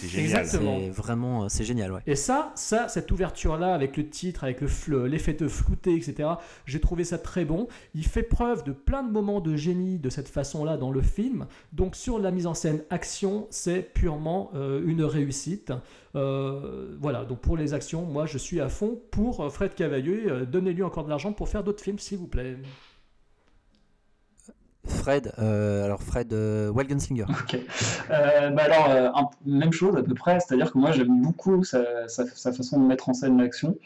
Exactement. 0.42 0.78
C'est 0.78 0.90
vraiment, 0.90 1.48
c'est 1.48 1.64
génial, 1.64 1.90
ouais. 1.92 2.00
Et 2.06 2.14
ça, 2.14 2.52
ça, 2.54 2.86
cette 2.88 3.10
ouverture-là, 3.10 3.74
avec 3.74 3.96
le 3.96 4.08
titre, 4.08 4.35
avec 4.44 4.60
l'effet 4.60 5.34
de 5.34 5.48
flouté, 5.48 5.94
etc., 5.94 6.30
j'ai 6.64 6.80
trouvé 6.80 7.04
ça 7.04 7.18
très 7.18 7.44
bon. 7.44 7.68
Il 7.94 8.04
fait 8.04 8.22
preuve 8.22 8.64
de 8.64 8.72
plein 8.72 9.02
de 9.02 9.10
moments 9.10 9.40
de 9.40 9.56
génie 9.56 9.98
de 9.98 10.10
cette 10.10 10.28
façon-là 10.28 10.76
dans 10.76 10.90
le 10.90 11.02
film. 11.02 11.46
Donc 11.72 11.96
sur 11.96 12.18
la 12.18 12.30
mise 12.30 12.46
en 12.46 12.54
scène 12.54 12.82
action, 12.90 13.46
c'est 13.50 13.82
purement 13.94 14.50
euh, 14.54 14.82
une 14.86 15.02
réussite. 15.04 15.72
Euh, 16.16 16.96
voilà, 16.98 17.24
donc 17.24 17.40
pour 17.40 17.56
les 17.56 17.74
actions, 17.74 18.02
moi 18.02 18.26
je 18.26 18.38
suis 18.38 18.60
à 18.60 18.68
fond 18.68 18.98
pour 19.10 19.40
euh, 19.40 19.50
Fred 19.50 19.74
Cavalier. 19.74 20.24
Euh, 20.26 20.46
Donnez-lui 20.46 20.82
encore 20.82 21.04
de 21.04 21.10
l'argent 21.10 21.32
pour 21.32 21.48
faire 21.48 21.62
d'autres 21.62 21.82
films, 21.82 21.98
s'il 21.98 22.18
vous 22.18 22.26
plaît. 22.26 22.56
Fred, 24.86 25.32
euh, 25.38 25.84
alors 25.84 26.02
Fred 26.02 26.32
euh, 26.32 26.70
Welgenslinger. 26.74 27.24
Ok. 27.28 27.58
Euh, 28.10 28.50
bah 28.50 28.62
alors, 28.64 28.90
euh, 28.90 29.08
un- 29.14 29.28
même 29.44 29.72
chose 29.72 29.96
à 29.96 30.02
peu 30.02 30.14
près, 30.14 30.38
c'est-à-dire 30.40 30.72
que 30.72 30.78
moi 30.78 30.92
j'aime 30.92 31.20
beaucoup 31.22 31.64
sa, 31.64 32.06
sa- 32.08 32.26
sa 32.26 32.52
façon 32.52 32.80
de 32.80 32.86
mettre 32.86 33.08
en 33.08 33.14
scène 33.14 33.38
l'action. 33.38 33.76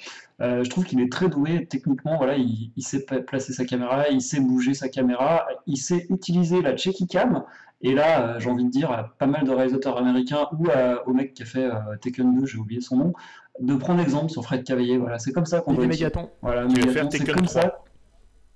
Euh, 0.41 0.65
je 0.65 0.71
trouve 0.71 0.85
qu'il 0.85 1.01
est 1.01 1.11
très 1.13 1.29
doué 1.29 1.67
techniquement, 1.67 2.17
voilà, 2.17 2.37
il, 2.37 2.71
il 2.77 2.83
sait 2.83 3.01
placer 3.05 3.53
sa 3.53 3.65
caméra, 3.65 4.09
il 4.09 4.21
sait 4.23 4.41
bouger 4.41 4.75
sa 4.75 4.89
caméra, 4.89 5.47
il 5.67 5.77
sait 5.77 6.07
utiliser 6.11 6.63
la 6.63 6.77
checky 6.77 7.07
cam. 7.07 7.45
Et 7.83 7.95
là, 7.95 8.21
euh, 8.37 8.41
j'ai 8.41 8.51
envie 8.51 8.65
de 8.65 8.71
dire 8.71 8.91
à 8.91 9.15
pas 9.19 9.27
mal 9.27 9.45
de 9.45 9.51
réalisateurs 9.51 9.97
américains 9.97 10.49
ou 10.59 10.69
à- 10.71 11.07
au 11.09 11.13
mec 11.15 11.33
qui 11.35 11.43
a 11.43 11.47
fait 11.47 11.65
euh, 11.65 11.97
Taken 12.03 12.39
2, 12.41 12.47
j'ai 12.47 12.59
oublié 12.59 12.81
son 12.83 12.97
nom, 12.97 13.13
de 13.59 13.75
prendre 13.75 14.01
exemple 14.01 14.31
sur 14.31 14.43
Fred 14.45 14.65
Cavalier. 14.65 14.99
Voilà, 14.99 15.19
c'est 15.19 15.33
comme 15.33 15.47
ça 15.47 15.61
qu'on 15.61 15.73
doit 15.75 15.87
Mégaton. 15.87 16.29
Voilà, 16.43 16.65
Mégaton, 16.67 16.93
faire 16.93 17.07
c'est 17.11 17.19
Taken 17.19 17.35
comme 17.37 17.47
3. 17.47 17.63
ça. 17.63 17.79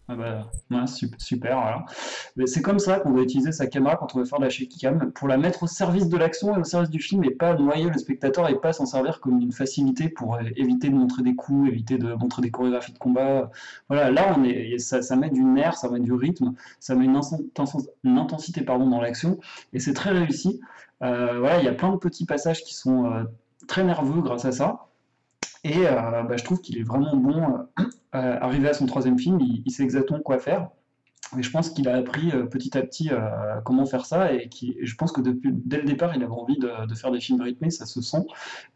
Ah 0.06 0.16
bah, 0.16 0.86
super, 0.86 1.60
voilà. 1.60 1.86
C'est 2.44 2.60
comme 2.60 2.78
ça 2.78 3.00
qu'on 3.00 3.12
doit 3.12 3.22
utiliser 3.22 3.52
sa 3.52 3.66
caméra 3.66 3.96
quand 3.96 4.14
on 4.14 4.18
veut 4.18 4.26
faire 4.26 4.38
de 4.38 4.44
la 4.44 4.50
shaky 4.50 4.78
cam, 4.78 5.10
pour 5.12 5.28
la 5.28 5.38
mettre 5.38 5.62
au 5.62 5.66
service 5.66 6.10
de 6.10 6.16
l'action 6.18 6.54
et 6.54 6.60
au 6.60 6.64
service 6.64 6.90
du 6.90 7.00
film, 7.00 7.24
et 7.24 7.30
pas 7.30 7.54
noyer 7.54 7.88
le 7.88 7.98
spectateur 7.98 8.50
et 8.50 8.60
pas 8.60 8.74
s'en 8.74 8.84
servir 8.84 9.20
comme 9.20 9.40
une 9.40 9.52
facilité 9.52 10.10
pour 10.10 10.34
euh, 10.34 10.42
éviter 10.56 10.90
de 10.90 10.94
montrer 10.94 11.22
des 11.22 11.34
coups, 11.34 11.68
éviter 11.68 11.96
de 11.96 12.12
montrer 12.12 12.42
des 12.42 12.50
chorégraphies 12.50 12.92
de 12.92 12.98
combat. 12.98 13.50
Voilà, 13.88 14.10
là, 14.10 14.36
ça, 14.78 15.16
met 15.16 15.30
du 15.30 15.42
nerf, 15.42 15.74
ça 15.74 15.88
met 15.88 16.00
du 16.00 16.12
rythme, 16.12 16.52
ça 16.80 16.94
met 16.94 17.06
une 17.06 18.18
intensité 18.18 18.60
pardon, 18.60 18.90
dans 18.90 19.00
l'action, 19.00 19.38
et 19.72 19.80
c'est 19.80 19.94
très 19.94 20.10
réussi. 20.10 20.60
Euh, 21.02 21.38
voilà, 21.38 21.60
il 21.60 21.64
y 21.64 21.68
a 21.68 21.72
plein 21.72 21.90
de 21.92 21.96
petits 21.96 22.26
passages 22.26 22.62
qui 22.62 22.74
sont 22.74 23.06
euh, 23.06 23.24
très 23.68 23.84
nerveux 23.84 24.20
grâce 24.20 24.44
à 24.44 24.52
ça. 24.52 24.86
Et 25.64 25.86
euh, 25.86 26.22
bah, 26.24 26.36
je 26.36 26.44
trouve 26.44 26.60
qu'il 26.60 26.78
est 26.78 26.82
vraiment 26.82 27.16
bon. 27.16 27.42
euh, 27.78 27.84
euh, 28.14 28.38
arrivé 28.40 28.68
à 28.68 28.74
son 28.74 28.86
troisième 28.86 29.18
film, 29.18 29.40
il, 29.40 29.62
il 29.64 29.70
sait 29.72 29.82
exactement 29.82 30.20
quoi 30.20 30.38
faire. 30.38 30.68
mais 31.34 31.42
je 31.42 31.50
pense 31.50 31.70
qu'il 31.70 31.88
a 31.88 31.96
appris 31.96 32.30
euh, 32.32 32.44
petit 32.44 32.76
à 32.78 32.82
petit 32.82 33.10
comment 33.64 33.86
faire 33.86 34.06
ça 34.06 34.32
et, 34.32 34.48
et 34.62 34.86
je 34.86 34.94
pense 34.96 35.10
que 35.10 35.20
depuis, 35.20 35.50
dès 35.52 35.78
le 35.78 35.84
départ, 35.84 36.14
il 36.14 36.22
avait 36.22 36.32
envie 36.32 36.58
de, 36.58 36.94
faire 36.94 37.10
des 37.10 37.20
films 37.20 37.40
rythmés, 37.40 37.70
ça 37.70 37.86
se 37.86 38.00
sent. 38.02 38.24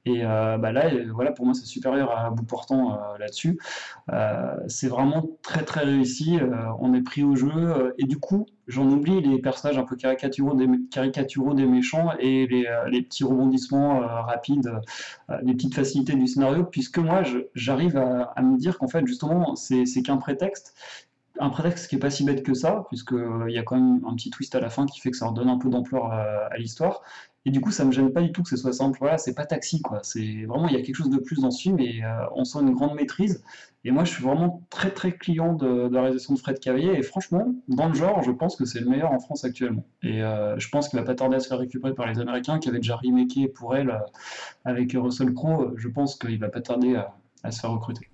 Et 0.07 0.23
bah 0.23 0.73
là, 0.73 0.91
voilà, 1.13 1.33
pour 1.33 1.45
moi, 1.45 1.55
c'est 1.55 1.67
supérieur 1.67 2.17
à 2.17 2.31
bout 2.31 2.45
portant 2.45 2.99
là-dessus. 3.19 3.59
C'est 4.67 4.89
vraiment 4.89 5.29
très 5.43 5.65
très 5.65 5.85
réussi. 5.85 6.39
on 6.81 6.95
est 6.95 7.03
pris 7.03 7.23
au 7.23 7.37
jeu 7.37 7.95
et 7.99 8.05
du 8.05 8.19
coup, 8.19 8.47
j'en 8.69 8.89
oublie 8.89 9.21
les 9.21 9.39
personnages 9.39 9.79
un 9.79 9.85
peu 9.85 9.97
caricaturaux 9.97 10.55
des, 10.55 11.67
méchants 11.67 12.13
et 12.21 12.47
les, 12.47 12.67
euh, 12.67 13.03
petits 13.03 13.25
rebondissements 13.25 14.03
euh, 14.03 14.07
rapides, 14.07 14.71
euh, 15.31 15.37
les 15.43 15.55
petites 15.55 15.75
facilités 15.75 16.15
du 16.15 16.27
scénario, 16.27 16.65
puisque 16.65 16.99
moi, 16.99 17.23
j'arrive 17.55 17.97
à, 17.97 18.43
me 18.43 18.59
dire 18.59 18.79
qu'en 18.79 18.89
fait, 18.89 19.05
justement, 19.07 19.57
c'est 19.57 20.03
qu'un 20.03 20.19
prétexte 20.19 20.75
un 21.41 21.51
prétexte 21.51 21.89
qui 21.89 21.95
est 21.95 22.01
pas 22.01 22.11
si 22.11 22.25
bête 22.25 22.43
que 22.43 22.53
ça, 22.53 22.85
puisqu'il 22.89 23.53
y 23.53 23.59
a 23.59 23.63
quand 23.63 23.77
même 23.77 24.05
un 24.09 24.17
petit 24.17 24.29
twist 24.29 24.57
à 24.57 24.61
la 24.61 24.71
fin 24.71 24.87
qui 24.87 24.99
fait 24.99 25.13
que 25.13 25.17
ça 25.17 25.29
redonne 25.29 25.49
un 25.49 25.57
peu 25.57 25.69
d'ampleur 25.69 26.11
à 26.11 26.57
l'histoire. 26.59 27.01
Et 27.45 27.51
du 27.51 27.61
coup, 27.61 27.71
ça 27.71 27.85
me 27.85 27.93
gêne 27.93 28.13
pas 28.13 28.21
du 28.21 28.33
tout 28.33 28.43
que 28.43 28.49
ce 28.49 28.57
soit 28.57 28.73
simple. 28.73 28.99
Voilà, 29.01 29.17
c'est 29.17 29.35
pas 29.35 29.47
taxi, 29.47 29.81
quoi. 29.81 30.01
C'est 30.03 30.45
vraiment, 30.45 30.69
il 30.69 30.75
y 30.75 30.77
a 30.77 30.83
quelque 30.83 30.97
chose 30.97 31.11
de 31.11 31.19
plus 31.19 31.41
dans 31.41 31.51
ce 31.51 31.63
film 31.63 31.79
et 31.81 32.05
euh, 32.05 32.27
on 32.35 32.45
sent 32.45 32.59
une 32.61 32.75
grande 32.75 32.95
maîtrise. 32.95 33.43
Et 33.85 33.91
moi, 33.91 34.05
je 34.05 34.13
suis 34.13 34.23
vraiment 34.23 34.67
très, 34.71 34.91
très 34.91 35.13
client 35.13 35.55
de, 35.55 35.89
la 35.89 36.03
réalisation 36.03 36.35
de 36.35 36.39
Fred 36.39 36.59
Cavalier. 36.59 36.93
Et 36.95 37.03
franchement, 37.03 37.55
dans 37.69 37.89
le 37.89 37.95
genre, 37.95 38.23
je 38.23 38.33
pense 38.33 38.57
que 38.57 38.65
c'est 38.65 38.81
le 38.81 38.87
meilleur 38.87 39.13
en 39.13 39.21
France 39.21 39.45
actuellement. 39.45 39.85
Et 40.03 40.23
euh, 40.23 40.59
je 40.59 40.69
pense 40.69 40.89
qu'il 40.89 40.99
va 40.99 41.05
pas 41.05 41.15
tarder 41.15 41.37
à 41.37 41.41
se 41.41 41.49
faire 41.49 41.59
récupérer 41.59 41.95
par 41.95 42.07
les 42.07 42.19
Américains 42.19 42.59
qui 42.59 42.69
avaient 42.69 42.79
déjà 42.79 42.97
remaké 42.97 43.49
pour 43.49 43.77
elle 43.77 43.91
euh, 43.91 43.99
avec 44.65 44.93
Russell 44.95 45.33
Crowe. 45.33 45.75
Je 45.77 45.89
pense 45.89 46.17
qu'il 46.17 46.39
va 46.39 46.49
pas 46.49 46.61
tarder 46.61 47.01
à 47.45 47.51
se 47.51 47.61
faire 47.61 47.71
recruter. 47.71 48.11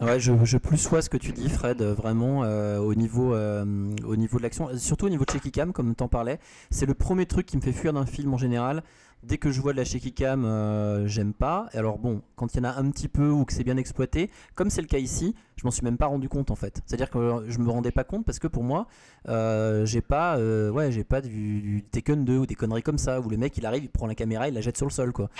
Ouais, 0.00 0.18
je, 0.18 0.32
je 0.44 0.58
plus 0.58 0.76
sois 0.78 1.02
ce 1.02 1.08
que 1.08 1.16
tu 1.16 1.30
dis, 1.32 1.48
Fred, 1.48 1.80
euh, 1.80 1.94
vraiment 1.94 2.42
euh, 2.42 2.78
au 2.78 2.94
niveau 2.96 3.32
euh, 3.32 3.64
au 4.04 4.16
niveau 4.16 4.38
de 4.38 4.42
l'action, 4.42 4.68
surtout 4.76 5.06
au 5.06 5.08
niveau 5.08 5.24
de 5.24 5.30
shaky 5.30 5.52
cam, 5.52 5.72
comme 5.72 5.94
t'en 5.94 6.08
parlais. 6.08 6.40
C'est 6.70 6.84
le 6.86 6.94
premier 6.94 7.26
truc 7.26 7.46
qui 7.46 7.56
me 7.56 7.62
fait 7.62 7.72
fuir 7.72 7.92
d'un 7.92 8.04
film 8.04 8.34
en 8.34 8.38
général. 8.38 8.82
Dès 9.26 9.38
que 9.38 9.50
je 9.50 9.60
vois 9.60 9.72
de 9.72 9.78
la 9.78 9.84
shaky 9.84 10.12
cam, 10.12 10.44
euh, 10.44 11.06
j'aime 11.06 11.32
pas. 11.32 11.68
Et 11.72 11.78
alors 11.78 11.98
bon, 11.98 12.22
quand 12.36 12.54
il 12.54 12.58
y 12.58 12.60
en 12.60 12.64
a 12.64 12.78
un 12.78 12.90
petit 12.90 13.08
peu 13.08 13.30
ou 13.30 13.44
que 13.44 13.52
c'est 13.52 13.64
bien 13.64 13.76
exploité, 13.76 14.30
comme 14.54 14.70
c'est 14.70 14.82
le 14.82 14.86
cas 14.86 14.98
ici, 14.98 15.34
je 15.56 15.64
m'en 15.64 15.70
suis 15.70 15.82
même 15.82 15.96
pas 15.96 16.06
rendu 16.06 16.28
compte 16.28 16.50
en 16.50 16.56
fait. 16.56 16.82
C'est-à-dire 16.84 17.10
que 17.10 17.44
je 17.48 17.58
me 17.58 17.70
rendais 17.70 17.90
pas 17.90 18.04
compte 18.04 18.24
parce 18.24 18.38
que 18.38 18.48
pour 18.48 18.64
moi, 18.64 18.86
euh, 19.28 19.86
j'ai 19.86 20.00
pas, 20.00 20.36
euh, 20.36 20.70
ouais, 20.70 20.92
j'ai 20.92 21.04
pas 21.04 21.20
du, 21.20 21.62
du 21.62 21.82
Taken 21.82 22.24
2 22.24 22.38
ou 22.38 22.46
des 22.46 22.54
conneries 22.54 22.82
comme 22.82 22.98
ça 22.98 23.20
où 23.20 23.28
le 23.28 23.36
mec 23.36 23.56
il 23.56 23.64
arrive, 23.64 23.84
il 23.84 23.90
prend 23.90 24.06
la 24.06 24.14
caméra, 24.14 24.48
il 24.48 24.54
la 24.54 24.60
jette 24.60 24.76
sur 24.76 24.86
le 24.86 24.92
sol 24.92 25.12
quoi. 25.12 25.30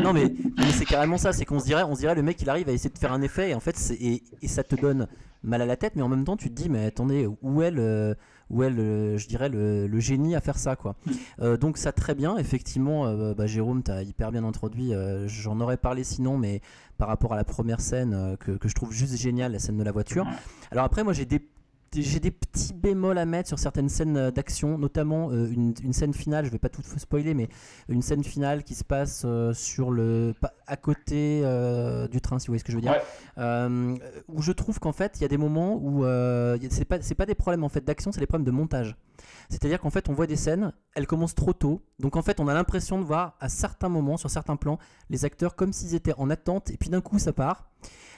Non 0.00 0.12
mais, 0.12 0.32
c'est 0.72 0.84
carrément 0.84 1.18
ça, 1.18 1.32
c'est 1.32 1.44
qu'on 1.44 1.58
se 1.58 1.64
dirait, 1.64 1.82
on 1.82 1.94
se 1.94 2.00
dirait 2.00 2.14
le 2.14 2.22
mec 2.22 2.40
il 2.40 2.50
arrive 2.50 2.68
à 2.68 2.72
essayer 2.72 2.90
de 2.90 2.98
faire 2.98 3.12
un 3.12 3.22
effet 3.22 3.50
et 3.50 3.54
en 3.54 3.60
fait 3.60 3.76
et, 4.00 4.22
et 4.42 4.48
ça 4.48 4.62
te 4.62 4.76
donne 4.76 5.08
mal 5.42 5.60
à 5.60 5.66
la 5.66 5.76
tête, 5.76 5.94
mais 5.96 6.02
en 6.02 6.08
même 6.08 6.24
temps 6.24 6.36
tu 6.36 6.48
te 6.50 6.54
dis 6.54 6.68
mais 6.68 6.86
attendez 6.86 7.28
où 7.42 7.62
est 7.62 7.70
le, 7.70 8.16
où 8.52 8.62
est 8.62 8.70
le, 8.70 9.16
je 9.16 9.26
dirais 9.26 9.48
le, 9.48 9.88
le 9.88 10.00
génie 10.00 10.36
à 10.36 10.40
faire 10.40 10.58
ça 10.58 10.76
quoi. 10.76 10.94
Euh, 11.40 11.56
donc 11.56 11.78
ça 11.78 11.90
très 11.90 12.14
bien, 12.14 12.36
effectivement, 12.36 13.06
euh, 13.06 13.34
bah, 13.34 13.46
Jérôme 13.46 13.82
t'as 13.82 14.02
hyper 14.02 14.30
bien 14.30 14.44
introduit, 14.44 14.94
euh, 14.94 15.26
j'en 15.26 15.58
aurais 15.60 15.78
parlé 15.78 16.04
sinon, 16.04 16.38
mais 16.38 16.60
par 16.98 17.08
rapport 17.08 17.32
à 17.32 17.36
la 17.36 17.44
première 17.44 17.80
scène 17.80 18.14
euh, 18.14 18.36
que, 18.36 18.52
que 18.52 18.68
je 18.68 18.74
trouve 18.74 18.92
juste 18.92 19.16
géniale, 19.16 19.52
la 19.52 19.58
scène 19.58 19.78
de 19.78 19.82
la 19.82 19.90
voiture. 19.90 20.26
Alors 20.70 20.84
après 20.84 21.02
moi 21.02 21.12
j'ai 21.12 21.24
des 21.24 21.40
j'ai 21.94 22.20
des 22.20 22.30
petits 22.30 22.72
bémols 22.72 23.18
à 23.18 23.26
mettre 23.26 23.48
sur 23.48 23.58
certaines 23.58 23.88
scènes 23.88 24.16
euh, 24.16 24.30
d'action, 24.30 24.78
notamment 24.78 25.30
euh, 25.30 25.46
une, 25.46 25.74
une 25.82 25.92
scène 25.92 26.14
finale, 26.14 26.46
je 26.46 26.50
vais 26.50 26.58
pas 26.58 26.68
tout 26.68 26.82
spoiler, 26.82 27.34
mais 27.34 27.48
une 27.88 28.02
scène 28.02 28.24
finale 28.24 28.64
qui 28.64 28.74
se 28.74 28.84
passe 28.84 29.22
euh, 29.24 29.52
sur 29.52 29.90
le 29.90 30.34
à 30.66 30.76
côté 30.76 31.42
euh, 31.44 32.08
du 32.08 32.20
train, 32.20 32.38
si 32.38 32.46
vous 32.46 32.52
voyez 32.52 32.60
ce 32.60 32.64
que 32.64 32.72
je 32.72 32.76
veux 32.76 32.82
dire, 32.82 32.92
Ouais. 33.36 34.20
Où 34.28 34.42
je 34.42 34.52
trouve 34.52 34.78
qu'en 34.78 34.92
fait 34.92 35.12
il 35.18 35.22
y 35.22 35.24
a 35.24 35.28
des 35.28 35.36
moments 35.36 35.76
où 35.76 36.04
c'est 36.70 36.84
pas 36.84 36.98
pas 36.98 37.26
des 37.26 37.34
problèmes 37.34 37.64
en 37.64 37.68
fait 37.68 37.84
d'action, 37.84 38.10
c'est 38.12 38.20
des 38.20 38.26
problèmes 38.26 38.46
de 38.46 38.50
montage. 38.50 38.96
C'est-à-dire 39.48 39.80
qu'en 39.80 39.90
fait 39.90 40.08
on 40.08 40.14
voit 40.14 40.26
des 40.26 40.36
scènes, 40.36 40.72
elles 40.94 41.06
commencent 41.06 41.34
trop 41.34 41.52
tôt, 41.52 41.82
donc 41.98 42.16
en 42.16 42.22
fait 42.22 42.40
on 42.40 42.48
a 42.48 42.54
l'impression 42.54 42.98
de 42.98 43.04
voir 43.04 43.36
à 43.40 43.48
certains 43.48 43.88
moments, 43.88 44.16
sur 44.16 44.30
certains 44.30 44.56
plans, 44.56 44.78
les 45.10 45.24
acteurs 45.24 45.54
comme 45.56 45.72
s'ils 45.72 45.94
étaient 45.94 46.14
en 46.16 46.30
attente, 46.30 46.70
et 46.70 46.76
puis 46.76 46.88
d'un 46.88 47.00
coup 47.00 47.18
ça 47.18 47.32
part. 47.32 47.70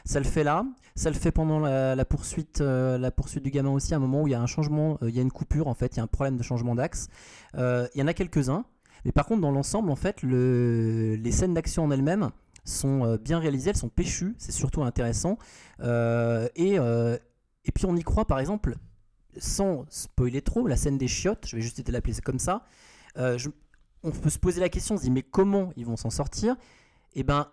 Ça 0.05 0.19
le 0.21 0.27
fait 0.27 0.45
là, 0.45 0.67
ça 0.97 1.09
le 1.09 1.17
fait 1.17 1.33
pendant 1.33 1.61
la, 1.61 2.05
poursuite, 2.05 2.61
euh, 2.61 2.99
la 2.99 3.11
poursuite 3.11 3.43
du 3.43 3.51
gamin 3.51 3.71
aussi, 3.71 3.95
à 3.95 3.97
un 3.97 4.01
moment 4.01 4.23
où 4.23 4.29
il 4.29 4.33
y 4.33 4.35
a 4.35 4.41
un 4.41 4.47
changement, 4.47 4.99
euh, 5.03 5.09
il 5.09 5.17
y 5.17 5.19
a 5.19 5.23
une 5.23 5.33
coupure 5.33 5.67
en 5.67 5.75
fait, 5.75 5.95
il 5.95 5.97
y 5.97 6.01
a 6.01 6.03
un 6.03 6.07
problème 6.09 6.37
de 6.37 6.43
changement 6.43 6.75
d'axe. 6.75 7.09
Euh, 7.57 7.89
Il 7.95 8.01
y 8.01 8.03
en 8.03 8.07
a 8.07 8.13
quelques-uns, 8.13 8.67
mais 9.07 9.13
par 9.13 9.25
contre 9.25 9.41
dans 9.41 9.51
l'ensemble 9.51 9.91
en 9.91 9.97
fait, 9.97 10.23
le- 10.23 11.15
les 11.17 11.33
scènes 11.33 11.55
d'action 11.55 11.85
en 11.85 11.91
elles-mêmes 11.91 12.31
sont 12.65 13.19
bien 13.23 13.39
réalisées, 13.39 13.71
elles 13.71 13.77
sont 13.77 13.89
péchues, 13.89 14.35
c'est 14.39 14.53
surtout 14.53 14.83
intéressant. 14.83 15.39
Et, 15.83 16.75
et 16.77 17.73
puis 17.75 17.87
on 17.87 17.97
y 17.97 18.03
croit 18.03 18.27
par 18.27 18.39
exemple, 18.41 18.77
sans 19.39 19.85
spoiler 19.89 20.43
trop, 20.43 20.67
la 20.67 20.77
scène 20.77 20.99
des 20.99 21.09
chiottes, 21.09 21.47
je 21.47 21.57
vais 21.57 21.63
juste 21.63 21.87
l'appeler 21.89 22.15
comme 22.23 22.39
ça. 22.39 22.63
on 23.17 24.11
peut 24.11 24.31
se 24.31 24.39
poser 24.39 24.61
la 24.61 24.69
question, 24.69 24.95
on 24.97 24.99
se 24.99 25.03
dit 25.05 25.11
mais 25.11 25.23
comment 25.23 25.73
ils 25.77 25.87
vont 25.87 25.97
s'en 25.97 26.11
sortir? 26.11 26.57
Et 27.15 27.23
ben 27.23 27.49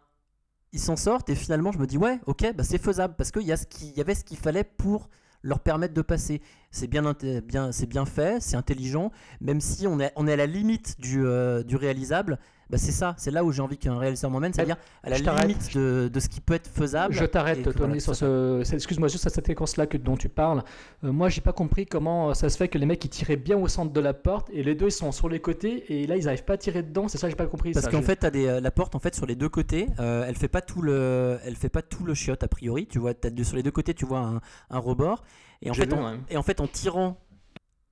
ils 0.74 0.80
s'en 0.80 0.96
sortent 0.96 1.30
et 1.30 1.36
finalement 1.36 1.72
je 1.72 1.80
me 1.80 1.88
dis 1.88 1.98
ouais 1.98 2.20
ok 2.26 2.54
bah 2.56 2.64
c'est 2.64 2.78
faisable 2.78 3.16
parce 3.18 3.32
qu'il 3.32 3.44
y, 3.44 3.52
a 3.52 3.58
ce 3.58 3.66
qu'il 3.66 3.92
y 3.92 4.02
avait 4.02 4.16
ce 4.16 4.24
qu'il 4.24 4.38
fallait 4.38 4.64
pour 4.64 5.10
leur 5.44 5.60
permettre 5.60 5.94
de 5.94 6.02
passer 6.02 6.42
c'est 6.72 6.88
bien, 6.88 7.04
bien 7.46 7.72
c'est 7.72 7.86
bien 7.88 8.06
fait 8.06 8.42
c'est 8.42 8.56
intelligent 8.56 9.12
même 9.42 9.62
si 9.62 9.88
on 9.88 10.00
est, 10.00 10.12
on 10.16 10.28
est 10.28 10.34
à 10.34 10.38
la 10.38 10.46
limite 10.48 10.96
du, 11.00 11.26
euh, 11.26 11.64
du 11.64 11.76
réalisable 11.76 12.40
bah 12.70 12.78
c'est 12.78 12.94
ça 12.94 13.14
c'est 13.18 13.32
là 13.32 13.44
où 13.44 13.52
j'ai 13.52 13.62
envie 13.62 13.78
qu'un 13.78 13.98
réalisateur 13.98 14.32
m'emmène 14.32 14.54
c'est 14.54 14.62
à 14.62 15.10
la 15.10 15.18
limite 15.42 15.76
de, 15.76 16.10
de 16.12 16.20
ce 16.22 16.30
qui 16.30 16.40
peut 16.40 16.54
être 16.54 16.70
faisable 16.70 17.14
Je 17.14 17.26
t'arrête, 17.26 17.64
Tony, 17.64 17.76
voilà, 17.76 18.00
sur 18.00 18.16
ce. 18.16 18.62
Excuse-moi, 18.74 19.10
juste 19.10 19.28
à 19.28 19.30
cette 19.30 19.48
séquence-là 19.48 19.88
que, 19.88 19.98
dont 19.98 20.16
tu 20.16 20.30
parles. 20.30 20.64
Euh, 21.04 21.12
moi, 21.12 21.28
j'ai 21.28 21.42
pas 21.42 21.52
compris 21.52 21.86
comment 21.86 22.30
euh, 22.30 22.34
ça 22.34 22.48
se 22.48 22.56
fait 22.56 22.70
que 22.70 22.78
les 22.78 22.86
mecs 22.86 23.04
ils 23.04 23.10
tiraient 23.10 23.36
bien 23.36 23.58
au 23.58 23.68
centre 23.68 23.92
de 23.92 24.00
la 24.00 24.14
porte 24.14 24.50
et 24.54 24.64
les 24.64 24.74
deux 24.74 24.88
ils 24.88 24.92
sont 24.92 25.12
sur 25.12 25.28
les 25.28 25.42
côtés 25.42 25.84
et 25.94 26.08
là 26.08 26.16
ils 26.16 26.30
arrivent 26.30 26.46
pas 26.46 26.54
à 26.54 26.58
tirer 26.58 26.82
dedans. 26.82 27.10
C'est 27.10 27.18
ça, 27.18 27.28
j'ai 27.28 27.36
pas 27.36 27.46
compris. 27.46 27.74
Parce 27.74 27.90
qu'en 27.90 28.00
Je- 28.00 28.06
fait, 28.06 28.26
des, 28.28 28.46
euh, 28.48 28.62
la 28.62 28.72
porte 28.72 28.96
en 28.96 29.00
fait 29.00 29.16
sur 29.16 29.26
les 29.26 29.36
deux 29.36 29.50
côtés, 29.50 29.88
euh, 30.00 30.24
elle 30.26 30.36
fait 30.36 30.48
pas 30.48 30.62
tout 30.62 30.82
le, 30.82 31.40
elle 31.44 31.58
fait 31.58 31.68
pas 31.70 31.82
tout 31.82 32.06
le 32.06 32.14
chiotte 32.14 32.44
a 32.44 32.48
priori. 32.48 32.88
Tu 32.88 33.00
vois, 33.00 33.12
sur 33.44 33.58
les 33.58 33.64
deux 33.64 33.72
côtés, 33.72 33.94
tu 33.94 34.06
vois 34.06 34.20
un, 34.20 34.42
un 34.70 34.80
rebord. 34.80 35.24
Et 35.62 35.70
en 35.70 35.74
fait, 35.74 35.94
en, 35.94 36.04
ouais. 36.04 36.20
et 36.30 36.38
en 36.38 36.44
fait, 36.44 36.60
en 36.60 36.68
tirant 36.68 37.18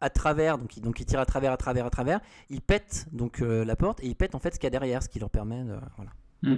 à 0.02 0.10
travers, 0.10 0.58
donc 0.58 0.78
il, 0.78 0.82
donc 0.82 1.00
il 1.00 1.06
tire 1.06 1.20
à 1.20 1.26
travers, 1.26 1.52
à 1.52 1.58
travers, 1.58 1.86
à 1.86 1.90
travers, 1.90 2.20
il 2.50 2.62
pète 2.62 3.08
donc 3.12 3.42
euh, 3.42 3.66
la 3.66 3.76
porte 3.76 4.02
et 4.04 4.08
il 4.08 4.16
pète 4.16 4.34
en 4.34 4.40
fait 4.40 4.54
ce 4.54 4.60
qu'il 4.60 4.66
y 4.66 4.68
a 4.68 4.72
derrière, 4.72 5.04
ce 5.04 5.10
qui 5.10 5.20
leur 5.20 5.30
permet, 5.30 5.64
de, 5.64 5.78
voilà, 5.98 6.12
Mm. 6.42 6.56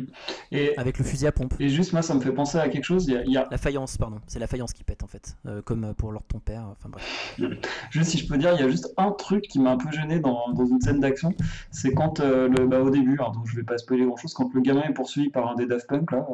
Et, 0.52 0.78
avec 0.78 1.00
le 1.00 1.04
fusil 1.04 1.26
à 1.28 1.32
pompe. 1.32 1.56
et 1.60 1.70
juste, 1.70 1.94
moi, 1.94 2.02
ça 2.02 2.14
me 2.14 2.20
fait 2.20 2.32
penser 2.32 2.58
à 2.58 2.70
quelque 2.70 2.84
chose. 2.84 3.08
Il 3.08 3.14
y 3.14 3.18
a, 3.18 3.24
il 3.24 3.32
y 3.32 3.38
a- 3.38 3.48
La 3.50 3.58
faïence, 3.58 3.98
pardon, 3.98 4.22
c'est 4.28 4.40
la 4.40 4.48
faïence 4.48 4.74
qui 4.74 4.84
pète 4.84 5.04
en 5.04 5.08
fait, 5.08 5.38
euh, 5.48 5.62
comme 5.62 5.94
pour 5.96 6.12
Lord 6.12 6.24
ton 6.28 6.40
père. 6.40 6.68
Enfin 6.72 6.90
bref. 6.90 7.36
Juste 7.92 8.12
si 8.12 8.18
je 8.20 8.28
peux 8.28 8.38
dire, 8.38 8.54
il 8.54 8.62
y 8.62 8.64
a 8.64 8.70
juste 8.70 8.94
un 8.98 9.12
truc 9.12 9.44
qui 9.44 9.60
m'a 9.60 9.72
un 9.72 9.78
peu 9.78 9.92
gêné 9.92 10.20
dans, 10.20 10.52
dans 10.54 10.66
une 10.66 10.80
scène 10.82 11.00
d'action, 11.00 11.34
c'est 11.72 11.94
quand 11.94 12.20
euh, 12.20 12.48
le, 12.48 12.68
bah, 12.68 12.82
au 12.82 12.90
début, 12.90 13.14
alors, 13.14 13.32
donc 13.32 13.48
je 13.48 13.56
vais 13.56 13.64
pas 13.64 13.78
spoiler 13.78 14.06
grand 14.06 14.18
chose, 14.18 14.34
quand 14.34 14.54
le 14.54 14.62
gamin 14.62 14.84
est 14.84 14.94
poursuivi 14.94 15.30
par 15.30 15.50
un 15.50 15.56
des 15.56 15.66
Daft 15.66 15.88
Punk 15.88 16.12
là, 16.12 16.28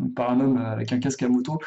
euh, 0.00 0.04
par 0.16 0.30
un 0.30 0.40
homme 0.40 0.56
euh, 0.58 0.72
avec 0.72 0.92
un 0.92 0.98
casque 0.98 1.22
à 1.22 1.28
moto. 1.28 1.60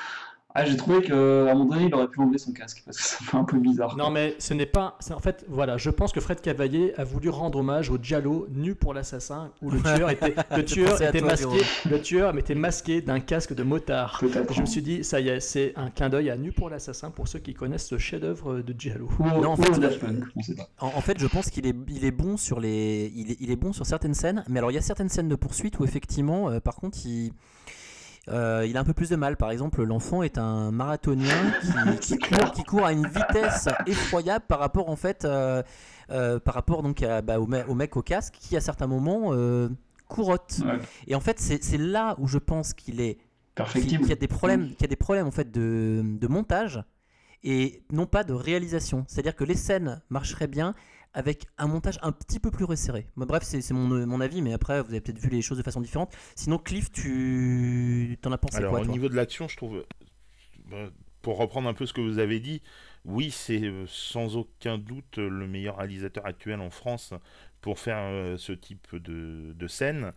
Ah, 0.54 0.66
j'ai 0.66 0.76
trouvé 0.78 1.02
qu'à 1.02 1.14
un 1.16 1.54
moment 1.54 1.66
donné, 1.66 1.86
il 1.86 1.96
aurait 1.96 2.08
pu 2.08 2.20
enlever 2.20 2.38
son 2.38 2.52
casque 2.52 2.82
parce 2.86 2.98
que 2.98 3.04
ça 3.04 3.18
fait 3.22 3.38
un 3.38 3.44
peu 3.46 3.58
bizarre. 3.58 3.96
Non, 3.98 4.10
mais 4.10 4.36
ce 4.40 4.54
n'est 4.54 4.66
pas. 4.66 4.98
c'est- 5.00 5.14
En 5.14 5.20
fait, 5.20 5.46
voilà, 5.48 5.78
je 5.78 5.90
pense 5.90 6.12
que 6.12 6.20
Fred 6.20 6.42
Cavalier 6.42 6.94
a 6.98 7.04
voulu 7.04 7.30
rendre 7.30 7.60
hommage 7.60 7.90
au 7.90 7.98
Giallo 8.02 8.48
nu 8.54 8.76
pour 8.76 8.94
l'assassin, 8.94 9.52
où 9.62 9.72
le 9.72 9.80
tueur 9.82 10.10
était, 10.10 10.36
le 10.36 10.36
J'ai 10.58 10.66
tueur 10.66 10.92
pensé 10.92 11.06
à 11.06 11.10
était 11.10 11.20
toi, 11.20 11.30
masqué, 11.30 11.62
le 11.90 12.02
tueur 12.02 12.38
était 12.38 12.56
masqué 12.56 13.02
d'un 13.02 13.20
casque 13.22 13.54
de 13.54 13.64
motard. 13.64 14.22
Je 14.52 14.62
me 14.62 14.66
suis 14.66 14.82
dit, 14.82 15.04
ça 15.04 15.20
y 15.22 15.30
est, 15.30 15.40
c'est 15.40 15.74
un 15.78 15.90
clin 15.90 16.10
d'œil 16.10 16.30
à 16.30 16.36
Nu 16.38 16.52
pour 16.52 16.70
l'assassin 16.70 17.12
pour 17.12 17.28
ceux 17.28 17.40
qui 17.40 17.54
connaissent 17.54 17.88
ce 17.88 17.98
chef-d'œuvre 17.98 18.62
de. 18.62 18.74
Ou, 19.00 19.24
au- 19.24 19.42
Non, 19.42 19.52
en 19.52 19.54
ou 19.54 19.64
fait. 19.64 19.72
En, 20.80 20.88
en 20.88 21.02
fait, 21.02 21.20
je 21.20 21.28
pense 21.28 21.50
qu'il 21.50 21.68
est, 21.68 21.76
il 21.90 22.04
est 22.04 22.12
bon 22.12 22.36
sur 22.38 22.60
les, 22.60 23.12
il 23.16 23.32
est, 23.32 23.38
il 23.40 23.52
est 23.52 23.56
bon 23.56 23.74
sur 23.74 23.86
certaines 23.86 24.14
scènes, 24.16 24.44
mais 24.50 24.58
alors 24.60 24.72
il 24.72 24.76
y 24.76 24.78
a 24.78 24.82
certaines 24.82 25.10
scènes 25.10 25.28
de 25.30 25.36
poursuite 25.36 25.80
où 25.80 25.84
effectivement, 25.86 26.50
euh, 26.50 26.60
par 26.60 26.76
contre, 26.76 26.98
il, 27.06 27.32
euh, 28.30 28.66
il 28.68 28.78
a 28.78 28.80
un 28.80 28.84
peu 28.84 28.94
plus 28.94 29.10
de 29.10 29.16
mal. 29.16 29.36
Par 29.38 29.52
exemple, 29.52 29.84
l'enfant 29.84 30.22
est 30.24 30.38
un 30.38 30.72
marathonien 30.72 31.52
qui, 32.00 32.18
qui 32.18 32.20
court, 32.20 32.52
qui 32.52 32.64
court 32.64 32.86
à 32.86 32.92
une 32.92 33.08
vitesse 33.08 33.68
effroyable 33.88 34.46
par 34.48 34.60
rapport 34.60 34.90
en 34.90 34.96
fait, 34.96 35.26
euh, 35.26 35.64
euh, 36.12 36.40
par 36.40 36.54
rapport 36.54 36.84
donc 36.84 37.02
à- 37.04 37.22
bah, 37.22 37.40
au, 37.40 37.48
me- 37.48 37.66
au 37.68 37.74
mec 37.76 37.98
au 37.98 38.02
casque 38.02 38.36
qui 38.40 38.56
à 38.58 38.62
certains 38.62 38.88
moments 38.88 39.32
courotte. 40.08 40.60
Ouais, 40.66 40.80
Et 41.08 41.16
en 41.16 41.22
fait, 41.22 41.40
c'est 41.40 41.78
là 41.78 42.16
où 42.20 42.28
je 42.28 42.38
pense 42.38 42.74
qu'il 42.74 43.02
est 43.02 43.18
qu'il 44.02 44.10
y 44.10 44.12
a 44.12 44.16
des 44.16 44.28
problèmes, 44.28 44.70
qu'il 44.72 44.82
y 44.82 44.86
a 44.86 44.88
des 44.88 44.96
problèmes 44.96 45.28
en 45.28 45.32
fait 45.32 45.52
de, 45.52 46.02
de 46.04 46.28
montage 46.28 46.84
et 47.44 47.82
non 47.92 48.06
pas 48.06 48.24
de 48.24 48.34
réalisation. 48.34 49.04
C'est-à-dire 49.08 49.36
que 49.36 49.44
les 49.44 49.56
scènes 49.56 50.02
marcheraient 50.10 50.48
bien 50.48 50.76
avec 51.14 51.46
un 51.58 51.68
montage 51.68 52.00
un 52.02 52.12
petit 52.12 52.40
peu 52.40 52.52
plus 52.52 52.66
resserré. 52.66 53.08
Bref, 53.18 53.44
c'est 53.44 53.74
mon, 53.74 54.06
mon 54.08 54.22
avis, 54.22 54.42
mais 54.42 54.54
après, 54.54 54.82
vous 54.82 54.90
avez 54.92 55.02
peut-être 55.02 55.20
vu 55.20 55.30
les 55.30 55.42
choses 55.42 55.58
de 55.58 55.64
façon 55.64 55.82
différente. 55.82 56.14
Sinon, 56.36 56.58
Cliff, 56.58 56.92
tu 56.92 58.18
t'en 58.22 58.32
as 58.32 58.38
pensé 58.38 58.58
Alors, 58.58 58.72
quoi 58.72 58.80
au 58.82 58.84
toi 58.86 58.92
niveau 58.94 59.10
de 59.10 59.16
l'action, 59.16 59.48
je 59.48 59.58
trouve. 59.58 59.76
euh, 59.78 59.84
bah, 60.70 60.90
Pour 61.22 61.38
reprendre 61.38 61.68
un 61.70 61.74
peu 61.74 61.86
ce 61.86 61.94
que 61.94 62.02
vous 62.02 62.20
avez 62.20 62.40
dit, 62.40 62.62
oui, 63.06 63.32
c'est 63.32 63.64
euh, 63.64 63.86
sans 63.88 64.38
aucun 64.38 64.78
doute 64.78 65.18
le 65.18 65.48
meilleur 65.48 65.78
réalisateur 65.78 66.26
actuel 66.26 66.60
en 66.62 66.70
France 66.70 67.14
pour 67.62 67.78
faire 67.80 67.98
euh, 68.00 68.38
ce 68.38 68.54
type 68.54 68.96
de, 68.96 69.54
de 69.54 69.68
scène. 69.68 70.14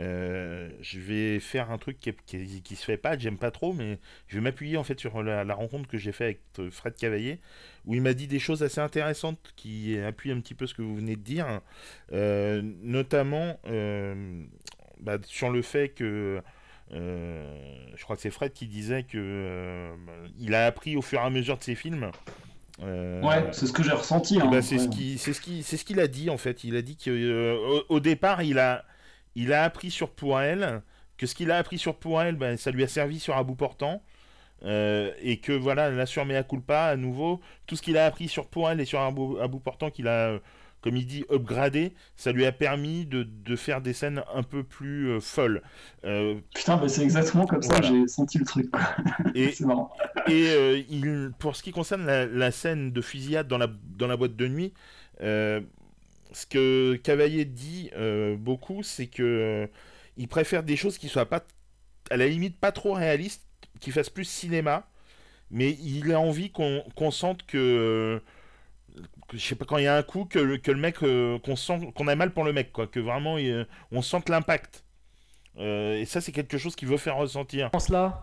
Euh, 0.00 0.70
je 0.80 1.00
vais 1.00 1.40
faire 1.40 1.70
un 1.72 1.78
truc 1.78 1.98
qui, 1.98 2.12
qui, 2.26 2.62
qui 2.62 2.76
se 2.76 2.84
fait 2.84 2.96
pas, 2.96 3.16
que 3.16 3.22
j'aime 3.22 3.38
pas 3.38 3.50
trop, 3.50 3.72
mais 3.72 3.98
je 4.28 4.36
vais 4.36 4.42
m'appuyer 4.42 4.76
en 4.76 4.84
fait 4.84 4.98
sur 5.00 5.22
la, 5.22 5.42
la 5.44 5.54
rencontre 5.54 5.88
que 5.88 5.98
j'ai 5.98 6.12
fait 6.12 6.24
avec 6.24 6.40
euh, 6.60 6.70
Fred 6.70 6.94
Cavaillé, 6.94 7.40
où 7.84 7.94
il 7.94 8.02
m'a 8.02 8.14
dit 8.14 8.28
des 8.28 8.38
choses 8.38 8.62
assez 8.62 8.80
intéressantes 8.80 9.52
qui 9.56 9.98
appuient 9.98 10.30
un 10.32 10.40
petit 10.40 10.54
peu 10.54 10.66
ce 10.66 10.74
que 10.74 10.82
vous 10.82 10.94
venez 10.96 11.16
de 11.16 11.22
dire, 11.22 11.60
Euh, 12.12 12.62
notamment 12.82 13.58
euh, 13.66 14.44
bah, 15.00 15.18
sur 15.26 15.50
le 15.50 15.62
fait 15.62 15.88
que 15.90 16.40
je 16.90 18.02
crois 18.02 18.16
que 18.16 18.22
c'est 18.22 18.30
Fred 18.30 18.52
qui 18.52 18.66
disait 18.66 19.02
que 19.02 19.18
euh, 19.18 19.94
il 20.38 20.54
a 20.54 20.66
appris 20.66 20.96
au 20.96 21.02
fur 21.02 21.20
et 21.20 21.22
à 21.24 21.30
mesure 21.30 21.58
de 21.58 21.64
ses 21.64 21.74
films. 21.74 22.10
Euh, 22.80 23.20
Ouais, 23.22 23.44
c'est 23.52 23.66
ce 23.66 23.72
que 23.72 23.82
j'ai 23.82 23.92
ressenti. 23.92 24.38
eh 24.38 24.42
hein, 24.42 24.46
ben, 24.50 24.62
c'est 24.62 24.76
ouais. 24.76 24.82
ce 24.82 25.40
qui, 25.40 25.84
qu'il 25.84 26.00
a 26.00 26.06
dit 26.08 26.30
en 26.30 26.38
fait. 26.38 26.64
Il 26.64 26.76
a 26.76 26.82
dit 26.82 26.96
que 26.96 27.10
euh, 27.10 27.56
au, 27.88 27.96
au 27.96 28.00
départ, 28.00 28.42
il 28.42 28.58
a, 28.58 28.84
il 29.38 29.52
a 29.52 29.62
appris 29.62 29.90
sur 29.90 30.10
Pourel 30.10 30.82
que 31.16 31.26
ce 31.26 31.34
qu'il 31.34 31.50
a 31.50 31.58
appris 31.58 31.78
sur 31.78 31.96
Pourel, 31.96 32.36
ben, 32.36 32.56
ça 32.56 32.70
lui 32.70 32.82
a 32.82 32.88
servi 32.88 33.20
sur 33.20 33.36
à 33.36 33.42
bout 33.44 33.54
portant. 33.54 34.02
Euh, 34.64 35.12
et 35.22 35.38
que 35.38 35.52
voilà, 35.52 35.90
là 35.90 36.06
sur 36.06 36.24
Mea 36.24 36.42
Culpa, 36.42 36.86
à 36.86 36.96
nouveau, 36.96 37.40
tout 37.66 37.76
ce 37.76 37.82
qu'il 37.82 37.96
a 37.96 38.06
appris 38.06 38.26
sur 38.28 38.48
Pourel 38.48 38.80
et 38.80 38.84
sur 38.84 39.00
à 39.00 39.10
bout 39.10 39.60
portant 39.60 39.90
qu'il 39.90 40.08
a, 40.08 40.30
euh, 40.30 40.38
comme 40.80 40.96
il 40.96 41.06
dit, 41.06 41.24
upgradé, 41.30 41.92
ça 42.16 42.32
lui 42.32 42.44
a 42.44 42.50
permis 42.50 43.06
de, 43.06 43.22
de 43.22 43.56
faire 43.56 43.80
des 43.80 43.92
scènes 43.92 44.22
un 44.34 44.42
peu 44.42 44.64
plus 44.64 45.10
euh, 45.10 45.20
folles. 45.20 45.62
Euh, 46.04 46.40
Putain, 46.54 46.76
bah, 46.76 46.88
c'est 46.88 47.02
exactement 47.02 47.46
comme 47.46 47.62
ça 47.62 47.80
j'ai 47.82 48.08
senti 48.08 48.38
le 48.38 48.44
truc. 48.44 48.68
et, 49.36 49.52
c'est 49.52 49.64
marrant. 49.64 49.92
et 50.26 50.84
il, 50.88 51.30
pour 51.38 51.54
ce 51.54 51.62
qui 51.62 51.70
concerne 51.70 52.04
la, 52.04 52.26
la 52.26 52.50
scène 52.50 52.90
de 52.90 53.00
fusillade 53.00 53.46
dans 53.46 53.58
la, 53.58 53.68
dans 53.96 54.08
la 54.08 54.16
boîte 54.16 54.34
de 54.34 54.48
nuit, 54.48 54.72
euh, 55.20 55.60
ce 56.32 56.46
que 56.46 56.96
Cavalier 57.02 57.44
dit 57.44 57.90
euh, 57.96 58.36
beaucoup, 58.36 58.82
c'est 58.82 59.06
que 59.06 59.22
euh, 59.22 59.66
il 60.16 60.28
préfère 60.28 60.62
des 60.62 60.76
choses 60.76 60.98
qui 60.98 61.08
soient 61.08 61.26
pas, 61.28 61.44
à 62.10 62.16
la 62.16 62.26
limite, 62.26 62.58
pas 62.58 62.72
trop 62.72 62.92
réalistes, 62.94 63.46
qui 63.80 63.90
fassent 63.92 64.10
plus 64.10 64.24
cinéma, 64.24 64.88
mais 65.50 65.70
il 65.80 66.12
a 66.12 66.20
envie 66.20 66.50
qu'on 66.50 67.10
sente 67.10 67.46
que, 67.46 68.20
que, 69.28 69.36
je 69.38 69.42
sais 69.46 69.54
pas, 69.54 69.64
quand 69.64 69.78
il 69.78 69.84
y 69.84 69.86
a 69.86 69.96
un 69.96 70.02
coup, 70.02 70.24
que, 70.24 70.38
le- 70.38 70.58
que 70.58 70.70
le 70.70 70.78
mec, 70.80 71.02
euh, 71.02 71.38
qu'on 71.38 71.56
sent, 71.56 71.92
qu'on 71.94 72.08
a 72.08 72.14
mal 72.16 72.32
pour 72.32 72.44
le 72.44 72.52
mec, 72.52 72.72
quoi, 72.72 72.86
que 72.86 73.00
vraiment 73.00 73.38
il- 73.38 73.66
on 73.92 74.02
sente 74.02 74.28
l'impact. 74.28 74.84
Et 75.60 76.04
ça, 76.06 76.20
c'est 76.20 76.30
quelque 76.32 76.56
chose 76.56 76.76
qu'il 76.76 76.86
veut 76.88 76.98
faire 76.98 77.16
ressentir. 77.16 77.66
Séquence-là, 77.66 78.22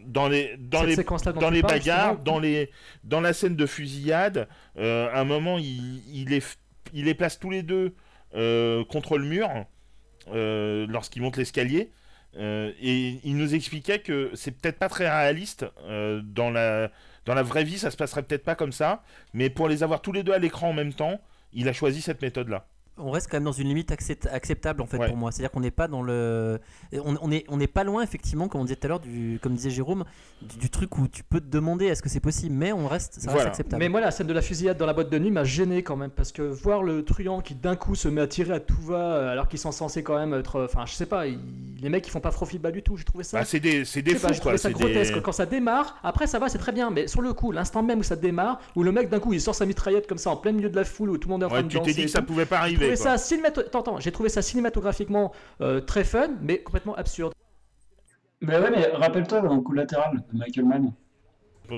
Dans 0.00 0.28
les, 0.28 0.56
dans 0.56 0.80
cette 0.80 0.88
les, 0.90 0.94
dans 1.40 1.50
les 1.50 1.62
parles, 1.62 1.78
bagarres, 1.80 2.18
dans, 2.18 2.38
les, 2.38 2.70
dans 3.02 3.20
la 3.20 3.32
scène 3.32 3.56
de 3.56 3.66
fusillade, 3.66 4.46
euh, 4.76 5.08
à 5.12 5.20
un 5.20 5.24
moment, 5.24 5.58
il, 5.58 6.02
f- 6.38 6.56
il 6.96 7.04
les 7.04 7.14
place 7.14 7.38
tous 7.38 7.50
les 7.50 7.62
deux 7.62 7.94
euh, 8.34 8.84
contre 8.86 9.18
le 9.18 9.24
mur 9.26 9.48
euh, 10.32 10.86
lorsqu'ils 10.88 11.22
montent 11.22 11.36
l'escalier. 11.36 11.92
Euh, 12.36 12.72
et 12.80 13.20
il 13.22 13.36
nous 13.36 13.54
expliquait 13.54 14.00
que 14.00 14.30
c'est 14.34 14.50
peut-être 14.50 14.78
pas 14.78 14.88
très 14.88 15.08
réaliste 15.08 15.64
euh, 15.84 16.20
dans 16.24 16.50
la 16.50 16.90
dans 17.24 17.34
la 17.34 17.42
vraie 17.42 17.64
vie, 17.64 17.78
ça 17.78 17.90
se 17.90 17.96
passerait 17.96 18.22
peut-être 18.22 18.44
pas 18.44 18.54
comme 18.54 18.70
ça, 18.70 19.02
mais 19.34 19.50
pour 19.50 19.68
les 19.68 19.82
avoir 19.82 20.00
tous 20.00 20.12
les 20.12 20.22
deux 20.22 20.32
à 20.32 20.38
l'écran 20.38 20.68
en 20.68 20.72
même 20.72 20.92
temps, 20.92 21.20
il 21.52 21.68
a 21.68 21.72
choisi 21.72 22.00
cette 22.00 22.22
méthode-là. 22.22 22.68
On 22.98 23.10
reste 23.10 23.28
quand 23.30 23.36
même 23.36 23.44
dans 23.44 23.52
une 23.52 23.68
limite 23.68 23.90
accept- 23.92 24.26
acceptable 24.32 24.80
en 24.82 24.86
fait 24.86 24.96
Ouais. 24.98 25.08
pour 25.08 25.16
moi. 25.16 25.30
C'est-à-dire 25.32 25.50
qu'on 25.50 25.60
n'est 25.60 25.70
pas 25.70 25.86
dans 25.88 26.02
le, 26.02 26.58
on, 26.94 27.16
on 27.20 27.30
est 27.30 27.44
on 27.48 27.56
n'est 27.58 27.66
pas 27.66 27.84
loin 27.84 28.02
effectivement, 28.02 28.48
comme 28.48 28.60
on 28.62 28.64
disait 28.64 28.76
tout 28.76 28.86
à 28.86 28.88
l'heure, 28.88 29.00
du, 29.00 29.38
comme 29.42 29.54
disait 29.54 29.70
Jérôme, 29.70 30.04
du, 30.42 30.56
du 30.58 30.70
truc 30.70 30.96
où 30.98 31.06
tu 31.08 31.22
peux 31.22 31.40
te 31.40 31.46
demander 31.50 31.86
est-ce 31.86 32.02
que 32.02 32.08
c'est 32.08 32.20
possible, 32.20 32.54
mais 32.54 32.72
on 32.72 32.86
reste, 32.88 33.20
ça 33.20 33.30
reste 33.32 33.46
acceptable. 33.46 33.80
Mais 33.82 33.88
moi, 33.88 34.00
la 34.00 34.10
scène 34.10 34.26
de 34.26 34.32
la 34.32 34.42
fusillade 34.42 34.78
dans 34.78 34.86
la 34.86 34.92
boîte 34.94 35.10
de 35.10 35.18
nuit 35.18 35.30
m'a 35.30 35.44
gêné 35.44 35.82
quand 35.82 35.96
même, 35.96 36.10
parce 36.10 36.32
que 36.32 36.42
voir 36.42 36.82
le 36.82 37.04
truand 37.04 37.40
qui 37.40 37.54
d'un 37.54 37.76
coup 37.76 37.94
se 37.94 38.08
met 38.08 38.20
à 38.20 38.26
tirer 38.26 38.54
à 38.54 38.60
tout 38.60 38.80
va, 38.82 38.96
euh, 39.16 39.32
alors 39.32 39.48
qu'ils 39.48 39.58
sont 39.58 39.72
censés 39.72 40.02
quand 40.02 40.16
même 40.18 40.32
être. 40.34 40.64
Enfin, 40.64 40.84
je 40.86 40.92
sais 40.94 41.06
pas, 41.06 41.26
ils- 41.26 41.38
les 41.82 41.88
mecs 41.90 42.06
ils 42.06 42.10
font 42.10 42.20
pas 42.20 42.30
profil 42.30 42.60
bas 42.60 42.70
du 42.70 42.82
tout, 42.82 42.96
j'ai 42.96 43.04
trouvé 43.04 43.24
ça. 43.24 43.38
Bah, 43.40 43.44
c'est 43.44 43.60
des 43.60 43.84
c'est 43.84 44.00
je 44.00 44.04
des 44.06 44.14
pas, 44.14 44.32
fous 44.32 44.40
quoi. 44.42 44.56
ça 44.58 44.68
des- 44.68 44.74
grotesque. 44.74 45.20
Quand 45.20 45.32
ça 45.32 45.44
démarre, 45.46 45.98
après 46.02 46.26
ça 46.26 46.38
va, 46.38 46.48
c'est 46.48 46.58
très 46.58 46.72
bien, 46.72 46.90
mais 46.90 47.06
sur 47.08 47.20
le 47.20 47.32
coup, 47.34 47.52
l'instant 47.52 47.82
même 47.82 47.98
où 47.98 48.02
ça 48.02 48.16
démarre, 48.16 48.60
où 48.74 48.82
le 48.82 48.92
mec 48.92 49.08
d'un 49.10 49.20
coup 49.20 49.32
il 49.34 49.40
sort 49.40 49.54
sa 49.54 49.66
mitraillette 49.66 50.06
comme 50.06 50.18
ça 50.18 50.30
en 50.30 50.36
plein 50.36 50.52
milieu 50.52 50.70
de 50.70 50.76
la 50.76 50.84
foule, 50.84 51.10
où 51.10 51.18
tout 51.18 51.28
le 51.28 51.32
monde 51.32 51.42
est 51.42 51.46
en 51.46 51.48
train 51.48 51.58
Ouais, 51.58 51.62
de 51.64 51.68
tu 51.68 51.76
danser. 51.76 51.90
t'es 51.92 52.00
dit 52.00 52.04
que 52.06 52.10
ça 52.10 52.22
pouvait 52.22 52.46
pas 52.46 52.58
arriver. 52.58 52.85
Trouvé 52.94 53.02
quoi. 53.02 53.16
ça 53.18 53.36
cinémato- 53.36 53.60
attends, 53.60 53.80
attends, 53.80 54.00
j'ai 54.00 54.12
trouvé 54.12 54.28
ça 54.28 54.42
cinématographiquement 54.42 55.32
euh, 55.60 55.80
très 55.80 56.04
fun, 56.04 56.30
mais 56.42 56.58
complètement 56.58 56.94
absurde. 56.96 57.32
Mais 58.40 58.58
ouais, 58.58 58.70
mais 58.70 58.86
rappelle-toi 58.86 59.40
dans 59.40 59.60
Collatéral 59.60 60.22
de 60.32 60.38
Michael 60.38 60.64
Mann. 60.66 60.92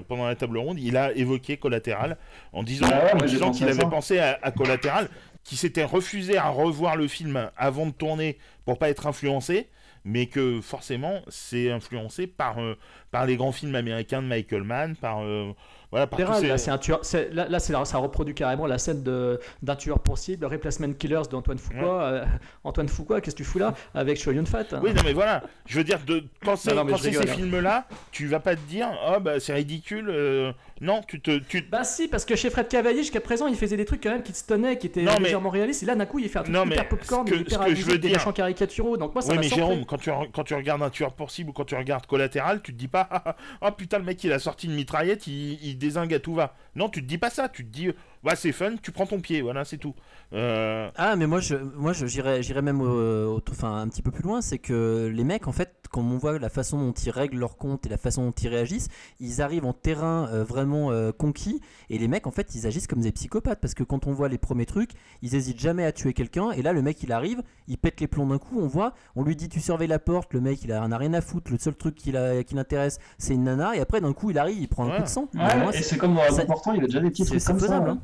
pendant 0.09 0.27
la 0.27 0.35
table 0.35 0.59
ronde, 0.59 0.79
il 0.79 0.97
a 0.97 1.13
évoqué 1.13 1.57
Collatéral 1.57 2.19
en 2.53 2.63
disant, 2.63 2.87
Ah 2.93 3.15
ouais, 3.17 3.27
disant 3.27 3.53
qu'il 3.53 3.69
avait 3.69 3.89
pensé 3.89 4.19
à, 4.19 4.39
à 4.43 4.51
Collatéral, 4.51 5.09
qui 5.45 5.57
s'était 5.57 5.85
refusé 5.85 6.37
à 6.37 6.49
revoir 6.49 6.97
le 6.97 7.09
film 7.09 7.51
avant 7.57 7.87
de 7.87 7.93
tourner 7.93 8.39
pour 8.65 8.79
pas 8.79 8.91
être 8.91 9.07
influencé, 9.07 9.69
mais 10.05 10.27
que 10.27 10.61
forcément 10.61 11.21
c'est 11.29 11.71
influencé 11.71 12.27
par, 12.27 12.59
euh, 12.61 12.77
par 13.11 13.25
les 13.25 13.37
grands 13.37 13.53
films 13.53 13.75
américains 13.75 14.21
de 14.21 14.27
Michael 14.27 14.65
Mann, 14.65 14.97
par, 14.97 15.23
euh, 15.23 15.53
voilà, 15.91 16.07
par 16.07 16.19
là, 16.21 16.59
c'est 16.59 16.71
un 16.71 16.79
tueur. 16.79 17.01
Là, 17.33 17.49
là, 17.49 17.59
ça 17.61 17.99
reproduit 17.99 18.35
carrément 18.35 18.67
la 18.67 18.79
scène 18.79 19.03
de- 19.03 19.41
d'un 19.63 19.77
tueur 19.77 19.99
pour 20.01 20.19
cible, 20.19 20.45
Replacement 20.47 20.93
Killers 20.93 21.23
d'Antoine 21.31 21.59
Fuqua. 21.59 22.03
euh, 22.03 22.25
Antoine 22.65 22.89
Fuqua, 22.89 23.21
qu'est-ce 23.21 23.35
que 23.37 23.43
tu 23.43 23.45
fous 23.45 23.59
là 23.59 23.75
avec 23.95 24.21
Show 24.21 24.33
Yun 24.33 24.45
Fat 24.45 24.65
hein. 24.73 24.81
Oui, 24.83 24.93
non, 24.95 25.03
mais 25.05 25.13
voilà, 25.15 25.43
je 25.67 25.79
veux 25.79 25.85
dire, 25.85 25.99
de, 26.07 26.25
quand 26.45 26.57
c'est 26.57 26.71
ces 26.71 27.19
hein. 27.19 27.27
films-là, 27.27 27.87
tu 28.11 28.27
vas 28.27 28.41
pas 28.41 28.55
te 28.57 28.61
dire, 28.69 28.89
oh 29.11 29.21
bah 29.21 29.41
c'est 29.41 29.55
ridicule, 29.55 30.09
euh, 30.11 30.53
non, 30.81 31.01
tu 31.09 31.21
te. 31.21 31.39
Tu... 31.39 31.63
Bah 31.63 31.85
si, 31.85 32.07
parce 32.09 32.25
que 32.25 32.37
chez 32.37 32.51
Fred 32.51 32.69
Cavalier, 32.69 32.99
jusqu'à 32.99 33.21
présent, 33.21 33.47
il 33.49 33.57
faisait 33.57 33.77
des 33.77 33.85
trucs 33.85 34.03
quand 34.03 34.11
même 34.11 34.23
qui 34.23 34.33
se 34.33 34.45
tenaient, 34.45 34.79
qui 34.79 34.87
étaient 34.87 35.03
Non, 35.03 35.15
mais- 35.19 35.25
légèrement 35.25 35.51
réalistes. 35.51 35.83
Et 35.83 35.87
là, 35.87 35.95
d'un 35.97 36.07
coup, 36.07 36.19
il 36.19 36.29
fait 36.29 36.39
un 36.39 36.43
truc 36.43 36.55
Non, 36.55 36.65
hyper 36.67 36.89
popcorn, 36.89 37.25
que- 37.25 37.35
hyper 37.35 37.63
ce 37.63 37.69
que 37.69 37.75
je 37.75 37.83
veux 37.83 37.83
abusé, 37.95 37.99
des 37.99 38.09
dire- 38.09 38.19
méchants 38.19 38.33
caricaturaux. 38.33 38.97
Donc 38.97 39.15
moi, 39.15 39.23
ça 39.23 39.31
Oui, 39.31 39.37
m'a 39.37 39.43
mais. 39.43 39.49
Jérôme, 39.49 39.85
quand 39.87 39.97
tu, 39.97 40.11
quand 40.33 40.45
tu 40.45 40.55
regardes 40.55 40.83
un 40.83 40.91
tueur 40.91 41.13
pour 41.15 41.31
cible 41.31 41.51
ou 41.51 41.53
quand 41.53 41.65
tu 41.65 41.75
regardes 41.75 42.07
Collatéral, 42.07 42.61
tu 42.63 42.73
te 42.73 42.79
dis 42.79 42.87
pas, 42.89 43.09
ah, 43.11 43.35
ah, 43.61 43.73
putain, 43.73 43.99
le 43.99 44.05
mec 44.05 44.23
il 44.23 44.33
a 44.33 44.39
sorti 44.39 44.67
une 44.67 44.75
mitraillette, 44.75 45.27
il, 45.27 45.59
il 45.65 45.78
désingue 45.79 46.13
à 46.15 46.21
tout 46.21 46.35
va. 46.35 46.55
Non, 46.79 46.89
tu 46.89 47.03
te 47.03 47.07
dis 47.09 47.19
pas 47.19 47.29
ça, 47.31 47.49
tu 47.49 47.65
te 47.67 47.71
dis, 47.71 47.89
ouais, 48.25 48.37
c'est 48.37 48.53
fun, 48.53 48.77
tu 48.81 48.93
prends 48.93 49.07
ton 49.07 49.21
pied, 49.21 49.43
voilà, 49.43 49.65
c'est 49.65 49.79
tout. 49.79 49.95
Euh, 50.33 50.91
Ah, 50.97 51.17
mais 51.17 51.27
moi, 51.27 51.41
je, 51.41 51.57
moi, 51.57 51.93
je- 51.93 52.07
j'irais, 52.07 52.43
j'irais 52.43 52.63
même 52.63 52.81
au- 52.81 53.37
au- 53.37 53.43
enfin, 53.51 53.81
un 53.81 53.89
petit 53.89 54.03
peu 54.03 54.11
plus 54.11 54.23
loin. 54.23 54.41
C'est 54.41 54.59
que 54.59 55.11
les 55.13 55.25
mecs, 55.25 55.49
en 55.49 55.53
fait, 55.53 55.75
quand 55.91 56.03
on 56.03 56.19
voit 56.19 56.39
la 56.39 56.51
façon 56.51 56.79
dont 56.79 56.93
ils 56.93 57.11
règlent 57.11 57.39
leur 57.39 57.57
compte 57.57 57.87
et 57.87 57.89
la 57.89 57.97
façon 57.97 58.27
dont 58.27 58.31
ils 58.33 58.49
réagissent, 58.49 58.89
ils 59.21 59.41
arrivent 59.41 59.65
en 59.65 59.73
terrain 59.73 60.29
euh, 60.33 60.45
vraiment 60.45 60.91
euh, 60.93 61.13
conquis. 61.13 61.61
Et 61.91 61.99
les 61.99 62.09
mecs, 62.09 62.27
en 62.27 62.31
fait, 62.31 62.55
ils 62.55 62.67
agissent 62.67 62.87
comme 62.87 63.01
des 63.01 63.11
psychopathes. 63.13 63.61
Parce 63.61 63.75
que 63.75 63.83
quand 63.83 64.07
on 64.07 64.13
voit 64.13 64.29
les 64.29 64.39
premiers 64.39 64.67
trucs, 64.67 64.91
ils 65.23 65.35
hésitent 65.35 65.59
jamais 65.61 65.85
à 65.85 65.93
tuer 65.93 66.13
quelqu'un. 66.13 66.51
Et 66.53 66.63
là, 66.63 66.73
le 66.73 66.83
mec, 66.83 67.03
il 67.03 67.11
arrive, 67.13 67.43
il 67.69 67.79
pète 67.79 68.01
les 68.01 68.07
plombs 68.07 68.27
d'un 68.27 68.39
coup. 68.39 68.61
On 68.61 68.67
voit, 68.67 68.93
on 69.17 69.23
lui 69.25 69.35
dit, 69.35 69.49
tu 69.49 69.61
surveilles 69.61 69.89
la 69.89 69.99
porte. 69.99 70.35
Le 70.35 70.41
mec, 70.41 70.63
il 70.63 70.73
a, 70.73 70.83
en 70.83 70.93
a 70.93 70.99
rien 70.99 71.15
à 71.15 71.21
foutre. 71.23 71.51
Le 71.51 71.59
seul 71.59 71.75
truc 71.75 71.95
qui, 71.95 72.13
l'intéresse, 72.13 72.99
c'est 73.17 73.35
une 73.35 73.45
nana. 73.45 73.75
Et 73.75 73.81
après, 73.81 74.01
d'un 74.03 74.13
coup, 74.13 74.31
il 74.31 74.39
arrive, 74.39 74.59
il 74.61 74.69
prend 74.69 74.85
un 74.85 74.91
Ouais. 74.91 74.97
coup 74.99 75.03
de 75.05 75.09
sang. 75.09 75.29
Ouais, 75.35 75.49
Pour 75.51 75.57
moi, 75.61 75.71
et 75.71 75.79
c'est- 75.79 75.83
c'est 75.85 75.97
comme 75.99 76.15
dans 76.15 76.31
ça- 76.31 76.45
il 76.75 76.83
a 76.85 76.87
déjà 76.87 77.01
des 77.01 77.11
c'est 77.41 77.47
comme 77.47 77.59
ça. 77.59 77.67
faisable. 77.67 77.87
ouais. 77.91 77.93
hein. 77.93 78.03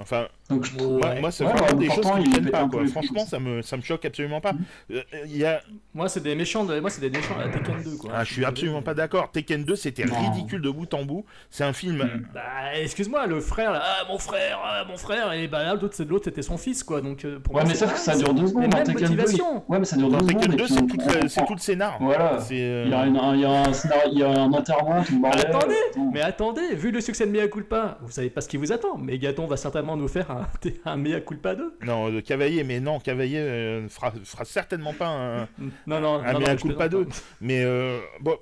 Enfin, 0.00 0.26
Donc 0.50 0.64
je 0.64 0.76
trouve. 0.76 0.98
moi, 0.98 1.14
moi, 1.20 1.30
c'est 1.30 1.44
Ouais, 1.44 1.52
vraiment 1.52 1.66
ouais, 1.68 1.74
des 1.74 1.90
choses 1.94 2.06
qui 2.22 2.28
me 2.28 2.34
pète 2.42 2.50
pas, 2.50 2.68
quoi. 2.68 2.86
Franchement, 2.86 3.24
ça 3.26 3.38
me, 3.38 3.62
ça 3.62 3.76
me 3.76 3.82
choque 3.82 4.04
absolument 4.04 4.40
pas. 4.40 4.52
Euh, 4.90 5.02
Il 5.26 5.36
y 5.36 5.44
a... 5.44 5.60
Moi, 5.94 6.08
c'est 6.08 6.22
des 6.22 6.34
méchants. 6.34 6.64
De... 6.64 6.78
Moi, 6.80 6.90
c'est 6.90 7.00
des 7.00 7.10
méchants 7.10 7.34
à 7.38 7.48
Tekken 7.48 7.82
2, 7.82 7.96
quoi. 7.96 8.10
Ah, 8.14 8.24
je 8.24 8.32
suis 8.32 8.44
absolument 8.44 8.82
pas 8.82 8.94
d'accord. 8.94 9.30
Tekken 9.32 9.64
2, 9.64 9.76
c'était 9.76 10.04
ridicule 10.04 10.60
de 10.60 10.70
bout 10.70 10.92
en 10.94 11.04
bout. 11.04 11.24
C'est 11.50 11.64
un 11.64 11.72
film. 11.72 11.98
Mm. 12.04 12.26
Bah, 12.34 12.40
excuse-moi, 12.76 13.26
le 13.26 13.40
frère, 13.40 13.72
là, 13.72 13.82
ah, 13.84 14.04
mon 14.08 14.18
frère, 14.18 14.58
ah, 14.64 14.84
mon 14.88 14.96
frère, 14.96 15.32
et 15.32 15.46
bah 15.48 15.74
l'autre, 15.74 15.94
c'est- 15.94 16.04
l'autre, 16.04 16.24
c'était 16.24 16.42
son 16.42 16.56
fils, 16.58 16.82
quoi. 16.82 17.00
Donc, 17.00 17.24
euh, 17.24 17.38
pour 17.38 17.54
Ouais, 17.54 17.62
moi, 17.62 17.70
mais 17.70 17.76
sauf 17.76 17.92
que 17.92 17.98
ça 17.98 18.16
dure 18.16 18.34
deux 18.34 18.46
c'est 18.46 18.52
secondes. 18.52 18.70
Tekken 18.70 18.94
2, 18.94 19.00
il- 19.00 19.02
motivations. 19.10 19.64
Ouais, 19.68 19.78
mais 19.78 19.84
ça 19.84 19.96
dure 19.96 20.08
Dans 20.10 20.18
deux 20.18 20.28
secondes. 20.28 20.40
Tekken 20.42 20.52
et 20.52 20.56
2, 20.56 20.64
puis 20.64 20.74
c'est 20.74 20.86
tout, 20.86 20.96
on 21.00 21.06
le- 21.22 21.28
c'est 21.28 21.40
comprend. 21.40 21.46
tout 21.46 21.54
le 21.54 21.60
scénar. 21.60 21.96
Voilà. 22.00 22.34
Euh, 22.34 22.82
Il 22.84 22.90
y 22.90 22.94
a, 22.94 23.06
une- 23.06 23.16
un, 23.16 23.34
il 23.34 23.40
y 23.40 23.44
a 23.44 23.50
un 23.50 23.72
scénario- 23.72 24.10
il 24.12 24.18
y 24.18 24.22
a 24.22 24.28
un 24.28 24.52
enterrement, 24.52 25.02
tout 25.04 25.14
le 25.14 25.20
bordel. 25.20 25.46
Attendez, 25.46 25.74
mais 26.12 26.20
attendez, 26.20 26.74
vu 26.74 26.90
le 26.90 27.00
succès 27.00 27.26
de 27.26 27.30
Mea 27.30 27.48
Culpa, 27.48 27.98
vous 28.02 28.10
savez 28.10 28.30
pas 28.30 28.40
ce 28.40 28.48
qui 28.48 28.56
vous 28.56 28.72
attend. 28.72 28.98
Megaton 28.98 29.46
va 29.46 29.56
certainement 29.64 29.96
nous 29.96 30.08
faire 30.08 30.30
un, 30.30 30.46
un 30.84 30.96
Mea 30.96 31.20
Culpa 31.20 31.54
2. 31.54 31.78
Non, 31.86 32.10
de 32.10 32.20
Cavalier, 32.20 32.64
mais 32.64 32.80
non, 32.80 33.00
Cavalier 33.00 33.38
euh, 33.38 33.88
fera, 33.88 34.12
fera 34.24 34.44
certainement 34.44 34.92
pas 34.92 35.08
un, 35.08 35.40
Non, 35.86 36.00
non, 36.00 36.22
un 36.22 36.32
non, 36.34 36.40
Mea 36.40 36.56
Culpa 36.56 36.88
2. 36.88 37.04
plaisante 37.04 37.24
Mais 37.40 37.64
euh, 37.64 37.98
bon, 38.20 38.36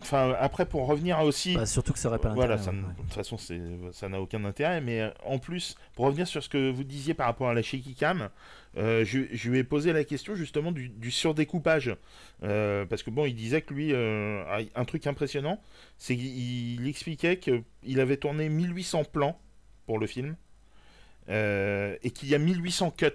enfin, 0.00 0.34
après, 0.40 0.64
pour 0.64 0.86
revenir 0.86 1.20
aussi. 1.20 1.56
Bah, 1.56 1.66
surtout 1.66 1.92
que 1.92 1.98
ça 1.98 2.08
aurait 2.08 2.18
pas 2.18 2.30
Voilà, 2.30 2.56
ça 2.56 2.70
ouais, 2.70 2.76
de 2.78 3.02
toute 3.02 3.12
façon, 3.12 3.36
ça 3.92 4.08
n'a 4.08 4.20
aucun 4.20 4.44
intérêt. 4.46 4.80
Mais 4.80 5.02
euh, 5.02 5.10
en 5.24 5.38
plus, 5.38 5.76
pour 5.94 6.06
revenir 6.06 6.26
sur 6.26 6.42
ce 6.42 6.48
que 6.48 6.70
vous 6.70 6.84
disiez 6.84 7.12
par 7.12 7.26
rapport 7.26 7.50
à 7.50 7.54
la 7.54 7.62
shaky 7.62 7.94
cam, 7.94 8.30
euh, 8.78 9.04
je, 9.04 9.20
je 9.32 9.50
lui 9.50 9.58
ai 9.58 9.64
posé 9.64 9.92
la 9.92 10.04
question 10.04 10.34
justement 10.34 10.72
du, 10.72 10.88
du 10.88 11.10
surdécoupage. 11.10 11.94
Euh, 12.42 12.84
parce 12.84 13.02
que 13.02 13.10
bon, 13.10 13.24
il 13.26 13.34
disait 13.34 13.62
que 13.62 13.72
lui, 13.72 13.92
euh, 13.92 14.42
un 14.74 14.84
truc 14.84 15.06
impressionnant, 15.06 15.60
c'est 15.98 16.16
qu'il 16.16 16.80
il 16.80 16.88
expliquait 16.88 17.38
qu'il 17.38 18.00
avait 18.00 18.16
tourné 18.16 18.48
1800 18.48 19.04
plans 19.04 19.38
pour 19.86 19.98
le 19.98 20.06
film 20.06 20.36
euh, 21.28 21.96
et 22.02 22.10
qu'il 22.10 22.28
y 22.28 22.34
a 22.34 22.38
1800 22.38 22.90
cuts. 22.92 23.06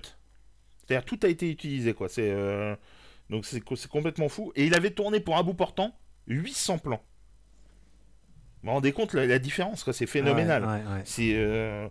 C'est-à-dire 0.87 1.05
tout 1.05 1.19
a 1.23 1.27
été 1.29 1.49
utilisé, 1.49 1.93
quoi. 1.93 2.09
C'est 2.09 2.29
euh, 2.31 2.75
donc 3.29 3.45
c'est 3.45 3.61
complètement 3.89 4.29
fou. 4.29 4.51
Et 4.55 4.65
il 4.65 4.73
avait 4.75 4.91
tourné 4.91 5.19
pour 5.19 5.37
un 5.37 5.43
bout 5.43 5.53
portant 5.53 5.95
800 6.27 6.79
plans. 6.79 7.03
Vous 8.63 8.67
vous 8.69 8.73
rendez 8.73 8.91
compte 8.91 9.13
la, 9.13 9.25
la 9.25 9.39
différence, 9.39 9.83
quoi, 9.83 9.93
c'est 9.93 10.05
phénoménal. 10.05 10.63
Ouais, 10.63 10.69
ouais, 10.69 10.93
ouais. 10.97 11.01
C'est. 11.05 11.33
euh, 11.35 11.87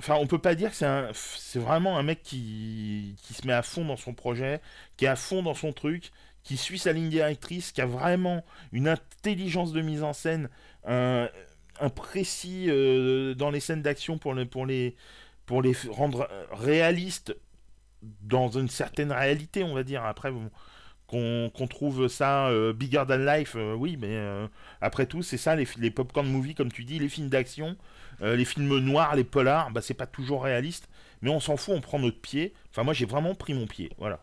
Enfin, 0.00 0.14
on 0.16 0.26
peut 0.26 0.38
pas 0.38 0.54
dire 0.54 0.70
que 0.70 0.76
c'est 0.76 0.86
un... 0.86 1.10
c'est 1.14 1.58
vraiment 1.58 1.98
un 1.98 2.02
mec 2.02 2.22
qui... 2.22 3.16
qui 3.22 3.34
se 3.34 3.46
met 3.46 3.52
à 3.52 3.62
fond 3.62 3.84
dans 3.84 3.96
son 3.98 4.14
projet, 4.14 4.60
qui 4.96 5.04
est 5.04 5.08
à 5.08 5.16
fond 5.16 5.42
dans 5.42 5.54
son 5.54 5.72
truc, 5.74 6.10
qui 6.42 6.56
suit 6.56 6.78
sa 6.78 6.92
ligne 6.92 7.10
directrice, 7.10 7.70
qui 7.72 7.82
a 7.82 7.86
vraiment 7.86 8.44
une 8.72 8.88
intelligence 8.88 9.72
de 9.72 9.82
mise 9.82 10.02
en 10.02 10.14
scène, 10.14 10.48
un, 10.86 11.28
un 11.80 11.90
précis 11.90 12.66
euh, 12.68 13.34
dans 13.34 13.50
les 13.50 13.60
scènes 13.60 13.82
d'action 13.82 14.18
pour, 14.18 14.34
le- 14.34 14.46
pour, 14.46 14.64
les... 14.66 14.96
pour 15.50 15.62
les 15.62 15.74
rendre 15.90 16.28
euh, 16.30 16.44
réalistes 16.52 17.36
dans 18.22 18.50
une 18.50 18.68
certaine 18.68 19.10
réalité, 19.10 19.64
on 19.64 19.74
va 19.74 19.82
dire. 19.82 20.04
Après, 20.04 20.30
qu'on 21.08 21.66
trouve 21.68 22.06
ça 22.06 22.46
euh, 22.46 22.72
bigger 22.72 23.02
than 23.08 23.16
life, 23.16 23.54
euh, 23.56 23.74
oui, 23.74 23.96
mais 24.00 24.16
après 24.80 25.06
tout, 25.06 25.24
c'est 25.24 25.36
ça, 25.36 25.56
les, 25.56 25.66
les 25.76 25.90
popcorn 25.90 26.30
movies, 26.30 26.54
comme 26.54 26.70
tu 26.70 26.84
dis, 26.84 27.00
les 27.00 27.08
films 27.08 27.28
d'action, 27.28 27.76
les 28.20 28.44
films 28.44 28.78
noirs, 28.78 29.16
les 29.16 29.24
polars, 29.24 29.72
bah, 29.72 29.80
c'est 29.82 29.92
pas 29.92 30.06
toujours 30.06 30.44
réaliste, 30.44 30.88
mais 31.20 31.30
on 31.30 31.40
s'en 31.40 31.56
fout, 31.56 31.74
on 31.76 31.80
prend 31.80 31.98
notre 31.98 32.20
pied. 32.20 32.54
Enfin, 32.70 32.84
moi, 32.84 32.94
j'ai 32.94 33.06
vraiment 33.06 33.34
pris 33.34 33.52
mon 33.52 33.66
pied, 33.66 33.90
voilà. 33.98 34.22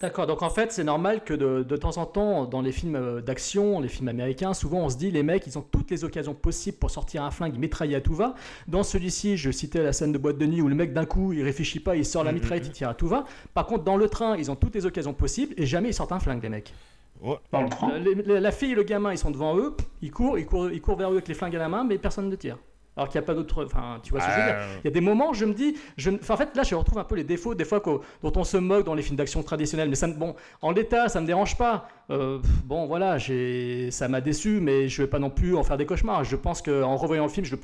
D'accord, 0.00 0.26
donc 0.26 0.40
en 0.40 0.48
fait, 0.48 0.72
c'est 0.72 0.82
normal 0.82 1.24
que 1.24 1.34
de, 1.34 1.62
de 1.62 1.76
temps 1.76 1.98
en 1.98 2.06
temps, 2.06 2.46
dans 2.46 2.62
les 2.62 2.72
films 2.72 2.94
euh, 2.96 3.20
d'action, 3.20 3.80
les 3.80 3.88
films 3.88 4.08
américains, 4.08 4.54
souvent 4.54 4.78
on 4.78 4.88
se 4.88 4.96
dit, 4.96 5.10
les 5.10 5.22
mecs, 5.22 5.46
ils 5.46 5.58
ont 5.58 5.62
toutes 5.70 5.90
les 5.90 6.04
occasions 6.04 6.32
possibles 6.32 6.78
pour 6.78 6.90
sortir 6.90 7.22
un 7.22 7.30
flingue, 7.30 7.58
mitrailler 7.58 7.96
à 7.96 8.00
tout 8.00 8.14
va. 8.14 8.34
Dans 8.66 8.82
celui-ci, 8.82 9.36
je 9.36 9.50
citais 9.50 9.82
la 9.82 9.92
scène 9.92 10.12
de 10.12 10.16
boîte 10.16 10.38
de 10.38 10.46
nuit 10.46 10.62
où 10.62 10.68
le 10.68 10.74
mec, 10.74 10.94
d'un 10.94 11.04
coup, 11.04 11.34
il 11.34 11.42
réfléchit 11.42 11.80
pas, 11.80 11.96
il 11.96 12.06
sort 12.06 12.24
la 12.24 12.32
Mhm, 12.32 12.38
mitraillette, 12.38 12.64
mhm. 12.64 12.70
il 12.70 12.74
tire 12.76 12.88
à 12.88 12.94
tout 12.94 13.08
va. 13.08 13.24
Par 13.52 13.66
contre, 13.66 13.84
dans 13.84 13.98
le 13.98 14.08
train, 14.08 14.38
ils 14.38 14.50
ont 14.50 14.56
toutes 14.56 14.74
les 14.74 14.86
occasions 14.86 15.12
possibles 15.12 15.52
et 15.58 15.66
jamais 15.66 15.90
ils 15.90 15.94
sortent 15.94 16.12
un 16.12 16.18
flingue, 16.20 16.42
les 16.42 16.48
mecs. 16.48 16.72
Ouais. 17.20 17.36
Dans 17.52 17.60
le 17.60 17.98
les- 18.22 18.40
la 18.40 18.52
fille 18.52 18.72
et 18.72 18.74
le 18.74 18.84
gamin, 18.84 19.12
ils 19.12 19.18
sont 19.18 19.30
devant 19.30 19.54
eux, 19.58 19.76
ils 20.00 20.10
courent, 20.10 20.38
ils 20.38 20.46
courent, 20.46 20.70
ils 20.70 20.80
courent 20.80 20.96
vers 20.96 21.10
eux 21.10 21.16
avec 21.16 21.28
les 21.28 21.34
flingues 21.34 21.56
à 21.56 21.58
la 21.58 21.68
main, 21.68 21.84
mais 21.84 21.98
personne 21.98 22.30
ne 22.30 22.36
tire. 22.36 22.56
Alors 23.00 23.08
qu'il 23.08 23.18
n'y 23.18 23.24
a 23.24 23.26
pas 23.26 23.34
d'autre. 23.34 23.64
Enfin, 23.64 23.98
tu 24.02 24.10
vois 24.10 24.20
ce 24.20 24.26
que 24.26 24.32
je 24.32 24.36
veux 24.40 24.44
dire. 24.44 24.56
Ah, 24.58 24.66
Il 24.84 24.84
y 24.84 24.88
a 24.88 24.90
des 24.90 25.00
moments, 25.00 25.32
je 25.32 25.46
me 25.46 25.54
dis, 25.54 25.74
je, 25.96 26.10
enfin, 26.10 26.34
en 26.34 26.36
fait, 26.36 26.54
là, 26.54 26.64
je 26.64 26.74
retrouve 26.74 26.98
un 26.98 27.04
peu 27.04 27.14
les 27.14 27.24
défauts 27.24 27.54
des 27.54 27.64
fois 27.64 27.82
dont 28.22 28.32
on 28.36 28.44
se 28.44 28.58
moque 28.58 28.84
dans 28.84 28.92
les 28.92 29.00
films 29.02 29.16
d'action 29.16 29.42
traditionnels. 29.42 29.88
Mais 29.88 29.94
ça, 29.94 30.06
bon, 30.06 30.34
en 30.60 30.70
l'état, 30.70 31.08
ça 31.08 31.18
me 31.22 31.26
dérange 31.26 31.56
pas. 31.56 31.88
Euh, 32.10 32.38
bon, 32.64 32.86
voilà, 32.86 33.18
ça 33.90 34.08
m'a 34.08 34.20
déçu, 34.20 34.60
mais 34.60 34.88
je 34.88 35.02
vais 35.02 35.08
pas 35.08 35.18
non 35.18 35.30
plus 35.30 35.56
en 35.56 35.62
faire 35.62 35.76
des 35.76 35.86
cauchemars. 35.86 36.24
Je 36.24 36.36
pense 36.36 36.60
qu'en 36.60 36.96
revoyant 36.96 37.24
le 37.24 37.30
film, 37.30 37.46
je 37.46 37.54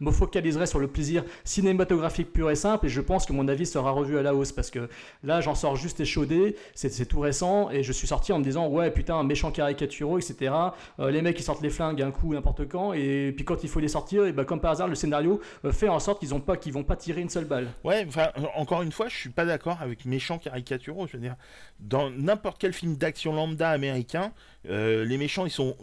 me 0.00 0.10
focaliserai 0.10 0.66
sur 0.66 0.78
le 0.78 0.88
plaisir 0.88 1.24
cinématographique 1.44 2.32
pur 2.32 2.50
et 2.50 2.54
simple, 2.54 2.86
et 2.86 2.88
je 2.88 3.00
pense 3.00 3.26
que 3.26 3.32
mon 3.32 3.48
avis 3.48 3.66
sera 3.66 3.90
revu 3.90 4.18
à 4.18 4.22
la 4.22 4.34
hausse 4.34 4.52
parce 4.52 4.70
que 4.70 4.88
là, 5.24 5.40
j'en 5.40 5.54
sors 5.54 5.76
juste 5.76 6.00
échaudé. 6.00 6.56
C'est, 6.74 6.92
tout 7.06 7.20
récent, 7.20 7.70
et 7.70 7.82
je 7.82 7.92
suis 7.92 8.06
sorti 8.06 8.32
en 8.32 8.38
me 8.38 8.44
disant, 8.44 8.68
ouais, 8.68 8.90
putain, 8.90 9.22
méchant 9.24 9.50
caricaturaux, 9.50 10.18
etc. 10.18 10.54
Euh, 11.00 11.10
les 11.10 11.20
mecs, 11.20 11.38
ils 11.38 11.42
sortent 11.42 11.62
les 11.62 11.70
flingues 11.70 12.00
un 12.02 12.10
coup, 12.10 12.32
n'importe 12.32 12.68
quand, 12.68 12.92
et 12.92 13.32
puis 13.34 13.44
quand 13.44 13.64
il 13.64 13.68
faut 13.68 13.80
les 13.80 13.88
sortir, 13.88 14.26
et 14.26 14.32
ben 14.32 14.44
comme 14.44 14.60
par 14.60 14.72
hasard, 14.72 14.88
le 14.88 14.94
scénario 14.94 15.40
euh, 15.64 15.72
fait 15.72 15.88
en 15.88 15.98
sorte 15.98 16.20
qu'ils 16.20 16.34
ont 16.34 16.40
pas, 16.40 16.56
vont 16.70 16.84
pas 16.84 16.96
tirer 16.96 17.20
une 17.20 17.28
seule 17.28 17.44
balle. 17.44 17.68
Ouais, 17.82 18.06
encore 18.54 18.82
une 18.82 18.92
fois, 18.92 19.08
je 19.08 19.16
suis 19.16 19.30
pas 19.30 19.44
d'accord 19.44 19.78
avec 19.80 20.04
méchants 20.04 20.38
caricaturaux. 20.38 21.06
Je 21.06 21.14
veux 21.14 21.22
dire, 21.22 21.36
dans 21.80 22.10
n'importe 22.10 22.58
quel 22.58 22.72
film 22.72 22.96
d'action 22.96 23.32
lambda 23.34 23.71
américain, 23.72 24.32
euh, 24.68 25.04
les 25.04 25.18
méchants, 25.18 25.46
ils 25.46 25.50
sont 25.50 25.76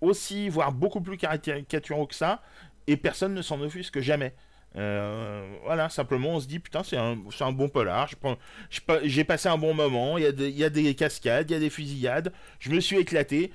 aussi, 0.00 0.48
voire 0.48 0.72
beaucoup 0.72 1.00
plus 1.00 1.16
caricaturaux 1.16 2.06
que 2.06 2.14
ça, 2.14 2.42
et 2.86 2.96
personne 2.96 3.34
ne 3.34 3.42
s'en 3.42 3.60
offusque 3.60 4.00
jamais. 4.00 4.34
Euh, 4.76 5.46
voilà, 5.64 5.88
simplement, 5.88 6.30
on 6.30 6.40
se 6.40 6.46
dit, 6.46 6.58
putain, 6.58 6.82
c'est 6.82 6.96
un, 6.96 7.18
un 7.40 7.52
bon 7.52 7.68
polar, 7.68 8.08
j'ai 9.04 9.24
passé 9.24 9.48
un 9.48 9.58
bon 9.58 9.74
moment, 9.74 10.18
il 10.18 10.24
y, 10.24 10.64
a 10.64 10.70
des- 10.70 10.94
cascades, 10.94 11.50
il 11.50 11.54
y 11.54 11.56
a 11.56 11.60
des 11.60 11.70
fusillades, 11.70 12.32
je 12.58 12.70
me 12.70 12.80
suis 12.80 12.98
éclaté. 12.98 13.52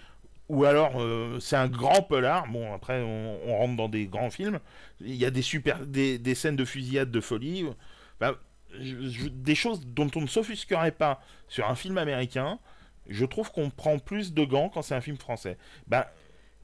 Ou 0.49 0.63
alors, 0.63 1.01
euh, 1.01 1.41
c'est 1.41 1.57
un 1.57 1.67
grand 1.67 2.01
polar. 2.01 2.47
Bon, 2.47 2.73
après, 2.73 3.01
on, 3.01 3.57
rentre 3.57 3.75
dans 3.75 3.89
des 3.89 4.05
grands 4.05 4.29
films. 4.29 4.59
Il 5.01 5.15
y 5.15 5.25
a 5.25 5.29
des 5.29 5.41
super, 5.41 5.85
des, 5.85 6.17
des 6.17 6.35
scènes 6.35 6.55
de 6.55 6.63
fusillade 6.63 7.11
de 7.11 7.19
folie. 7.19 7.65
Des 8.79 9.55
choses 9.55 9.85
dont 9.85 10.09
on 10.15 10.21
ne 10.21 10.27
s'offusquerait 10.27 10.91
pas 10.91 11.21
sur 11.49 11.69
un 11.69 11.75
film 11.75 11.97
américain. 11.97 12.59
Je 13.09 13.25
trouve 13.25 13.51
qu'on 13.51 13.69
prend 13.69 13.99
plus 13.99 14.33
de 14.33 14.43
gants 14.43 14.69
quand 14.69 14.81
c'est 14.81 14.95
un 14.95 15.01
film 15.01 15.17
français. 15.17 15.57
Bah, 15.87 16.11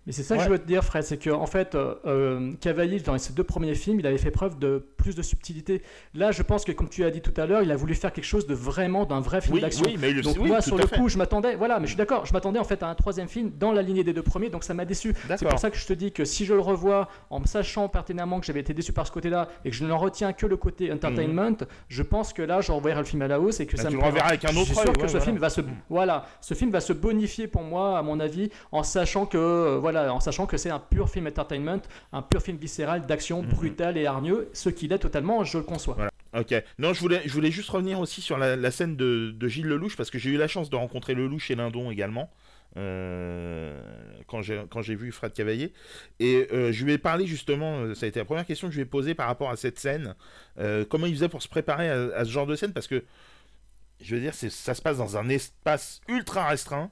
Mais 0.06 0.12
c'est 0.12 0.24
ça 0.24 0.36
que 0.38 0.43
je 0.43 0.49
veux 0.49 0.60
te 0.60 0.68
dire, 0.68 0.84
Fred, 0.84 1.04
c'est 1.04 1.18
que 1.18 1.30
en 1.30 1.45
fait, 1.45 1.76
euh, 1.76 1.95
euh, 2.06 2.51
Cavalier, 2.60 2.99
dans 2.99 3.18
ses 3.18 3.32
deux 3.32 3.43
premiers 3.45 3.74
films, 3.76 3.99
il 4.01 4.08
avait 4.08 4.18
fait 4.18 4.32
preuve 4.32 4.60
de 4.60 4.86
plus 4.97 5.16
de 5.16 5.22
subtilité. 5.22 5.82
Là, 6.14 6.32
je 6.32 6.41
pense 6.43 6.66
que, 6.66 6.74
comme 6.74 6.89
tu 6.89 7.06
as 7.06 7.10
dit 7.10 7.22
tout 7.22 7.34
à 7.38 7.45
l'heure, 7.45 7.62
il 7.64 7.72
a 7.72 7.76
voulu 7.78 7.95
faire 7.95 8.12
quelque 8.12 8.26
chose 8.26 8.45
de 8.45 8.54
vraiment 8.54 9.06
d'un 9.06 9.22
vrai 9.22 9.39
film 9.39 9.56
Oui, 9.56 9.62
d'action. 9.62 9.86
oui, 9.86 9.97
mais 9.99 10.14
donc 10.22 10.36
oui, 10.39 10.49
moi, 10.49 10.62
sur 10.62 10.78
le 10.78 10.86
coup, 10.88 11.08
je 11.08 11.18
m'attendais, 11.18 11.56
voilà, 11.56 11.80
mais 11.80 11.86
je 11.86 11.91
suis 11.91 11.97
d'accord, 11.97 12.26
je 12.26 12.34
m'attendais 12.34 12.60
en 12.60 12.64
fait 12.66 12.84
à 12.84 12.88
un 12.88 12.95
troisième 12.95 13.30
film 13.30 13.51
dans 13.58 13.72
la 13.72 13.82
lignée 13.82 14.04
des 14.04 14.12
deux 14.14 14.24
premiers, 14.24 14.49
donc 14.49 14.66
ça 14.66 14.74
m'a 14.74 14.84
déçu. 14.86 15.14
C'est 15.38 15.47
pour 15.47 15.60
ça 15.60 15.72
que 15.72 15.78
je 15.78 15.86
te 15.86 15.93
dis 15.93 16.12
que 16.12 16.26
si 16.26 16.43
je 16.45 16.54
le 16.54 16.60
revois 16.60 17.08
en 17.30 17.39
me 17.39 17.45
sachant 17.45 17.88
pertinemment 17.88 18.39
que 18.41 18.45
j'avais 18.45 18.60
été 18.60 18.74
déçu 18.74 18.91
par 18.91 19.08
ce 19.08 19.12
côté-là 19.14 19.47
et 19.64 19.70
que 19.70 19.76
je 19.76 19.86
ne 19.86 19.93
retiens 19.93 20.34
que 20.34 20.45
le 20.45 20.58
côté 20.58 20.91
entertainment, 20.91 21.58
je 21.88 22.04
pense 22.04 22.34
que 22.34 22.41
là, 22.41 22.60
je 22.60 22.72
reverrai 22.74 22.99
le 22.99 23.06
film 23.06 23.22
à 23.22 23.28
la 23.30 23.39
hausse 23.39 23.62
et 23.62 23.66
que 23.68 23.78
Bah, 23.78 23.84
ça 23.84 23.89
tu 23.89 23.95
me 23.95 24.01
le 24.01 24.08
reverras 24.08 24.28
plaira. 24.30 24.47
avec 24.47 24.58
un 24.58 24.62
autre 24.62 24.68
Je 24.70 24.74
suis 24.74 24.82
sûr 24.84 24.93
que 24.93 25.08
ce 25.08 25.12
voilà. 25.14 25.26
film 25.26 25.38
va 25.38 25.49
se, 25.49 25.62
voilà, 25.89 26.26
ce 26.41 26.54
film 26.56 26.72
va 26.72 26.82
se 26.82 26.91
bonifier 26.91 27.47
pour 27.47 27.64
moi, 27.64 27.97
à 27.97 28.01
mon 28.01 28.20
avis, 28.20 28.49
en 28.74 28.84
sachant 28.84 29.26
que, 29.26 29.38
euh, 29.38 29.78
voilà, 29.80 29.93
en 29.98 30.20
sachant 30.20 30.46
que 30.46 30.58
c'est 30.58 30.70
un 30.70 30.80
pur 30.80 31.10
film 31.10 31.28
entertainment, 31.28 31.82
un 32.12 32.22
pur 32.22 32.41
film 32.41 32.58
viscéral 32.58 33.06
d'action, 33.06 33.41
Mhm. 33.44 33.50
brutal 33.50 33.98
et 33.98 34.06
hargneux, 34.06 34.50
ce 34.54 34.70
qu'il 34.70 34.91
est 34.94 35.00
totalement, 35.00 35.44
je 35.44 35.58
le 35.58 35.64
conçois. 35.64 35.96
Voilà. 35.96 36.10
Ok. 36.36 36.54
Non, 36.80 36.94
je 36.94 37.00
voulais, 37.00 37.22
je 37.26 37.32
voulais 37.34 37.52
juste 37.52 37.70
revenir 37.70 38.00
aussi 38.00 38.22
sur 38.22 38.38
la, 38.38 38.56
la 38.56 38.72
scène 38.72 38.96
de, 38.96 39.32
de 39.36 39.48
Gilles 39.48 39.68
Lelouch 39.68 39.96
parce 39.96 40.10
que 40.10 40.18
j'ai 40.18 40.32
eu 40.32 40.38
la 40.38 40.48
chance 40.48 40.70
de 40.70 40.76
rencontrer 40.76 41.14
Lelouch 41.14 41.52
et 41.52 41.56
Lindon 41.56 41.91
également. 41.91 42.30
euh, 42.76 43.80
quand 44.28 44.41
j'ai 44.82 44.96
vu 44.96 45.12
Fred 45.12 45.32
Cavaillé 45.34 45.74
et 46.20 46.48
euh, 46.52 46.72
je 46.72 46.84
lui 46.86 46.94
ai 46.94 46.98
parlé 46.98 47.28
justement 47.28 47.78
euh, 47.82 47.94
ça 47.94 48.06
a 48.06 48.10
été 48.10 48.20
la 48.20 48.26
première 48.26 48.46
question 48.48 48.68
que 48.68 48.74
je 48.74 48.80
lui 48.80 48.84
ai 48.84 48.88
posée 48.89 49.14
par 49.14 49.28
rapport 49.28 49.52
à 49.52 49.56
cette 49.58 49.78
scène 49.80 50.16
euh, 50.60 50.84
comment 50.89 51.06
il 51.06 51.14
faisait 51.14 51.30
pour 51.30 51.44
se 51.44 51.48
préparer 51.48 51.89
à, 51.89 52.02
à 52.16 52.26
ce 52.26 52.32
genre 52.32 52.48
de 52.48 52.56
scène 52.56 52.74
parce 52.74 52.88
que 52.88 53.04
je 54.02 54.16
veux 54.16 54.22
dire 54.22 54.34
ça 54.34 54.74
se 54.74 54.82
passe 54.82 54.98
dans 54.98 55.18
un 55.18 55.30
espace 55.30 56.02
ultra 56.08 56.48
restreint 56.48 56.89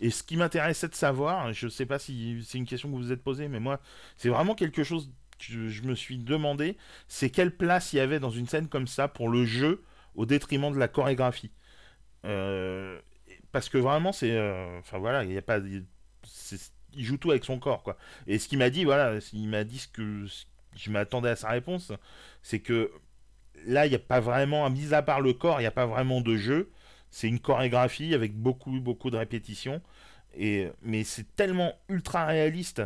et 0.00 0.10
ce 0.10 0.22
qui 0.22 0.36
m'intéressait 0.36 0.88
de 0.88 0.94
savoir 0.94 1.52
je 1.52 1.68
sais 1.68 1.86
pas 1.86 1.98
si 1.98 2.44
c'est 2.46 2.58
une 2.58 2.66
question 2.66 2.88
que 2.88 2.94
vous 2.94 3.02
vous 3.02 3.12
êtes 3.12 3.22
posée 3.22 3.48
mais 3.48 3.60
moi 3.60 3.80
c'est 4.16 4.28
vraiment 4.28 4.54
quelque 4.54 4.82
chose 4.82 5.10
que 5.38 5.68
je, 5.68 5.82
me 5.82 5.94
suis 5.94 6.18
demandé 6.18 6.76
c'est 7.08 7.30
quelle 7.30 7.54
place 7.54 7.92
il 7.92 7.96
y 7.96 8.00
avait 8.00 8.20
dans 8.20 8.30
une 8.30 8.46
scène 8.46 8.68
comme 8.68 8.86
ça 8.86 9.08
pour 9.08 9.28
le 9.28 9.44
jeu 9.44 9.84
au 10.14 10.26
détriment 10.26 10.72
de 10.72 10.78
la 10.78 10.88
chorégraphie. 10.88 11.50
Euh, 12.24 12.98
parce 13.52 13.68
que 13.68 13.78
vraiment 13.78 14.12
c'est 14.12 14.30
euh, 14.30 14.78
enfin 14.78 14.98
voilà 14.98 15.24
il 15.24 15.32
y 15.32 15.38
a 15.38 15.42
pas 15.42 15.58
il, 15.58 15.84
joue 16.96 17.18
tout 17.18 17.30
avec 17.30 17.44
son 17.44 17.58
corps 17.58 17.82
quoi. 17.82 17.96
Et 18.26 18.38
ce 18.38 18.48
qu'il 18.48 18.58
m'a 18.58 18.70
dit 18.70 18.84
voilà 18.84 19.18
il 19.32 19.48
m'a 19.48 19.64
dit 19.64 19.78
ce 19.78 19.88
que 19.88 20.24
je 20.76 20.90
m'attendais 20.90 21.28
à 21.28 21.36
sa 21.36 21.50
réponse 21.50 21.92
c'est 22.42 22.60
que 22.60 22.90
là 23.66 23.86
il 23.86 23.90
n'y 23.90 23.96
a 23.96 24.00
pas 24.00 24.20
vraiment 24.20 24.68
mis 24.70 24.94
à 24.94 25.02
part 25.02 25.20
le 25.20 25.34
corps 25.34 25.60
il 25.60 25.64
n'y 25.64 25.68
a 25.68 25.72
pas 25.72 25.86
vraiment 25.86 26.20
de 26.20 26.36
jeu 26.36 26.70
c'est 27.14 27.28
une 27.28 27.38
chorégraphie 27.38 28.12
avec 28.12 28.34
beaucoup 28.34 28.80
beaucoup 28.80 29.08
de 29.08 29.16
répétitions. 29.16 29.80
Et 30.36 30.68
mais 30.82 31.04
c'est 31.04 31.36
tellement 31.36 31.72
ultra 31.88 32.26
réaliste. 32.26 32.82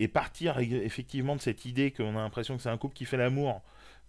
Et 0.00 0.06
partir 0.06 0.58
effectivement 0.58 1.34
de 1.34 1.40
cette 1.40 1.64
idée 1.64 1.90
qu'on 1.90 2.10
a 2.18 2.20
l'impression 2.20 2.56
que 2.56 2.62
c'est 2.62 2.68
un 2.68 2.76
couple 2.76 2.94
qui 2.94 3.06
fait 3.06 3.16
l'amour 3.16 3.62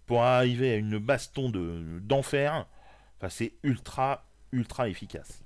pour 0.04 0.22
arriver 0.24 0.72
à 0.72 0.76
une 0.76 0.98
baston 0.98 1.48
de 1.48 2.00
d'enfer 2.02 2.66
enfin 3.16 3.30
c'est 3.30 3.54
ultra 3.62 4.26
ultra 4.52 4.88
efficace 4.88 5.45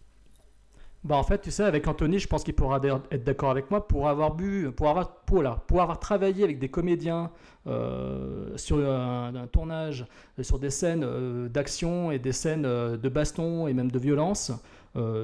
Bah 1.02 1.16
en 1.16 1.22
fait, 1.22 1.40
tu 1.40 1.50
sais, 1.50 1.64
avec 1.64 1.88
Anthony, 1.88 2.18
je 2.18 2.28
pense 2.28 2.44
qu'il 2.44 2.52
pourra 2.52 2.78
être 3.10 3.24
d'accord 3.24 3.50
avec 3.50 3.70
moi 3.70 3.88
pour 3.88 4.08
avoir 4.08 4.34
bu, 4.34 4.70
pour 4.70 4.90
avoir, 4.90 5.16
pour, 5.22 5.42
pour 5.66 5.80
avoir 5.80 5.98
travaillé 5.98 6.44
avec 6.44 6.58
des 6.58 6.68
comédiens 6.68 7.30
euh, 7.66 8.56
sur 8.56 8.78
un, 8.78 9.46
tournage, 9.50 10.06
euh, 10.38 10.42
sur 10.42 10.58
des 10.58 10.68
scènes 10.68 11.04
euh, 11.04 11.48
d'action 11.48 12.10
et 12.10 12.18
des 12.18 12.32
scènes 12.32 12.62
de 12.62 13.08
baston 13.08 13.66
et 13.66 13.72
même 13.72 13.90
de 13.90 13.98
violence. 13.98 14.52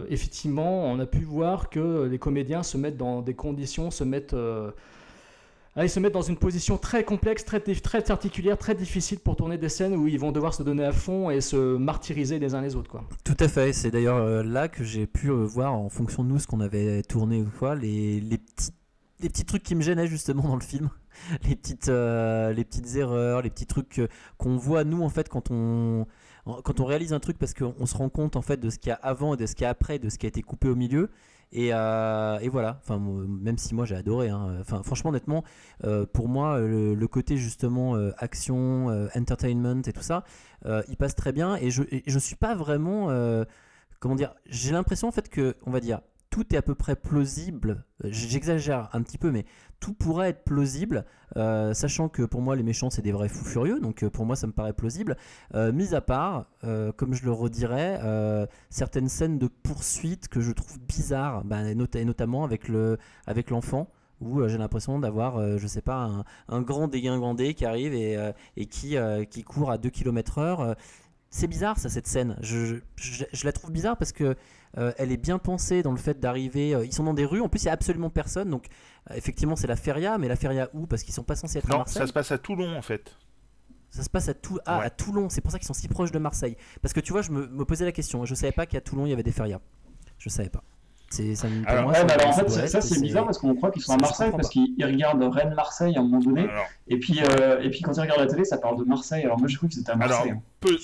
effectivement, 0.08 0.84
on 0.84 0.98
a 0.98 1.06
pu 1.06 1.24
voir 1.24 1.68
que 1.68 2.04
les 2.04 2.18
comédiens 2.18 2.62
se 2.62 2.78
mettent 2.78 2.96
dans 2.96 3.20
des 3.20 3.34
conditions, 3.34 3.90
se 3.90 4.04
mettent, 4.04 4.36
ah, 5.78 5.84
ils 5.84 5.90
se 5.90 6.00
mettent 6.00 6.14
dans 6.14 6.22
une 6.22 6.38
position 6.38 6.78
très 6.78 7.04
complexe, 7.04 7.44
très, 7.44 7.60
très 7.60 8.02
particulière, 8.02 8.56
très 8.56 8.74
difficile 8.74 9.18
pour 9.18 9.36
tourner 9.36 9.58
des 9.58 9.68
scènes 9.68 9.94
où 9.94 10.08
ils 10.08 10.18
vont 10.18 10.32
devoir 10.32 10.54
se 10.54 10.62
donner 10.62 10.84
à 10.84 10.92
fond 10.92 11.28
et 11.28 11.42
se 11.42 11.76
martyriser 11.76 12.38
les 12.38 12.54
uns 12.54 12.62
les 12.62 12.76
autres, 12.76 12.90
quoi. 12.90 13.04
Tout 13.24 13.36
à 13.38 13.46
fait, 13.46 13.74
c'est 13.74 13.90
d'ailleurs 13.90 14.16
euh, 14.16 14.42
là 14.42 14.68
que 14.68 14.84
j'ai 14.84 15.06
pu 15.06 15.28
euh, 15.28 15.44
voir 15.44 15.74
en 15.74 15.90
fonction 15.90 16.24
de 16.24 16.30
nous 16.30 16.38
ce 16.38 16.46
qu'on 16.46 16.60
avait 16.60 17.02
tourné 17.02 17.44
les, 17.78 18.38
petits, 19.28 19.44
trucs 19.44 19.62
qui 19.62 19.74
me 19.74 19.82
gênaient 19.82 20.06
justement 20.06 20.44
dans 20.44 20.56
le 20.56 20.62
film, 20.62 20.88
les 21.46 21.54
petites, 21.56 21.90
euh, 21.90 22.54
les 22.54 22.64
petites 22.64 22.96
erreurs, 22.96 23.42
les 23.42 23.50
petits 23.50 23.66
trucs 23.66 24.00
qu'on 24.38 24.56
voit 24.56 24.84
nous 24.84 25.02
en 25.02 25.10
fait 25.10 25.28
quand 25.28 25.50
on, 25.50 26.06
en- 26.46 26.62
quand 26.62 26.80
on 26.80 26.86
réalise 26.86 27.12
un 27.12 27.20
truc 27.20 27.36
parce 27.36 27.52
qu'on 27.52 27.84
se 27.84 27.96
rend 27.96 28.08
compte 28.08 28.36
en 28.36 28.42
fait 28.42 28.58
de 28.58 28.70
ce 28.70 28.78
qu'il 28.78 28.88
y 28.88 28.92
a 28.92 28.98
avant 29.02 29.34
et 29.34 29.36
de 29.36 29.44
ce 29.44 29.54
qu'il 29.54 29.64
y 29.64 29.66
a 29.66 29.70
après, 29.70 29.98
de 29.98 30.08
ce 30.08 30.16
qui 30.16 30.24
a 30.24 30.30
été 30.30 30.40
coupé 30.40 30.68
au 30.68 30.74
milieu. 30.74 31.10
Et, 31.52 31.72
euh, 31.72 32.38
et 32.40 32.48
voilà, 32.48 32.80
enfin, 32.82 32.98
même 32.98 33.56
si 33.56 33.74
moi 33.74 33.84
j'ai 33.84 33.94
adoré, 33.94 34.28
hein. 34.28 34.58
enfin, 34.60 34.82
franchement, 34.82 35.10
honnêtement, 35.10 35.44
euh, 35.84 36.04
pour 36.04 36.28
moi, 36.28 36.58
le, 36.58 37.06
côté 37.06 37.36
justement 37.36 37.96
euh, 37.96 38.10
action, 38.18 38.88
entertainment 39.14 39.82
et 39.86 39.92
tout 39.92 40.02
ça, 40.02 40.24
il 40.64 40.96
passe 40.96 41.14
très 41.14 41.32
bien. 41.32 41.56
Et 41.56 41.70
je, 41.70 41.82
et 41.90 42.02
je 42.06 42.18
suis 42.18 42.36
pas 42.36 42.54
vraiment, 42.54 43.08
comment 44.00 44.16
dire, 44.16 44.34
j'ai 44.46 44.72
l'impression 44.72 45.08
en 45.08 45.12
fait 45.12 45.28
que, 45.28 45.56
on 45.64 45.70
va 45.70 45.80
dire, 45.80 46.00
tout 46.36 46.54
est 46.54 46.58
à 46.58 46.62
peu 46.62 46.74
près 46.74 46.96
plausible. 46.96 47.82
Euh, 48.04 48.08
J'exagère 48.10 48.90
un 48.92 49.00
petit 49.00 49.16
peu, 49.16 49.30
mais 49.30 49.46
tout 49.80 49.94
pourrait 49.94 50.28
être 50.28 50.44
plausible, 50.44 51.06
euh, 51.38 51.72
sachant 51.72 52.10
que 52.10 52.24
pour 52.24 52.42
moi 52.42 52.56
les 52.56 52.62
méchants 52.62 52.90
c'est 52.90 53.00
des 53.00 53.10
vrais 53.12 53.30
fous 53.30 53.46
furieux, 53.46 53.80
donc 53.80 54.02
euh, 54.02 54.10
pour 54.10 54.26
moi 54.26 54.36
ça 54.36 54.46
me 54.46 54.52
paraît 54.52 54.74
plausible. 54.74 55.16
Mis 55.54 55.94
à 55.94 56.02
part, 56.02 56.50
comme 56.96 57.14
je 57.14 57.24
le 57.24 57.32
redirais, 57.32 58.00
certaines 58.68 59.08
scènes 59.08 59.38
de 59.38 59.46
poursuite 59.46 60.28
que 60.28 60.40
je 60.42 60.52
trouve 60.52 60.78
bizarres, 60.80 61.42
bah, 61.44 61.62
notamment 61.74 62.44
avec 62.44 62.68
le 62.68 62.98
avec 63.26 63.48
l'enfant. 63.48 63.88
Où 64.22 64.46
j'ai 64.48 64.56
l'impression 64.56 64.98
d'avoir, 64.98 65.58
je 65.58 65.66
sais 65.66 65.82
pas, 65.82 66.24
un, 66.48 66.62
grand 66.62 66.88
dégingandé 66.88 67.52
qui 67.52 67.66
arrive 67.66 67.94
et, 67.94 68.66
qui, 68.66 68.96
qui 69.30 69.42
court 69.44 69.70
à 69.70 69.76
2 69.76 69.90
km 69.90 70.38
heure. 70.38 70.76
C'est 71.28 71.48
bizarre 71.48 71.78
ça 71.78 71.90
cette 71.90 72.06
scène. 72.06 72.36
Je, 72.40 72.76
je 72.96 73.44
la 73.44 73.52
trouve 73.52 73.72
bizarre 73.72 73.98
parce 73.98 74.12
que 74.12 74.36
euh, 74.78 74.92
elle 74.98 75.12
est 75.12 75.16
bien 75.16 75.38
pensée 75.38 75.82
dans 75.82 75.92
le 75.92 75.96
fait 75.98 76.18
d'arriver. 76.20 76.74
euh, 76.74 76.84
ils 76.84 76.92
sont 76.92 77.04
dans 77.04 77.14
des 77.14 77.24
rues. 77.24 77.40
En 77.40 77.48
plus, 77.48 77.62
il 77.62 77.66
y 77.66 77.68
a 77.68 77.72
absolument 77.72 78.10
personne. 78.10 78.50
Donc, 78.50 78.66
euh, 79.10 79.14
effectivement, 79.14 79.56
c'est 79.56 79.66
la 79.66 79.76
feria. 79.76 80.18
Mais 80.18 80.28
la 80.28 80.36
feria 80.36 80.68
où? 80.74 80.86
Parce 80.86 81.02
qu'ils 81.02 81.14
sont 81.14 81.22
pas 81.22 81.36
censés 81.36 81.58
être 81.58 81.66
à 81.70 81.72
Non, 81.72 81.78
Marseille. 81.78 82.02
ça 82.02 82.06
se 82.06 82.12
passe 82.12 82.30
à 82.32 82.38
Toulon 82.38 82.76
en 82.76 82.82
fait. 82.82 83.16
Ça 83.90 84.02
se 84.02 84.10
passe 84.10 84.28
à, 84.28 84.34
Tou- 84.34 84.58
ah, 84.66 84.80
Ouais. 84.80 84.84
à 84.86 84.90
Toulon. 84.90 85.28
C'est 85.30 85.40
pour 85.40 85.50
ça 85.50 85.58
qu'ils 85.58 85.66
sont 85.66 85.72
si 85.74 85.88
proches 85.88 86.10
de 86.12 86.18
Marseille. 86.18 86.56
Parce 86.82 86.92
que 86.92 87.00
tu 87.00 87.12
vois, 87.12 87.22
je 87.22 87.30
me, 87.30 87.46
me 87.46 87.64
posais 87.64 87.84
la 87.84 87.92
question. 87.92 88.24
Je 88.26 88.34
savais 88.34 88.52
pas 88.52 88.66
qu'à 88.66 88.80
Toulon 88.80 89.06
il 89.06 89.10
y 89.10 89.12
avait 89.12 89.22
des 89.22 89.32
ferias. 89.32 89.60
Je 90.18 90.28
savais 90.28 90.50
pas. 90.50 90.62
C'est 91.08 91.36
ça. 91.36 91.46
Alors, 91.66 91.86
Ouais, 91.88 92.04
bah 92.04 92.14
alors 92.14 92.30
en 92.30 92.32
fait, 92.32 92.66
ça 92.66 92.80
c'est 92.80 93.00
bizarre 93.00 93.24
parce 93.24 93.38
qu'on 93.38 93.54
croit 93.54 93.70
qu'ils 93.70 93.82
sont 93.82 93.92
à 93.94 93.96
Marseille 93.96 94.32
parce 94.32 94.48
qu'ils 94.48 94.74
regardent 94.84 95.22
Rennes-Marseille 95.22 95.96
à 95.96 96.00
un 96.00 96.02
moment 96.02 96.18
donné. 96.18 96.42
Alors, 96.42 96.66
Et 96.88 96.98
puis, 96.98 97.20
euh, 97.22 97.60
et 97.60 97.70
puis 97.70 97.80
quand 97.80 97.92
ils 97.92 98.00
regardent 98.00 98.20
la 98.20 98.26
télé, 98.26 98.44
ça 98.44 98.58
parle 98.58 98.76
de 98.78 98.84
Marseille. 98.84 99.24
Alors 99.24 99.38
moi 99.38 99.46
j'ai 99.46 99.56
cru 99.56 99.68
qu'ils 99.68 99.80
étaient 99.80 99.90
à 99.90 99.94
alors 99.94 100.08
Marseille. 100.08 100.32
hein. 100.32 100.42
peu. 100.60 100.76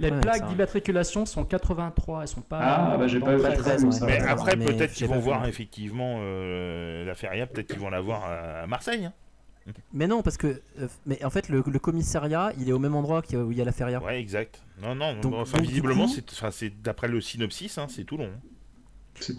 Les 0.00 0.10
plaques 0.20 0.48
d'immatriculation 0.48 1.24
sont 1.24 1.44
83, 1.44 2.22
elles 2.22 2.28
sont 2.28 2.40
pas. 2.40 2.58
Ah, 2.60 2.96
bah, 2.98 3.06
j'ai 3.06 3.20
pas 3.20 3.34
eu 3.34 3.38
treize. 3.38 3.58
très, 3.60 3.76
très, 3.76 3.90
ça. 3.92 4.06
Mais 4.06 4.20
Ouais, 4.20 4.28
après, 4.28 4.56
peut-être 4.56 4.92
qu'ils 4.92 5.06
vont 5.06 5.20
voir 5.20 5.42
non. 5.42 5.46
effectivement 5.46 6.16
euh, 6.18 7.04
la 7.04 7.14
feria, 7.14 7.46
peut-être 7.46 7.68
qu'ils 7.68 7.78
vont 7.80 7.90
la 7.90 8.00
voir 8.00 8.24
à, 8.24 8.66
Marseille. 8.66 9.04
hein. 9.06 9.12
Mais 9.94 10.06
non, 10.08 10.20
parce 10.22 10.36
que. 10.36 10.60
euh, 10.80 10.88
mais 11.06 11.24
en 11.24 11.30
fait, 11.30 11.48
le, 11.48 11.62
le 11.66 11.78
commissariat, 11.78 12.52
il 12.58 12.68
est 12.68 12.72
au 12.72 12.78
même 12.78 12.94
endroit 12.94 13.22
qu'il 13.22 13.38
y 13.38 13.40
a- 13.40 13.44
où 13.44 13.50
il 13.52 13.56
y 13.56 13.62
a 13.62 13.64
la 13.64 13.72
feria. 13.72 14.02
Ouais, 14.02 14.20
exact. 14.20 14.60
Non, 14.82 14.94
non, 14.94 15.14
Donc- 15.20 15.34
enfin, 15.34 15.60
visiblement, 15.60 16.06
c'est 16.50 16.82
d'après 16.82 17.08
le 17.08 17.20
synopsis, 17.22 17.78
hein, 17.78 17.86
c'est 17.88 18.04
tout. 18.04 18.18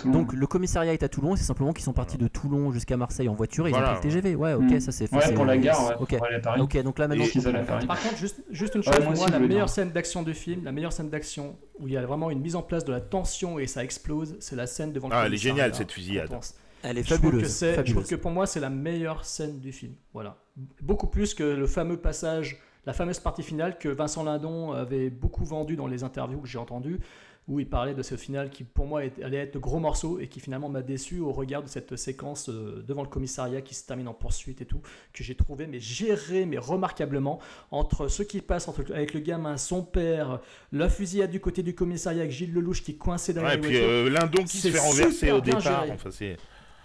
Donc 0.06 0.34
le 0.34 0.48
commissariat 0.48 0.94
est 0.94 1.04
à 1.04 1.10
Toulon, 1.10 1.36
c'est 1.36 1.44
simplement 1.44 1.74
qu'ils 1.74 1.84
sont 1.84 1.94
partis 1.94 2.18
de 2.18 2.28
Toulon 2.28 2.72
jusqu'à 2.72 2.98
Marseille 2.98 3.28
en 3.30 3.34
voiture 3.34 3.68
et 3.68 3.72
ils 3.72 3.74
Voilà, 3.74 3.94
ont 3.94 4.00
pris 4.00 4.08
le 4.10 4.14
TGV. 4.16 4.36
Ouais, 4.36 4.54
ok, 4.54 4.64
Mm. 4.64 4.80
ça 4.80 4.92
c'est 4.92 5.14
Ouais, 5.14 5.34
pour 5.34 5.46
la 5.46 5.58
gare, 5.58 5.88
ouais, 5.90 5.96
Ok, 6.00 6.18
pour 6.18 6.26
aller 6.28 6.36
à 6.36 6.40
Paris. 6.40 6.62
ok, 6.62 6.82
donc 6.84 7.00
là 7.00 7.08
maintenant. 7.08 7.26
Je. 7.26 7.86
Par 7.86 8.02
contre, 8.02 8.18
juste, 8.18 8.44
juste 8.50 8.76
une 8.76 8.82
Ouais, 8.82 8.86
chose, 8.94 9.04
moi 9.04 9.12
aussi, 9.14 9.22
moi, 9.22 9.30
la 9.32 9.40
meilleure 9.40 9.66
dire. 9.66 9.70
scène 9.70 9.92
d'action 9.92 10.24
du 10.24 10.34
film, 10.34 10.64
la 10.64 10.72
meilleure 10.72 10.94
scène 10.94 11.10
d'action 11.10 11.58
où 11.80 11.88
il 11.88 11.94
y 11.94 11.98
a 11.98 12.06
vraiment 12.06 12.30
une 12.32 12.40
mise 12.42 12.56
en 12.56 12.62
place 12.62 12.86
de 12.86 12.92
la 12.92 13.02
tension 13.02 13.60
et 13.60 13.68
ça 13.68 13.84
explose, 13.84 14.38
c'est 14.40 14.56
la 14.56 14.68
scène 14.68 14.94
devant 14.94 15.10
le 15.10 15.16
Ah, 15.16 15.24
elle 15.26 15.34
est 15.34 15.38
géniale 15.38 15.74
cette 15.76 15.90
je 15.90 15.96
fusillade. 15.96 16.30
Elle 16.84 17.00
est 17.00 17.04
Je 17.04 17.16
trouve, 17.16 17.20
que 17.20 17.26
fabuleuse. 17.26 17.60
je 17.60 17.66
trouve 17.66 17.76
fabuleuse. 17.76 18.08
que 18.08 18.16
pour 18.16 18.32
moi, 18.32 18.46
c'est 18.46 18.60
la 18.60 18.70
meilleure 18.70 19.26
scène 19.26 19.60
du 19.60 19.72
film. 19.72 19.94
Voilà. 20.14 20.38
Beaucoup 20.82 21.08
plus 21.08 21.34
que 21.34 21.44
le 21.44 21.66
fameux 21.68 21.98
passage, 21.98 22.60
la 22.86 22.94
fameuse 22.94 23.20
partie 23.20 23.42
finale 23.42 23.80
que 23.80 23.90
Vincent 23.90 24.24
Lindon 24.24 24.72
avait 24.72 25.10
beaucoup 25.10 25.44
vendu 25.44 25.76
dans 25.76 25.88
les 25.88 26.04
interviews 26.04 26.40
que 26.40 26.48
j'ai 26.48 26.60
entendues, 26.60 27.00
où 27.48 27.60
il 27.60 27.70
parlait 27.70 27.94
de 27.94 28.02
ce 28.02 28.16
final 28.16 28.50
qui, 28.50 28.64
pour 28.64 28.88
moi, 28.88 29.02
allait 29.22 29.38
être 29.38 29.54
le 29.54 29.60
gros 29.60 29.80
morceau 29.80 30.20
et 30.20 30.28
qui 30.28 30.40
finalement 30.40 30.68
m'a 30.68 30.82
déçu 30.82 31.20
au 31.20 31.32
regard 31.32 31.62
de 31.62 31.68
cette 31.68 31.96
séquence 31.96 32.50
euh, 32.50 32.84
devant 32.88 33.04
le 33.04 33.08
commissariat 33.08 33.62
qui 33.62 33.76
se 33.76 33.86
termine 33.86 34.08
en 34.08 34.14
poursuite 34.14 34.62
et 34.62 34.66
tout, 34.66 34.82
que 35.14 35.24
j'ai 35.24 35.36
trouvé 35.36 35.68
mais 35.68 35.80
géré 35.80 36.46
mais 36.46 36.58
remarquablement 36.58 37.40
entre 37.70 38.08
ce 38.08 38.24
qui 38.24 38.42
passe 38.42 38.68
entre, 38.68 38.92
avec 38.94 39.14
le 39.14 39.20
gamin, 39.20 39.58
son 39.58 39.84
père, 39.84 40.40
la 40.72 40.90
fusillade 40.90 41.30
du 41.30 41.40
côté 41.40 41.62
du 41.62 41.76
commissariat 41.76 42.22
avec 42.22 42.32
Gilles 42.32 42.54
Lelouch 42.54 42.82
qui 42.82 42.92
est 42.92 42.96
coincé 42.96 43.34
derrière 43.34 43.52
Ouais, 43.52 43.58
et 43.58 43.62
puis 43.62 43.78
euh, 43.78 44.10
Lindon 44.10 44.44
qui 44.44 44.58
se 44.58 44.70
fait 44.70 44.80
renverser 44.80 45.32
au 45.32 45.42
départ. 45.42 45.62
géré. 45.62 45.92
Enfin, 45.92 46.10
c'est. 46.12 46.38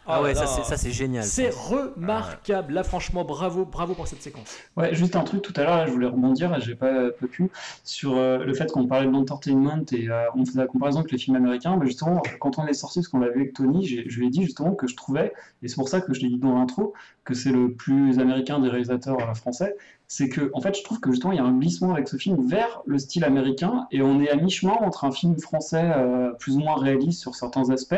Ah 0.06 0.22
ouais, 0.22 0.34
là 0.34 0.46
ça 0.46 0.76
c'est 0.76 0.90
génial. 0.90 1.22
C'est 1.24 1.50
remarquable. 1.50 2.74
Là, 2.74 2.82
franchement, 2.82 3.24
bravo, 3.24 3.64
bravo 3.64 3.94
pour 3.94 4.08
cette 4.08 4.22
séquence. 4.22 4.56
Ouais, 4.76 4.94
juste 4.94 5.14
un 5.14 5.22
truc 5.22 5.42
tout 5.42 5.52
à 5.56 5.62
l'heure, 5.62 5.86
je 5.86 5.92
voulais 5.92 6.06
rebondir, 6.06 6.54
et 6.54 6.60
j'ai 6.60 6.74
pas, 6.74 7.10
pas 7.10 7.26
pu, 7.26 7.50
sur 7.84 8.16
euh, 8.16 8.44
le 8.44 8.54
fait 8.54 8.70
qu'on 8.72 8.86
parlait 8.86 9.06
de 9.06 9.12
l'entertainment 9.12 9.84
et 9.92 10.08
euh, 10.08 10.24
on 10.34 10.44
faisait 10.44 10.58
la 10.58 10.66
comparaison 10.66 11.00
avec 11.00 11.12
les 11.12 11.18
films 11.18 11.36
américains. 11.36 11.76
Mais 11.76 11.86
justement, 11.86 12.22
quand 12.40 12.58
on 12.58 12.66
est 12.66 12.72
sorti, 12.72 13.00
parce 13.00 13.08
qu'on 13.08 13.20
l'a 13.20 13.28
vu 13.28 13.40
avec 13.40 13.52
Tony, 13.52 13.86
je 13.86 14.18
lui 14.18 14.26
ai 14.26 14.30
dit 14.30 14.42
justement 14.42 14.74
que 14.74 14.86
je 14.86 14.96
trouvais, 14.96 15.32
et 15.62 15.68
c'est 15.68 15.76
pour 15.76 15.88
ça 15.88 16.00
que 16.00 16.12
je 16.12 16.20
l'ai 16.20 16.28
dit 16.28 16.38
dans 16.38 16.54
l'intro, 16.54 16.92
que 17.24 17.34
c'est 17.34 17.52
le 17.52 17.72
plus 17.72 18.18
américain 18.18 18.58
des 18.58 18.68
réalisateurs 18.68 19.20
euh, 19.20 19.34
français. 19.34 19.76
C'est 20.08 20.28
que, 20.28 20.50
en 20.54 20.60
fait, 20.60 20.76
je 20.76 20.82
trouve 20.82 20.98
que 20.98 21.12
justement, 21.12 21.32
il 21.32 21.36
y 21.36 21.40
a 21.40 21.44
un 21.44 21.56
glissement 21.56 21.92
avec 21.92 22.08
ce 22.08 22.16
film 22.16 22.44
vers 22.44 22.82
le 22.84 22.98
style 22.98 23.24
américain, 23.24 23.86
et 23.92 24.02
on 24.02 24.20
est 24.20 24.28
à 24.28 24.34
mi-chemin 24.34 24.72
entre 24.80 25.04
un 25.04 25.12
film 25.12 25.38
français 25.38 25.92
euh, 25.94 26.32
plus 26.32 26.56
ou 26.56 26.60
moins 26.60 26.74
réaliste 26.74 27.20
sur 27.20 27.36
certains 27.36 27.70
aspects, 27.70 27.94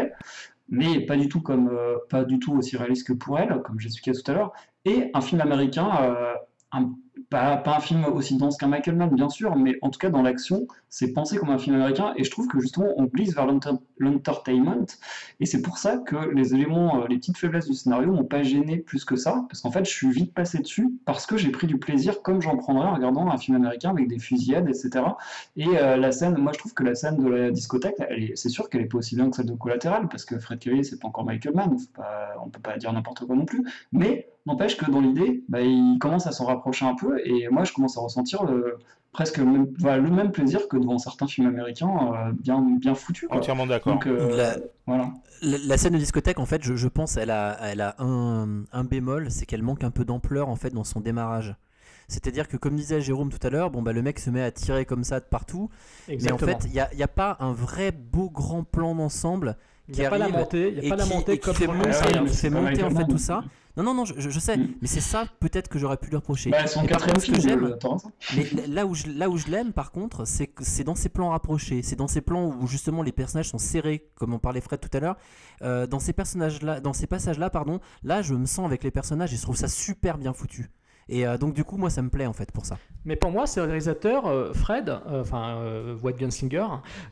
mais 0.68 1.00
pas 1.00 1.16
du 1.16 1.28
tout 1.28 1.40
comme, 1.40 1.68
euh, 1.68 1.96
pas 2.10 2.24
du 2.24 2.38
tout 2.38 2.54
aussi 2.54 2.76
réaliste 2.76 3.06
que 3.06 3.12
pour 3.12 3.38
elle, 3.38 3.60
comme 3.62 3.78
j'expliquais 3.80 4.12
tout 4.12 4.30
à 4.30 4.34
l'heure, 4.34 4.52
et 4.84 5.10
un 5.14 5.20
film 5.20 5.40
américain, 5.40 5.88
euh, 6.02 6.34
un- 6.72 6.92
pas, 7.32 7.76
un 7.76 7.80
film 7.80 8.04
aussi 8.06 8.36
dense 8.36 8.56
qu'un 8.56 8.68
Michael 8.68 8.96
Mann, 8.96 9.10
bien 9.14 9.28
sûr, 9.28 9.56
mais 9.56 9.76
en 9.82 9.90
tout 9.90 9.98
cas 9.98 10.10
dans 10.10 10.22
l'action, 10.22 10.66
c'est 10.88 11.12
pensé 11.12 11.36
comme 11.38 11.50
un 11.50 11.58
film 11.58 11.76
américain, 11.76 12.12
et 12.16 12.24
je 12.24 12.30
trouve 12.30 12.46
que 12.48 12.60
justement 12.60 12.88
on 12.96 13.04
glisse 13.04 13.34
vers 13.34 13.46
l'enter- 13.46 13.70
l'entertainment, 13.98 14.86
et 15.40 15.46
c'est 15.46 15.62
pour 15.62 15.78
ça 15.78 15.98
que 15.98 16.16
les 16.34 16.54
éléments, 16.54 17.02
euh, 17.02 17.06
les 17.08 17.16
petites 17.16 17.38
faiblesses 17.38 17.66
du 17.68 17.74
scénario 17.74 18.12
m'ont 18.12 18.24
pas 18.24 18.42
gêné 18.42 18.78
plus 18.78 19.04
que 19.04 19.16
ça, 19.16 19.44
parce 19.48 19.60
qu'en 19.62 19.70
fait 19.70 19.84
je 19.84 19.90
suis 19.90 20.10
vite 20.10 20.34
passé 20.34 20.58
dessus, 20.58 20.90
parce 21.04 21.26
que 21.26 21.36
j'ai 21.36 21.50
pris 21.50 21.66
du 21.66 21.78
plaisir 21.78 22.22
comme 22.22 22.42
j'en 22.42 22.56
prendrais 22.56 22.86
en 22.86 22.94
regardant 22.94 23.28
un 23.30 23.38
film 23.38 23.56
américain 23.56 23.90
avec 23.90 24.08
des 24.08 24.18
fusillades, 24.18 24.68
etc. 24.68 25.16
Et 25.56 25.66
euh, 25.78 25.96
la 25.96 26.12
scène, 26.12 26.36
moi 26.38 26.52
je 26.52 26.58
trouve 26.58 26.74
que 26.74 26.82
la 26.84 26.94
scène 26.94 27.16
de 27.16 27.28
la 27.28 27.50
discothèque, 27.50 27.96
c'est 28.34 28.48
sûr 28.48 28.68
qu'elle 28.68 28.82
est 28.82 28.86
pas 28.86 28.98
aussi 28.98 29.16
bien 29.16 29.30
que 29.30 29.36
celle 29.36 29.46
de 29.46 29.54
Collatéral, 29.54 30.08
parce 30.08 30.24
que 30.24 30.38
Fred 30.38 30.58
Kelly 30.58 30.84
c'est 30.84 30.98
pas 31.00 31.08
encore 31.08 31.24
Michael 31.24 31.54
Mann, 31.54 31.76
pas- 31.94 32.34
on 32.44 32.48
peut 32.50 32.60
pas 32.60 32.76
dire 32.78 32.92
n'importe 32.92 33.26
quoi 33.26 33.36
non 33.36 33.44
plus, 33.44 33.64
mais 33.92 34.31
n'empêche 34.46 34.76
que 34.76 34.90
dans 34.90 35.00
l'idée, 35.00 35.44
bah, 35.48 35.60
il 35.60 35.98
commence 36.00 36.26
à 36.26 36.32
s'en 36.32 36.46
rapprocher 36.46 36.84
un 36.86 36.94
peu, 36.94 37.20
et 37.24 37.48
moi 37.50 37.64
je 37.64 37.72
commence 37.72 37.96
à 37.96 38.00
ressentir 38.00 38.44
le, 38.44 38.78
presque 39.12 39.36
le 39.38 39.44
même, 39.44 39.66
voilà, 39.78 39.98
le 39.98 40.10
même 40.10 40.30
plaisir 40.32 40.68
que 40.68 40.76
devant 40.76 40.98
certains 40.98 41.26
films 41.26 41.46
américains 41.48 41.90
euh, 42.14 42.32
bien, 42.32 42.60
bien 42.80 42.94
foutus. 42.94 43.28
quoi. 43.28 43.38
Entièrement 43.38 43.66
d'accord. 43.66 44.00
Euh, 44.06 44.36
La- 44.36 44.56
voilà. 44.86 45.12
La, 45.42 45.58
la 45.58 45.76
scène 45.76 45.92
de 45.94 45.98
discothèque, 45.98 46.38
en 46.38 46.46
fait, 46.46 46.62
je, 46.62 46.74
je 46.76 46.88
pense, 46.88 47.16
elle 47.16 47.30
a, 47.30 47.56
elle 47.62 47.80
a 47.80 47.94
un, 47.98 48.64
un 48.72 48.84
bémol, 48.84 49.30
c'est 49.30 49.44
qu'elle 49.46 49.62
manque 49.62 49.84
un 49.84 49.90
peu 49.90 50.04
d'ampleur 50.04 50.48
en 50.48 50.56
fait 50.56 50.70
dans 50.70 50.84
son 50.84 51.00
démarrage. 51.00 51.56
C'est-à-dire 52.08 52.46
que, 52.48 52.56
comme 52.56 52.74
disait 52.76 53.00
Jérôme 53.00 53.30
tout 53.30 53.44
à 53.46 53.50
l'heure, 53.50 53.70
bon 53.70 53.80
bah 53.80 53.92
le 53.92 54.02
mec 54.02 54.18
se 54.18 54.28
met 54.28 54.42
à 54.42 54.50
tirer 54.50 54.84
comme 54.84 55.02
ça 55.04 55.18
de 55.20 55.24
partout, 55.24 55.70
Exactement. 56.08 56.46
mais 56.46 56.54
en 56.54 56.58
fait, 56.60 56.66
il 56.66 56.72
n'y 56.72 56.80
a, 56.80 56.92
y 56.94 57.02
a 57.02 57.08
pas 57.08 57.36
un 57.40 57.52
vrai 57.52 57.90
beau 57.92 58.28
grand 58.28 58.64
plan 58.64 58.94
d'ensemble 58.94 59.56
il 59.88 59.94
qui 59.94 60.00
n'y 60.00 60.06
a 60.06 60.10
pas 60.10 60.18
la 60.18 60.24
arrive 60.26 60.36
montée, 60.36 60.68
il 60.68 60.78
n'y 60.80 60.86
et 60.86 60.86
a 60.86 60.90
pas 60.90 60.96
la 60.96 61.04
qui- 61.08 61.14
montée 61.14 61.32
et 61.32 61.38
qui 61.38 61.44
comme 61.44 61.54
fait 61.54 61.66
monter, 61.66 61.90
Ah 61.92 62.22
ouais, 62.22 62.28
qui 62.28 62.36
fait 62.36 62.50
monter 62.50 62.82
en 62.82 62.90
fait 62.90 63.06
tout 63.06 63.18
ça. 63.18 63.44
Non, 63.76 63.82
non, 63.84 63.94
non, 63.94 64.04
je, 64.04 64.14
je 64.18 64.38
sais, 64.38 64.56
Mm. 64.56 64.74
mais 64.82 64.88
c'est 64.88 65.00
ça 65.00 65.24
peut-être 65.40 65.68
que 65.68 65.78
j'aurais 65.78 65.96
pu 65.96 66.08
lui 66.10 66.16
reprocher. 66.16 66.50
Bah, 66.50 66.66
son 66.66 66.84
quatrième 66.84 67.18
ce 67.18 67.24
film, 67.26 67.40
j'aime, 67.40 67.64
euh, 67.64 67.96
mais 68.36 68.44
là 68.68 68.84
où 68.86 68.94
je, 68.94 69.06
là 69.08 69.30
où 69.30 69.36
je 69.38 69.46
l'aime, 69.48 69.72
par 69.72 69.92
contre, 69.92 70.26
c'est 70.26 70.46
que 70.46 70.62
c'est 70.64 70.84
dans 70.84 70.94
ces 70.94 71.08
plans 71.08 71.30
rapprochés. 71.30 71.82
C'est 71.82 71.96
dans 71.96 72.08
ces 72.08 72.20
plans 72.20 72.46
où 72.60 72.66
justement 72.66 73.02
les 73.02 73.12
personnages 73.12 73.48
sont 73.48 73.58
serrés, 73.58 74.10
comme 74.14 74.34
on 74.34 74.38
parlait 74.38 74.60
Fred 74.60 74.80
tout 74.80 74.90
à 74.96 75.00
l'heure. 75.00 75.16
Euh, 75.62 75.86
dans 75.86 75.98
ces 76.00 76.12
personnages-là, 76.12 76.80
dans 76.80 76.92
ces 76.92 77.06
passages-là, 77.06 77.48
pardon, 77.50 77.80
là 78.02 78.20
je 78.22 78.34
me 78.34 78.46
sens 78.46 78.66
avec 78.66 78.84
les 78.84 78.90
personnages 78.90 79.32
et 79.32 79.36
je 79.36 79.42
trouve 79.42 79.56
ça 79.56 79.68
super 79.68 80.18
bien 80.18 80.32
foutu. 80.32 80.70
Et 81.08 81.26
euh, 81.26 81.36
donc 81.38 81.52
du 81.54 81.64
coup, 81.64 81.76
moi 81.78 81.90
ça 81.90 82.00
me 82.02 82.10
plaît 82.10 82.26
en 82.26 82.32
fait 82.32 82.52
pour 82.52 82.64
ça. 82.64 82.76
Mais 83.04 83.16
pour 83.16 83.30
moi, 83.32 83.46
c'est 83.46 83.60
le 83.60 83.66
réalisateur, 83.66 84.26
euh, 84.26 84.52
Fred, 84.52 84.88
euh, 84.88 85.22
enfin 85.22 85.56
euh, 85.56 85.96
White 86.02 86.16
Gunslinger, 86.18 86.66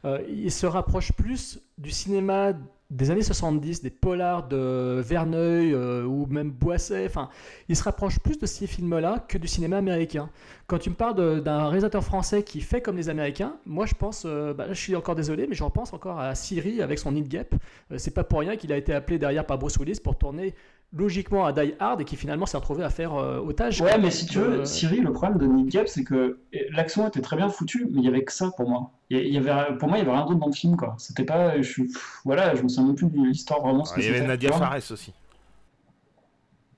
euh, 0.05 0.23
il 0.29 0.53
se 0.53 0.67
rapproche 0.67 1.13
plus 1.13 1.59
du 1.79 1.91
cinéma 1.91 2.53
des 2.91 3.11
années 3.11 3.23
70, 3.23 3.83
des 3.83 3.91
polars 3.91 4.49
de 4.49 5.01
Verneuil 5.01 5.73
euh, 5.73 6.05
ou 6.05 6.27
même 6.27 6.51
Boisset. 6.51 7.07
Enfin, 7.07 7.29
il 7.69 7.77
se 7.77 7.85
rapproche 7.85 8.19
plus 8.19 8.39
de 8.39 8.47
ces 8.47 8.67
films-là 8.67 9.25
que 9.29 9.39
du 9.39 9.47
cinéma 9.47 9.77
américain. 9.77 10.29
Quand 10.67 10.79
tu 10.79 10.91
me 10.91 10.95
parles 10.95 11.41
d'un 11.43 11.67
réalisateur 11.69 12.03
français 12.03 12.43
qui 12.43 12.61
fait 12.61 12.81
comme 12.81 12.97
les 12.97 13.09
Américains, 13.09 13.55
moi 13.65 13.87
je 13.87 13.95
pense, 13.95 14.25
euh, 14.27 14.53
bah, 14.55 14.67
je 14.69 14.75
suis 14.75 14.97
encore 14.97 15.15
désolé, 15.15 15.47
mais 15.49 15.55
je 15.55 15.63
repense 15.63 15.93
encore 15.93 16.19
à 16.19 16.35
Siri 16.35 16.83
avec 16.83 16.99
son 16.99 17.13
Need 17.13 17.29
Gap. 17.29 17.55
Euh, 17.93 17.99
c'est 17.99 18.13
pas 18.13 18.25
pour 18.25 18.41
rien 18.41 18.57
qu'il 18.57 18.73
a 18.73 18.77
été 18.77 18.93
appelé 18.93 19.19
derrière 19.19 19.47
par 19.47 19.59
Bruce 19.59 19.77
Willis 19.79 20.01
pour 20.03 20.19
tourner 20.19 20.55
logiquement 20.93 21.45
à 21.47 21.53
Die 21.53 21.75
Hard 21.79 22.01
et 22.01 22.05
qui 22.05 22.17
finalement 22.17 22.47
s'est 22.47 22.57
retrouvé 22.57 22.83
à 22.83 22.91
faire 22.91 23.15
euh, 23.15 23.39
otage. 23.39 23.81
Ouais, 23.81 23.97
mais 23.99 24.11
si 24.11 24.27
tu 24.27 24.39
veux, 24.39 24.61
Euh, 24.61 24.65
Cyril, 24.65 25.05
le 25.05 25.13
problème 25.13 25.39
de 25.39 25.47
Nick 25.47 25.69
Gap, 25.71 25.87
c'est 25.89 26.03
que 26.05 26.41
l'action 26.73 27.07
était 27.07 27.21
très 27.21 27.37
bien 27.37 27.49
foutue, 27.49 27.87
mais 27.91 28.01
il 28.01 28.05
y 28.05 28.09
avait 28.09 28.25
que 28.25 28.33
ça 28.33 28.51
pour 28.57 28.69
moi. 28.69 28.91
Il 29.09 29.19
y- 29.33 29.39
avait, 29.39 29.77
pour 29.79 29.89
moi, 29.89 29.99
il 29.99 30.01
y 30.01 30.03
avait 30.03 30.17
rien 30.17 30.27
d'autre 30.27 30.41
dans 30.41 30.47
le 30.47 30.53
film, 30.53 30.77
quoi. 30.77 30.97
C'était 30.99 31.25
pas, 31.25 31.57
je 31.63 31.69
suis, 31.69 31.85
pff, 31.85 32.21
voilà, 32.25 32.55
je 32.57 32.63
me 32.63 32.69
souviens 32.69 32.87
même 32.89 32.97
plus 32.97 33.07
de 33.09 33.25
l'histoire 33.25 33.61
vraiment. 33.61 33.85
ce 33.85 33.93
Ah, 33.93 33.97
que 33.97 34.01
Il 34.01 34.07
y 34.07 34.09
avait 34.11 34.27
Nadia. 34.27 34.53
Fares 34.53 34.77
aussi. 34.91 35.13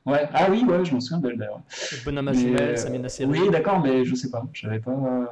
Ouais, 0.04 0.28
ah 0.34 0.48
oui, 0.50 0.64
ouais, 0.64 0.84
je 0.84 0.94
me 0.94 1.00
souviens 1.00 1.18
d'elle 1.18 1.38
d'ailleurs. 1.38 1.60
Bonhomme 2.04 2.28
à 2.28 2.32
euh, 2.32 2.76
Samina 2.76 3.08
Seri. 3.08 3.30
Oui, 3.30 3.50
d'accord, 3.50 3.80
mais 3.80 4.04
je 4.04 4.14
sais 4.16 4.30
pas, 4.30 4.44
j'avais 4.52 4.80
pas. 4.80 4.90
euh, 4.90 5.26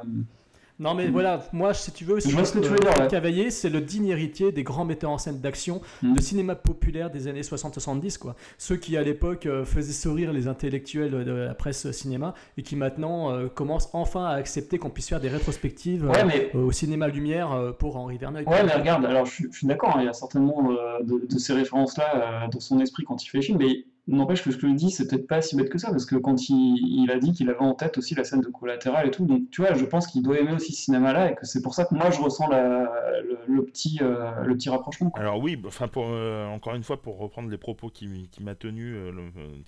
Non, 0.81 0.95
mais 0.95 1.07
voilà, 1.09 1.45
moi, 1.53 1.75
si 1.75 1.91
tu 1.91 2.03
veux, 2.05 2.19
Je 2.19 2.29
vois 2.29 2.43
ce 2.43 2.53
que 2.53 2.59
tu 2.59 2.67
veux 2.67 2.79
dire, 2.79 2.89
ouais. 2.99 3.07
Cavaillé, 3.07 3.51
c'est 3.51 3.69
le 3.69 3.81
digne 3.81 4.07
héritier 4.07 4.51
des 4.51 4.63
grands 4.63 4.83
metteurs 4.83 5.11
en 5.11 5.19
scène 5.19 5.39
d'action 5.39 5.79
Mm. 6.01 6.13
de 6.15 6.21
cinéma 6.21 6.55
populaire 6.55 7.11
des 7.11 7.27
années 7.27 7.43
60-70, 7.43 8.17
quoi. 8.17 8.35
Ceux 8.57 8.77
qui, 8.77 8.97
à 8.97 9.03
l'époque, 9.03 9.45
euh, 9.45 9.63
faisaient 9.63 9.93
sourire 9.93 10.33
les 10.33 10.47
intellectuels 10.47 11.23
de 11.23 11.31
la 11.31 11.53
presse 11.53 11.91
cinéma 11.91 12.33
et 12.57 12.63
qui 12.63 12.75
maintenant 12.75 13.31
euh, 13.31 13.47
commencent 13.47 13.89
enfin 13.93 14.25
à 14.25 14.31
accepter 14.31 14.79
qu'on 14.79 14.89
puisse 14.89 15.07
faire 15.09 15.19
des 15.19 15.29
rétrospectives 15.29 16.05
Ouais, 16.09 16.19
euh, 16.19 16.25
mais- 16.25 16.51
euh, 16.55 16.65
au 16.65 16.71
cinéma 16.71 17.07
Lumière 17.09 17.51
euh, 17.51 17.71
pour 17.71 17.95
Henri 17.97 18.17
Verneuil. 18.17 18.45
Ouais, 18.47 18.63
mais 18.65 18.73
regarde, 18.73 19.05
alors 19.05 19.27
je 19.27 19.31
suis, 19.33 19.47
je 19.51 19.57
suis 19.59 19.67
d'accord, 19.67 19.91
hein, 19.95 19.99
il 20.01 20.05
y 20.05 20.09
a 20.09 20.13
certainement 20.13 20.71
euh, 20.71 21.03
de, 21.03 21.27
de 21.27 21.37
ces 21.37 21.53
références-là 21.53 22.45
euh, 22.45 22.47
dans 22.51 22.59
son 22.59 22.79
esprit 22.79 23.03
quand 23.03 23.23
il 23.23 23.27
fait 23.27 23.37
les 23.37 23.43
films, 23.43 23.59
mais 23.59 23.85
n'empêche 24.15 24.43
que 24.43 24.51
ce 24.51 24.57
que 24.57 24.67
je 24.67 24.73
dis, 24.73 24.91
c'est 24.91 25.07
peut-être 25.07 25.27
pas 25.27 25.41
si 25.41 25.55
bête 25.55 25.69
que 25.69 25.77
ça, 25.77 25.89
parce 25.89 26.05
que 26.05 26.15
quand 26.15 26.49
il, 26.49 27.09
a 27.11 27.17
dit 27.17 27.33
qu'il 27.33 27.49
avait 27.49 27.59
en 27.59 27.73
tête 27.73 27.97
aussi 27.97 28.15
la 28.15 28.23
scène 28.23 28.41
de 28.41 28.47
collatéral 28.47 29.07
et 29.07 29.11
tout, 29.11 29.25
donc 29.25 29.49
tu 29.51 29.61
vois, 29.61 29.73
je 29.73 29.85
pense 29.85 30.07
qu'il 30.07 30.23
doit 30.23 30.39
aimer 30.39 30.53
aussi 30.53 30.73
ce 30.73 30.83
cinéma-là 30.83 31.31
et 31.31 31.35
que 31.35 31.45
c'est 31.45 31.61
pour 31.61 31.73
ça 31.73 31.85
que 31.85 31.95
moi 31.95 32.09
je 32.11 32.19
ressens 32.21 32.47
le, 32.49 33.63
petit, 33.63 33.99
euh, 34.01 34.43
le 34.43 34.55
petit 34.55 34.69
rapprochement. 34.69 35.11
Alors 35.15 35.39
oui, 35.39 35.61
enfin 35.65 35.87
pour 35.87 36.05
euh, 36.07 36.45
encore 36.47 36.75
une 36.75 36.83
fois 36.83 37.01
pour 37.01 37.17
reprendre 37.17 37.49
les 37.49 37.57
propos 37.57 37.89
qu'il 37.89 38.29
qui 38.29 38.43
m'a 38.43 38.55
tenu, 38.55 38.93
euh, 38.95 39.11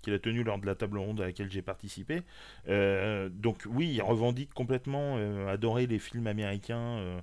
a 0.07 0.19
tenu 0.19 0.43
lors 0.43 0.59
de 0.59 0.65
la 0.65 0.75
table 0.75 0.97
ronde 0.97 1.21
à 1.21 1.25
laquelle 1.25 1.51
j'ai 1.51 1.61
participé. 1.61 2.21
donc 2.67 3.63
oui, 3.69 3.91
il 3.93 4.01
revendique 4.01 4.53
complètement 4.53 5.17
adorer 5.49 5.87
les 5.87 5.99
films 5.99 6.27
américains 6.27 7.21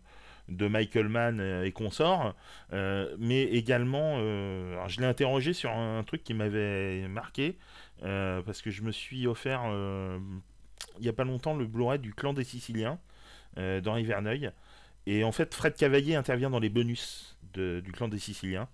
de 0.50 0.66
Michael 0.66 1.08
Mann 1.08 1.40
euh, 1.40 1.64
et 1.64 1.72
consorts, 1.72 2.34
euh, 2.72 3.14
mais 3.18 3.42
également, 3.44 4.16
euh, 4.18 4.76
je 4.88 5.00
l'ai 5.00 5.06
interrogé 5.06 5.52
sur 5.52 5.70
un, 5.70 6.02
truc 6.02 6.24
qui 6.24 6.34
m'avait 6.34 7.06
marqué 7.08 7.56
parce 8.02 8.62
que 8.62 8.70
je 8.70 8.82
me 8.82 8.92
suis 8.92 9.26
offert 9.26 9.62
il 10.98 11.04
y 11.04 11.08
a 11.08 11.12
pas 11.12 11.24
longtemps 11.24 11.54
le 11.54 11.66
Blu-ray 11.66 11.98
du 11.98 12.14
Clan 12.14 12.32
des 12.32 12.44
Siciliens 12.44 12.98
d'Henri 13.56 14.04
Verneuil. 14.04 14.50
Et 15.06 15.22
en 15.22 15.32
fait, 15.32 15.54
Fred 15.54 15.74
Cavaillé 15.74 16.16
intervient 16.16 16.48
dans 16.48 16.58
les 16.58 16.70
bonus 16.70 17.36
du 17.54 17.92
clan 17.92 18.08
des 18.08 18.18
Siciliens. 18.18 18.68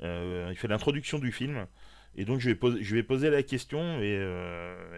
Il 0.00 0.56
fait 0.56 0.66
l'introduction 0.68 1.20
du 1.20 1.30
film. 1.30 1.66
Et 2.16 2.24
donc, 2.24 2.40
je 2.40 2.50
vais, 2.50 3.02
poser, 3.02 3.30
la 3.30 3.44
question. 3.44 4.00
Et, 4.02 4.20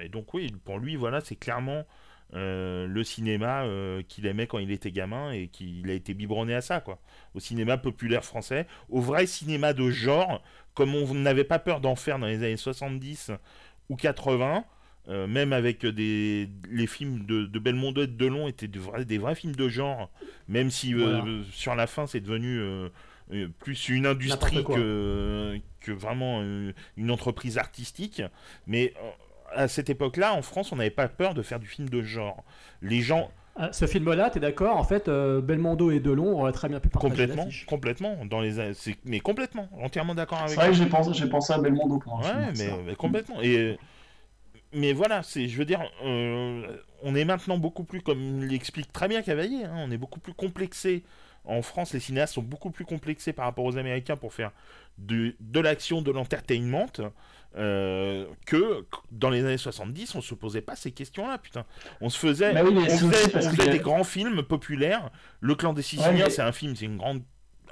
et 0.03 0.09
donc, 0.09 0.32
oui, 0.32 0.51
pour 0.64 0.78
lui, 0.78 0.97
voilà, 0.97 1.20
c'est 1.20 1.37
clairement 1.37 1.85
euh, 2.35 2.87
le 2.87 3.05
cinéma 3.05 3.62
euh, 3.64 4.03
qu'il 4.09 4.26
aimait 4.26 4.47
quand 4.47 4.59
il 4.59 4.70
était 4.72 4.91
gamin 4.91 5.32
et 5.32 5.49
qu'il 5.49 5.89
a 5.91 5.93
été 5.95 6.14
biberonné 6.14 6.55
à 6.55 6.61
ça, 6.61 6.80
quoi. 6.80 6.99
Au 7.35 7.41
cinéma 7.41 7.78
populaire 7.78 8.24
français, 8.24 8.66
au 8.89 9.01
vrai 9.01 9.26
cinéma 9.26 9.72
de 9.72 9.91
genre, 9.91 10.43
comme 10.74 10.95
on 10.95 11.14
n'avait 11.14 11.45
pas 11.45 11.59
peur 11.59 11.80
d'en 11.80 11.95
faire 11.97 12.18
dans 12.18 12.26
les 12.26 12.39
années 12.39 12.57
70 12.57 13.30
ou 13.89 13.97
80. 13.97 14.64
euh, 15.09 15.26
même 15.26 15.53
avec 15.53 15.85
des 15.85 16.49
les 16.70 16.87
films 16.87 17.26
de, 17.26 17.45
de 17.45 17.59
Belmondo 17.59 18.03
et 18.03 18.07
de 18.07 18.16
Delon 18.16 18.49
étaient 18.49 18.68
de 18.68 18.80
vrais- 18.80 19.05
des 19.05 19.18
vrais 19.18 19.35
films 19.35 19.55
de 19.55 19.68
genre, 19.68 20.11
même 20.49 20.70
si 20.70 20.95
euh, 20.95 21.20
Voilà. 21.20 21.24
sur 21.53 21.74
la 21.74 21.87
fin 21.87 22.07
c'est 22.07 22.20
devenu 22.20 22.59
plus 23.59 23.89
une 23.91 24.07
industrie 24.07 24.64
que, 24.64 25.59
que 25.80 25.93
vraiment 25.93 26.43
une 26.97 27.11
entreprise 27.11 27.59
artistique. 27.59 28.22
Mais 28.66 28.95
à 29.55 29.69
cette 29.69 29.91
époque-là, 29.91 30.35
en 30.35 30.43
France, 30.43 30.73
on 30.73 30.77
n'avait 30.77 30.91
pas 30.91 31.09
peur 31.09 31.35
de 31.35 31.43
faire 31.43 31.59
du 31.61 31.67
film 31.67 31.89
de 31.89 32.03
genre. 32.03 32.45
Les 32.83 33.01
gens, 33.01 33.31
Ah, 33.57 33.73
ce 33.73 33.87
film-là, 33.87 34.31
t'es 34.31 34.41
d'accord 34.41 34.77
En 34.77 34.85
fait, 34.85 35.09
euh, 35.09 35.41
Belmondo 35.41 35.91
et 35.91 36.01
Delon 36.01 36.39
auraient 36.41 36.53
très 36.53 36.69
bien 36.69 36.81
pu 36.81 36.89
partager 36.89 37.27
complètement, 37.27 37.49
complètement, 37.67 38.25
dans 38.27 38.41
les, 38.41 38.73
mais 39.05 39.21
complètement, 39.21 39.69
entièrement 39.81 40.15
d'accord 40.15 40.39
avec 40.39 40.51
C'est 40.51 40.57
vrai 40.57 40.69
que 40.69 40.75
j'ai 40.75 40.87
pensé, 40.87 41.11
j'ai 41.15 41.29
pensé 41.29 41.53
à 41.53 41.59
Belmondo 41.59 41.99
pour 41.99 42.19
un 42.19 42.23
film, 42.23 42.39
Ouais, 42.39 42.55
ça. 42.55 42.65
mais, 42.65 42.83
mais 42.87 42.95
complètement. 42.97 43.37
Et, 43.43 43.79
mais 44.73 44.93
voilà, 44.93 45.23
c'est, 45.23 45.47
je 45.47 45.57
veux 45.57 45.65
dire, 45.65 45.81
euh, 46.05 46.67
on 47.03 47.15
est 47.15 47.25
maintenant 47.25 47.59
beaucoup 47.59 47.85
plus, 47.85 48.01
comme 48.03 48.43
l'explique 48.43 48.93
très 48.93 49.07
bien 49.07 49.23
Cavalier, 49.23 49.65
hein, 49.65 49.75
on 49.77 49.91
est 49.93 49.99
beaucoup 49.99 50.21
plus 50.21 50.35
complexé. 50.35 51.05
En 51.45 51.61
France, 51.63 51.93
les 51.93 52.01
cinéastes 52.01 52.35
sont 52.35 52.43
beaucoup 52.43 52.71
plus 52.71 52.87
complexés 52.87 53.33
par 53.35 53.45
rapport 53.45 53.65
aux 53.67 53.77
Américains 53.77 54.17
pour 54.17 54.33
faire 54.33 54.51
de, 54.99 55.37
de 55.41 55.61
l'action, 55.61 56.01
de 56.03 56.11
l'entertainment, 56.11 56.87
euh, 57.57 58.27
que 58.47 58.85
dans 59.13 59.31
les 59.31 59.45
années 59.45 59.57
70, 59.59 60.15
on 60.15 60.21
se 60.21 60.35
posait 60.35 60.61
pas 60.61 60.77
ces 60.77 60.91
questions-là, 60.93 61.39
putain. 61.39 61.65
On 62.01 62.09
se 62.09 62.19
faisait, 62.19 62.53
Bah 62.53 62.63
oui, 62.65 62.75
on 62.77 62.85
faisait, 62.89 63.49
on 63.49 63.71
des 63.71 63.79
grands 63.79 64.05
films 64.05 64.43
populaires. 64.43 65.11
Le 65.41 65.55
Clan 65.55 65.73
des 65.73 65.83
Siciliens, 65.83 66.13
mais- 66.25 66.31
c'est 66.31 66.43
un 66.43 66.53
film, 66.53 66.75
c'est 66.75 66.87
une 66.87 66.97
grande, 66.97 67.23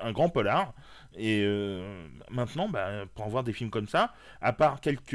un 0.00 0.12
grand 0.12 0.28
polar. 0.28 0.72
Et 1.16 1.42
euh, 1.44 2.06
maintenant, 2.30 2.68
bah, 2.68 3.04
pour 3.14 3.26
en 3.26 3.28
voir 3.28 3.44
des 3.44 3.52
films 3.52 3.70
comme 3.70 3.88
ça, 3.88 4.14
à 4.40 4.52
part 4.52 4.80
quelques 4.80 5.12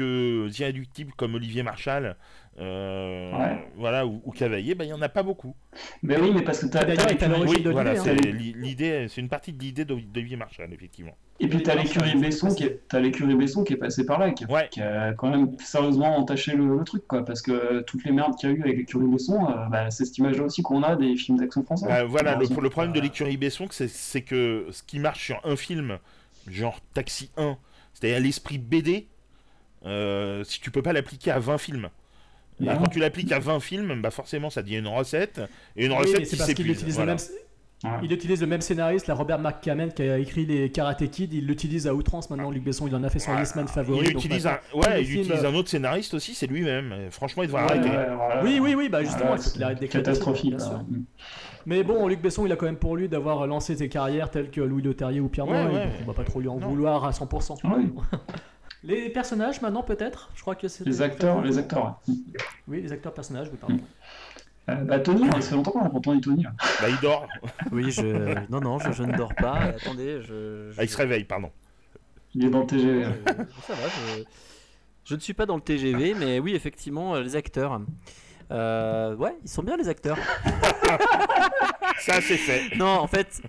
irréductibles 0.58 1.12
comme 1.16 1.34
Olivier 1.34 1.62
Marchal, 1.62 2.16
euh, 2.60 3.32
Ouais. 3.38 3.70
voilà, 3.76 4.06
ou, 4.06 4.20
ou 4.24 4.32
Cavaillé, 4.32 4.74
bah, 4.74 4.84
il 4.84 4.88
y 4.88 4.92
en 4.92 5.00
a 5.02 5.08
pas 5.08 5.22
beaucoup. 5.22 5.54
Mais 6.02 6.18
oui, 6.18 6.32
mais 6.34 6.42
parce 6.42 6.60
que 6.66 6.76
à 6.76 6.84
l'écurie- 6.84 7.16
l'origine 7.28 7.48
Oui, 7.56 7.62
de 7.62 7.70
voilà, 7.70 7.92
l'idée, 7.94 8.02
c'est 8.04 8.28
hein. 8.28 8.52
l'idée, 8.56 9.06
c'est 9.08 9.20
une 9.20 9.28
partie 9.28 9.52
de 9.52 9.62
l'idée 9.62 9.84
d'O- 9.84 10.00
d'Olivier 10.00 10.36
Marchal, 10.36 10.72
effectivement. 10.72 11.12
Et 11.40 11.46
puis 11.46 11.62
t'as 11.62 11.76
Les 11.76 11.84
l'écurie 11.84 12.16
Besson 12.16 12.52
qui 12.52 12.64
est, 12.64 12.80
t'as 12.88 12.98
l'écurie 12.98 13.36
Besson 13.36 13.62
qui 13.62 13.74
est 13.74 13.76
passé 13.76 14.04
par 14.04 14.18
là, 14.18 14.32
qui 14.32 14.44
Ouais. 14.46 14.68
qui 14.72 14.80
a 14.80 15.12
quand 15.12 15.30
même 15.30 15.56
sérieusement 15.60 16.16
entaché 16.16 16.56
le, 16.56 16.76
le 16.76 16.84
truc, 16.84 17.06
quoi. 17.06 17.24
Parce 17.24 17.42
que 17.42 17.80
toutes 17.82 18.04
les 18.04 18.10
merdes 18.10 18.34
qu'il 18.36 18.50
y 18.50 18.52
a 18.52 18.56
eu 18.56 18.60
avec 18.62 18.76
l'écurie 18.76 19.06
Besson, 19.06 19.46
euh, 19.48 19.66
bah, 19.70 19.88
c'est 19.90 20.04
cette 20.04 20.18
image-là 20.18 20.42
aussi 20.44 20.62
qu'on 20.62 20.82
a 20.82 20.96
des 20.96 21.14
films 21.16 21.38
d'action 21.38 21.62
français. 21.62 21.86
Bah, 21.86 22.04
voilà, 22.04 22.34
le, 22.36 22.46
le 22.60 22.70
problème 22.70 22.92
de 22.92 23.00
l'écurie 23.00 23.36
Besson, 23.36 23.66
c'est- 23.70 23.86
c'est 23.86 24.22
que 24.22 24.66
ce 24.72 24.82
qui 24.82 24.98
marche 24.98 25.24
sur 25.26 25.40
un 25.44 25.54
film, 25.54 25.98
genre 26.50 26.80
Taxi 26.92 27.30
1, 27.36 27.56
c'est-à-dire 27.94 28.18
l'esprit 28.20 28.58
BD, 28.58 29.06
euh, 29.86 30.42
si 30.44 30.60
tu 30.60 30.70
peux 30.72 30.82
pas 30.82 30.92
l'appliquer 30.92 31.30
à 31.30 31.38
20 31.38 31.58
films. 31.58 31.88
Et 32.60 32.64
Bah 32.66 32.76
quand 32.78 32.88
tu 32.88 32.98
l'appliques 32.98 33.30
à 33.32 33.38
20 33.38 33.60
films, 33.60 34.00
bah 34.02 34.10
forcément 34.10 34.50
ça 34.50 34.62
devient 34.62 34.78
une 34.78 34.88
recette, 34.88 35.40
et 35.76 35.86
une 35.86 35.92
Oui, 35.92 35.98
recette 35.98 36.18
mais 36.20 36.24
c'est 36.24 36.30
qui 36.30 36.36
parce 36.38 36.54
qu'il 36.54 36.70
utilise 36.70 36.94
voilà. 36.96 37.12
le 37.14 37.18
même. 37.18 38.02
Il 38.02 38.12
utilise 38.12 38.40
le 38.40 38.48
même 38.48 38.60
scénariste, 38.60 39.06
la 39.06 39.14
Robert 39.14 39.38
McCammon 39.38 39.90
qui 39.90 40.02
a 40.02 40.18
écrit 40.18 40.44
les 40.44 40.68
Karate 40.68 41.08
Kid, 41.10 41.32
il 41.32 41.46
l'utilise 41.46 41.86
à 41.86 41.94
outrance 41.94 42.28
maintenant. 42.28 42.50
Luc 42.50 42.64
Besson, 42.64 42.88
il 42.88 42.94
en 42.96 43.04
a 43.04 43.08
fait 43.08 43.20
son 43.20 43.26
Voilà. 43.30 43.42
Yes 43.42 43.54
Man 43.54 43.68
favori. 43.68 44.00
Il 44.06 44.10
utilise, 44.16 44.46
maintenant, 44.46 44.58
un, 44.58 44.80
tous 44.82 44.88
ouais, 44.88 44.94
les 44.96 45.00
il 45.02 45.06
films, 45.06 45.20
utilise 45.22 45.44
euh, 45.44 45.48
un 45.48 45.54
autre 45.54 45.68
scénariste 45.68 46.12
aussi, 46.14 46.34
c'est 46.34 46.48
lui-même. 46.48 46.92
Franchement, 47.12 47.44
il 47.44 47.46
devrait 47.46 47.62
Ouais, 47.62 47.70
arrêter. 47.70 47.88
ouais, 47.88 48.06
voilà. 48.16 48.42
Oui, 48.42 48.58
oui, 48.60 48.74
oui, 48.74 48.88
bah 48.88 49.04
justement, 49.04 49.30
Ouais, 49.30 49.36
il 49.38 49.42
faut 49.44 49.50
qu'il 49.50 49.62
arrête 49.62 49.78
des 49.78 49.86
catastrophique. 49.86 50.54
là. 50.58 50.82
Mm. 50.88 51.02
Mais 51.66 51.84
bon, 51.84 52.08
Luc 52.08 52.20
Besson, 52.20 52.46
il 52.46 52.50
a 52.52 52.56
quand 52.56 52.66
même 52.66 52.78
pour 52.78 52.96
lui 52.96 53.08
d'avoir 53.08 53.46
lancé 53.46 53.76
ses 53.76 53.88
carrières 53.88 54.32
telles 54.32 54.50
que 54.50 54.60
Louis 54.60 54.82
Leterrier 54.82 55.20
ou 55.20 55.28
Pierre 55.28 55.46
Ouais, 55.46 55.62
Morin, 55.64 55.86
on 56.02 56.06
va 56.06 56.14
pas 56.14 56.24
trop 56.24 56.40
lui 56.40 56.48
en 56.48 56.58
Non. 56.58 56.66
vouloir 56.66 57.04
à 57.04 57.12
100%. 57.12 57.58
Les 58.84 59.10
personnages 59.10 59.60
maintenant 59.60 59.82
peut-être 59.82 60.30
Je 60.34 60.40
crois 60.42 60.54
que 60.54 60.68
c'est 60.68 60.84
Les 60.86 61.02
acteurs, 61.02 61.42
les 61.42 61.58
acteurs. 61.58 62.00
ouais. 62.08 62.14
Oui, 62.68 62.80
les 62.82 62.92
acteurs 62.92 63.12
personnages, 63.12 63.48
oui, 63.50 63.58
pardon. 63.60 63.78
Euh, 64.70 64.74
bah 64.84 64.98
Tony, 65.00 65.24
ça 65.30 65.40
fait 65.40 65.54
longtemps 65.54 65.70
qu'on 65.70 65.84
a 65.84 65.88
pas 65.88 65.96
entendu 65.96 66.20
Tony. 66.20 66.42
là. 66.42 66.52
Bah, 66.80 66.88
il 66.90 66.98
dort. 67.00 67.26
Oui, 67.72 67.90
je. 67.90 68.34
Non, 68.50 68.60
non, 68.60 68.78
je, 68.78 68.92
je 68.92 69.02
ne 69.02 69.16
dors 69.16 69.34
pas. 69.34 69.54
Attendez, 69.60 70.20
je. 70.22 70.70
je- 70.70 70.74
Ah, 70.78 70.84
il 70.84 70.88
se 70.90 70.96
réveille, 70.96 71.24
pardon. 71.24 71.50
Il 72.34 72.44
est 72.44 72.50
dans 72.50 72.60
le 72.60 72.66
TGV. 72.66 73.04
Euh, 73.04 73.10
ça 73.66 73.72
va, 73.74 73.88
je... 73.88 74.22
je 75.06 75.14
ne 75.14 75.20
suis 75.20 75.32
pas 75.32 75.46
dans 75.46 75.56
le 75.56 75.62
TGV, 75.62 76.14
mais 76.14 76.38
oui, 76.38 76.54
effectivement, 76.54 77.14
euh, 77.14 77.22
les 77.22 77.34
acteurs. 77.34 77.80
Euh, 78.50 79.16
ouais, 79.16 79.36
ils 79.42 79.48
sont 79.48 79.62
bien 79.62 79.76
les 79.78 79.88
acteurs. 79.88 80.18
Ça, 82.00 82.20
c'est 82.20 82.36
fait. 82.36 82.76
non, 82.76 82.86
en 82.86 83.06
fait, 83.06 83.40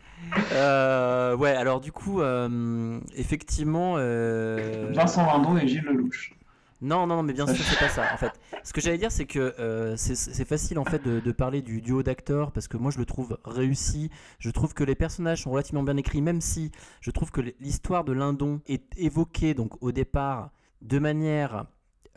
euh, 0.53 1.35
ouais, 1.35 1.51
alors 1.55 1.79
du 1.81 1.91
coup, 1.91 2.21
euh, 2.21 2.99
effectivement. 3.15 3.95
euh, 3.97 4.91
Vincent 4.93 5.25
Lindon 5.25 5.57
et 5.57 5.67
Gilles 5.67 5.83
Lelouch. 5.83 6.33
Non, 6.81 7.05
non, 7.07 7.17
non, 7.17 7.23
mais 7.23 7.33
bien 7.33 7.45
sûr, 7.45 7.57
c'est 7.65 7.77
pas 7.79 7.89
ça. 7.89 8.03
En 8.13 8.17
fait, 8.17 8.31
ce 8.63 8.71
que 8.71 8.79
j'allais 8.79 8.97
dire, 8.97 9.11
c'est 9.11 9.25
que 9.25 9.53
euh, 9.59 9.97
c'est- 9.97 10.15
c'est 10.15 10.45
facile 10.45 10.79
en 10.79 10.85
fait 10.85 11.03
de, 11.03 11.19
de 11.19 11.31
parler 11.33 11.61
du 11.61 11.81
duo 11.81 12.03
d'acteurs 12.03 12.51
parce 12.53 12.69
que 12.69 12.77
moi, 12.77 12.89
je 12.89 12.99
le 12.99 13.05
trouve 13.05 13.37
réussi. 13.43 14.09
Je 14.39 14.49
trouve 14.49 14.73
que 14.73 14.85
les 14.85 14.95
personnages 14.95 15.43
sont 15.43 15.51
relativement 15.51 15.83
bien 15.83 15.97
écrits, 15.97 16.21
même 16.21 16.39
si 16.39 16.71
je 17.01 17.11
trouve 17.11 17.31
que 17.31 17.41
l'histoire 17.59 18.05
de 18.05 18.13
Lindon 18.13 18.61
est 18.67 18.83
évoquée 18.97 19.53
donc 19.53 19.73
au 19.83 19.91
départ 19.91 20.51
de 20.81 20.99
manière 20.99 21.65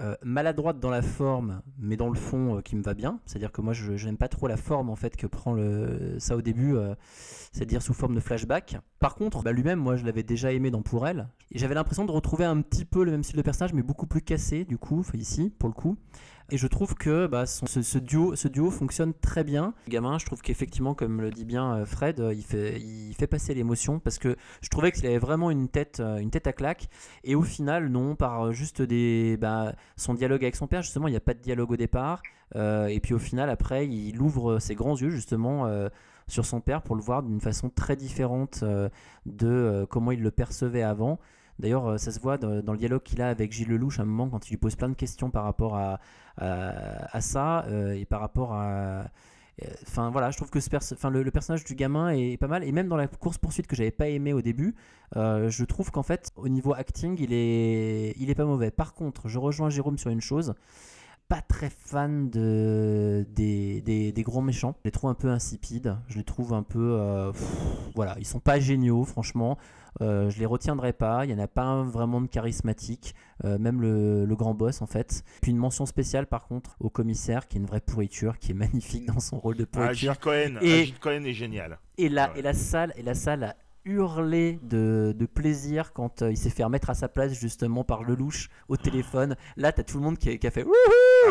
euh, 0.03 0.17
maladroite 0.23 0.81
dans 0.81 0.91
la 0.91 1.03
forme, 1.03 1.63
mais 1.79 1.97
dans 1.97 2.09
le 2.09 2.19
fond 2.19 2.57
euh, 2.57 2.61
qui 2.61 2.75
me 2.75 2.83
va 2.83 2.95
bien. 2.95 3.21
C'est-à-dire 3.25 3.53
que 3.53 3.61
moi, 3.61 3.73
je, 3.73 4.05
n'aime 4.05 4.17
pas 4.17 4.29
trop 4.29 4.49
la 4.49 4.57
forme 4.57 4.91
en 4.91 4.97
fait 4.97 5.17
que 5.17 5.29
prend 5.29 5.53
le, 5.53 6.17
ça 6.19 6.37
au 6.37 6.43
début, 6.43 6.75
euh, 6.75 6.95
c'est-à-dire 7.53 7.83
sous 7.83 7.95
forme 7.95 8.15
de 8.15 8.21
flashback. 8.21 8.79
Par 8.99 9.15
contre, 9.15 9.43
bah, 9.43 9.53
lui-même, 9.53 9.79
moi, 9.79 9.95
je 9.95 10.05
l'avais 10.05 10.25
déjà 10.25 10.53
aimé 10.53 10.73
dans 10.73 10.83
Pour 10.83 11.07
elle, 11.07 11.29
et 11.53 11.59
j'avais 11.59 11.75
l'impression 11.75 12.05
de 12.05 12.11
retrouver 12.11 12.45
un 12.45 12.61
petit 12.63 12.85
peu 12.85 13.05
le 13.05 13.13
même 13.13 13.23
style 13.23 13.37
de 13.37 13.43
personnage, 13.43 13.75
mais 13.75 13.83
beaucoup 13.83 14.07
plus 14.07 14.23
cassé 14.23 14.65
du 14.65 14.77
coup, 14.77 15.05
ici 15.15 15.53
pour 15.57 15.69
le 15.69 15.75
coup. 15.75 15.97
Et 16.53 16.59
je 16.59 16.67
trouve 16.67 16.95
que 16.95 17.27
bah, 17.27 17.47
ce, 17.47 17.99
duo, 17.99 18.71
fonctionne 18.71 19.15
très 19.15 19.43
bien. 19.43 19.73
Le 19.87 19.93
gamin, 19.93 20.19
je 20.19 20.27
trouve 20.27 20.43
qu'effectivement, 20.43 20.93
comme 20.93 21.23
le 21.23 21.31
dit 21.31 21.47
bien 21.47 21.77
euh, 21.77 21.87
Fred, 21.87 22.21
euh, 22.21 22.35
il 22.35 23.15
fait, 23.15 23.27
passer 23.27 23.55
l'émotion 23.55 23.99
parce 23.99 24.19
que 24.19 24.37
je 24.61 24.69
trouvais 24.69 24.93
qu'il 24.93 25.07
avait 25.07 25.17
vraiment 25.17 25.51
une 25.51 25.69
tête, 25.69 26.01
euh, 26.01 26.23
à 26.45 26.53
claque. 26.53 26.91
Et 27.25 27.35
au 27.35 27.41
final, 27.41 27.89
non, 27.89 28.17
par 28.17 28.53
juste 28.53 28.83
des, 28.83 29.39
bah, 29.41 29.73
son 29.97 30.13
dialogue 30.13 30.45
avec 30.45 30.55
son 30.55 30.67
père, 30.67 30.83
justement, 30.83 31.09
il 31.09 31.13
n'y 31.13 31.17
a 31.17 31.21
pas 31.21 31.33
de 31.33 31.41
dialogue 31.41 31.71
au 31.71 31.77
départ. 31.79 32.21
Et 32.55 33.01
puis 33.03 33.15
au 33.15 33.19
final, 33.19 33.49
après, 33.49 33.89
il 33.89 34.21
ouvre 34.21 34.59
ses 34.59 34.75
grands 34.75 34.95
yeux, 34.95 35.09
justement, 35.09 35.67
sur 36.29 36.45
son 36.45 36.61
père 36.61 36.83
pour 36.83 36.97
le 36.97 37.01
voir 37.01 37.23
d'une 37.23 37.41
façon 37.41 37.71
très 37.71 37.97
différente 37.97 38.63
de 39.25 39.87
comment 39.89 40.13
il 40.13 40.21
le 40.21 40.31
percevait 40.31 40.83
avant. 40.83 41.19
D'ailleurs, 41.63 41.87
euh, 41.87 41.97
ça 41.97 42.11
se 42.11 42.21
voit 42.21 42.39
dans, 42.39 42.73
le 42.73 42.79
dialogue 42.79 43.03
qu'il 43.03 43.23
a 43.23 43.29
avec 43.29 43.53
Gilles 43.53 43.69
Lelouch 43.69 44.01
à 44.01 44.03
un 44.03 44.05
moment 44.05 44.29
quand 44.29 44.49
il 44.49 44.51
lui 44.51 44.57
pose 44.59 44.75
plein 44.75 44.89
de 44.89 44.95
questions 44.95 45.31
par 45.31 45.45
rapport 45.45 45.77
à, 45.77 46.01
ça 47.21 47.65
euh, 47.67 47.93
et 47.93 48.05
par 48.05 48.21
rapport 48.21 48.53
à, 48.53 49.05
Enfin 49.83 50.11
voilà, 50.11 50.31
je 50.31 50.37
trouve 50.39 50.51
que 50.51 50.59
le, 50.59 51.31
personnage 51.31 51.65
du 51.65 51.75
gamin 51.75 52.11
est 52.11 52.37
pas 52.37 52.49
mal. 52.49 52.65
Et 52.65 52.73
même 52.73 52.89
dans 52.89 52.97
la 52.97 53.07
course 53.07 53.39
poursuite 53.39 53.67
que 53.67 53.77
j'avais 53.77 53.91
pas 53.91 54.09
aimé 54.09 54.33
au 54.33 54.41
début, 54.41 54.75
euh, 55.17 55.51
je 55.51 55.65
trouve 55.65 55.91
qu'en 55.91 56.03
fait, 56.03 56.31
au 56.37 56.49
niveau 56.49 56.73
acting, 56.75 57.17
il 57.21 57.33
est, 57.33 58.15
il 58.19 58.31
est 58.31 58.35
pas 58.35 58.45
mauvais. 58.47 58.71
Par 58.71 58.95
contre, 58.95 59.29
je 59.29 59.39
rejoins 59.39 59.71
Jérôme 59.71 59.99
sur 59.99 60.11
une 60.11 60.21
chose. 60.21 60.55
Pas 61.33 61.41
très 61.41 61.71
fan 61.71 62.29
de, 62.29 63.27
des, 63.35 63.81
des, 63.81 64.13
des 64.13 64.23
gros 64.23 64.43
méchants. 64.43 64.75
Je 64.81 64.89
les 64.89 64.91
trouve 64.91 65.09
un 65.09 65.15
peu 65.15 65.29
insipides. 65.31 65.97
Je 66.09 66.19
les 66.19 66.25
trouve 66.25 66.53
un 66.53 66.63
peu. 66.63 66.97
euh, 67.01 67.33
pff, 67.33 67.43
voilà, 67.95 68.17
ils 68.19 68.27
sont 68.27 68.39
pas 68.41 68.61
géniaux, 68.61 69.05
franchement. 69.05 69.57
Euh, 70.03 70.29
je 70.29 70.39
les 70.39 70.45
retiendrai 70.47 70.93
pas. 70.93 71.25
Il 71.25 71.31
y 71.31 71.35
en 71.35 71.39
a 71.39 71.47
pas 71.49 71.83
vraiment 71.83 72.21
de 72.21 72.27
charismatique. 72.27 73.15
Euh, 73.47 73.57
même 73.59 73.81
le, 73.81 74.27
le 74.27 74.37
grand 74.37 74.53
boss, 74.53 74.83
en 74.83 74.87
fait. 74.87 75.25
Puis 75.41 75.53
une 75.53 75.57
mention 75.57 75.87
spéciale, 75.87 76.27
par 76.27 76.47
contre, 76.47 76.77
au 76.81 76.91
commissaire, 76.91 77.49
qui 77.49 77.57
est 77.57 77.61
une 77.61 77.67
vraie 77.67 77.81
pourriture, 77.81 78.39
qui 78.39 78.51
est 78.51 78.55
magnifique 78.67 79.07
dans 79.07 79.21
son 79.21 79.39
rôle 79.41 79.57
de 79.57 79.65
Ah, 79.65 79.67
pourriture. 79.73 80.13
Gilles 80.13 80.21
Cohen, 80.21 80.55
ah, 80.61 80.65
Et- 80.65 80.85
Gilles 80.85 80.99
Cohen 80.99 81.25
est 81.25 81.33
génial. 81.33 81.79
Et 81.97 82.09
la, 82.11 82.31
et 82.37 82.43
la 82.43 82.53
salle, 82.53 82.93
et 82.97 83.03
la 83.03 83.15
salle 83.15 83.45
a 83.45 83.57
hurlé 83.85 84.59
de, 84.63 85.15
de 85.19 85.27
plaisir 85.27 85.93
quand 85.93 86.23
euh, 86.23 86.31
il 86.31 86.37
s'est 86.37 86.51
fait 86.51 86.65
remettre 86.65 86.91
à 86.91 86.95
sa 86.95 87.09
place 87.09 87.33
justement 87.39 87.85
par 87.85 88.03
Lelouch 88.05 88.49
au 88.69 88.77
téléphone. 88.77 89.37
Là, 89.57 89.73
t'as 89.73 89.83
tout 89.83 89.99
le 89.99 90.05
monde 90.05 90.19
qui 90.19 90.31
a, 90.31 90.37
qui 90.37 90.47
a 90.47 90.51
fait 90.51 90.63
Wouhou 90.63 90.73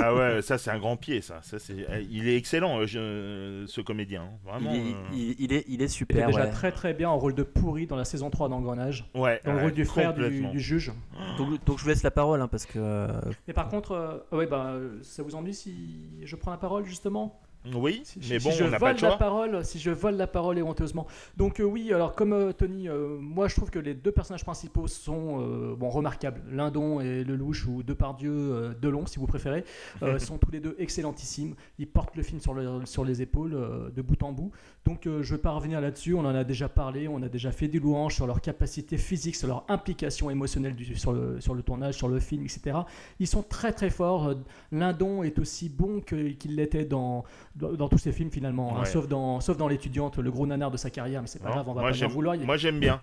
Ah 0.01 0.13
ouais, 0.15 0.41
ça 0.41 0.57
c'est 0.57 0.71
un 0.71 0.79
grand 0.79 0.97
pied, 0.97 1.21
ça. 1.21 1.39
ça 1.41 1.59
c'est... 1.59 1.85
eh, 1.89 2.07
Il 2.09 2.27
est 2.27 2.35
excellent, 2.37 2.79
euh, 2.79 2.85
je- 2.85 3.65
ce 3.67 3.81
comédien. 3.81 4.23
hein. 4.23 4.37
Vraiment. 4.45 4.71
il, 4.73 4.79
est, 4.89 4.93
euh, 4.93 4.95
il- 5.13 5.35
il 5.39 5.53
est, 5.53 5.65
il 5.67 5.81
est 5.81 5.81
Il 5.81 5.81
est 5.83 5.87
super. 5.87 6.27
déjà 6.27 6.41
ouais. 6.45 6.49
très 6.51 6.71
très 6.71 6.93
bien 6.93 7.09
en 7.09 7.17
rôle 7.17 7.35
de 7.35 7.43
pourri 7.43 7.87
dans 7.87 7.95
la 7.95 8.05
saison 8.05 8.29
3 8.29 8.49
d'Engrenage. 8.49 9.05
Ouais, 9.15 9.39
Dans 9.45 9.51
le 9.51 9.57
ouais, 9.57 9.63
rôle 9.63 9.71
du 9.73 9.85
frère 9.85 10.13
du, 10.13 10.59
juge. 10.59 10.91
Donc, 11.37 11.63
donc 11.65 11.77
je 11.77 11.83
vous 11.83 11.89
laisse 11.89 12.03
la 12.03 12.11
parole 12.11 12.41
hein, 12.41 12.47
parce 12.47 12.65
que. 12.65 12.79
euh, 12.79 13.07
Mais 13.47 13.53
par 13.53 13.69
contre, 13.69 13.91
euh, 13.91 14.17
ouais, 14.37 14.45
bah, 14.47 14.71
euh, 14.71 14.99
ça 15.03 15.23
vous 15.23 15.35
ennuie 15.35 15.53
si 15.53 15.99
je 16.23 16.35
prends 16.35 16.51
la 16.51 16.57
parole 16.57 16.85
justement? 16.85 17.39
Oui, 17.75 18.01
Si- 18.03 18.19
mais 18.29 18.39
si 18.39 18.47
bon, 18.49 18.51
je 18.55 18.63
on 18.63 18.69
n'a 18.69 18.77
vole 18.77 18.79
pas 18.79 18.93
le 18.93 18.97
choix. 18.97 19.09
la 19.09 19.17
parole, 19.17 19.63
si 19.65 19.77
je 19.77 19.91
vole 19.91 20.15
la 20.15 20.25
parole 20.27 20.57
éhonteusement. 20.57 21.05
Donc 21.37 21.59
euh, 21.59 21.63
oui, 21.63 21.93
alors 21.93 22.15
comme 22.15 22.33
euh, 22.33 22.51
Tony, 22.53 22.89
euh, 22.89 23.17
moi 23.19 23.47
je 23.47 23.55
trouve 23.55 23.69
que 23.69 23.77
les 23.77 23.93
deux 23.93 24.11
personnages 24.11 24.43
principaux 24.43 24.87
sont 24.87 25.75
bon 25.77 25.89
remarquables. 25.89 26.41
Lindon 26.51 26.99
et 27.01 27.23
Lelouch 27.23 27.67
ou 27.67 27.83
Depardieu, 27.83 28.75
Delon 28.81 29.05
si 29.05 29.19
vous 29.19 29.27
préférez, 29.27 29.63
sont 30.17 30.37
tous 30.39 30.51
les 30.51 30.59
deux 30.59 30.75
excellentissimes. 30.79 31.53
Ils 31.77 31.87
portent 31.87 32.15
le 32.15 32.23
film 32.23 32.39
sur, 32.39 32.53
le- 32.53 32.85
sur 32.85 33.05
les 33.05 33.21
épaules 33.21 33.91
de 33.95 34.01
bout 34.01 34.21
en 34.23 34.31
bout. 34.31 34.51
Donc 34.85 35.05
euh, 35.05 35.21
je 35.21 35.31
ne 35.33 35.37
vais 35.37 35.41
pas 35.41 35.51
revenir 35.51 35.79
là-dessus. 35.79 36.15
On 36.15 36.21
en 36.25 36.33
a 36.33 36.43
déjà 36.43 36.67
parlé, 36.67 37.07
on 37.07 37.21
a 37.21 37.29
déjà 37.29 37.51
fait 37.51 37.67
des 37.67 37.79
louanges 37.79 38.15
sur 38.15 38.25
leur 38.25 38.41
capacité 38.41 38.97
physique, 38.97 39.35
sur 39.35 39.47
leur 39.47 39.63
implication 39.69 40.29
émotionnelle 40.31 40.75
du- 40.75 40.95
sur, 40.95 41.13
le, 41.13 41.39
sur 41.39 41.53
le 41.53 41.61
tournage, 41.61 41.93
sur 41.95 42.07
le 42.07 42.19
film, 42.19 42.43
etc. 42.43 42.77
Ils 43.19 43.27
sont 43.27 43.43
très 43.43 43.71
très 43.73 43.89
forts. 43.91 44.27
Euh, 44.29 44.35
Lindon 44.71 45.21
est 45.23 45.37
aussi 45.39 45.69
bon 45.69 46.01
qu'il 46.01 46.55
l'était 46.55 46.85
dans, 46.85 47.23
dans, 47.55 47.73
dans 47.73 47.89
tous 47.89 47.99
ses 47.99 48.11
films 48.11 48.31
finalement, 48.31 48.77
hein, 48.77 48.85
sauf 48.85 49.07
dans, 49.07 49.39
sauf 49.39 49.57
dans 49.57 49.67
l'étudiante, 49.67 50.17
le 50.17 50.31
gros 50.31 50.47
nanar 50.47 50.71
de 50.71 50.77
sa 50.77 50.89
carrière, 50.89 51.21
mais 51.21 51.27
c'est 51.27 51.39
pas 51.39 51.49
Non, 51.49 51.55
grave, 51.55 51.69
on 51.69 51.73
va 51.73 51.81
moi, 51.81 51.91
pas 51.91 51.95
en 52.05 52.09
vouloir. 52.09 52.35
Moi 52.37 52.57
j'aime 52.57 52.79
bien. 52.79 53.01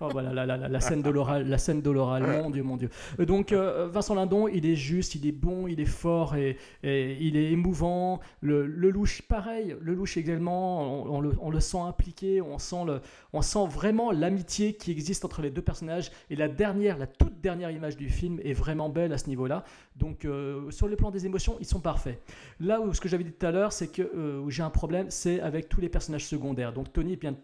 Oh, 0.00 0.08
voilà, 0.10 0.46
la, 0.46 0.80
scène 0.80 1.02
de 1.02 1.10
l'oral, 1.10 1.48
la 1.48 1.58
scène 1.58 1.82
de 1.82 1.90
l'oral, 1.90 2.22
mon 2.42 2.50
Dieu, 2.50 2.62
mon 2.62 2.76
Dieu. 2.76 2.90
Euh, 3.20 3.24
Donc 3.24 3.52
euh, 3.52 3.88
Vincent 3.88 4.14
Lindon, 4.14 4.48
il 4.48 4.66
est 4.66 4.74
juste, 4.74 5.14
il 5.14 5.26
est 5.26 5.32
bon, 5.32 5.66
il 5.66 5.80
est 5.80 5.84
fort 5.84 6.34
et, 6.36 6.56
il 6.82 7.36
est 7.36 7.52
émouvant. 7.52 8.20
Le, 8.40 8.66
louche, 8.66 9.22
pareil, 9.22 9.76
le 9.80 9.94
louche 9.94 10.16
également, 10.16 11.04
on, 11.04 11.16
on 11.16 11.20
le, 11.20 11.32
on 11.40 11.50
le 11.50 11.60
sent 11.60 11.78
impliqué, 11.78 12.40
on 12.40 12.58
sent, 12.58 12.84
le, 12.86 13.00
on 13.32 13.42
sent 13.42 13.66
vraiment 13.68 14.10
l'amitié 14.10 14.74
qui 14.74 14.90
existe 14.90 15.24
entre 15.24 15.42
les 15.42 15.50
deux 15.50 15.62
personnages. 15.62 16.10
Et 16.30 16.36
la 16.36 16.48
dernière, 16.48 16.98
la 16.98 17.06
toute 17.06 17.31
dernière 17.42 17.70
image 17.70 17.96
du 17.96 18.08
film 18.08 18.40
est 18.44 18.52
vraiment 18.52 18.88
belle 18.88 19.12
à 19.12 19.18
ce 19.18 19.28
niveau-là. 19.28 19.64
Donc 19.96 20.24
euh, 20.24 20.70
sur 20.70 20.88
le 20.88 20.96
plan 20.96 21.10
des 21.10 21.26
émotions, 21.26 21.56
ils 21.60 21.66
sont 21.66 21.80
parfaits. 21.80 22.20
Là 22.60 22.80
où 22.80 22.94
ce 22.94 23.00
que 23.00 23.08
j'avais 23.08 23.24
dit 23.24 23.32
tout 23.32 23.44
à 23.46 23.50
l'heure, 23.50 23.72
c'est 23.72 23.88
que 23.88 24.02
euh, 24.02 24.48
j'ai 24.48 24.62
un 24.62 24.70
problème, 24.70 25.06
c'est 25.10 25.40
avec 25.40 25.68
tous 25.68 25.80
les 25.80 25.88
personnages 25.88 26.24
secondaires. 26.26 26.72
Donc 26.72 26.92
Tony 26.92 27.16
vient, 27.16 27.34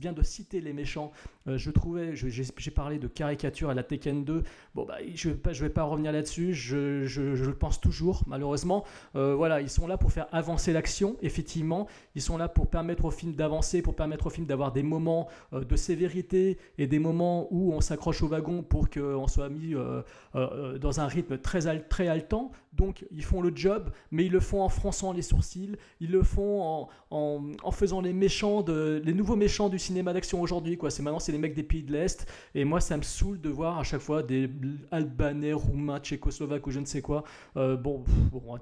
vient 0.00 0.12
de 0.12 0.22
citer 0.22 0.60
les 0.60 0.72
méchants. 0.72 1.12
Euh, 1.46 1.58
je 1.58 1.70
trouvais, 1.70 2.14
j'ai 2.16 2.70
parlé 2.72 2.98
de 2.98 3.06
caricature 3.06 3.70
à 3.70 3.74
la 3.74 3.82
Tekken 3.84 4.24
2. 4.24 4.42
Bon, 4.74 4.84
bah, 4.84 4.96
je 5.14 5.28
ne 5.28 5.34
vais, 5.34 5.68
pas- 5.68 5.82
revenir 5.84 6.10
là-dessus. 6.10 6.52
Je, 6.54 7.04
je- 7.04 7.22
le 7.22 7.54
pense 7.54 7.80
toujours, 7.80 8.22
malheureusement. 8.26 8.84
Voilà, 9.14 9.60
ils 9.60 9.68
sont 9.70 9.86
là 9.86 9.96
pour 9.96 10.10
faire 10.12 10.26
avancer 10.32 10.72
l'action, 10.72 11.16
effectivement. 11.22 11.86
Ils 12.14 12.22
sont 12.22 12.36
là 12.36 12.48
pour 12.48 12.68
permettre 12.68 13.04
au 13.04 13.10
film 13.10 13.34
d'avancer, 13.34 13.82
pour 13.82 13.94
permettre 13.94 14.26
au 14.26 14.30
film 14.30 14.46
d'avoir 14.46 14.72
des 14.72 14.82
moments 14.82 15.28
de 15.52 15.76
sévérité 15.76 16.58
et 16.78 16.86
des 16.86 16.98
moments 16.98 17.46
où 17.52 17.72
on 17.72 17.80
s'accroche 17.80 18.22
au 18.22 18.28
wagon 18.28 18.62
pour 18.62 18.90
qu'on 18.90 19.25
soit 19.28 19.48
mis 19.48 19.74
euh, 19.74 20.02
euh, 20.34 20.78
dans 20.78 21.00
un 21.00 21.06
rythme 21.06 21.38
très, 21.38 21.80
très 21.80 22.08
haletant. 22.08 22.50
Donc, 22.72 23.06
ils 23.10 23.24
font 23.24 23.40
le 23.40 23.52
job, 23.54 23.88
mais 24.10 24.26
ils 24.26 24.32
le 24.32 24.40
font 24.40 24.60
en 24.62 24.68
fronçant 24.68 25.12
les 25.12 25.22
sourcils. 25.22 25.76
Ils 26.00 26.10
le 26.10 26.22
font 26.22 26.88
en, 27.10 27.42
en, 27.62 27.70
faisant 27.70 28.02
les 28.02 28.12
méchants, 28.12 28.60
de, 28.60 29.00
les 29.02 29.14
nouveaux 29.14 29.36
méchants 29.36 29.70
du 29.70 29.78
cinéma 29.78 30.12
d'action 30.12 30.42
aujourd'hui. 30.42 30.76
quoi. 30.76 30.90
C'est 30.90 31.02
maintenant, 31.02 31.18
c'est 31.18 31.32
les 31.32 31.38
mecs 31.38 31.54
des 31.54 31.62
pays 31.62 31.82
de 31.82 31.92
l'Est. 31.92 32.26
Et 32.54 32.66
moi, 32.66 32.80
ça 32.80 32.98
me 32.98 33.02
saoule 33.02 33.40
de 33.40 33.48
voir 33.48 33.78
à 33.78 33.82
chaque 33.82 34.02
fois 34.02 34.22
des 34.22 34.50
Albanais, 34.90 35.54
Roumains, 35.54 36.00
Tchécoslovaques 36.00 36.66
ou 36.66 36.70
je 36.70 36.80
ne 36.80 36.84
sais 36.84 37.00
quoi. 37.00 37.24
Euh, 37.56 37.76
bon, 37.76 38.04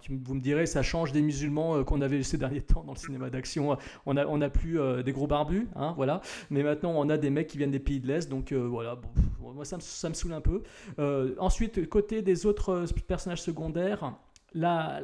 tu- 0.01 0.17
vous 0.25 0.35
me 0.35 0.41
direz, 0.41 0.67
ça 0.67 0.83
change 0.83 1.11
des 1.11 1.21
musulmans 1.23 1.77
euh, 1.79 1.83
qu'on 1.83 2.01
avait 2.01 2.23
ces 2.23 2.39
derniers 2.39 2.61
temps 2.61 2.85
dans 2.85 2.93
le 2.93 2.99
cinéma 2.99 3.31
d'action. 3.31 3.77
On 4.07 4.15
n'a 4.15 4.29
on 4.29 4.41
a 4.41 4.49
plus 4.49 4.79
euh, 4.79 5.03
des 5.03 5.13
gros 5.13 5.27
barbus, 5.27 5.67
hein, 5.75 5.93
voilà. 5.97 6.21
Mais 6.51 6.63
maintenant, 6.63 6.93
on 6.95 7.09
a 7.09 7.17
des 7.19 7.31
mecs 7.31 7.49
qui 7.49 7.59
viennent 7.59 7.73
des 7.73 7.81
pays 7.81 7.99
de 7.99 8.07
l'Est. 8.07 8.29
Donc 8.31 8.53
euh, 8.53 8.59
voilà, 8.65 8.97
moi, 9.41 9.65
ça 9.65 9.77
me, 9.77 9.83
ça 9.83 10.09
me 10.09 10.15
saoule 10.15 10.33
un 10.35 10.41
peu. 10.41 10.54
Euh, 10.99 11.35
ensuite, 11.39 11.89
côté 11.89 12.23
des 12.23 12.47
autres 12.47 12.71
euh, 12.71 12.87
personnages 13.07 13.43
secondaires, 13.43 14.15
là, 14.55 15.01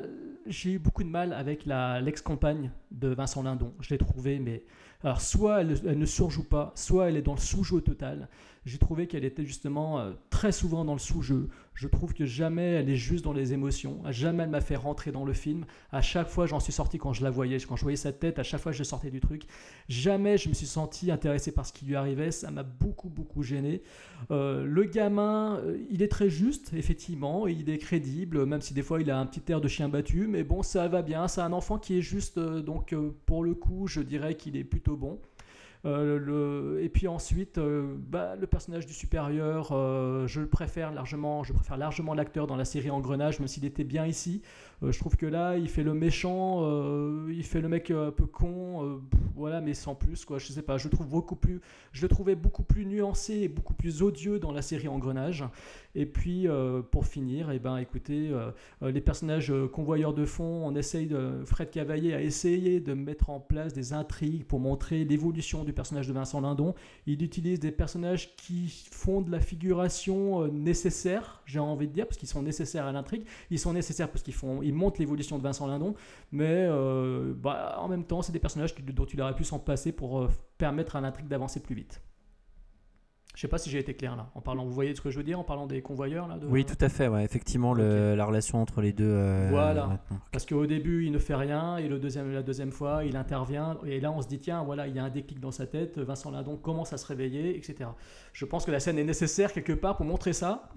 j'ai 0.47 0.73
eu 0.73 0.79
beaucoup 0.79 1.05
de 1.05 1.09
mal 1.09 1.33
avec 1.33 1.67
l'ex-compagne 1.67 2.71
de 2.91 3.09
Vincent 3.09 3.43
Lindon. 3.43 3.73
Je 3.81 3.91
l'ai 3.91 3.99
trouvée, 3.99 4.39
mais 4.39 4.63
soit 5.19 5.63
elle, 5.63 5.77
elle 5.87 5.99
ne 5.99 6.07
surjoue 6.07 6.45
pas, 6.45 6.73
soit 6.77 7.09
elle 7.09 7.17
est 7.17 7.23
dans 7.23 7.35
le 7.35 7.41
sous-jeu 7.41 7.81
total. 7.81 8.29
J'ai 8.67 8.79
trouvé 8.79 9.07
qu'elle 9.07 9.25
était 9.25 9.45
justement 9.45 9.99
euh, 9.99 10.13
très 10.29 10.53
souvent 10.53 10.85
dans 10.85 10.93
le 10.93 10.99
sous-jeu. 10.99 11.49
Je 11.81 11.89
trouve 11.89 12.13
que 12.13 12.27
jamais 12.27 12.73
elle 12.73 12.91
est 12.91 12.95
juste 12.95 13.25
dans 13.25 13.33
les 13.33 13.55
émotions. 13.55 14.03
Jamais 14.11 14.43
elle 14.43 14.51
m'a 14.51 14.61
fait 14.61 14.77
rentrer 14.77 15.13
dans 15.13 15.25
le 15.25 15.33
film. 15.33 15.65
À 15.93 16.03
chaque 16.03 16.29
fois, 16.29 16.45
j'en 16.45 16.61
suis 16.61 16.75
sorti 16.75 16.99
quand 16.99 17.15
je 17.15 17.25
la 17.25 17.31
voyais, 17.31 17.57
quand 17.57 17.75
je 17.75 17.85
voyais 17.85 17.97
sa 17.97 18.13
tête. 18.13 18.39
À 18.39 18.43
chaque 18.43 18.61
fois, 18.61 18.71
je 18.71 18.83
sortais 18.83 19.11
du 19.11 19.19
truc. 19.19 19.45
Jamais 19.89 20.37
je 20.37 20.51
me 20.51 20.55
suis 20.55 20.67
senti 20.67 21.11
intéressé 21.11 21.53
par 21.53 21.65
ce 21.65 21.73
qui 21.73 21.87
lui 21.87 21.97
arrivait. 21.97 22.33
Ça 22.33 22.51
m'a 22.51 22.65
beaucoup, 22.65 23.09
beaucoup 23.09 23.43
gêné. 23.43 23.81
Euh, 24.31 24.67
le 24.67 24.85
gamin, 24.85 25.57
euh, 25.65 25.79
il 25.89 26.03
est 26.03 26.09
très 26.09 26.29
juste, 26.29 26.75
effectivement. 26.75 27.47
Il 27.47 27.71
est 27.71 27.79
crédible, 27.79 28.45
même 28.45 28.61
si 28.61 28.75
des 28.75 28.83
fois 28.83 29.01
il 29.01 29.11
a 29.11 29.19
un 29.19 29.25
petit 29.25 29.51
air 29.51 29.63
de 29.63 29.69
chien 29.69 29.89
battu. 29.89 30.27
Mais 30.27 30.45
bon, 30.45 30.63
ça 30.63 30.87
va 30.87 31.01
bien. 31.01 31.29
C'est 31.29 31.41
un 31.41 31.55
enfant 31.55 31.79
qui 31.79 31.97
est 31.97 32.03
juste. 32.03 32.37
euh, 32.37 32.61
donc, 32.61 32.95
pour 33.25 33.43
le 33.43 33.55
coup, 33.55 33.87
je 33.87 34.03
dirais 34.03 34.35
qu'il 34.35 34.55
est 34.59 34.65
plutôt 34.65 34.99
bon. 34.99 35.19
Euh, 35.87 36.83
et 36.83 36.89
puis 36.89 37.09
ensuite, 37.09 37.59
euh, 37.59 37.95
bah, 37.97 38.37
le 38.37 38.47
personnage 38.47 38.87
du 38.87 38.93
supérieur, 38.93 39.71
euh, 39.73 40.27
je 40.27 40.41
le 40.41 40.47
préfère 40.47 40.93
largement. 40.93 41.43
Je 41.43 41.53
préfère 41.53 41.77
largement 41.77 42.15
l'acteur 42.15 42.47
dans 42.47 42.57
la 42.57 42.65
série 42.65 42.91
Engrenage, 42.91 43.39
même 43.39 43.49
s'il 43.49 43.65
était 43.65 43.85
bien 43.85 44.07
ici. 44.07 44.43
Euh, 44.83 44.93
je 44.93 44.99
trouve 44.99 45.17
que 45.17 45.27
là, 45.27 45.57
il 45.57 45.69
fait 45.69 45.83
le 45.83 45.95
méchant, 45.95 46.61
euh, 46.63 47.27
il 47.31 47.45
fait 47.45 47.61
le 47.61 47.69
mec 47.69 47.91
euh, 47.91 48.09
un 48.09 48.13
peu 48.13 48.27
con, 48.27 49.01
voilà, 49.37 49.61
mais 49.61 49.75
sans 49.75 49.95
plus 49.95 50.25
quoi. 50.25 50.39
Je 50.39 50.53
sais 50.53 50.63
pas. 50.63 50.79
Je 50.79 50.89
trouve 50.89 51.09
beaucoup 51.09 51.37
plus, 51.37 51.61
je 51.93 52.03
le 52.03 52.09
trouvais 52.09 52.35
beaucoup 52.35 52.63
plus 52.63 52.87
nuancé 52.87 53.35
et 53.35 53.49
beaucoup 53.49 53.75
plus 53.75 54.03
odieux 54.03 54.39
dans 54.39 54.53
la 54.53 54.63
série 54.63 54.89
Engrenage. 54.89 55.45
Et 55.95 56.07
puis 56.07 56.47
pour 56.93 57.07
finir, 57.07 57.51
et 57.51 57.59
ben 57.59 57.77
écoutez, 57.77 58.33
les 58.81 59.01
personnages 59.01 59.53
convoyeurs 59.73 60.15
de 60.15 60.25
fond, 60.25 60.63
on 60.65 60.75
essaye 60.77 61.07
de 61.07 61.43
Fred 61.45 61.71
Cavaillé 61.71 62.15
a 62.15 62.23
essayé 62.23 62.79
de 62.79 62.95
mettre 62.95 63.31
en 63.31 63.41
place 63.41 63.73
des 63.73 63.93
intrigues 63.93 64.45
pour 64.45 64.61
montrer 64.61 65.05
l'évolution 65.05 65.65
du 65.65 65.73
personnage 65.73 66.07
de 66.07 66.13
Vincent 66.13 66.41
Lindon. 66.41 66.75
Il 67.07 67.23
utilise 67.23 67.59
des 67.59 67.73
personnages 67.73 68.37
qui 68.37 68.89
font 68.93 69.21
de 69.21 69.33
la 69.33 69.41
figuration 69.41 70.47
nécessaire, 70.49 71.43
j'ai 71.45 71.59
envie 71.59 71.89
de 71.89 71.93
dire, 71.93 72.07
parce 72.07 72.19
qu'ils 72.19 72.29
sont 72.29 72.43
nécessaires 72.43 72.87
à 72.87 72.93
l'intrigue. 72.93 73.25
Ils 73.51 73.59
sont 73.59 73.73
nécessaires 73.73 74.11
parce 74.11 74.23
qu'ils 74.23 74.35
font, 74.35 74.63
ils 74.71 74.75
montrent 74.75 75.01
l'évolution 75.01 75.37
de 75.37 75.43
Vincent 75.43 75.67
Lindon, 75.67 75.95
mais 76.33 76.67
euh, 76.69 77.35
bah, 77.37 77.77
en 77.79 77.89
même 77.89 78.05
temps, 78.05 78.23
c'est 78.23 78.33
des 78.33 78.39
personnages 78.39 78.75
dont 78.75 79.05
il 79.05 79.21
aurait 79.21 79.35
pu 79.35 79.45
s'en 79.45 79.59
passer 79.59 79.93
pour 79.93 80.21
euh, 80.21 80.29
permettre 80.59 80.97
à 80.97 81.01
l'intrigue 81.01 81.29
d'avancer 81.29 81.61
plus 81.61 81.75
vite. 81.75 82.01
Je 83.41 83.47
sais 83.47 83.49
pas 83.49 83.57
si 83.57 83.71
j'ai 83.71 83.79
été 83.79 83.95
clair 83.95 84.17
là, 84.17 84.29
en 84.35 84.43
parlant. 84.43 84.67
Vous 84.67 84.73
voyez 84.75 84.95
ce 84.95 85.01
que 85.01 85.09
je 85.09 85.17
veux 85.17 85.23
dire 85.25 85.41
en 85.41 85.45
parlant 85.45 85.67
des 85.67 85.81
convoyeurs 85.81 86.29
là 86.29 86.37
de- 86.37 86.47
Oui, 86.47 86.67
tout 86.67 86.77
à 86.79 86.91
fait. 86.91 87.09
Ouais. 87.09 87.25
Effectivement, 87.25 87.73
le- 87.73 88.15
la 88.15 88.27
relation 88.27 88.61
entre 88.61 88.83
les 88.83 88.93
deux. 88.93 89.09
euh, 89.09 89.49
Voilà. 89.51 89.99
Parce 90.31 90.45
qu'au 90.45 90.67
début, 90.67 91.07
il 91.07 91.11
ne 91.13 91.19
fait 91.19 91.35
rien, 91.35 91.79
et 91.79 91.89
le 91.89 91.99
deuxième, 91.99 92.31
la 92.35 92.43
deuxième 92.43 92.71
fois, 92.71 93.03
il 93.03 93.17
intervient, 93.17 93.79
et 93.87 93.99
là, 93.99 94.13
on 94.13 94.21
se 94.21 94.29
dit, 94.29 94.41
tiens, 94.41 94.63
voilà, 94.63 94.89
il 94.89 94.95
y 94.95 94.99
a 94.99 95.05
un 95.05 95.09
déclic 95.09 95.41
dans 95.41 95.53
sa 95.53 95.67
tête, 95.67 95.97
Vincent 95.99 96.31
Lindon 96.31 96.59
commence 96.59 96.93
à 96.93 96.99
se 96.99 97.07
réveiller, 97.07 97.57
etc. 97.57 97.89
Je 98.35 98.45
pense 98.45 98.67
que 98.67 98.73
la 98.73 98.79
scène 98.79 98.99
est 98.99 99.05
nécessaire 99.05 99.55
quelque 99.55 99.73
part 99.73 99.97
pour 99.97 100.05
montrer 100.05 100.35
ça, 100.35 100.69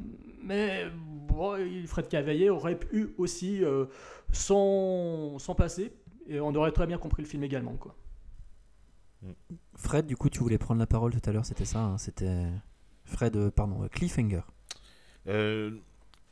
mais 0.41 0.85
bon, 1.27 1.57
Fred 1.87 2.07
Cavaillé 2.07 2.49
aurait 2.49 2.79
pu 2.79 3.13
aussi 3.17 3.61
euh, 3.61 3.87
s'en 4.31 5.37
passer, 5.57 5.91
et 6.27 6.39
on 6.39 6.55
aurait 6.55 6.71
très 6.71 6.87
bien 6.87 6.97
compris 6.97 7.23
le 7.23 7.27
film 7.27 7.43
également, 7.43 7.73
quoi. 7.73 7.93
Fred, 9.75 10.05
du 10.05 10.15
coup, 10.15 10.29
tu 10.29 10.39
voulais 10.39 10.57
prendre 10.57 10.79
la 10.79 10.87
parole 10.87 11.13
tout 11.13 11.29
à 11.29 11.33
l'heure, 11.33 11.45
c'était 11.45 11.65
ça. 11.65 11.79
hein, 11.79 11.97
c'était 11.97 12.45
Fred, 13.05 13.35
euh, 13.35 13.51
pardon, 13.51 13.83
euh, 13.83 13.87
Cliffhanger. 13.87 14.41
Euh, 15.27 15.77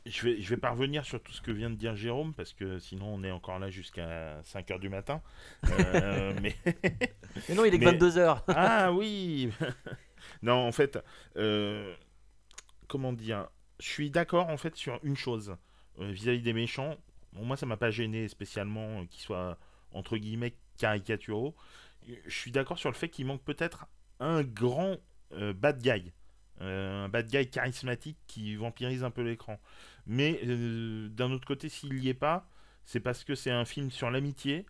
je 0.04 0.22
vais, 0.26 0.40
je 0.40 0.50
vais 0.50 0.56
pas 0.56 0.70
revenir 0.70 1.04
sur 1.04 1.22
tout 1.22 1.32
ce 1.32 1.40
que 1.40 1.50
vient 1.52 1.70
de 1.70 1.76
dire 1.76 1.94
Jérôme 1.94 2.34
parce 2.34 2.52
que 2.52 2.78
sinon 2.78 3.06
on 3.14 3.22
est 3.22 3.30
encore 3.30 3.58
là 3.58 3.70
jusqu'à 3.70 4.40
5h 4.42 4.80
du 4.80 4.88
matin. 4.88 5.22
Euh, 5.70 6.34
mais... 6.42 6.56
mais 6.64 7.54
non, 7.54 7.64
il 7.64 7.74
est 7.74 7.78
que 7.78 7.84
Mais- 7.84 7.92
22h. 7.92 8.42
ah 8.48 8.92
oui 8.92 9.50
Non, 10.42 10.54
en 10.66 10.72
fait, 10.72 10.98
euh, 11.36 11.94
comment 12.88 13.12
dire 13.12 13.48
Je 13.80 13.86
suis 13.88 14.10
d'accord 14.10 14.48
en 14.48 14.56
fait 14.56 14.76
sur 14.76 14.98
une 15.02 15.16
chose 15.16 15.56
euh, 16.00 16.10
vis-à-vis 16.10 16.42
des 16.42 16.52
méchants. 16.52 16.96
Bon, 17.32 17.44
moi, 17.44 17.56
ça 17.56 17.64
m'a 17.66 17.76
pas 17.76 17.90
gêné 17.90 18.28
spécialement 18.28 19.06
qu'ils 19.06 19.22
soient 19.22 19.56
entre 19.92 20.16
guillemets 20.16 20.54
caricaturaux. 20.78 21.54
Je 22.06 22.36
suis 22.36 22.50
d'accord 22.50 22.78
sur 22.78 22.90
le 22.90 22.96
fait 22.96 23.08
qu'il 23.08 23.26
manque 23.26 23.42
peut-être 23.42 23.86
un 24.20 24.42
grand 24.42 24.96
euh, 25.32 25.52
bad 25.52 25.82
guy. 25.82 26.12
Euh, 26.60 27.04
un 27.04 27.08
bad 27.08 27.28
guy 27.28 27.48
charismatique 27.48 28.18
qui 28.26 28.54
vampirise 28.56 29.04
un 29.04 29.10
peu 29.10 29.22
l'écran. 29.22 29.58
Mais 30.06 30.40
euh, 30.46 31.08
d'un 31.08 31.32
autre 31.32 31.46
côté, 31.46 31.68
s'il 31.68 31.94
n'y 31.94 32.08
est 32.08 32.14
pas, 32.14 32.48
c'est 32.84 33.00
parce 33.00 33.24
que 33.24 33.34
c'est 33.34 33.50
un 33.50 33.64
film 33.64 33.90
sur 33.90 34.10
l'amitié, 34.10 34.66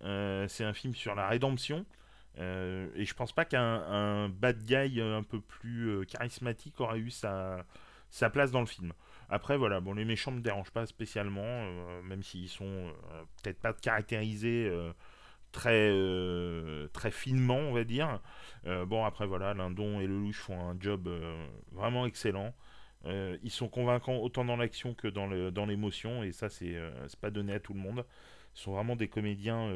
c'est 0.00 0.64
un 0.64 0.74
film 0.74 0.94
sur 0.94 1.14
la 1.14 1.28
rédemption. 1.28 1.86
et 2.36 3.04
je 3.04 3.14
pense 3.14 3.32
pas 3.32 3.46
qu'un 3.46 3.60
un 3.62 4.28
bad 4.28 4.62
guy 4.64 5.00
un 5.00 5.22
peu 5.22 5.40
plus 5.40 6.04
charismatique 6.06 6.78
aurait 6.80 6.98
eu 6.98 7.10
sa, 7.10 7.64
sa 8.10 8.28
place 8.28 8.50
dans 8.50 8.60
le 8.60 8.66
film. 8.66 8.92
Après, 9.30 9.56
voilà, 9.56 9.80
bon, 9.80 9.94
les 9.94 10.04
méchants 10.04 10.30
me 10.32 10.42
dérangent 10.42 10.72
pas 10.72 10.84
spécialement, 10.84 11.64
même 12.02 12.22
s'ils 12.22 12.50
sont 12.50 12.92
peut-être 13.42 13.60
pas 13.60 13.72
caractérisés 13.72 14.70
très, 15.54 15.88
euh, 15.90 16.88
très 16.88 17.10
finement, 17.10 17.56
on 17.56 17.72
va 17.72 17.84
dire. 17.84 18.20
Euh, 18.66 18.84
bon, 18.84 19.04
après, 19.04 19.26
voilà, 19.26 19.54
Lindon 19.54 20.00
et 20.00 20.06
Lelouch 20.06 20.36
font 20.36 20.60
un 20.60 20.76
job 20.78 21.06
euh, 21.06 21.46
vraiment 21.72 22.04
excellent. 22.04 22.54
Ils 23.06 23.50
sont 23.50 23.68
convaincants 23.68 24.16
autant 24.16 24.46
dans 24.46 24.56
l'action 24.56 24.94
que 24.94 25.08
dans 25.08 25.66
l'émotion, 25.66 26.22
et 26.22 26.32
ça, 26.32 26.48
c'est 26.48 26.74
pas 27.20 27.30
donné 27.30 27.52
à 27.52 27.60
tout 27.60 27.74
le 27.74 27.80
monde. 27.80 28.04
Ce 28.54 28.64
sont 28.64 28.72
vraiment 28.72 28.96
des 28.96 29.08
comédiens 29.08 29.70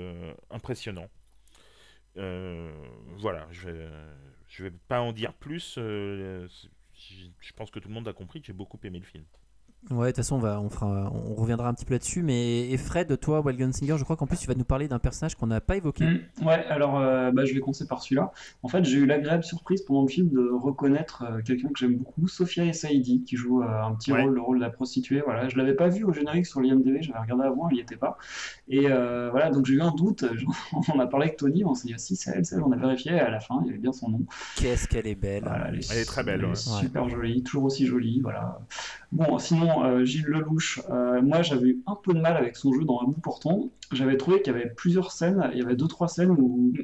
impressionnants. 0.51 1.11
Voilà, 2.17 3.47
je 3.51 3.69
vais, 3.69 3.89
je 4.49 4.65
vais 4.65 4.71
pas 4.71 5.03
en 5.03 5.13
dire 5.13 5.35
plus. 5.35 5.75
je 5.77 7.53
pense 7.55 7.71
que 7.71 7.81
tout 7.81 7.89
le 7.89 7.95
monde 7.95 8.09
a 8.09 8.15
compris 8.15 8.41
que 8.41 8.47
j'ai 8.47 8.55
beaucoup 8.55 8.79
aimé 8.83 8.99
le 8.99 9.05
film. 9.05 9.25
Ouais, 9.91 10.09
de 10.09 10.11
toute 10.11 10.17
façon, 10.17 10.37
on, 10.37 10.39
va, 10.41 10.61
on, 10.61 10.69
fera, 10.69 11.11
on 11.15 11.35
reviendra 11.35 11.69
un 11.69 11.73
petit 11.73 11.87
peu 11.87 11.95
là-dessus. 11.95 12.23
Mais 12.23 12.69
et 12.69 12.77
Fred, 12.77 13.19
toi, 13.21 13.43
Gunslinger, 13.43 13.97
je 13.97 14.05
crois 14.05 14.17
qu'en 14.17 14.27
plus, 14.27 14.37
tu 14.37 14.47
vas 14.47 14.55
nous 14.55 14.65
parler 14.65 14.87
d'un 14.87 14.99
personnage 14.99 15.35
qu'on 15.35 15.47
n'a 15.47 15.61
pas 15.63 15.77
évoqué. 15.77 16.05
Mm, 16.05 16.47
Ouais, 16.47 16.65
alors 16.67 16.99
euh, 16.99 17.31
bah, 17.31 17.45
je 17.47 17.55
vais 17.55 17.61
commencer 17.61 17.87
par 17.87 18.03
celui-là. 18.03 18.33
En 18.63 18.69
fait, 18.69 18.85
j'ai 18.85 18.99
eu 18.99 19.07
l'agréable 19.07 19.45
surprise 19.45 19.81
pendant 19.83 20.03
le 20.03 20.09
film 20.09 20.29
de 20.29 20.51
reconnaître 20.51 21.25
euh, 21.31 21.41
quelqu'un 21.43 21.69
que 21.69 21.79
j'aime 21.79 21.97
beaucoup, 21.97 22.29
Sophia 22.29 22.65
Essaidi, 22.67 23.23
qui 23.23 23.37
joue 23.37 23.63
euh, 23.63 23.67
un 23.83 23.95
petit 23.95 24.13
Ouais. 24.13 24.23
rôle, 24.23 24.35
le 24.35 24.41
rôle 24.43 24.59
de 24.59 24.63
la 24.65 24.71
prostituée. 24.71 25.23
Voilà, 25.25 25.49
je 25.49 25.57
l'avais 25.57 25.75
pas 25.75 25.89
vu 25.89 26.05
au 26.05 26.13
générique 26.13 26.47
sur 26.47 26.61
l'IMDb, 26.61 26.99
j'avais 27.01 27.19
regardé 27.21 27.45
avant, 27.45 27.69
elle 27.71 27.77
n'y 27.77 27.81
était 27.81 27.97
pas. 27.97 28.19
Et 28.69 28.91
euh, 28.91 29.31
voilà, 29.31 29.51
donc 29.51 29.65
j'ai 29.65 29.75
eu 29.75 29.81
un 29.81 29.93
doute. 29.95 30.25
On 30.73 30.97
en 30.97 31.01
a 31.01 31.07
parlé 31.07 31.27
avec 31.27 31.39
Tony, 31.39 31.65
on 31.65 31.75
s'est 31.75 31.87
dit 31.89 31.95
ah, 31.95 31.99
si 31.99 32.15
c'est 32.17 32.33
elle, 32.37 32.45
c'est 32.45 32.57
elle. 32.57 32.63
On 32.63 32.73
a 32.73 32.77
vérifié 32.77 33.13
et 33.13 33.21
à 33.21 33.31
la 33.31 33.41
fin, 33.41 33.61
il 33.63 33.69
y 33.69 33.71
avait 33.71 33.79
bien 33.79 33.93
son 33.93 34.11
nom. 34.11 34.21
Qu'est-ce 34.57 34.87
qu'elle 34.89 35.07
est 35.07 35.15
belle. 35.15 35.45
Voilà, 35.45 35.69
Elle 35.69 35.79
est 35.99 36.05
très 36.05 36.25
belle, 36.25 36.41
elle 36.41 36.47
est 36.47 36.49
ouais. 36.49 36.81
super 36.81 37.09
jolie, 37.09 37.43
toujours 37.43 37.65
aussi 37.65 37.87
jolie, 37.87 38.21
voilà. 38.23 38.59
Bon, 39.11 39.39
sinon, 39.39 39.85
euh, 39.85 40.05
Gilles 40.05 40.27
Lelouch, 40.27 40.81
euh, 40.91 41.23
moi 41.23 41.41
j'avais 41.41 41.69
eu 41.71 41.83
un 41.87 41.95
peu 41.95 42.13
de 42.13 42.21
mal 42.21 42.37
avec 42.37 42.57
son 42.57 42.75
jeu 42.75 42.85
dans 42.85 43.01
Un 43.01 43.05
bout 43.07 43.21
portant. 43.23 43.71
J'avais 43.91 44.19
trouvé 44.19 44.43
qu'il 44.43 44.53
y 44.53 44.57
avait 44.57 44.69
plusieurs 44.69 45.13
scènes, 45.13 45.49
il 45.55 45.59
y 45.59 45.63
avait 45.63 45.77
deux 45.77 45.89
trois 45.89 46.09
scènes 46.09 46.31
où 46.31 46.75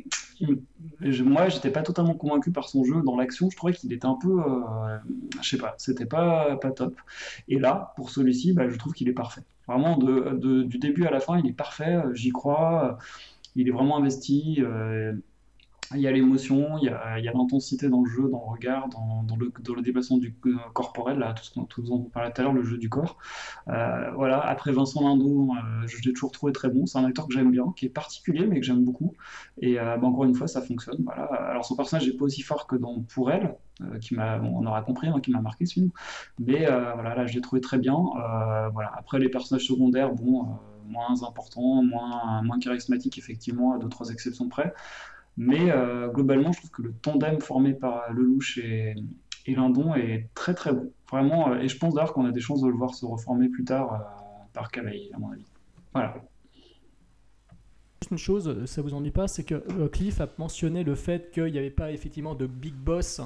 je- 1.03 1.23
moi 1.23 1.49
j'étais 1.51 1.71
pas 1.71 1.83
totalement 1.83 2.15
convaincu 2.15 2.51
par 2.51 2.69
son 2.69 2.83
jeu 2.85 3.03
dans 3.05 3.17
l'action. 3.17 3.51
Je 3.51 3.57
trouvais 3.57 3.75
qu'il 3.75 3.93
était 3.93 4.07
un 4.07 4.15
peu, 4.21 4.41
euh, 4.41 4.97
je 5.43 5.49
sais 5.51 5.59
pas, 5.59 5.75
c'était 5.79 6.07
pas 6.07 6.57
pas 6.57 6.71
top. 6.71 6.95
Et 7.49 7.59
là, 7.59 7.93
pour 7.97 8.09
celui-ci, 8.11 8.55
bah, 8.55 8.69
je 8.71 8.77
trouve 8.79 8.95
qu'il 8.95 9.09
est 9.09 9.13
parfait. 9.13 9.43
Vraiment, 9.69 9.97
du 9.99 10.79
début 10.79 11.05
à 11.07 11.11
la 11.11 11.21
fin, 11.21 11.39
il 11.39 11.47
est 11.47 11.53
parfait. 11.53 11.97
euh, 11.97 12.15
J'y 12.15 12.31
crois. 12.31 12.99
Il 13.57 13.69
est 13.69 13.73
vraiment 13.73 13.99
investi. 13.99 14.63
Il 15.93 16.01
y 16.01 16.07
a 16.07 16.13
l'émotion, 16.13 16.79
il 16.79 16.85
y 16.85 16.89
a, 16.89 17.33
l'intensité 17.33 17.89
dans 17.89 18.03
le 18.03 18.11
jeu, 18.11 18.23
dans 18.23 18.39
le 18.39 18.53
regard, 18.53 18.89
dans, 18.89 19.37
le, 19.37 19.53
dans 19.61 19.75
le 19.75 19.83
déplacement 19.83 20.19
du 20.19 20.35
euh, 20.47 20.57
corporel, 20.73 21.19
là, 21.19 21.35
tout 21.35 21.45
ce 21.45 21.55
dont 21.55 21.69
on 21.91 22.05
parlait 22.05 22.33
tout 22.33 22.41
à 22.41 22.45
l'heure, 22.45 22.53
le 22.53 22.65
jeu 22.65 22.79
du 22.79 22.89
corps. 22.89 23.19
Euh, 23.69 24.11
voilà. 24.13 24.41
Après 24.41 24.73
Vincent 24.73 25.07
Lindon, 25.07 25.55
euh, 25.55 25.87
je 25.87 25.97
l'ai 26.03 26.13
toujours 26.13 26.33
trouvé 26.33 26.53
très 26.53 26.69
bon. 26.69 26.87
C'est 26.87 26.99
un 26.99 27.05
acteur 27.05 27.27
que 27.27 27.35
j'aime 27.35 27.51
bien, 27.51 27.73
qui 27.77 27.87
est 27.87 27.91
particulier, 27.91 28.47
mais 28.47 28.61
que 28.61 28.67
j'aime 28.67 28.85
beaucoup. 28.85 29.13
Et 29.61 29.79
euh, 29.79 29.97
bah, 29.97 30.07
encore 30.07 30.25
une 30.25 30.35
fois, 30.35 30.47
ça 30.47 30.63
fonctionne. 30.63 30.99
Voilà. 31.05 31.25
Alors 31.25 31.65
son 31.65 31.77
personnage 31.77 32.07
n'est 32.07 32.15
pas 32.17 32.25
aussi 32.25 32.43
fort 32.43 32.67
que 32.67 32.77
dans 32.77 33.03
Pour 33.03 33.31
elle, 33.31 33.57
qui 34.01 34.15
m'a, 34.15 34.41
on 34.41 34.65
aura 34.67 34.83
compris, 34.83 35.09
hein, 35.09 35.21
qui 35.21 35.31
m'a 35.31 35.41
marqué 35.41 35.67
ce 35.67 35.75
film. 35.75 35.91
Mais 36.39 36.67
voilà, 36.67 37.15
là, 37.15 37.27
je 37.27 37.35
l'ai 37.35 37.41
trouvé 37.41 37.61
très 37.61 37.79
bien. 37.79 37.97
Voilà. 38.73 38.93
Après 38.97 39.19
les 39.19 39.29
personnages 39.29 39.67
secondaires, 39.67 40.13
bon, 40.13 40.47
moins 40.89 41.23
importants, 41.23 41.83
moins, 41.83 42.43
moins 42.43 42.59
charismatiques, 42.59 43.19
effectivement, 43.19 43.75
à 43.75 43.79
deux 43.79 43.89
trois 43.89 44.11
exceptions 44.11 44.49
près. 44.49 44.73
Mais 45.37 45.71
euh, 45.71 46.09
globalement, 46.09 46.53
je 46.53 46.59
trouve 46.59 46.71
que 46.71 46.83
le 46.83 46.93
tandem 46.93 47.41
formé 47.41 47.75
par 47.75 48.13
Lelouch 48.13 48.59
et, 48.59 48.95
et 49.47 49.55
Lindon 49.55 49.95
est 49.95 50.29
très 50.35 50.55
très 50.55 50.73
bon. 50.73 50.93
Vraiment, 51.11 51.51
euh, 51.51 51.59
et 51.59 51.69
je 51.69 51.77
pense 51.77 51.95
d'ailleurs 51.95 52.13
qu'on 52.13 52.25
a 52.25 52.31
des 52.31 52.41
chances 52.41 52.63
de 52.63 52.69
le 52.69 52.75
voir 52.75 52.95
se 52.95 53.05
reformer 53.05 53.49
plus 53.49 53.65
tard 53.65 53.93
euh, 53.95 53.99
par 54.53 54.71
Cavaillé, 54.71 55.11
à 55.13 55.19
mon 55.19 55.31
avis. 55.31 55.45
Voilà. 55.93 56.15
Une 58.11 58.19
chose, 58.19 58.65
ça 58.67 58.83
vous 58.83 58.95
ennuie 58.95 59.11
pas, 59.11 59.29
c'est 59.29 59.45
que 59.45 59.87
Cliff 59.89 60.21
a 60.21 60.29
mentionné 60.39 60.85
le 60.85 60.95
fait 60.95 61.31
qu'il 61.31 61.51
n'y 61.51 61.59
avait 61.59 61.71
pas 61.71 61.91
effectivement 61.91 62.35
de 62.35 62.47
big 62.47 62.75
boss, 62.75 63.23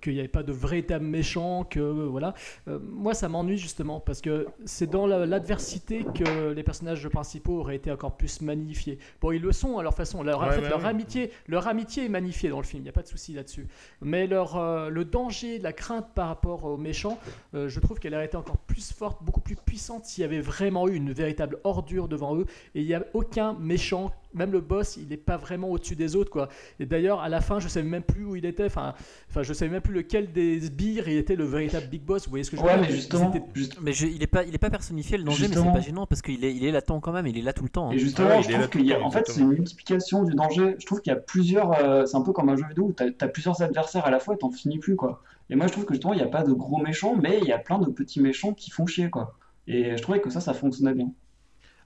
qu'il 0.00 0.14
n'y 0.14 0.18
avait 0.18 0.28
pas 0.28 0.42
de 0.42 0.52
véritable 0.52 1.04
méchant, 1.04 1.64
que 1.64 1.80
euh, 1.80 2.06
voilà. 2.10 2.34
Euh, 2.68 2.78
moi, 2.82 3.14
ça 3.14 3.28
m'ennuie 3.28 3.58
justement 3.58 4.00
parce 4.00 4.20
que 4.20 4.46
c'est 4.64 4.90
dans 4.90 5.06
la- 5.06 5.26
l'adversité 5.26 6.04
que 6.14 6.50
les 6.52 6.62
personnages 6.62 7.08
principaux 7.08 7.58
auraient 7.60 7.76
été 7.76 7.90
encore 7.92 8.16
plus 8.16 8.40
magnifiés. 8.40 8.98
Bon, 9.20 9.32
ils 9.32 9.40
le 9.42 9.52
sont 9.52 9.78
à 9.78 9.82
leur 9.82 9.94
façon. 9.94 10.22
Leur, 10.22 10.40
en 10.42 10.50
fait, 10.50 10.62
ouais, 10.62 10.68
leur 10.68 10.80
ouais. 10.80 10.86
amitié, 10.88 11.30
leur 11.48 11.68
amitié 11.68 12.04
est 12.06 12.08
magnifiée 12.08 12.48
dans 12.50 12.58
le 12.58 12.64
film. 12.66 12.80
Il 12.82 12.84
n'y 12.84 12.88
a 12.90 12.92
pas 12.92 13.02
de 13.02 13.08
souci 13.08 13.32
là-dessus. 13.32 13.66
Mais 14.00 14.26
leur, 14.26 14.56
euh, 14.56 14.88
le 14.88 15.04
danger, 15.04 15.58
la 15.58 15.72
crainte 15.72 16.08
par 16.14 16.28
rapport 16.28 16.64
aux 16.64 16.76
méchants, 16.76 17.18
euh, 17.54 17.68
je 17.68 17.80
trouve 17.80 17.98
qu'elle 17.98 18.14
aurait 18.14 18.26
été 18.26 18.36
encore 18.36 18.58
plus 18.58 18.92
forte, 18.92 19.22
beaucoup 19.22 19.40
plus 19.40 19.56
puissante 19.56 20.04
s'il 20.04 20.22
y 20.22 20.24
avait 20.24 20.40
vraiment 20.40 20.88
eu 20.88 20.94
une 20.94 21.12
véritable 21.12 21.58
ordure 21.64 22.08
devant 22.08 22.36
eux. 22.36 22.46
Et 22.74 22.80
il 22.80 22.86
n'y 22.86 22.94
a 22.94 23.04
aucun 23.14 23.54
méchant, 23.54 24.12
même 24.34 24.52
le 24.52 24.60
boss, 24.60 24.96
il 24.96 25.08
n'est 25.08 25.16
pas 25.16 25.36
vraiment 25.36 25.68
au-dessus 25.70 25.96
des 25.96 26.16
autres. 26.16 26.30
quoi. 26.30 26.48
Et 26.78 26.86
d'ailleurs, 26.86 27.20
à 27.20 27.28
la 27.28 27.40
fin, 27.40 27.58
je 27.60 27.64
ne 27.66 27.70
savais 27.70 27.88
même 27.88 28.02
plus 28.02 28.24
où 28.24 28.36
il 28.36 28.44
était. 28.46 28.64
Enfin, 28.66 28.94
enfin 29.28 29.42
je 29.42 29.48
ne 29.50 29.54
savais 29.54 29.70
même 29.70 29.80
plus 29.82 29.92
lequel 29.94 30.32
des 30.32 30.60
sbires 30.60 31.08
il 31.08 31.16
était 31.16 31.36
le 31.36 31.44
véritable 31.44 31.86
Big 31.88 32.02
Boss. 32.02 32.24
Vous 32.24 32.30
voyez 32.30 32.44
ce 32.44 32.50
que 32.50 32.56
je 32.56 32.62
veux 32.62 32.66
Ouais, 32.68 32.74
dire 32.78 32.86
mais 32.88 32.94
justement, 32.94 33.32
juste- 33.54 33.78
Mais 33.80 33.92
je- 33.92 34.06
il 34.06 34.22
est 34.22 34.26
pas, 34.26 34.44
il 34.44 34.54
est 34.54 34.58
pas 34.58 34.70
personnifié 34.70 35.18
le 35.18 35.24
danger, 35.24 35.42
mais 35.42 35.48
Justement. 35.54 35.72
c'est 35.72 35.78
pas 35.80 35.84
gênant 35.84 36.06
parce 36.06 36.22
qu'il 36.22 36.44
est, 36.44 36.54
il 36.54 36.64
est 36.64 36.70
latent 36.72 37.00
quand 37.00 37.12
même. 37.12 37.26
Il 37.26 37.36
est 37.38 37.42
là 37.42 37.52
tout 37.52 37.62
le 37.64 37.68
temps. 37.68 37.88
hein. 37.90 37.92
Et 37.92 37.98
justement, 37.98 38.28
Ah 38.32 38.36
ouais, 38.38 38.42
je 38.42 38.50
trouve 38.52 38.68
qu'il 38.70 38.86
y 38.86 38.92
a, 38.92 38.98
temps, 38.98 39.06
en 39.06 39.10
fait, 39.10 39.26
c'est 39.28 39.40
une 39.40 39.48
multiplication 39.48 40.24
du 40.24 40.34
danger. 40.34 40.76
Je 40.78 40.86
trouve 40.86 41.00
qu'il 41.00 41.12
y 41.12 41.16
a 41.16 41.18
plusieurs. 41.18 41.72
euh, 41.82 42.06
c'est 42.06 42.16
un 42.16 42.22
peu 42.22 42.32
comme 42.32 42.48
un 42.48 42.56
jeu 42.56 42.64
vidéo 42.68 42.84
où 42.84 42.92
tu 42.92 43.02
as, 43.02 43.28
plusieurs 43.28 43.60
adversaires 43.62 44.06
à 44.06 44.10
la 44.10 44.18
fois 44.20 44.34
et 44.34 44.38
t'en 44.38 44.50
finis 44.50 44.78
plus, 44.78 44.96
quoi. 44.96 45.22
Et 45.48 45.56
moi, 45.56 45.66
je 45.66 45.72
trouve 45.72 45.84
que 45.84 45.94
justement, 45.94 46.12
il 46.14 46.18
n'y 46.18 46.22
a 46.22 46.28
pas 46.28 46.42
de 46.44 46.52
gros 46.52 46.78
méchants, 46.82 47.16
mais 47.20 47.38
il 47.40 47.46
y 47.48 47.52
a 47.52 47.58
plein 47.58 47.78
de 47.78 47.90
petits 47.90 48.20
méchants 48.20 48.52
qui 48.54 48.70
font 48.70 48.86
chier, 48.86 49.10
quoi. 49.10 49.34
Et 49.66 49.96
je 49.96 50.02
trouvais 50.02 50.20
que 50.20 50.30
ça, 50.30 50.40
ça 50.40 50.54
fonctionnait 50.54 50.94
bien. 50.94 51.10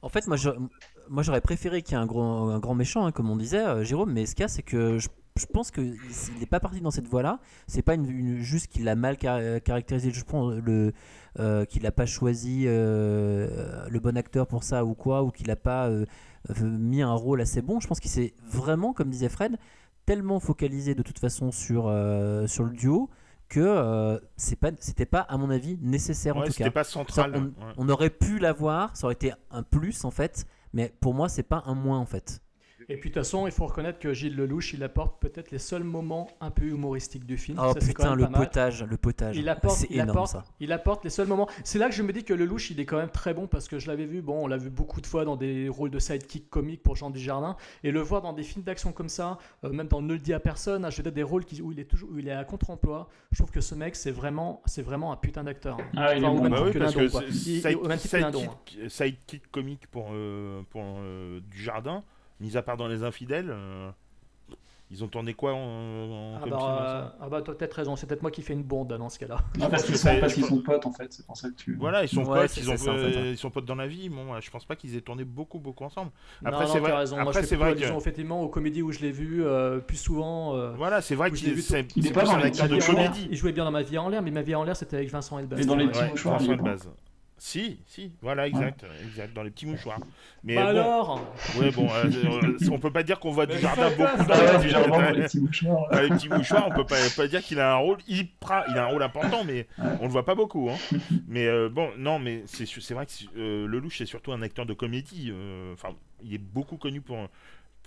En 0.02 0.08
fait, 0.10 0.26
moi, 0.26 0.36
je- 0.36 0.50
moi 1.08 1.22
j'aurais 1.22 1.40
préféré 1.40 1.80
qu'il 1.82 1.92
y 1.96 1.98
ait 1.98 2.02
un, 2.02 2.06
gros, 2.06 2.22
un 2.22 2.58
grand 2.58 2.74
méchant, 2.74 3.06
hein, 3.06 3.12
comme 3.12 3.30
on 3.30 3.36
disait, 3.36 3.58
euh, 3.64 3.84
Jérôme, 3.84 4.12
mais 4.12 4.26
ce 4.26 4.34
qu'il 4.34 4.42
y 4.42 4.44
a, 4.44 4.48
c'est 4.48 4.62
que 4.62 4.98
je, 4.98 5.08
je 5.36 5.46
pense 5.46 5.70
qu'il 5.72 5.96
n'est 6.38 6.46
pas 6.46 6.60
parti 6.60 6.80
dans 6.80 6.92
cette 6.92 7.08
voie-là. 7.08 7.40
C'est 7.66 7.82
pas 7.82 7.94
une, 7.94 8.08
une- 8.08 8.38
juste 8.38 8.68
qu'il 8.68 8.84
l'a 8.84 8.94
mal 8.94 9.16
car- 9.16 9.60
caractérisé, 9.62 10.12
je 10.12 10.22
pense, 10.24 10.54
le, 10.54 10.92
euh, 11.40 11.64
qu'il 11.64 11.82
n'a 11.82 11.90
pas 11.90 12.06
choisi 12.06 12.64
euh, 12.66 13.86
le 13.88 13.98
bon 14.00 14.16
acteur 14.16 14.46
pour 14.46 14.62
ça 14.62 14.84
ou 14.84 14.94
quoi, 14.94 15.24
ou 15.24 15.30
qu'il 15.32 15.48
n'a 15.48 15.56
pas 15.56 15.88
euh, 15.88 16.06
euh, 16.50 16.64
mis 16.64 17.02
un 17.02 17.12
rôle 17.12 17.40
assez 17.40 17.62
bon. 17.62 17.80
Je 17.80 17.88
pense 17.88 17.98
qu'il 17.98 18.10
s'est 18.12 18.34
vraiment, 18.46 18.92
comme 18.92 19.10
disait 19.10 19.28
Fred, 19.28 19.56
tellement 20.06 20.38
focalisé 20.38 20.94
de 20.94 21.02
toute 21.02 21.18
façon 21.18 21.50
sur, 21.50 21.86
euh, 21.88 22.46
sur 22.46 22.62
le 22.64 22.70
duo 22.70 23.10
que 23.48 23.58
euh, 23.60 24.18
c'est 24.36 24.56
pas, 24.56 24.70
c'était 24.78 25.04
pas, 25.04 25.20
à 25.20 25.36
mon 25.36 25.50
avis, 25.50 25.78
nécessaire 25.82 26.36
en 26.36 26.40
Ouais, 26.40 26.46
tout 26.46 26.52
c'était 26.52 26.64
cas. 26.64 26.70
pas 26.70 26.84
Ça, 26.84 26.92
central. 26.92 27.32
on, 27.34 27.42
ouais. 27.66 27.72
on 27.76 27.88
aurait 27.88 28.10
pu 28.10 28.38
l'avoir, 28.38 28.96
ça 28.96 29.06
aurait 29.08 29.14
été 29.14 29.32
un 29.50 29.64
plus 29.64 30.04
en 30.04 30.10
fait, 30.12 30.46
mais 30.72 30.94
pour 31.00 31.12
moi 31.12 31.28
c'est 31.28 31.42
pas 31.42 31.62
un 31.66 31.74
moins 31.74 31.98
en 31.98 32.06
fait. 32.06 32.40
Et 32.88 32.96
puis 32.96 33.10
de 33.10 33.14
toute 33.14 33.22
façon, 33.24 33.46
il 33.46 33.52
faut 33.52 33.66
reconnaître 33.66 33.98
que 33.98 34.12
Gilles 34.12 34.36
Lelouch, 34.36 34.74
il 34.74 34.82
apporte 34.82 35.20
peut-être 35.20 35.50
les 35.50 35.58
seuls 35.58 35.84
moments 35.84 36.28
un 36.40 36.50
peu 36.50 36.64
humoristiques 36.64 37.24
du 37.26 37.36
film. 37.36 37.58
Oh 37.60 37.72
Ça, 37.72 37.80
quand 37.80 37.86
putain 37.86 38.16
même 38.16 38.26
le 38.26 38.32
potage, 38.32 38.82
le 38.84 38.96
potage, 38.96 39.36
Il 39.36 39.48
apporte, 39.48 39.76
c'est 39.78 39.86
il, 39.90 39.96
énorme 39.96 40.10
apporte, 40.10 40.32
ça. 40.32 40.44
il 40.60 40.72
apporte 40.72 41.04
les 41.04 41.10
seuls 41.10 41.26
moments. 41.26 41.48
C'est 41.64 41.78
là 41.78 41.88
que 41.88 41.94
je 41.94 42.02
me 42.02 42.12
dis 42.12 42.24
que 42.24 42.34
Lelouch, 42.34 42.70
il 42.70 42.80
est 42.80 42.84
quand 42.84 42.98
même 42.98 43.08
très 43.10 43.32
bon 43.34 43.46
parce 43.46 43.68
que 43.68 43.78
je 43.78 43.86
l'avais 43.88 44.04
vu, 44.06 44.20
bon, 44.22 44.44
on 44.44 44.46
l'a 44.46 44.56
vu 44.58 44.70
beaucoup 44.70 45.00
de 45.00 45.06
fois 45.06 45.24
dans 45.24 45.36
des 45.36 45.68
rôles 45.68 45.90
de 45.90 45.98
sidekick 45.98 46.50
comique 46.50 46.82
pour 46.82 46.96
Jean 46.96 47.10
Dujardin. 47.10 47.56
Et 47.82 47.90
le 47.90 48.00
voir 48.00 48.20
dans 48.22 48.32
des 48.32 48.42
films 48.42 48.64
d'action 48.64 48.92
comme 48.92 49.08
ça, 49.08 49.38
euh, 49.64 49.70
même 49.70 49.88
dans 49.88 50.02
Ne 50.02 50.12
le 50.12 50.18
dis 50.18 50.34
à 50.34 50.40
personne, 50.40 50.84
hein, 50.84 50.90
je 50.90 50.98
veux 50.98 51.02
dire 51.04 51.12
des 51.12 51.22
rôles 51.22 51.44
qui- 51.44 51.62
où, 51.62 51.72
il 51.72 51.80
est 51.80 51.84
toujours, 51.84 52.10
où 52.12 52.18
il 52.18 52.28
est 52.28 52.32
à 52.32 52.44
contre-emploi, 52.44 53.08
je 53.32 53.38
trouve 53.38 53.50
que 53.50 53.60
ce 53.62 53.74
mec, 53.74 53.96
c'est 53.96 54.10
vraiment, 54.10 54.60
c'est 54.66 54.82
vraiment 54.82 55.12
un 55.12 55.16
putain 55.16 55.44
d'acteur. 55.44 55.78
hein. 55.80 55.84
Ah, 55.96 56.14
il 56.14 56.22
est 56.22 56.26
Enfin, 56.26 56.36
bon. 56.36 56.42
même 56.42 56.52
Bah 56.52 56.56
titre 56.58 56.66
oui, 56.66 56.72
que 56.74 56.78
parce 56.80 56.94
que 56.94 57.16
hein. 57.16 57.96
sidekick, 57.96 58.90
sidekick 58.90 59.50
comique 59.50 59.86
pour, 59.90 60.08
euh, 60.12 60.62
pour 60.70 60.82
euh, 60.84 61.40
du 61.50 61.62
jardin, 61.62 62.02
mis 62.44 62.56
à 62.56 62.62
part 62.62 62.76
dans 62.76 62.88
les 62.88 63.02
infidèles, 63.02 63.48
euh, 63.50 63.90
Ils 64.90 65.02
ont 65.02 65.08
tourné 65.08 65.32
quoi 65.32 65.54
en, 65.54 65.56
en 65.56 66.34
Ah 66.36 66.40
comme 66.40 66.50
bah, 66.50 66.58
film 66.58 66.70
euh, 66.78 67.08
ah 67.22 67.28
bah 67.30 67.42
t'as 67.42 67.54
peut-être 67.54 67.72
raison, 67.72 67.96
c'est 67.96 68.06
peut-être 68.06 68.20
moi 68.22 68.30
qui 68.30 68.42
fais 68.42 68.52
une 68.52 68.62
bonde 68.62 68.88
dans 68.92 69.08
ce 69.08 69.18
cas-là. 69.18 69.38
Non, 69.58 69.68
parce 69.70 69.82
qu'ils 69.84 69.96
sont, 69.96 70.20
parce 70.20 70.34
qu'ils 70.34 70.44
sont 70.44 70.60
potes 70.60 70.84
en 70.86 70.92
fait, 70.92 71.10
c'est 71.12 71.24
pour 71.26 71.36
ça 71.38 71.48
que 71.48 71.54
tu. 71.54 71.74
Voilà, 71.76 72.04
ils 72.04 72.08
sont 72.08 72.22
Ouais, 72.24 72.40
potes, 72.42 72.50
c'est 72.50 72.60
ils, 72.60 72.66
ça, 72.66 72.72
ont, 72.74 72.76
ça, 72.76 72.92
en 72.92 72.96
fait, 72.96 73.16
euh, 73.16 73.30
ils 73.32 73.36
sont 73.38 73.50
potes 73.50 73.64
dans 73.64 73.74
la 73.76 73.86
vie. 73.86 74.10
Bon, 74.10 74.38
je 74.38 74.50
pense 74.50 74.66
pas 74.66 74.76
qu'ils 74.76 74.94
aient 74.94 75.00
tourné 75.00 75.24
beaucoup, 75.24 75.58
beaucoup 75.58 75.84
ensemble. 75.84 76.10
Non, 76.42 76.50
Après, 76.50 76.66
non, 76.66 76.72
c'est 76.72 76.74
t'as 76.74 76.80
vrai, 76.80 76.92
raison. 76.98 77.16
Après, 77.18 77.42
c'est 77.42 77.56
vrai 77.56 77.74
que. 77.74 77.96
effectivement 77.96 78.42
aux 78.42 78.48
comédies 78.48 78.82
où 78.82 78.92
je 78.92 79.00
l'ai 79.00 79.10
vu 79.10 79.42
euh, 79.42 79.78
plus 79.80 79.96
souvent. 79.96 80.54
euh, 80.54 80.72
Voilà, 80.76 81.00
c'est 81.00 81.14
vrai 81.14 81.28
où 81.30 81.32
que 81.32 81.38
je 81.38 81.46
l'ai 81.46 81.52
vu 81.54 81.62
c'est 81.62 81.84
tout- 81.84 81.94
Il 81.96 82.06
est 82.06 82.12
pas 82.12 82.24
dans 82.24 82.36
les 82.36 82.44
acteur 82.44 82.68
de 82.68 82.76
petits 82.76 82.90
mouchoirs. 82.90 83.10
comédie. 83.10 83.28
Il 83.30 83.36
jouait 83.38 83.52
bien 83.52 83.64
dans 83.64 83.70
Ma 83.72 83.82
vie 83.82 83.96
en 83.98 84.08
l'air, 84.10 84.20
mais 84.22 84.30
Ma 84.30 84.42
vie 84.42 84.54
en 84.54 84.64
l'air, 84.64 84.76
c'était 84.76 84.96
avec 84.96 85.08
Vincent 85.10 85.38
Elbaz. 85.38 85.58
Mais 85.58 85.64
dans 85.64 85.76
les 85.76 85.88
petits 85.88 86.04
mouchoirs, 86.10 86.40
Est. 87.36 87.40
Si, 87.44 87.80
si, 87.86 88.12
voilà, 88.22 88.46
exact, 88.46 88.86
exact, 89.06 89.34
dans 89.34 89.42
les 89.42 89.50
petits 89.50 89.66
mouchoirs. 89.66 89.98
Mais 90.44 90.54
Bah 90.54 90.62
bon, 90.62 90.68
alors 90.68 91.34
ouais, 91.58 91.70
bon, 91.72 91.88
euh, 91.90 92.04
euh, 92.06 92.58
on 92.70 92.78
peut 92.78 92.92
pas 92.92 93.02
dire 93.02 93.18
qu'on 93.18 93.32
voit 93.32 93.46
du 93.46 93.58
jardin 93.58 93.90
beaucoup 93.90 94.24
dans 94.24 94.34
ouais, 94.34 94.52
les 94.58 94.64
du 94.64 94.70
jardin 94.70 94.88
dans 94.88 95.10
les 95.10 95.22
petits 95.24 95.40
mouchoirs. 95.40 95.90
Dans 95.90 96.00
les 96.00 96.08
petits 96.08 96.28
mouchoirs, 96.28 96.68
on 96.68 96.74
peut 96.74 96.86
pas, 96.86 96.96
pas 97.16 97.26
dire 97.26 97.42
qu'il 97.42 97.58
a 97.60 97.72
un 97.74 97.76
rôle 97.76 97.98
hyper, 98.08 98.64
il 98.70 98.78
a 98.78 98.84
un 98.84 98.86
rôle 98.86 99.02
important, 99.02 99.44
mais 99.44 99.66
on 100.00 100.04
le 100.04 100.10
voit 100.10 100.24
pas 100.24 100.34
beaucoup. 100.34 100.70
Hein. 100.70 100.76
Mais 101.28 101.46
euh, 101.46 101.68
bon, 101.68 101.90
non, 101.98 102.18
mais 102.18 102.44
c'est 102.46 102.64
vrai 102.94 103.06
que 103.06 103.12
euh, 103.36 103.66
Lelouch 103.66 103.98
c'est 103.98 104.06
surtout 104.06 104.32
un 104.32 104.40
acteur 104.42 104.64
de 104.66 104.72
comédie. 104.72 105.30
euh, 105.32 105.72
Enfin, 105.74 105.90
il 106.22 106.32
est 106.34 106.38
beaucoup 106.38 106.76
connu 106.76 107.00
pour 107.00 107.18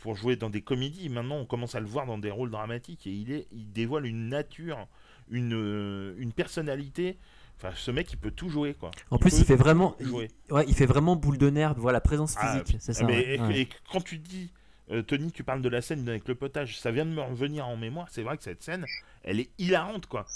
pour 0.01 0.15
jouer 0.15 0.35
dans 0.35 0.49
des 0.51 0.61
comédies. 0.61 1.09
Maintenant, 1.09 1.37
on 1.37 1.45
commence 1.45 1.73
à 1.73 1.79
le 1.79 1.87
voir 1.87 2.05
dans 2.05 2.17
des 2.19 2.29
rôles 2.29 2.51
dramatiques 2.51 3.07
et 3.07 3.11
il 3.11 3.31
est, 3.31 3.47
il 3.51 3.71
dévoile 3.71 4.05
une 4.05 4.29
nature, 4.29 4.87
une 5.31 6.15
une 6.19 6.33
personnalité. 6.33 7.17
Enfin, 7.57 7.71
ce 7.75 7.89
mec, 7.89 8.11
il 8.13 8.17
peut 8.17 8.31
tout 8.31 8.49
jouer, 8.49 8.75
quoi. 8.75 8.91
En 9.09 9.17
plus, 9.17 9.39
il 9.39 9.45
fait 9.45 9.55
vraiment, 9.55 9.95
il, 9.99 10.09
ouais, 10.11 10.29
il 10.67 10.75
fait 10.75 10.85
vraiment 10.85 11.15
boule 11.15 11.39
de 11.39 11.49
nerf. 11.49 11.73
Voilà, 11.75 11.99
présence 12.01 12.35
Ah, 12.37 12.61
physique, 12.63 12.79
c'est 12.79 12.93
ça. 12.93 13.03
mais 13.05 13.39
ouais. 13.39 13.61
et, 13.61 13.69
quand 13.91 14.01
tu 14.01 14.19
dis, 14.19 14.51
euh, 14.91 15.01
Tony, 15.01 15.31
tu 15.31 15.43
parles 15.43 15.61
de 15.61 15.69
la 15.69 15.81
scène 15.81 16.07
avec 16.07 16.27
le 16.27 16.35
potage, 16.35 16.79
ça 16.79 16.91
vient 16.91 17.05
de 17.05 17.11
me 17.11 17.21
revenir 17.21 17.67
en 17.67 17.75
mémoire. 17.75 18.07
C'est 18.11 18.21
vrai 18.21 18.37
que 18.37 18.43
cette 18.43 18.61
scène, 18.61 18.85
elle 19.23 19.39
est 19.39 19.49
hilarante, 19.57 20.05
quoi. 20.05 20.27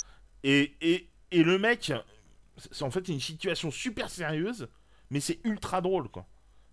Et, 0.43 0.73
et, 0.81 1.09
et 1.31 1.43
le 1.43 1.59
mec, 1.59 1.93
c'est 2.71 2.83
en 2.83 2.89
fait 2.89 3.07
une 3.07 3.19
situation 3.19 3.69
super 3.69 4.09
sérieuse, 4.09 4.67
mais 5.11 5.19
c'est 5.19 5.39
ultra 5.43 5.81
drôle, 5.81 6.09
quoi. 6.09 6.25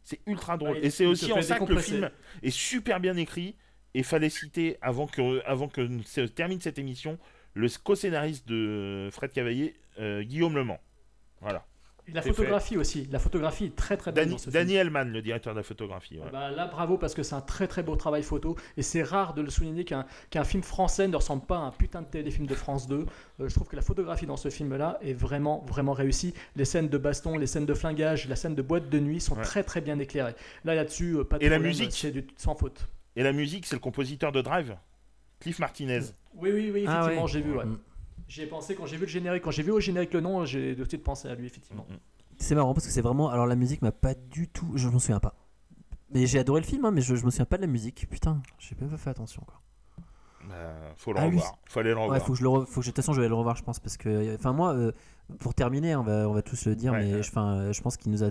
C'est 0.03 0.21
ultra 0.27 0.57
drôle. 0.57 0.77
Ouais, 0.77 0.87
et 0.87 0.91
c'est 0.91 1.05
aussi 1.05 1.31
en 1.31 1.43
ça 1.43 1.59
que 1.59 1.71
le 1.71 1.81
film 1.81 2.11
est 2.43 2.51
super 2.51 3.01
bien 3.01 3.17
écrit. 3.17 3.57
Et 3.95 4.03
fallait 4.03 4.29
citer, 4.31 4.77
avant 4.83 5.07
que, 5.07 5.43
avant 5.47 5.67
que 5.67 5.89
se 6.05 6.21
termine 6.21 6.61
cette 6.61 6.79
émission, 6.79 7.19
le 7.55 7.69
co-scénariste 7.83 8.47
de 8.47 9.09
Fred 9.11 9.33
Cavaillé, 9.33 9.75
Guillaume 10.23 10.55
Le 10.55 10.65
Mans. 10.65 10.81
Voilà. 11.41 11.65
Et 12.07 12.13
La 12.13 12.23
photographie 12.23 12.79
aussi. 12.79 13.07
La 13.13 13.19
photographie 13.19 13.67
est 13.67 13.77
très 13.77 13.99
très 13.99 14.13
belle 14.13 14.25
Dani- 14.25 14.31
dans 14.33 14.39
ce 14.39 14.45
film. 14.45 14.55
Danny 14.55 14.77
Elman, 14.77 15.05
le 15.13 15.21
directeur 15.21 15.53
de 15.53 15.59
la 15.59 15.63
photographie. 15.63 16.17
voilà. 16.17 16.31
Bah, 16.33 16.51
là, 16.51 16.67
bravo, 16.67 16.97
parce 16.97 17.13
que 17.13 17.23
c'est 17.23 17.35
un 17.35 17.43
très 17.43 17.67
très 17.69 17.83
beau 17.83 17.97
travail 17.97 18.23
photo. 18.23 18.57
Et 18.79 18.83
c'est 18.83 19.03
rare 19.03 19.35
de 19.35 19.43
le 19.43 19.51
souligner 19.51 19.85
qu'un 19.85 20.07
qu'un 20.31 20.45
film 20.45 20.63
français 20.63 21.07
ne 21.07 21.17
ressemble 21.17 21.45
pas 21.45 21.57
à 21.59 21.61
un 21.61 21.71
putain 21.71 22.01
de 22.01 22.09
téléfilm 22.09 22.47
de 22.47 22.55
France 22.55 22.89
2. 22.89 23.05
Euh, 23.41 23.49
je 23.49 23.55
trouve 23.55 23.69
que 23.69 23.77
la 23.77 23.83
photographie 23.83 24.25
dans 24.25 24.39
ce 24.39 24.49
film-là 24.49 24.99
est 25.03 25.13
vraiment 25.13 25.63
vraiment 25.69 25.93
réussie. 25.93 26.33
Les 26.57 26.65
scènes 26.65 26.89
de 26.89 26.97
baston, 26.97 27.37
les 27.37 27.47
scènes 27.47 27.67
de 27.67 27.75
flingage, 27.75 28.27
la 28.27 28.37
scène 28.37 28.55
de 28.55 28.63
boîte 28.63 28.89
de 28.89 28.99
nuit 29.01 29.21
sont 29.21 29.37
Ouais. 29.37 29.43
très 29.43 29.63
très 29.63 29.83
bien 29.83 29.99
éclairées. 29.99 30.35
Là, 30.65 30.75
là-dessus, 30.75 31.13
euh, 31.17 31.25
pas 31.25 31.39
de 31.39 31.45
Et 31.45 31.51
la 31.51 31.59
musique 31.59 31.93
c'est 31.93 32.11
du- 32.11 32.27
sans 32.39 32.55
faute. 32.55 32.89
Et 33.17 33.23
la 33.23 33.33
musique, 33.33 33.67
c'est 33.67 33.77
le 33.77 33.81
compositeur 33.81 34.33
de 34.33 34.41
Drive, 34.41 34.75
Cliff 35.41 35.59
Martinez. 35.59 36.01
Oui, 36.37 36.51
oui, 36.55 36.71
oui, 36.73 36.85
Ah 36.89 37.01
effectivement, 37.03 37.25
ouais. 37.25 37.31
j'ai 37.31 37.43
vu. 37.43 37.53
Ouais. 38.29 38.33
Mm. 38.33 38.35
J'y 38.35 38.43
ai 38.43 38.47
pensé 38.47 38.75
quand 38.75 38.87
j'ai 38.87 38.97
vu 38.97 39.03
le 39.07 39.09
générique. 39.09 39.43
Quand 39.43 39.51
j'ai 39.51 39.63
vu 39.63 39.71
au 39.73 39.81
générique 39.81 40.13
le 40.15 40.21
nom, 40.21 40.45
j'ai 40.45 40.75
de 40.75 40.85
suite 40.85 41.03
pensé 41.03 41.29
à 41.29 41.35
lui, 41.35 41.47
effectivement. 41.47 41.87
C'est 42.37 42.55
marrant 42.55 42.75
parce 42.75 42.87
que 42.87 42.93
c'est 42.93 43.01
vraiment. 43.03 43.31
Alors 43.31 43.47
la 43.47 43.57
musique 43.57 43.83
m'a 43.83 43.93
pas 43.93 44.15
du 44.15 44.49
tout. 44.49 44.71
Je 44.77 44.89
m'en 44.89 44.99
souviens 44.99 45.21
pas. 45.21 45.35
Mais 46.11 46.27
j'ai 46.27 46.39
adoré 46.39 46.61
le 46.61 46.67
film, 46.67 46.85
hein, 46.85 46.91
mais 46.91 47.01
je, 47.03 47.17
je 47.17 47.25
me 47.25 47.31
souviens 47.31 47.45
pas 47.47 47.57
de 47.57 47.63
la 47.63 47.67
musique. 47.69 48.07
Putain, 48.09 48.41
j'ai 48.59 48.75
pas 48.75 48.87
fait 48.97 49.11
attention. 49.11 49.43
Quoi. 49.47 49.61
Bah, 50.49 50.55
faut 50.97 51.13
le 51.13 51.19
Ah, 51.19 51.27
lui, 51.29 51.37
revoir. 51.37 51.59
Faut 51.67 51.81
aller 51.81 51.91
le 51.91 51.97
revoir. 51.97 52.13
Ouais, 52.19 52.21
faut 52.25 52.33
que 52.33 52.39
je 52.39 52.43
le. 52.45 52.49
re- 52.49 52.65
Faut 52.67 52.81
que 52.81 52.87
je- 52.87 52.91
de 52.91 52.95
toute 52.95 52.97
façon, 52.97 53.13
je 53.13 53.21
vais 53.21 53.29
le 53.29 53.35
revoir, 53.35 53.57
je 53.57 53.63
pense, 53.63 53.81
parce 53.81 53.97
que. 53.97 54.35
Enfin 54.35 54.53
moi, 54.53 54.73
euh, 54.75 54.93
pour 55.41 55.53
terminer, 55.55 55.97
on 55.97 56.03
va, 56.03 56.29
on 56.29 56.33
va 56.33 56.43
tous 56.43 56.65
le 56.67 56.75
dire, 56.77 56.93
Ouais, 56.93 57.01
mais 57.05 57.15
ouais. 57.17 57.23
je- 57.23 57.29
enfin, 57.31 57.59
euh, 57.59 57.73
je 57.73 57.83
pense 57.83 57.97
qu'il 57.97 58.11
nous 58.13 58.23
a 58.25 58.31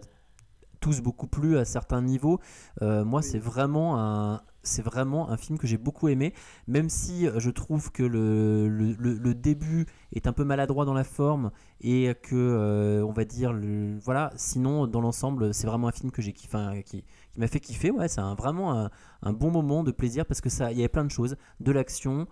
tous 0.79 1.01
beaucoup 1.01 1.27
plu 1.27 1.57
à 1.57 1.65
certains 1.65 2.01
niveaux. 2.01 2.39
Euh, 2.81 3.03
moi, 3.05 3.21
c'est 3.21 3.39
vraiment 3.39 3.99
un. 3.99 4.41
C'est 4.63 4.81
vraiment 4.81 5.29
un 5.29 5.37
film 5.37 5.57
que 5.57 5.65
j'ai 5.65 5.77
beaucoup 5.77 6.09
aimé, 6.09 6.33
même 6.67 6.89
si 6.89 7.25
euh, 7.25 7.39
je 7.39 7.49
trouve 7.49 7.89
que 7.93 8.03
le, 8.03 8.67
le, 8.67 8.91
le- 9.13 9.33
début 9.33 9.85
est 10.13 10.27
un 10.27 10.33
peu 10.33 10.43
maladroit 10.43 10.83
dans 10.83 10.93
la 10.93 11.05
forme 11.05 11.51
et 11.79 12.13
que, 12.21 12.35
euh, 12.35 13.01
on 13.05 13.13
va 13.13 13.23
dire, 13.23 13.53
le, 13.53 13.97
voilà. 13.99 14.31
Sinon, 14.35 14.85
dans 14.87 14.99
l'ensemble, 14.99 15.53
c'est 15.53 15.67
vraiment 15.67 15.87
un 15.87 15.93
film 15.93 16.11
que 16.11 16.21
j'ai 16.21 16.33
kiffé, 16.33 16.83
qui, 16.85 17.05
qui 17.31 17.39
m'a 17.39 17.47
fait 17.47 17.61
kiffer. 17.61 17.91
Ouais, 17.91 18.09
c'est 18.09 18.19
un- 18.19 18.35
vraiment 18.35 18.73
un, 18.77 18.89
un 19.21 19.31
bon 19.33 19.51
moment 19.51 19.83
de 19.85 19.91
plaisir 19.91 20.25
parce 20.25 20.41
que 20.41 20.49
ça, 20.49 20.71
il 20.73 20.77
y 20.77 20.81
avait 20.81 20.89
plein 20.89 21.05
de 21.05 21.11
choses, 21.11 21.37
de 21.61 21.71
l'action, 21.71 22.27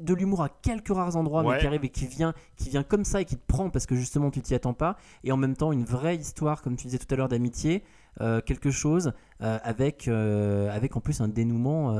de 0.00 0.14
l'humour 0.14 0.42
à 0.42 0.48
quelques 0.48 0.88
rares 0.94 1.16
endroits, 1.16 1.42
Ouais. 1.42 1.54
mais 1.54 1.60
qui 1.60 1.66
arrive 1.66 1.84
et 1.84 1.88
qui 1.88 2.06
vient, 2.06 2.34
qui 2.56 2.68
vient 2.70 2.82
comme 2.82 3.04
ça 3.04 3.20
et 3.20 3.24
qui 3.24 3.36
te 3.36 3.46
prend 3.46 3.70
parce 3.70 3.86
que 3.86 3.94
justement 3.96 4.30
tu 4.30 4.40
t'y 4.40 4.54
attends 4.54 4.74
pas. 4.74 4.96
Et 5.24 5.32
en 5.32 5.36
même 5.36 5.56
temps, 5.56 5.72
une 5.72 5.84
vraie 5.84 6.16
histoire, 6.16 6.62
comme 6.62 6.76
tu 6.76 6.86
disais 6.86 6.98
tout 6.98 7.12
à 7.12 7.16
l'heure, 7.16 7.28
d'amitié, 7.28 7.82
euh, 8.20 8.40
quelque 8.40 8.70
chose 8.70 9.12
euh, 9.42 9.58
avec, 9.62 10.08
euh, 10.08 10.70
avec 10.70 10.96
en 10.96 11.00
plus 11.00 11.20
un 11.20 11.28
dénouement 11.28 11.90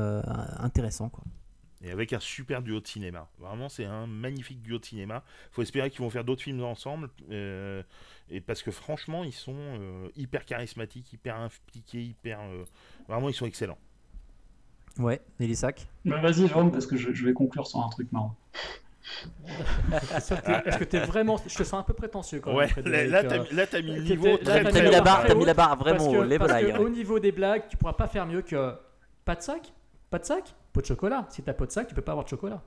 intéressant. 0.57 1.09
Quoi. 1.09 1.23
Et 1.81 1.91
avec 1.91 2.11
un 2.11 2.19
super 2.19 2.61
duo 2.61 2.81
de 2.81 2.87
cinéma. 2.87 3.29
Vraiment, 3.37 3.69
c'est 3.69 3.85
un 3.85 4.05
magnifique 4.05 4.61
duo 4.61 4.79
de 4.79 4.85
cinéma. 4.85 5.23
Faut 5.51 5.61
espérer 5.61 5.89
qu'ils 5.89 6.01
vont 6.01 6.09
faire 6.09 6.25
d'autres 6.25 6.41
films 6.43 6.61
ensemble. 6.63 7.09
et 7.29 8.41
parce 8.41 8.61
que 8.63 8.71
franchement, 8.71 9.23
ils 9.23 9.33
sont 9.33 10.09
hyper 10.15 10.45
charismatiques, 10.45 11.13
hyper 11.13 11.37
impliqués, 11.37 12.03
hyper. 12.03 12.39
vraiment, 13.07 13.29
ils 13.29 13.33
sont 13.33 13.45
excellents. 13.45 13.77
Ouais, 14.99 15.21
et 15.39 15.47
les 15.47 15.55
sacs 15.55 15.87
Bah 16.05 16.19
vas-y, 16.21 16.47
Jérôme, 16.47 16.71
parce 16.71 16.85
que 16.85 16.97
je, 16.97 17.13
je 17.13 17.25
vais 17.25 17.33
conclure 17.33 17.65
sur 17.65 17.79
un 17.83 17.89
truc 17.89 18.11
marrant. 18.11 18.35
Est-ce 20.15 20.77
que- 20.77 20.83
t'es 20.83 20.99
vraiment. 20.99 21.37
Je 21.47 21.55
te 21.55 21.63
sens 21.63 21.79
un 21.79 21.83
peu 21.83 21.93
prétentieux 21.93 22.39
quand 22.39 22.51
même. 22.51 22.59
Ouais, 22.59 22.83
là, 22.83 23.21
là, 23.51 23.67
t'as 23.67 23.81
mis 23.81 23.95
le 23.95 24.01
niveau 24.03 24.27
là, 24.27 24.37
très, 24.63 24.83
mis 24.83 24.91
la 24.91 25.01
barre, 25.01 25.23
t'as 25.25 25.33
mis 25.35 25.45
la 25.45 25.53
barre 25.53 25.77
parce 25.77 25.81
vraiment 25.81 26.11
que- 26.11 26.17
au 26.17 26.23
level 26.23 26.37
parce 26.39 26.61
que. 26.61 26.77
Au 26.77 26.89
niveau 26.89 27.19
des 27.19 27.31
blagues, 27.31 27.63
tu 27.69 27.77
pourras 27.77 27.93
pas 27.93 28.07
faire 28.07 28.25
mieux 28.25 28.41
que. 28.41 28.73
Pas 29.25 29.35
de 29.35 29.41
sac 29.41 29.73
Pas 30.09 30.19
de 30.19 30.25
sac 30.25 30.53
Pot 30.73 30.81
de 30.81 30.85
chocolat. 30.85 31.25
Si 31.29 31.41
t'as 31.41 31.53
pas 31.53 31.65
de 31.65 31.71
sac, 31.71 31.87
tu 31.87 31.95
peux 31.95 32.01
pas 32.01 32.11
avoir 32.11 32.25
de 32.25 32.29
chocolat. 32.29 32.61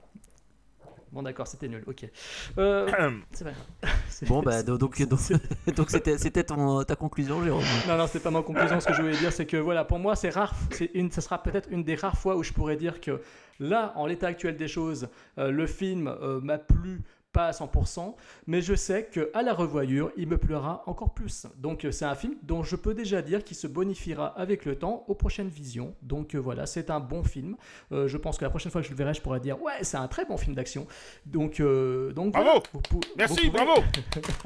Bon, 1.12 1.22
d'accord, 1.22 1.47
c'était 1.47 1.68
nul, 1.68 1.84
ok. 1.86 2.06
Euh, 2.59 2.89
c'est 3.32 3.44
pas 3.44 3.51
grave. 3.52 3.93
Bon, 4.28 4.40
bah 4.40 4.62
donc 4.62 4.78
donc 4.78 5.02
donc 5.02 5.20
donc 5.76 5.90
c'était 5.90 6.16
c'était 6.16 6.44
ton- 6.44 6.84
ta 6.84 6.94
conclusion, 6.97 7.43
Jérôme. 7.43 7.64
Non, 7.89 7.97
non, 7.98 8.06
c'était 8.06 8.20
pas 8.20 8.30
ma 8.30 8.40
conclusion. 8.43 8.78
Ce 8.80 8.86
que 8.86 8.94
je 8.94 9.02
voulais 9.02 9.16
dire, 9.16 9.32
c'est 9.32 9.47
que 9.47 9.56
voilà, 9.56 9.84
pour 9.84 9.98
moi, 9.98 10.14
c'est 10.16 10.30
rare. 10.30 10.55
C'est 10.70 10.90
une, 10.94 11.10
ce 11.10 11.20
sera 11.20 11.43
peut-être 11.43 11.68
une 11.70 11.82
des 11.82 11.97
rares 11.97 12.16
fois 12.16 12.36
où 12.36 12.43
je 12.43 12.52
pourrais 12.52 12.76
dire 12.76 13.01
que 13.01 13.20
là, 13.59 13.93
en 13.97 14.06
l'état 14.06 14.28
actuel 14.28 14.56
des 14.56 14.68
choses, 14.68 15.09
euh, 15.39 15.51
le 15.51 15.66
film 15.66 16.06
euh, 16.09 16.40
m'a 16.40 16.59
plu 16.59 17.02
pas 17.32 17.46
à 17.46 17.50
100%, 17.52 18.14
mais 18.46 18.60
je 18.60 18.74
sais 18.74 19.04
que 19.04 19.30
à 19.32 19.42
la 19.42 19.54
revoyure, 19.54 20.10
il 20.16 20.28
me 20.28 20.36
plaira 20.36 20.82
encore 20.86 21.14
plus. 21.14 21.46
Donc 21.56 21.84
euh, 21.84 21.90
c'est 21.90 22.04
un 22.04 22.14
film 22.14 22.34
dont 22.42 22.62
je 22.62 22.76
peux 22.76 22.92
déjà 22.94 23.22
dire 23.22 23.42
qu'il 23.42 23.56
se 23.56 23.66
bonifiera 23.66 24.26
avec 24.38 24.64
le 24.66 24.76
temps 24.76 25.04
aux 25.09 25.14
prochaines 25.14 25.48
visions. 25.48 25.94
Donc 26.02 26.34
euh, 26.34 26.38
voilà, 26.38 26.66
c'est 26.66 26.90
un 26.90 27.00
bon 27.00 27.22
film. 27.22 27.56
Euh, 27.92 28.06
je 28.06 28.18
pense 28.18 28.36
que 28.36 28.44
la 28.44 28.50
prochaine 28.50 28.70
fois 28.70 28.82
que 28.82 28.86
je 28.86 28.92
le 28.92 28.96
verrai, 28.98 29.14
je 29.14 29.22
pourrais 29.22 29.40
dire 29.40 29.60
ouais, 29.62 29.72
c'est 29.82 29.96
un 29.96 30.09
très 30.09 30.24
bon 30.26 30.36
film 30.36 30.54
d'action. 30.54 30.86
Donc 31.24 31.59
euh, 31.60 32.12
donc 32.12 32.32
Bravo 32.32 32.46
voilà, 32.50 32.62
vous 32.72 32.80
pou- 32.80 33.00
Merci, 33.16 33.46
vous 33.46 33.52
pouvez- 33.52 33.64
bravo 33.64 33.82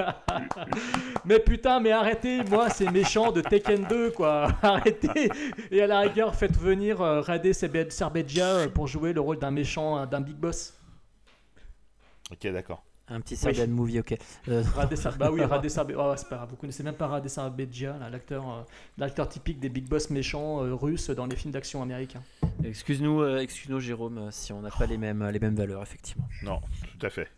mais 1.24 1.38
putain, 1.40 1.80
mais 1.80 1.90
arrêtez, 1.90 2.42
moi 2.44 2.70
c'est 2.70 2.90
méchant 2.90 3.32
de 3.32 3.40
Tekken 3.40 3.84
2 3.88 4.10
quoi. 4.12 4.48
Arrêtez. 4.62 5.28
Et 5.70 5.82
à 5.82 5.86
la 5.86 6.00
rigueur, 6.00 6.34
faites 6.34 6.56
venir 6.56 6.98
Radé 6.98 7.52
Serbedja 7.52 8.68
pour 8.68 8.86
jouer 8.86 9.12
le 9.12 9.20
rôle 9.20 9.38
d'un 9.38 9.50
méchant, 9.50 10.06
d'un 10.06 10.20
big 10.20 10.36
boss. 10.36 10.74
Ok, 12.32 12.46
d'accord. 12.52 12.82
Un 13.08 13.20
petit 13.20 13.36
Serbian 13.36 13.68
movie, 13.68 14.00
ok. 14.00 14.16
Euh, 14.48 14.64
bah 14.74 14.88
oui, 14.90 14.96
Serbedja. 15.68 16.00
Oh, 16.00 16.14
c'est 16.16 16.28
pas 16.28 16.36
grave, 16.36 16.48
vous 16.50 16.56
connaissez 16.56 16.82
même 16.82 16.96
pas 16.96 17.06
Radé 17.06 17.28
Serbedja, 17.28 17.96
là, 17.98 18.10
l'acteur, 18.10 18.48
euh, 18.50 18.62
l'acteur 18.98 19.28
typique 19.28 19.60
des 19.60 19.68
big 19.68 19.88
boss 19.88 20.10
méchants 20.10 20.64
euh, 20.64 20.74
russes 20.74 21.10
dans 21.10 21.26
les 21.26 21.36
films 21.36 21.52
d'action 21.52 21.82
américains. 21.82 22.22
Excuse-nous, 22.64 23.20
euh, 23.20 23.38
excuse-nous, 23.38 23.78
Jérôme, 23.78 24.18
euh, 24.18 24.30
si 24.32 24.52
on 24.52 24.60
n'a 24.60 24.70
pas 24.70 24.86
les 24.86 24.98
mêmes 24.98 25.24
les 25.30 25.38
mêmes 25.38 25.54
valeurs, 25.54 25.82
effectivement. 25.82 26.26
Non, 26.42 26.60
tout 26.98 27.06
à 27.06 27.10
fait. 27.10 27.28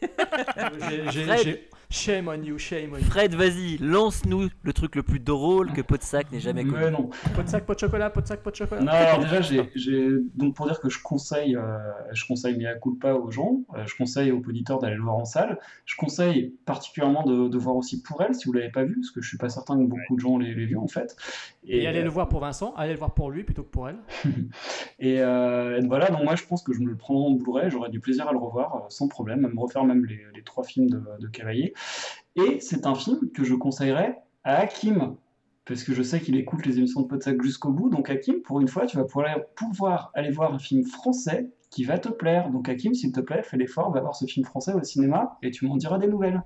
J'ai- 0.00 1.10
j'ai- 1.10 1.24
Fred. 1.24 1.40
j'ai- 1.44 1.68
Shame 1.88 2.28
on 2.28 2.42
you, 2.42 2.58
shame 2.58 2.92
on 2.94 2.98
you. 2.98 3.04
Fred, 3.04 3.34
vas-y, 3.34 3.78
lance-nous 3.78 4.48
le 4.62 4.72
truc 4.72 4.96
le 4.96 5.02
plus 5.02 5.20
drôle 5.20 5.72
que 5.72 5.82
Podsac 5.82 6.30
n'ait 6.32 6.40
jamais 6.40 6.64
connu. 6.64 6.76
Mais 6.76 6.90
non. 6.90 7.10
Pot 7.34 7.42
de 7.44 7.48
sac, 7.48 7.64
pot 7.64 7.74
de 7.74 7.78
chocolat, 7.78 8.10
pot 8.10 8.20
de 8.20 8.26
sac, 8.26 8.42
pot 8.42 8.50
de 8.50 8.56
chocolat. 8.56 8.82
Non, 8.82 8.90
alors 8.90 9.20
déjà, 9.20 9.40
j'ai, 9.40 10.08
donc 10.34 10.54
pour 10.54 10.66
dire 10.66 10.80
que 10.80 10.88
je 10.88 11.00
conseille, 11.00 11.56
euh, 11.56 11.78
je 12.12 12.24
conseille 12.26 12.56
Mea 12.56 12.74
Culpa 12.82 13.14
aux 13.14 13.30
gens, 13.30 13.60
euh, 13.76 13.84
je 13.86 13.94
conseille 13.96 14.32
aux 14.32 14.38
auditeurs 14.40 14.80
d'aller 14.80 14.96
le 14.96 15.02
voir 15.02 15.16
en 15.16 15.24
salle, 15.24 15.58
je 15.84 15.94
conseille 15.96 16.54
particulièrement 16.64 17.24
de, 17.24 17.48
de 17.48 17.58
voir 17.58 17.76
aussi 17.76 18.02
Pour 18.02 18.20
elle, 18.22 18.34
si 18.34 18.46
vous 18.46 18.52
l'avez 18.52 18.70
pas 18.70 18.84
vu, 18.84 18.96
parce 18.96 19.10
que 19.10 19.20
je 19.20 19.28
suis 19.28 19.38
pas 19.38 19.48
certain 19.48 19.76
que 19.78 19.84
beaucoup 19.84 20.16
de 20.16 20.20
gens 20.20 20.38
l'aient 20.38 20.52
vu 20.54 20.76
en 20.76 20.88
fait. 20.88 21.16
Et, 21.66 21.86
allez 21.86 22.00
euh, 22.00 22.04
le 22.04 22.10
voir 22.10 22.28
pour 22.28 22.40
Vincent, 22.40 22.72
allez 22.76 22.92
le 22.92 22.98
voir 22.98 23.14
pour 23.14 23.30
lui 23.30 23.44
plutôt 23.44 23.62
que 23.62 23.70
pour 23.70 23.88
elle. 23.88 23.98
Et, 24.98 25.20
euh, 25.20 25.78
et 25.78 25.86
voilà, 25.86 26.08
donc 26.08 26.22
moi 26.24 26.36
je 26.36 26.44
pense 26.44 26.62
que 26.62 26.72
je 26.72 26.80
me 26.80 26.88
le 26.88 26.96
prendrai 26.96 27.26
en 27.26 27.30
Blu-ray, 27.32 27.70
j'aurai 27.70 27.90
du 27.90 28.00
plaisir 28.00 28.26
à 28.28 28.32
le 28.32 28.38
revoir 28.38 28.76
euh, 28.76 28.78
sans 28.88 29.08
problème, 29.08 29.44
à 29.44 29.48
me 29.48 29.60
refaire 29.60 29.84
même 29.84 30.06
les, 30.06 30.20
les 30.34 30.42
trois 30.42 30.64
films 30.64 30.88
de, 30.88 31.02
de 31.20 31.28
Cavalier. 31.28 31.74
Et 32.34 32.60
c'est 32.60 32.86
un 32.86 32.94
film 32.94 33.30
que 33.34 33.44
je 33.44 33.54
conseillerais 33.54 34.16
à 34.42 34.56
Hakim. 34.60 35.16
parce 35.66 35.82
que 35.82 35.92
je 35.92 36.02
sais 36.02 36.20
qu'il 36.20 36.36
écoute 36.36 36.64
les 36.64 36.78
émissions 36.78 37.02
de 37.02 37.08
Podsac 37.08 37.42
jusqu'au 37.42 37.72
bout. 37.72 37.90
Donc 37.90 38.08
Hakim, 38.08 38.40
pour 38.42 38.60
une 38.60 38.68
fois, 38.68 38.86
tu 38.86 38.96
vas 38.96 39.04
pouvoir, 39.04 39.36
pouvoir 39.54 40.10
aller 40.14 40.30
voir 40.30 40.54
un 40.54 40.58
film 40.58 40.84
français 40.84 41.50
qui 41.70 41.84
va 41.84 41.98
te 41.98 42.08
plaire. 42.08 42.50
Donc 42.50 42.68
Hakim, 42.68 42.94
s'il 42.94 43.12
te 43.12 43.20
plaît, 43.20 43.42
fais 43.42 43.58
l'effort, 43.58 43.92
va 43.92 44.00
voir 44.00 44.14
ce 44.14 44.24
film 44.24 44.46
français 44.46 44.72
au 44.72 44.82
cinéma 44.82 45.36
et 45.42 45.50
tu 45.50 45.66
m'en 45.66 45.76
diras 45.76 45.98
des 45.98 46.06
nouvelles. 46.06 46.42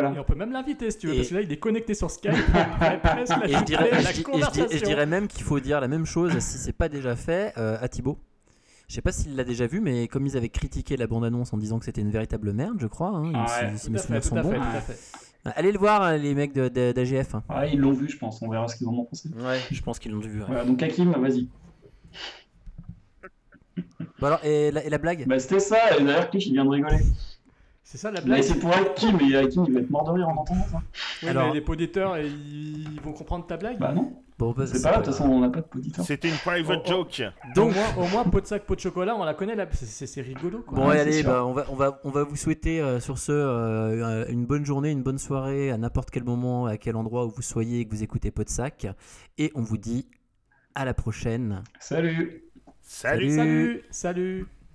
Voilà. 0.00 0.12
Et 0.14 0.18
on 0.18 0.24
peut 0.24 0.34
même 0.34 0.52
l'inviter 0.52 0.90
si 0.90 0.98
tu 0.98 1.06
veux, 1.08 1.14
Et- 1.14 1.16
parce 1.18 1.28
que 1.28 1.34
là 1.34 1.40
il 1.42 1.52
est 1.52 1.56
connecté 1.58 1.94
sur 1.94 2.10
Skype. 2.10 2.32
Et 2.32 2.36
je 2.36 3.64
dirais, 3.64 3.90
à 3.92 4.00
et 4.00 4.02
la 4.02 4.12
je 4.12 4.16
dis- 4.16 4.20
et 4.20 4.22
je 4.22 4.22
dis- 4.22 4.22
et 4.22 4.22
je 4.22 4.22
conversation. 4.22 4.86
dirais 4.86 5.06
même 5.06 5.26
qu'il 5.28 5.42
faut 5.42 5.60
dire 5.60 5.80
la 5.80 5.88
même 5.88 6.06
chose 6.06 6.38
si 6.38 6.58
c'est 6.58 6.72
pas 6.72 6.88
déjà 6.88 7.16
fait 7.16 7.52
euh, 7.58 7.76
à 7.80 7.88
Thibaut. 7.88 8.18
Je 8.88 8.94
sais 8.96 9.00
pas 9.02 9.12
s'il 9.12 9.34
l'a 9.34 9.44
déjà 9.44 9.66
vu, 9.66 9.80
mais 9.80 10.08
comme 10.08 10.26
ils 10.26 10.36
avaient 10.36 10.50
critiqué 10.50 10.96
la 10.98 11.06
bande-annonce 11.06 11.52
en 11.54 11.56
disant 11.56 11.78
que 11.78 11.86
c'était 11.86 12.02
une 12.02 12.10
véritable 12.10 12.52
merde, 12.52 12.76
je 12.78 12.86
crois, 12.86 13.08
hein, 13.16 13.32
Ah 13.34 13.46
si, 13.48 13.64
ouais, 13.64 13.72
si 13.76 13.90
mes 13.90 13.98
souvenirs 13.98 14.22
sont 14.24 14.40
bons. 14.40 14.52
Allez 15.56 15.72
le 15.72 15.78
voir, 15.78 16.02
hein, 16.02 16.16
les 16.16 16.34
mecs 16.34 16.52
d'AGF. 16.54 17.34
Ah, 17.48 17.66
ils 17.66 17.78
l'ont 17.78 17.92
vu, 17.92 18.08
je 18.10 18.16
pense. 18.18 18.40
On 18.42 18.48
verra 18.50 18.66
ce 18.68 18.76
qu'ils 18.76 18.86
en 18.88 18.92
ont 18.92 19.04
pensé. 19.04 19.28
Ouais, 19.36 19.58
je 19.70 19.80
pense 19.82 19.98
qu'ils 19.98 20.12
l'ont 20.12 20.20
vu. 20.20 20.40
ouais. 20.40 20.44
Voilà, 20.46 20.64
donc 20.64 20.82
Hakim, 20.82 21.12
vas-y. 21.12 21.48
Bon 24.20 24.26
alors, 24.28 24.44
et 24.44 24.70
la, 24.70 24.84
et 24.84 24.90
la 24.90 24.98
blague? 24.98 25.26
Bah, 25.26 25.38
c'était 25.38 25.60
ça. 25.60 25.98
Et 25.98 26.04
d'ailleurs, 26.04 26.30
Cliff, 26.30 26.46
il 26.46 26.52
vient 26.52 26.64
de 26.64 26.70
rigoler. 26.70 26.98
C'est 27.86 27.98
ça 27.98 28.10
la 28.10 28.20
Mais 28.22 28.26
blague. 28.26 28.42
c'est 28.42 28.58
pour 28.58 28.72
Hakim, 28.74 29.18
et 29.20 29.36
Hakim, 29.36 29.66
il 29.68 29.74
va 29.74 29.80
être 29.80 29.90
mort 29.90 30.04
de 30.04 30.10
rire 30.12 30.28
en 30.28 30.36
entendant 30.36 30.64
ça. 30.72 30.82
Oui, 31.22 31.28
Alors- 31.28 31.52
mais 31.52 31.60
les 31.60 31.66
auditeurs, 31.68 32.16
ils 32.18 32.98
vont 33.04 33.12
comprendre 33.12 33.46
ta 33.46 33.56
blague. 33.58 33.78
Bah 33.78 33.92
non, 33.92 34.16
Bon, 34.36 34.50
bah, 34.52 34.66
c'est 34.66 34.82
pas 34.82 34.90
grave, 34.90 35.02
de 35.02 35.06
toute 35.10 35.14
façon, 35.14 35.30
on 35.30 35.40
n'a 35.40 35.48
pas 35.50 35.60
de 35.60 35.66
poditeur. 35.66 36.04
C'était 36.04 36.28
une 36.28 36.34
private 36.34 36.80
Oh, 36.88 36.92
oh. 36.92 37.06
joke. 37.12 37.22
Donc, 37.54 37.70
au 37.70 37.74
moins, 37.74 37.96
au 37.98 38.08
moins, 38.08 38.24
pot 38.24 38.40
de 38.40 38.46
sac, 38.46 38.64
pot 38.64 38.74
de 38.74 38.80
chocolat, 38.80 39.14
on 39.14 39.22
la 39.22 39.34
connaît 39.34 39.54
là. 39.54 39.66
C'est- 39.72 40.20
rigolo 40.22 40.60
quoi. 40.66 40.76
Bon, 40.78 40.88
Ouais, 40.88 40.98
allez, 40.98 41.22
bah, 41.22 41.44
on, 41.46 41.52
va, 41.52 41.66
on, 41.70 41.76
va, 41.76 42.00
on 42.04 42.10
va 42.10 42.24
vous 42.24 42.34
souhaiter 42.36 42.80
euh, 42.80 42.98
sur 42.98 43.18
ce 43.18 43.30
euh, 43.30 44.24
une 44.28 44.44
bonne 44.46 44.64
journée, 44.64 44.90
une 44.90 45.02
bonne 45.04 45.18
soirée 45.18 45.70
à 45.70 45.76
n'importe 45.76 46.10
quel 46.10 46.24
moment, 46.24 46.66
à 46.66 46.78
quel 46.78 46.96
endroit 46.96 47.26
où 47.26 47.30
vous 47.30 47.42
soyez 47.42 47.80
et 47.80 47.84
que 47.84 47.90
vous 47.94 48.02
écoutez 48.02 48.30
Podsac. 48.32 48.86
Et 49.38 49.52
on 49.54 49.60
vous 49.62 49.76
dit 49.78 50.08
à 50.74 50.84
la 50.84 50.94
prochaine. 50.94 51.62
Salut 51.78 52.42
Salut. 52.80 53.30
Salut. 53.30 53.30
Salut, 53.30 53.82
salut. 53.90 54.46